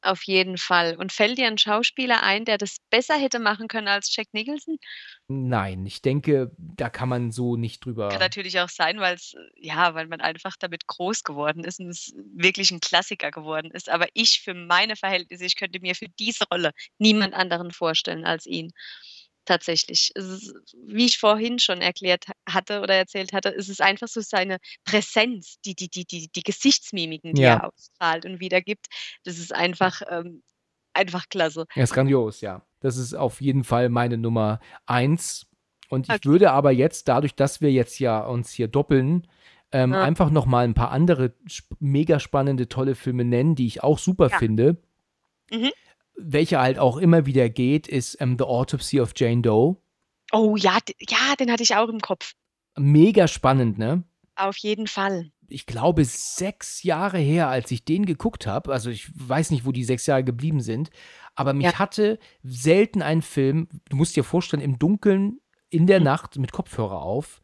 Auf 0.02 0.24
jeden 0.24 0.58
Fall. 0.58 0.96
Und 0.98 1.12
fällt 1.12 1.38
dir 1.38 1.48
ein 1.48 1.58
Schauspieler 1.58 2.24
ein, 2.24 2.46
der 2.46 2.58
das 2.58 2.78
besser 2.90 3.16
hätte 3.18 3.40
machen 3.40 3.68
können 3.68 3.88
als 3.88 4.14
Jack 4.16 4.28
Nicholson? 4.34 4.78
Nein, 5.28 5.86
ich 5.86 6.02
denke, 6.02 6.52
da 6.58 6.90
kann 6.90 7.10
man 7.10 7.32
so 7.32 7.56
nicht 7.56 7.86
drüber. 7.86 8.10
Kann 8.10 8.20
natürlich 8.20 8.60
auch 8.60 8.70
sein, 8.70 9.00
weil 9.00 9.14
es, 9.16 9.36
ja, 9.56 9.94
weil 9.94 10.08
man 10.08 10.20
einfach 10.20 10.56
damit 10.58 10.88
groß 10.88 11.24
geworden 11.24 11.64
ist 11.64 11.80
und 11.80 11.90
es 11.90 12.12
wirklich 12.36 12.72
ein 12.72 12.80
Klassiker 12.80 13.30
geworden 13.30 13.70
ist. 13.72 13.88
Aber 13.88 14.08
ich 14.16 14.42
für 14.42 14.56
meine 14.56 14.96
Verhältnisse, 14.96 15.46
ich 15.46 15.56
könnte 15.56 15.80
mir 15.80 15.94
für 15.94 16.08
diese 16.18 16.46
Rolle 16.52 16.72
niemand 16.98 17.36
anderen 17.36 17.72
vorstellen 17.72 18.26
als 18.26 18.48
ihn. 18.48 18.72
Tatsächlich. 19.50 20.12
Es 20.14 20.26
ist, 20.26 20.76
wie 20.86 21.06
ich 21.08 21.18
vorhin 21.18 21.58
schon 21.58 21.82
erklärt 21.82 22.28
ha- 22.28 22.34
hatte 22.48 22.82
oder 22.82 22.94
erzählt 22.94 23.34
hatte, 23.34 23.50
ist 23.50 23.68
es 23.68 23.82
einfach 23.82 24.08
so 24.08 24.22
seine 24.22 24.58
Präsenz, 24.86 25.60
die, 25.66 25.74
die, 25.74 25.90
die, 25.90 26.06
die, 26.06 26.30
die 26.30 26.44
Gesichtsmimiken, 26.44 27.34
die 27.34 27.42
Ja. 27.42 27.56
er 27.56 27.64
ausstrahlt 27.74 28.26
und 28.26 28.40
wiedergibt. 28.40 28.86
Das 29.24 29.40
ist 29.40 29.52
einfach, 29.52 30.04
ähm, 30.08 30.44
einfach 30.94 31.30
klasse. 31.30 31.66
Er 31.74 31.84
ist 31.86 31.94
grandios, 31.94 32.42
ja. 32.42 32.64
Das 32.80 32.96
ist 32.98 33.16
auf 33.16 33.42
jeden 33.42 33.64
Fall 33.64 33.90
meine 33.90 34.20
Nummer 34.20 34.60
eins. 34.86 35.48
Und 35.90 36.08
ich 36.08 36.14
Okay. 36.14 36.30
würde 36.30 36.52
aber 36.52 36.70
jetzt, 36.70 37.08
dadurch, 37.08 37.34
dass 37.34 37.60
wir 37.60 37.72
jetzt 37.72 37.98
ja 37.98 38.20
uns 38.20 38.52
hier 38.52 38.68
doppeln, 38.68 39.26
ähm, 39.72 39.94
Ja. 39.94 40.04
einfach 40.04 40.30
noch 40.30 40.46
mal 40.46 40.64
ein 40.64 40.76
paar 40.76 40.92
andere 40.92 41.34
mega 41.80 42.20
spannende, 42.20 42.70
tolle 42.70 42.94
Filme 42.94 43.26
nennen, 43.26 43.56
die 43.56 43.66
ich 43.66 43.82
auch 43.82 43.98
super 43.98 44.30
Ja. 44.30 44.38
finde. 44.38 44.78
Mhm. 45.52 45.72
Welcher 46.22 46.60
halt 46.62 46.80
auch 46.80 46.98
immer 46.98 47.26
wieder 47.26 47.50
geht, 47.50 47.88
ist 47.88 48.18
ähm, 48.20 48.36
The 48.38 48.46
Autopsy 48.46 49.00
of 49.00 49.14
Jane 49.16 49.42
Doe. 49.42 49.78
Oh 50.32 50.56
ja, 50.56 50.78
ja, 51.00 51.36
den 51.40 51.52
hatte 51.52 51.64
ich 51.64 51.76
auch 51.76 51.90
im 51.90 52.00
Kopf. 52.02 52.34
Mega 52.78 53.28
spannend, 53.28 53.78
ne? 53.78 54.04
Auf 54.36 54.58
jeden 54.58 54.88
Fall. 54.88 55.32
ich 55.52 55.66
glaube, 55.66 56.06
sechs 56.06 56.84
Jahre 56.84 57.18
her, 57.18 57.48
als 57.50 57.72
ich 57.72 57.84
den 57.84 58.06
geguckt 58.06 58.46
habe. 58.46 58.72
Also 58.72 58.92
ich 58.92 59.10
weiß 59.16 59.50
nicht, 59.50 59.66
wo 59.66 59.72
die 59.72 59.84
sechs 59.84 60.06
Jahre 60.06 60.24
geblieben 60.24 60.62
sind. 60.62 60.92
Aber 61.34 61.54
mich 61.54 61.66
Ja. 61.66 61.80
hatte 61.80 62.20
selten 62.44 63.02
ein 63.02 63.24
Film, 63.24 63.68
du 63.90 63.96
musst 63.98 64.16
dir 64.16 64.24
vorstellen, 64.24 64.62
im 64.62 64.78
Dunkeln, 64.78 65.40
in 65.72 65.88
der 65.88 66.00
Mhm. 66.00 66.06
Nacht 66.06 66.38
mit 66.38 66.52
Kopfhörer 66.52 67.02
auf, 67.02 67.42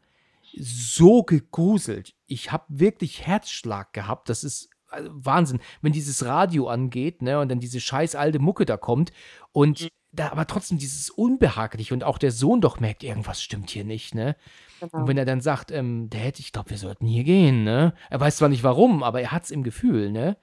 so 0.56 1.24
gegruselt. 1.24 2.14
Ich 2.26 2.52
habe 2.52 2.64
wirklich 2.68 3.26
Herzschlag 3.26 3.92
gehabt. 3.92 4.28
Das 4.28 4.44
ist 4.44 4.70
also 4.88 5.10
Wahnsinn. 5.12 5.60
Wenn 5.82 5.92
dieses 5.92 6.24
Radio 6.24 6.68
angeht, 6.68 7.22
ne, 7.22 7.38
und 7.40 7.48
dann 7.48 7.60
diese 7.60 7.80
scheiß 7.80 8.14
alte 8.14 8.38
Mucke 8.38 8.64
da 8.64 8.76
kommt 8.76 9.12
und 9.52 9.82
Mhm. 9.82 9.88
da 10.12 10.30
aber 10.32 10.46
trotzdem 10.46 10.78
dieses 10.78 11.10
Unbehagliche 11.10 11.92
und 11.94 12.04
auch 12.04 12.18
der 12.18 12.30
Sohn 12.32 12.60
doch 12.60 12.80
merkt, 12.80 13.02
irgendwas 13.02 13.42
stimmt 13.42 13.70
hier 13.70 13.84
nicht, 13.84 14.14
ne? 14.14 14.36
Und 14.80 14.92
Genau. 14.92 15.08
wenn 15.08 15.16
er 15.18 15.24
dann 15.24 15.40
sagt, 15.40 15.70
ähm, 15.70 16.08
hätte, 16.12 16.40
ich 16.40 16.52
glaube, 16.52 16.70
wir 16.70 16.78
sollten 16.78 17.06
hier 17.06 17.24
gehen, 17.24 17.64
ne? 17.64 17.94
Er 18.10 18.20
weiß 18.20 18.36
zwar 18.36 18.48
nicht 18.48 18.62
warum, 18.62 19.02
aber 19.02 19.20
er 19.20 19.32
hat 19.32 19.44
es 19.44 19.50
im 19.50 19.62
Gefühl, 19.62 20.10
ne? 20.12 20.36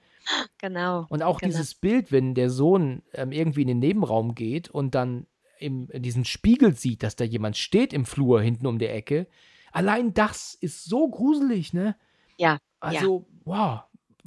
Genau. 0.58 1.06
Und 1.08 1.22
auch 1.22 1.40
Genau. 1.40 1.50
dieses 1.52 1.74
Bild, 1.74 2.10
wenn 2.12 2.34
der 2.34 2.50
Sohn 2.50 3.02
ähm, 3.12 3.32
irgendwie 3.32 3.62
in 3.62 3.68
den 3.68 3.78
Nebenraum 3.78 4.34
geht 4.34 4.68
und 4.70 4.94
dann 4.94 5.26
im, 5.58 5.88
in 5.90 6.02
diesen 6.02 6.24
Spiegel 6.24 6.74
sieht, 6.74 7.02
dass 7.02 7.16
da 7.16 7.24
jemand 7.24 7.56
steht 7.56 7.92
im 7.92 8.04
Flur 8.06 8.40
hinten 8.42 8.66
um 8.66 8.78
der 8.78 8.94
Ecke. 8.94 9.26
Allein 9.72 10.14
das 10.14 10.54
ist 10.54 10.84
so 10.84 11.08
gruselig, 11.08 11.72
ne? 11.72 11.96
Ja, 12.38 12.52
ja. 12.52 12.58
Also, 12.80 13.26
wow, 13.44 13.80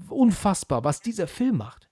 unfassbar, 0.10 0.84
was 0.84 1.02
dieser 1.02 1.28
Film 1.28 1.58
macht. 1.58 1.90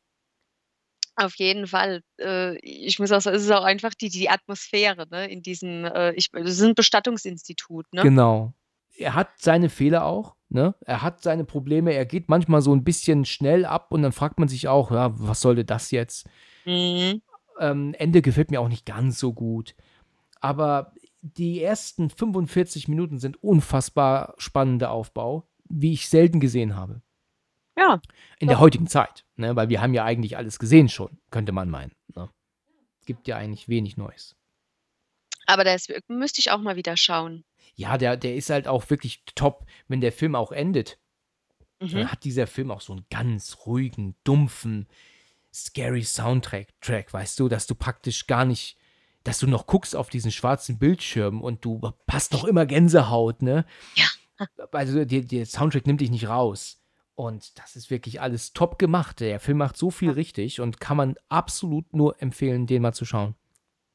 Auf 1.17 1.35
jeden 1.35 1.65
Fall. 1.67 2.01
Äh, 2.19 2.57
ich 2.57 2.99
muss 2.99 3.11
auch 3.11 3.21
sagen, 3.21 3.37
es 3.37 3.43
ist 3.43 3.51
auch 3.51 3.63
einfach 3.63 3.93
die, 3.93 4.09
die 4.09 4.29
Atmosphäre, 4.29 5.07
ne, 5.09 5.29
in 5.29 5.41
diesem, 5.41 5.85
äh, 5.85 6.11
ich, 6.13 6.29
das 6.31 6.51
ist 6.51 6.61
ein 6.61 6.75
Bestattungsinstitut, 6.75 7.85
ne? 7.93 8.01
Genau. 8.01 8.53
Er 8.97 9.13
hat 9.13 9.29
seine 9.37 9.69
Fehler 9.69 10.05
auch, 10.05 10.35
ne? 10.49 10.75
Er 10.81 11.01
hat 11.01 11.21
seine 11.21 11.45
Probleme, 11.45 11.93
er 11.93 12.05
geht 12.05 12.27
manchmal 12.27 12.61
so 12.61 12.73
ein 12.75 12.83
bisschen 12.83 13.23
schnell 13.23 13.65
ab 13.65 13.91
und 13.91 14.01
dann 14.01 14.11
fragt 14.11 14.39
man 14.39 14.49
sich 14.49 14.67
auch, 14.67 14.91
ja, 14.91 15.11
was 15.17 15.39
sollte 15.41 15.63
das 15.63 15.91
jetzt? 15.91 16.27
Mhm. 16.65 17.21
Ähm, 17.59 17.93
Ende 17.97 18.21
gefällt 18.21 18.51
mir 18.51 18.59
auch 18.59 18.67
nicht 18.67 18.85
ganz 18.85 19.17
so 19.17 19.31
gut. 19.31 19.75
Aber 20.41 20.93
die 21.21 21.63
ersten 21.63 22.09
45 22.09 22.89
Minuten 22.89 23.19
sind 23.19 23.41
unfassbar 23.41 24.35
spannender 24.37 24.91
Aufbau, 24.91 25.47
wie 25.69 25.93
ich 25.93 26.09
selten 26.09 26.39
gesehen 26.41 26.75
habe. 26.75 27.01
Ja, 27.77 28.01
In 28.39 28.47
der 28.47 28.59
heutigen 28.59 28.87
Zeit. 28.87 29.25
Ne? 29.35 29.55
Weil 29.55 29.69
wir 29.69 29.81
haben 29.81 29.93
ja 29.93 30.03
eigentlich 30.05 30.37
alles 30.37 30.59
gesehen 30.59 30.87
schon, 30.89 31.17
könnte 31.29 31.51
man 31.51 31.69
meinen. 31.69 31.91
Ne? 32.15 32.29
Es 33.01 33.05
gibt 33.05 33.27
ja 33.27 33.37
eigentlich 33.37 33.67
wenig 33.67 33.97
Neues. 33.97 34.35
aber 35.45 35.63
das 35.63 35.87
müsste 36.07 36.39
ich 36.39 36.51
auch 36.51 36.59
mal 36.61 36.75
wieder 36.75 36.95
schauen. 36.97 37.43
Ja, 37.75 37.97
der, 37.97 38.15
der 38.17 38.35
ist 38.35 38.49
halt 38.49 38.67
auch 38.67 38.89
wirklich 38.89 39.23
top, 39.35 39.65
wenn 39.87 39.99
der 40.01 40.13
Film 40.13 40.35
auch 40.35 40.51
endet. 40.53 40.97
Mhm. 41.81 41.89
Dann 41.89 42.11
hat 42.11 42.23
dieser 42.23 42.47
Film 42.47 42.71
auch 42.71 42.79
so 42.81 42.93
einen 42.93 43.05
ganz 43.09 43.57
ruhigen, 43.65 44.15
dumpfen, 44.23 44.87
scary 45.53 46.03
Soundtrack, 46.03 46.67
Track, 46.81 47.11
weißt 47.13 47.39
du, 47.39 47.49
dass 47.49 47.67
du 47.67 47.75
praktisch 47.75 48.27
gar 48.27 48.45
nicht, 48.45 48.77
dass 49.25 49.39
du 49.39 49.47
noch 49.47 49.67
guckst 49.67 49.95
auf 49.95 50.09
diesen 50.09 50.31
schwarzen 50.31 50.79
Bildschirm 50.79 51.41
und 51.41 51.65
du 51.65 51.81
hast 52.09 52.31
noch 52.31 52.45
immer 52.45 52.65
Gänsehaut, 52.65 53.41
ne? 53.41 53.65
Ja. 53.95 54.05
also 54.71 55.03
der, 55.03 55.21
der 55.21 55.45
Soundtrack 55.45 55.85
nimmt 55.87 55.99
dich 56.01 56.11
nicht 56.11 56.27
raus. 56.29 56.81
Und 57.15 57.57
das 57.57 57.75
ist 57.77 57.89
wirklich 57.89 58.19
alles 58.21 58.51
top 58.53 58.77
gemacht. 58.77 59.21
Der 59.21 59.39
Film 59.39 59.57
macht 59.57 59.77
so 59.77 59.89
viel 59.89 60.11
richtig 60.11 60.59
und 60.59 60.79
kann 60.81 60.97
man 60.97 61.15
absolut 61.29 61.93
nur 61.93 62.21
empfehlen, 62.21 62.67
den 62.67 62.81
mal 62.81 62.93
zu 62.93 63.05
schauen. 63.05 63.35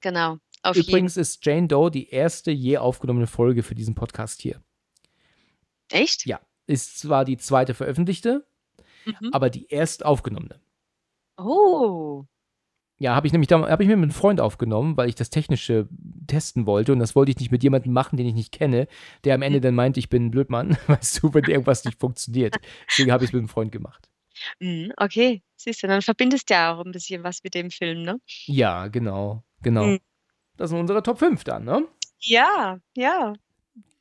Genau. 0.00 0.38
Auf 0.62 0.76
Übrigens 0.76 1.16
ist 1.16 1.44
Jane 1.44 1.68
Doe 1.68 1.90
die 1.90 2.08
erste 2.08 2.50
je 2.50 2.78
aufgenommene 2.78 3.26
Folge 3.26 3.62
für 3.62 3.74
diesen 3.74 3.94
Podcast 3.94 4.40
hier. 4.40 4.62
Echt? 5.90 6.26
Ja. 6.26 6.40
Ist 6.66 6.98
zwar 6.98 7.24
die 7.24 7.36
zweite 7.36 7.74
veröffentlichte, 7.74 8.46
Mhm. 9.04 9.30
aber 9.32 9.50
die 9.50 9.66
erst 9.68 10.04
aufgenommene. 10.04 10.60
Oh. 11.38 12.24
Ja, 12.98 13.14
habe 13.14 13.26
ich 13.26 13.32
nämlich 13.32 13.48
da, 13.48 13.66
habe 13.68 13.82
ich 13.82 13.88
mir 13.88 13.96
mit 13.96 14.04
einem 14.04 14.12
Freund 14.12 14.40
aufgenommen, 14.42 14.96
weil 14.98 15.08
ich 15.08 15.14
das 15.14 15.30
Technische 15.30 15.88
testen 16.30 16.66
wollte 16.66 16.92
und 16.92 16.98
das 16.98 17.14
wollte 17.14 17.30
ich 17.30 17.38
nicht 17.38 17.50
mit 17.50 17.62
jemandem 17.62 17.92
machen, 17.92 18.16
den 18.16 18.26
ich 18.26 18.34
nicht 18.34 18.52
kenne, 18.52 18.88
der 19.24 19.34
am 19.34 19.42
Ende 19.42 19.60
dann 19.60 19.74
meinte, 19.74 20.00
ich 20.00 20.08
bin 20.08 20.26
ein 20.26 20.30
Blödmann, 20.30 20.76
weißt 20.86 21.22
du, 21.22 21.34
wenn 21.34 21.44
irgendwas 21.44 21.84
nicht 21.84 21.98
funktioniert. 22.00 22.56
Deswegen 22.88 23.12
habe 23.12 23.24
ich 23.24 23.30
es 23.30 23.32
mit 23.32 23.40
einem 23.40 23.48
Freund 23.48 23.72
gemacht. 23.72 24.08
Mhm, 24.58 24.92
okay. 24.96 25.42
Siehst 25.56 25.82
du, 25.82 25.86
dann 25.86 26.00
verbindest 26.00 26.48
du 26.48 26.54
ja 26.54 26.72
auch 26.72 26.84
ein 26.84 26.92
bisschen 26.92 27.22
was 27.22 27.42
mit 27.44 27.54
dem 27.54 27.70
Film, 27.70 28.02
ne? 28.02 28.18
Ja, 28.46 28.88
genau, 28.88 29.42
genau. 29.62 29.84
Mhm. 29.84 30.00
Das 30.56 30.70
sind 30.70 30.78
unsere 30.78 31.02
Top 31.02 31.18
5 31.18 31.44
dann, 31.44 31.64
ne? 31.64 31.86
Ja, 32.20 32.78
ja. 32.96 33.34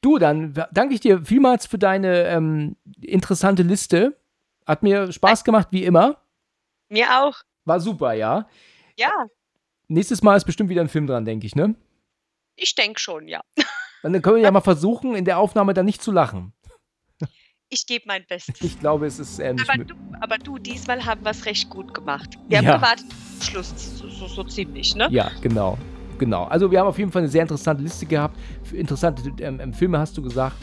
Du, 0.01 0.17
dann 0.17 0.53
danke 0.71 0.93
ich 0.93 1.01
dir 1.01 1.25
vielmals 1.25 1.65
für 1.65 1.77
deine 1.77 2.27
ähm, 2.27 2.77
interessante 3.01 3.63
Liste. 3.63 4.17
Hat 4.65 4.83
mir 4.83 5.11
Spaß 5.11 5.43
gemacht, 5.43 5.69
wie 5.71 5.83
immer. 5.83 6.21
Mir 6.87 7.07
auch. 7.21 7.35
War 7.65 7.81
super, 7.81 8.13
ja. 8.13 8.47
Ja, 8.97 9.27
Nächstes 9.91 10.21
Mal 10.21 10.35
ist 10.37 10.45
bestimmt 10.45 10.69
wieder 10.69 10.81
ein 10.81 10.87
Film 10.87 11.07
dran, 11.07 11.25
denke 11.25 11.47
ich, 11.47 11.55
ne? 11.55 11.73
Ich 12.59 12.75
denke 12.75 12.99
schon, 12.99 13.27
ja. 13.27 13.41
Dann 14.03 14.21
können 14.21 14.37
wir 14.37 14.43
ja 14.43 14.51
mal 14.51 14.61
versuchen, 14.61 15.15
in 15.15 15.25
der 15.25 15.39
Aufnahme 15.39 15.73
dann 15.73 15.85
nicht 15.85 16.01
zu 16.01 16.11
lachen. 16.11 16.53
Ich 17.71 17.85
gebe 17.85 18.05
mein 18.07 18.25
Bestes. 18.27 18.55
Ich 18.61 18.79
glaube, 18.79 19.05
es 19.05 19.19
ist 19.19 19.37
nicht 19.39 19.69
Aber 19.69 19.83
du, 19.83 19.93
aber 20.21 20.37
du, 20.37 20.57
diesmal 20.57 21.05
haben 21.05 21.23
wir 21.23 21.31
es 21.31 21.45
recht 21.45 21.69
gut 21.69 21.93
gemacht. 21.93 22.37
Wir 22.47 22.59
haben 22.59 22.65
Ja. 22.65 22.77
gewartet, 22.77 23.05
bis 23.09 23.39
zum 23.39 23.49
Schluss, 23.51 23.97
so, 23.97 24.09
so, 24.09 24.27
so 24.27 24.43
ziemlich, 24.45 24.95
ne? 24.95 25.07
Ja, 25.11 25.29
genau. 25.41 25.77
Genau. 26.17 26.45
Also 26.45 26.71
wir 26.71 26.79
haben 26.79 26.87
auf 26.87 26.97
jeden 26.97 27.11
Fall 27.11 27.21
eine 27.21 27.29
sehr 27.29 27.43
interessante 27.43 27.83
Liste 27.83 28.05
gehabt. 28.05 28.37
Interessante 28.71 29.21
ähm, 29.43 29.59
ähm, 29.59 29.73
Filme 29.73 29.99
hast 29.99 30.17
du 30.17 30.21
gesagt. 30.21 30.57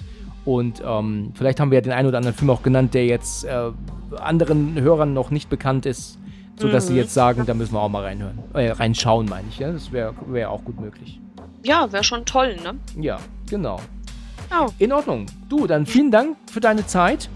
Und 0.44 0.82
ähm, 0.84 1.32
vielleicht 1.34 1.60
haben 1.60 1.70
wir 1.70 1.76
ja 1.78 1.82
den 1.82 1.92
einen 1.92 2.08
oder 2.08 2.18
anderen 2.18 2.36
Film 2.36 2.50
auch 2.50 2.62
genannt, 2.62 2.94
der 2.94 3.06
jetzt 3.06 3.44
äh, 3.44 3.70
anderen 4.18 4.80
Hörern 4.80 5.12
noch 5.14 5.30
nicht 5.30 5.48
bekannt 5.48 5.86
ist, 5.86 6.18
sodass 6.56 6.86
sie 6.88 6.94
Mhm. 6.94 6.98
jetzt 7.00 7.14
sagen, 7.14 7.46
da 7.46 7.54
müssen 7.54 7.72
wir 7.74 7.80
auch 7.80 7.88
mal 7.88 8.02
reinhören. 8.02 8.38
Äh, 8.54 8.70
reinschauen, 8.70 9.26
meine 9.26 9.46
ich. 9.48 9.58
Ja? 9.58 9.70
Das 9.72 9.92
wäre 9.92 10.14
wär 10.26 10.50
auch 10.50 10.64
gut 10.64 10.80
möglich. 10.80 11.20
Ja, 11.66 11.90
wäre 11.90 12.04
schon 12.04 12.24
toll, 12.24 12.56
ne? 12.62 12.78
Ja, 13.02 13.18
genau. 13.50 13.80
Oh, 14.52 14.68
In 14.78 14.92
Ordnung. 14.92 15.26
Du, 15.48 15.66
dann 15.66 15.84
vielen 15.84 16.12
Dank 16.12 16.36
für 16.48 16.60
deine 16.60 16.86
Zeit. 16.86 17.28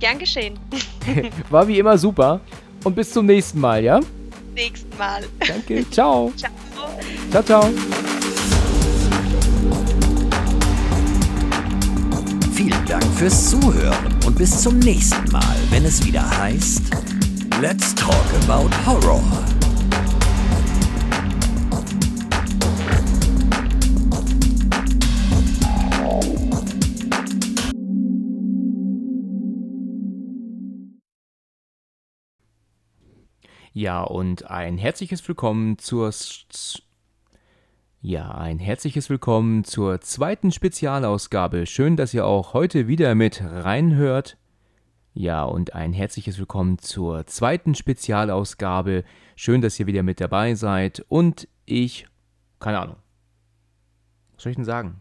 gern 0.00 0.18
geschehen. 0.18 0.58
War 1.50 1.66
wie 1.66 1.78
immer 1.78 1.96
super. 1.96 2.40
Und 2.84 2.94
bis 2.94 3.10
zum 3.10 3.24
nächsten 3.24 3.58
Mal, 3.58 3.82
ja? 3.82 4.00
Nächsten 4.54 4.94
Mal. 4.98 5.22
Danke. 5.48 5.88
Ciao. 5.90 6.30
Ciao. 6.36 6.52
Ciao, 7.30 7.42
ciao. 7.42 7.70
Vielen 12.52 12.84
Dank 12.86 13.04
fürs 13.16 13.50
Zuhören 13.50 14.14
und 14.26 14.36
bis 14.36 14.60
zum 14.62 14.78
nächsten 14.80 15.32
Mal, 15.32 15.56
wenn 15.70 15.86
es 15.86 16.04
wieder 16.04 16.28
heißt 16.38 16.82
Let's 17.62 17.94
Talk 17.94 18.14
About 18.46 18.68
Horror. 18.84 19.22
Ja, 33.72 34.02
und 34.02 34.50
ein 34.50 34.78
herzliches 34.78 35.26
Willkommen 35.28 35.78
zur. 35.78 36.12
Ja, 38.02 38.32
ein 38.32 38.58
herzliches 38.58 39.08
Willkommen 39.10 39.62
zur 39.62 40.00
zweiten 40.00 40.50
Spezialausgabe. 40.50 41.66
Schön, 41.66 41.96
dass 41.96 42.12
ihr 42.12 42.26
auch 42.26 42.52
heute 42.52 42.88
wieder 42.88 43.14
mit 43.14 43.40
reinhört. 43.44 44.38
Ja, 45.14 45.44
und 45.44 45.74
ein 45.76 45.92
herzliches 45.92 46.40
Willkommen 46.40 46.78
zur 46.78 47.28
zweiten 47.28 47.76
Spezialausgabe. 47.76 49.04
Schön, 49.36 49.60
dass 49.60 49.78
ihr 49.78 49.86
wieder 49.86 50.02
mit 50.02 50.20
dabei 50.20 50.56
seid. 50.56 51.04
Und 51.08 51.46
ich. 51.64 52.08
Keine 52.58 52.80
Ahnung. 52.80 52.96
Was 54.34 54.42
soll 54.42 54.50
ich 54.50 54.56
denn 54.56 54.64
sagen? 54.64 54.99